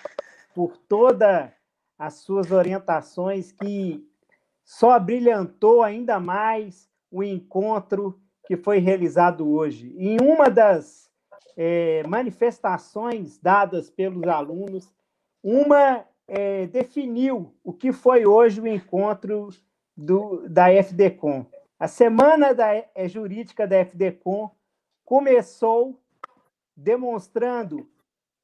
por 0.56 0.76
todas 0.76 1.52
as 2.00 2.16
suas 2.16 2.52
orientações 2.52 3.52
que 3.52 4.04
só 4.64 5.00
brilhantou 5.00 5.84
ainda 5.84 6.20
mais 6.20 6.90
o 7.12 7.22
encontro 7.22 8.20
que 8.48 8.58
foi 8.58 8.80
realizado 8.80 9.48
hoje. 9.48 9.94
Em 10.00 10.18
uma 10.20 10.50
das 10.50 11.12
é, 11.56 12.02
manifestações 12.08 13.38
dadas 13.38 13.88
pelos 13.92 14.24
alunos, 14.24 14.92
uma 15.44 16.04
é, 16.28 16.68
definiu 16.68 17.54
o 17.64 17.74
que 17.74 17.92
foi 17.92 18.26
hoje 18.26 18.62
o 18.62 18.68
encontro 18.68 19.50
do, 19.96 20.48
da 20.50 20.72
FDCom. 20.72 21.46
A 21.80 21.88
semana 21.88 22.54
da, 22.54 22.74
é, 22.74 23.08
jurídica 23.08 23.68
da 23.68 23.78
FDCom 23.78 24.50
começou 25.04 26.00
demonstrando 26.76 27.90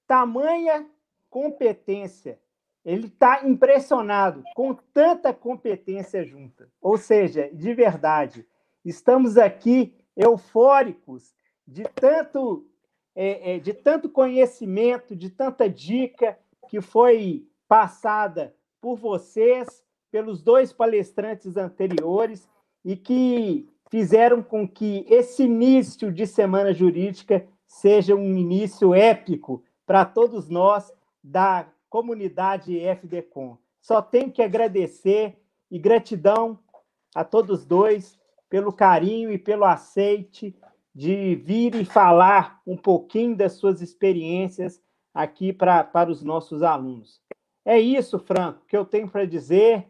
tamanha 0.06 0.88
competência. 1.30 2.40
Ele 2.84 3.08
está 3.08 3.46
impressionado 3.46 4.44
com 4.56 4.74
tanta 4.74 5.34
competência 5.34 6.24
junta. 6.24 6.70
Ou 6.82 6.98
seja, 6.98 7.50
de 7.54 7.74
verdade, 7.74 8.46
estamos 8.84 9.38
aqui 9.38 9.96
eufóricos 10.16 11.34
de 11.68 11.84
tanto, 11.84 12.68
é, 13.16 13.56
é, 13.56 13.60
de 13.60 13.74
tanto 13.74 14.10
conhecimento, 14.10 15.16
de 15.16 15.30
tanta 15.30 15.70
dica 15.70 16.38
que 16.68 16.82
foi 16.82 17.48
passada 17.72 18.54
por 18.82 18.98
vocês, 18.98 19.82
pelos 20.12 20.44
dois 20.44 20.74
palestrantes 20.74 21.56
anteriores 21.56 22.46
e 22.84 22.98
que 22.98 23.66
fizeram 23.90 24.44
com 24.44 24.68
que 24.68 25.06
esse 25.08 25.44
início 25.44 26.12
de 26.12 26.28
semana 26.28 26.74
jurídica 26.74 27.48
seja 27.66 28.14
um 28.14 28.36
início 28.36 28.94
épico 28.94 29.64
para 29.86 30.04
todos 30.04 30.50
nós 30.50 30.92
da 31.24 31.66
comunidade 31.90 32.78
FDCom. 32.78 33.56
Só 33.80 34.02
tenho 34.02 34.30
que 34.30 34.42
agradecer 34.42 35.42
e 35.72 35.80
gratidão 35.80 36.60
a 37.16 37.24
todos 37.24 37.64
dois 37.64 38.20
pelo 38.50 38.74
carinho 38.74 39.32
e 39.32 39.38
pelo 39.38 39.64
aceite 39.64 40.54
de 40.94 41.36
vir 41.36 41.76
e 41.76 41.86
falar 41.86 42.62
um 42.68 42.76
pouquinho 42.76 43.34
das 43.34 43.54
suas 43.54 43.82
experiências 43.82 44.82
aqui 45.14 45.54
pra, 45.54 45.86
para 45.86 46.12
os 46.12 46.22
nossos 46.22 46.64
alunos. 46.64 47.22
É 47.64 47.80
isso, 47.80 48.18
Franco, 48.20 48.62
que 48.68 48.76
eu 48.76 48.86
tenho 48.86 49.08
para 49.08 49.26
dizer. 49.26 49.86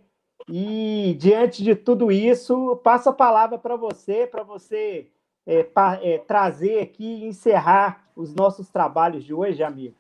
E 0.50 1.16
diante 1.20 1.64
de 1.64 1.76
tudo 1.76 2.12
isso, 2.12 2.76
passo 2.84 3.10
a 3.10 3.14
palavra 3.14 3.58
para 3.58 3.76
você, 3.76 4.28
para 4.28 4.44
você 4.44 5.08
é, 5.46 5.64
pa, 5.64 6.00
é, 6.02 6.18
trazer 6.18 6.82
aqui 6.82 7.04
e 7.04 7.26
encerrar 7.26 8.08
os 8.16 8.34
nossos 8.34 8.70
trabalhos 8.70 9.24
de 9.24 9.34
hoje, 9.34 9.64
amigo. 9.64 9.96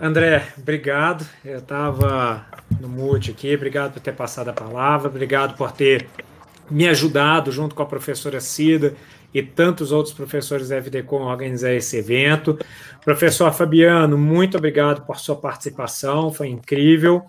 André, 0.00 0.52
obrigado. 0.58 1.24
Eu 1.44 1.58
estava 1.58 2.44
no 2.80 2.88
mute 2.88 3.30
aqui. 3.30 3.54
Obrigado 3.54 3.92
por 3.92 4.00
ter 4.00 4.16
passado 4.16 4.48
a 4.48 4.52
palavra. 4.52 5.08
Obrigado 5.08 5.56
por 5.56 5.70
ter 5.70 6.08
me 6.68 6.88
ajudado, 6.88 7.52
junto 7.52 7.74
com 7.74 7.82
a 7.82 7.86
professora 7.86 8.40
Cida 8.40 8.96
e 9.32 9.42
tantos 9.42 9.92
outros 9.92 10.14
professores 10.14 10.68
da 10.68 10.76
FDCom, 10.76 11.22
organizar 11.22 11.72
esse 11.72 11.96
evento. 11.96 12.58
Professor 13.04 13.52
Fabiano, 13.52 14.18
muito 14.18 14.56
obrigado 14.56 15.06
por 15.06 15.18
sua 15.18 15.36
participação, 15.36 16.32
foi 16.32 16.48
incrível. 16.48 17.22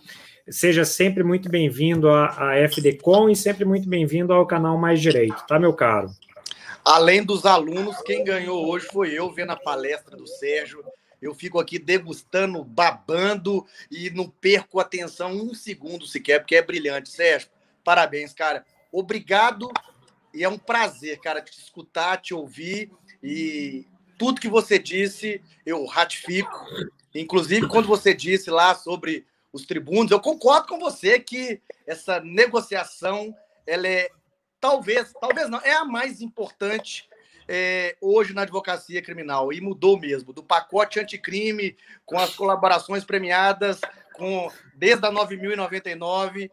Seja 0.49 0.83
sempre 0.83 1.23
muito 1.23 1.49
bem-vindo 1.49 2.09
à, 2.09 2.49
à 2.49 2.57
FDCom 2.57 3.30
e 3.30 3.35
sempre 3.35 3.64
muito 3.64 3.88
bem-vindo 3.88 4.33
ao 4.33 4.45
canal 4.45 4.77
Mais 4.77 5.01
Direito, 5.01 5.45
tá, 5.48 5.57
meu 5.57 5.73
caro? 5.73 6.09
Além 6.83 7.23
dos 7.23 7.45
alunos, 7.45 8.01
quem 8.01 8.25
ganhou 8.25 8.69
hoje 8.69 8.85
foi 8.91 9.14
eu, 9.14 9.32
vendo 9.32 9.51
a 9.51 9.56
palestra 9.56 10.17
do 10.17 10.27
Sérgio. 10.27 10.83
Eu 11.22 11.33
fico 11.33 11.57
aqui 11.57 11.80
degustando, 11.80 12.61
babando 12.61 13.65
e 13.90 14.09
não 14.09 14.27
perco 14.27 14.82
atenção 14.82 15.32
um 15.32 15.53
segundo 15.53 16.06
sequer, 16.06 16.40
porque 16.40 16.57
é 16.57 16.61
brilhante. 16.61 17.07
Sérgio, 17.09 17.48
parabéns, 17.82 18.33
cara. 18.33 18.65
Obrigado 18.91 19.72
e 20.33 20.43
é 20.43 20.49
um 20.49 20.57
prazer, 20.57 21.19
cara, 21.19 21.41
te 21.41 21.57
escutar, 21.57 22.17
te 22.17 22.33
ouvir 22.33 22.91
e 23.21 23.85
tudo 24.17 24.41
que 24.41 24.49
você 24.49 24.79
disse 24.79 25.41
eu 25.65 25.85
ratifico. 25.85 26.65
Inclusive, 27.13 27.67
quando 27.67 27.87
você 27.87 28.13
disse 28.13 28.49
lá 28.49 28.73
sobre 28.73 29.25
os 29.51 29.65
tribunos, 29.65 30.11
eu 30.11 30.19
concordo 30.19 30.67
com 30.67 30.79
você 30.79 31.19
que 31.19 31.61
essa 31.85 32.19
negociação, 32.19 33.35
ela 33.67 33.87
é 33.87 34.09
talvez, 34.59 35.13
talvez 35.19 35.49
não, 35.49 35.59
é 35.59 35.73
a 35.73 35.85
mais 35.85 36.21
importante 36.21 37.07
é, 37.47 37.95
hoje 38.01 38.33
na 38.33 38.43
advocacia 38.43 39.01
criminal 39.01 39.51
e 39.51 39.59
mudou 39.59 39.99
mesmo 39.99 40.31
do 40.31 40.41
pacote 40.41 40.99
anticrime 40.99 41.75
com 42.05 42.17
as 42.17 42.33
colaborações 42.33 43.03
premiadas 43.03 43.81
com 44.13 44.49
desde 44.75 45.05
a 45.05 45.11
9.099 45.11 46.49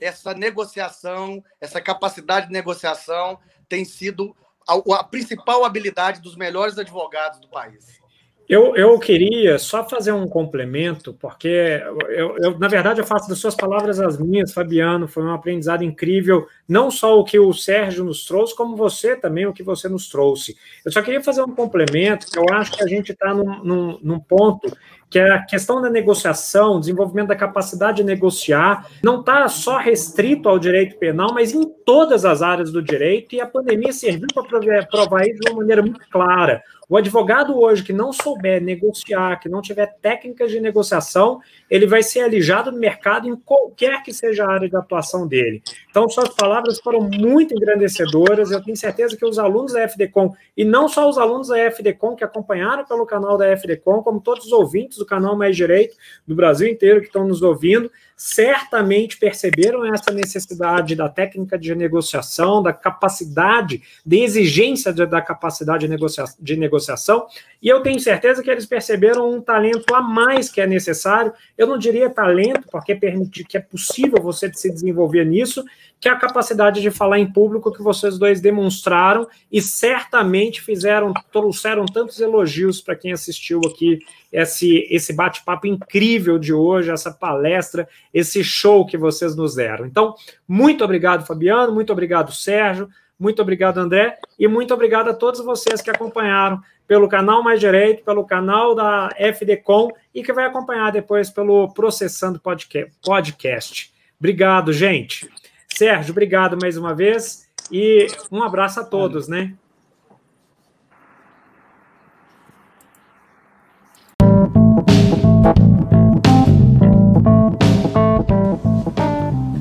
essa 0.00 0.34
negociação, 0.34 1.42
essa 1.60 1.80
capacidade 1.80 2.46
de 2.46 2.52
negociação 2.52 3.38
tem 3.68 3.84
sido 3.84 4.36
a, 4.68 5.00
a 5.00 5.04
principal 5.04 5.64
habilidade 5.64 6.20
dos 6.20 6.36
melhores 6.36 6.78
advogados 6.78 7.40
do 7.40 7.48
país. 7.48 8.02
Eu, 8.46 8.76
eu 8.76 8.98
queria 8.98 9.58
só 9.58 9.88
fazer 9.88 10.12
um 10.12 10.28
complemento, 10.28 11.14
porque 11.14 11.82
eu, 12.10 12.36
eu, 12.38 12.58
na 12.58 12.68
verdade 12.68 13.00
eu 13.00 13.06
faço 13.06 13.26
das 13.26 13.38
suas 13.38 13.54
palavras 13.54 13.98
as 13.98 14.18
minhas, 14.18 14.52
Fabiano. 14.52 15.08
Foi 15.08 15.22
um 15.22 15.32
aprendizado 15.32 15.82
incrível, 15.82 16.46
não 16.68 16.90
só 16.90 17.18
o 17.18 17.24
que 17.24 17.38
o 17.38 17.52
Sérgio 17.52 18.04
nos 18.04 18.24
trouxe, 18.24 18.56
como 18.56 18.76
você 18.76 19.14
também, 19.14 19.46
o 19.46 19.52
que 19.52 19.62
você 19.62 19.88
nos 19.88 20.08
trouxe. 20.08 20.56
Eu 20.84 20.92
só 20.92 21.02
queria 21.02 21.22
fazer 21.22 21.42
um 21.42 21.54
complemento, 21.54 22.26
que 22.26 22.38
eu 22.38 22.46
acho 22.52 22.72
que 22.72 22.82
a 22.82 22.86
gente 22.86 23.12
está 23.12 23.34
num, 23.34 23.62
num, 23.62 23.98
num 24.02 24.18
ponto 24.18 24.74
que 25.14 25.18
é 25.20 25.30
a 25.30 25.44
questão 25.44 25.80
da 25.80 25.88
negociação, 25.88 26.80
desenvolvimento 26.80 27.28
da 27.28 27.36
capacidade 27.36 27.98
de 27.98 28.04
negociar, 28.04 28.90
não 29.00 29.20
está 29.20 29.48
só 29.48 29.78
restrito 29.78 30.48
ao 30.48 30.58
direito 30.58 30.98
penal, 30.98 31.32
mas 31.32 31.54
em 31.54 31.62
todas 31.86 32.24
as 32.24 32.42
áreas 32.42 32.72
do 32.72 32.82
direito, 32.82 33.32
e 33.32 33.40
a 33.40 33.46
pandemia 33.46 33.92
serviu 33.92 34.26
para 34.34 34.84
provar 34.86 35.24
isso 35.28 35.38
de 35.38 35.50
uma 35.50 35.60
maneira 35.60 35.82
muito 35.82 36.00
clara. 36.10 36.60
O 36.88 36.96
advogado 36.96 37.56
hoje 37.56 37.84
que 37.84 37.92
não 37.92 38.12
souber 38.12 38.60
negociar, 38.60 39.38
que 39.38 39.48
não 39.48 39.62
tiver 39.62 39.86
técnicas 40.02 40.50
de 40.50 40.58
negociação, 40.58 41.40
ele 41.74 41.88
vai 41.88 42.04
ser 42.04 42.20
alijado 42.20 42.70
do 42.70 42.78
mercado 42.78 43.28
em 43.28 43.34
qualquer 43.34 44.00
que 44.04 44.12
seja 44.12 44.44
a 44.44 44.52
área 44.52 44.68
de 44.68 44.76
atuação 44.76 45.26
dele. 45.26 45.60
Então, 45.90 46.08
suas 46.08 46.28
palavras 46.28 46.78
foram 46.78 47.00
muito 47.00 47.52
engrandecedoras. 47.52 48.52
Eu 48.52 48.62
tenho 48.62 48.76
certeza 48.76 49.16
que 49.16 49.26
os 49.26 49.40
alunos 49.40 49.72
da 49.72 49.80
FDCom, 49.80 50.32
e 50.56 50.64
não 50.64 50.88
só 50.88 51.10
os 51.10 51.18
alunos 51.18 51.48
da 51.48 51.58
FDCom 51.58 52.14
que 52.14 52.22
acompanharam 52.22 52.84
pelo 52.84 53.04
canal 53.04 53.36
da 53.36 53.48
FDCom, 53.48 54.04
como 54.04 54.20
todos 54.20 54.46
os 54.46 54.52
ouvintes 54.52 54.98
do 54.98 55.04
canal 55.04 55.36
Mais 55.36 55.56
Direito 55.56 55.96
do 56.24 56.36
Brasil 56.36 56.68
inteiro 56.68 57.00
que 57.00 57.08
estão 57.08 57.26
nos 57.26 57.42
ouvindo, 57.42 57.90
certamente 58.16 59.18
perceberam 59.18 59.84
essa 59.84 60.12
necessidade 60.12 60.94
da 60.94 61.08
técnica 61.08 61.58
de 61.58 61.74
negociação, 61.74 62.62
da 62.62 62.72
capacidade, 62.72 63.82
de 64.04 64.18
exigência 64.20 64.92
de, 64.92 65.04
da 65.06 65.20
capacidade 65.20 65.80
de, 65.80 65.88
negocia, 65.88 66.24
de 66.38 66.56
negociação, 66.56 67.26
e 67.60 67.68
eu 67.68 67.82
tenho 67.82 67.98
certeza 67.98 68.42
que 68.42 68.50
eles 68.50 68.66
perceberam 68.66 69.32
um 69.32 69.40
talento 69.40 69.94
a 69.94 70.02
mais 70.02 70.50
que 70.50 70.60
é 70.60 70.66
necessário. 70.66 71.32
Eu 71.56 71.66
não 71.66 71.78
diria 71.78 72.10
talento, 72.10 72.68
porque 72.70 72.94
permite 72.94 73.42
que 73.42 73.56
é 73.56 73.60
possível 73.60 74.20
você 74.22 74.52
se 74.52 74.70
desenvolver 74.70 75.24
nisso, 75.24 75.64
que 76.04 76.08
é 76.10 76.12
a 76.12 76.16
capacidade 76.16 76.82
de 76.82 76.90
falar 76.90 77.18
em 77.18 77.26
público 77.26 77.72
que 77.72 77.82
vocês 77.82 78.18
dois 78.18 78.38
demonstraram 78.38 79.26
e 79.50 79.62
certamente 79.62 80.60
fizeram, 80.60 81.14
trouxeram 81.32 81.86
tantos 81.86 82.20
elogios 82.20 82.78
para 82.78 82.94
quem 82.94 83.10
assistiu 83.10 83.62
aqui 83.64 84.00
esse, 84.30 84.86
esse 84.90 85.14
bate-papo 85.14 85.66
incrível 85.66 86.38
de 86.38 86.52
hoje, 86.52 86.90
essa 86.90 87.10
palestra, 87.10 87.88
esse 88.12 88.44
show 88.44 88.84
que 88.84 88.98
vocês 88.98 89.34
nos 89.34 89.54
deram. 89.54 89.86
Então, 89.86 90.14
muito 90.46 90.84
obrigado, 90.84 91.24
Fabiano, 91.24 91.72
muito 91.72 91.90
obrigado, 91.90 92.34
Sérgio, 92.34 92.86
muito 93.18 93.40
obrigado, 93.40 93.78
André, 93.78 94.18
e 94.38 94.46
muito 94.46 94.74
obrigado 94.74 95.08
a 95.08 95.14
todos 95.14 95.42
vocês 95.42 95.80
que 95.80 95.88
acompanharam 95.88 96.60
pelo 96.86 97.08
canal 97.08 97.42
Mais 97.42 97.58
Direito, 97.58 98.04
pelo 98.04 98.26
canal 98.26 98.74
da 98.74 99.08
FDCom 99.16 99.88
e 100.14 100.22
que 100.22 100.34
vai 100.34 100.44
acompanhar 100.44 100.92
depois 100.92 101.30
pelo 101.30 101.72
Processando 101.72 102.38
Podcast. 102.38 103.90
Obrigado, 104.20 104.70
gente. 104.70 105.30
Sérgio, 105.76 106.12
obrigado 106.12 106.56
mais 106.62 106.76
uma 106.76 106.94
vez 106.94 107.48
e 107.68 108.06
um 108.30 108.44
abraço 108.44 108.78
a 108.78 108.84
todos, 108.84 109.26
né? 109.26 109.54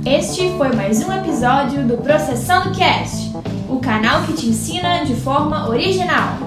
Este 0.05 0.55
foi 0.55 0.71
mais 0.73 1.03
um 1.03 1.11
episódio 1.11 1.87
do 1.87 1.97
Processando 1.97 2.77
Cast, 2.77 3.35
o 3.67 3.79
canal 3.79 4.21
que 4.27 4.33
te 4.33 4.45
ensina 4.45 5.03
de 5.03 5.15
forma 5.15 5.67
original. 5.67 6.37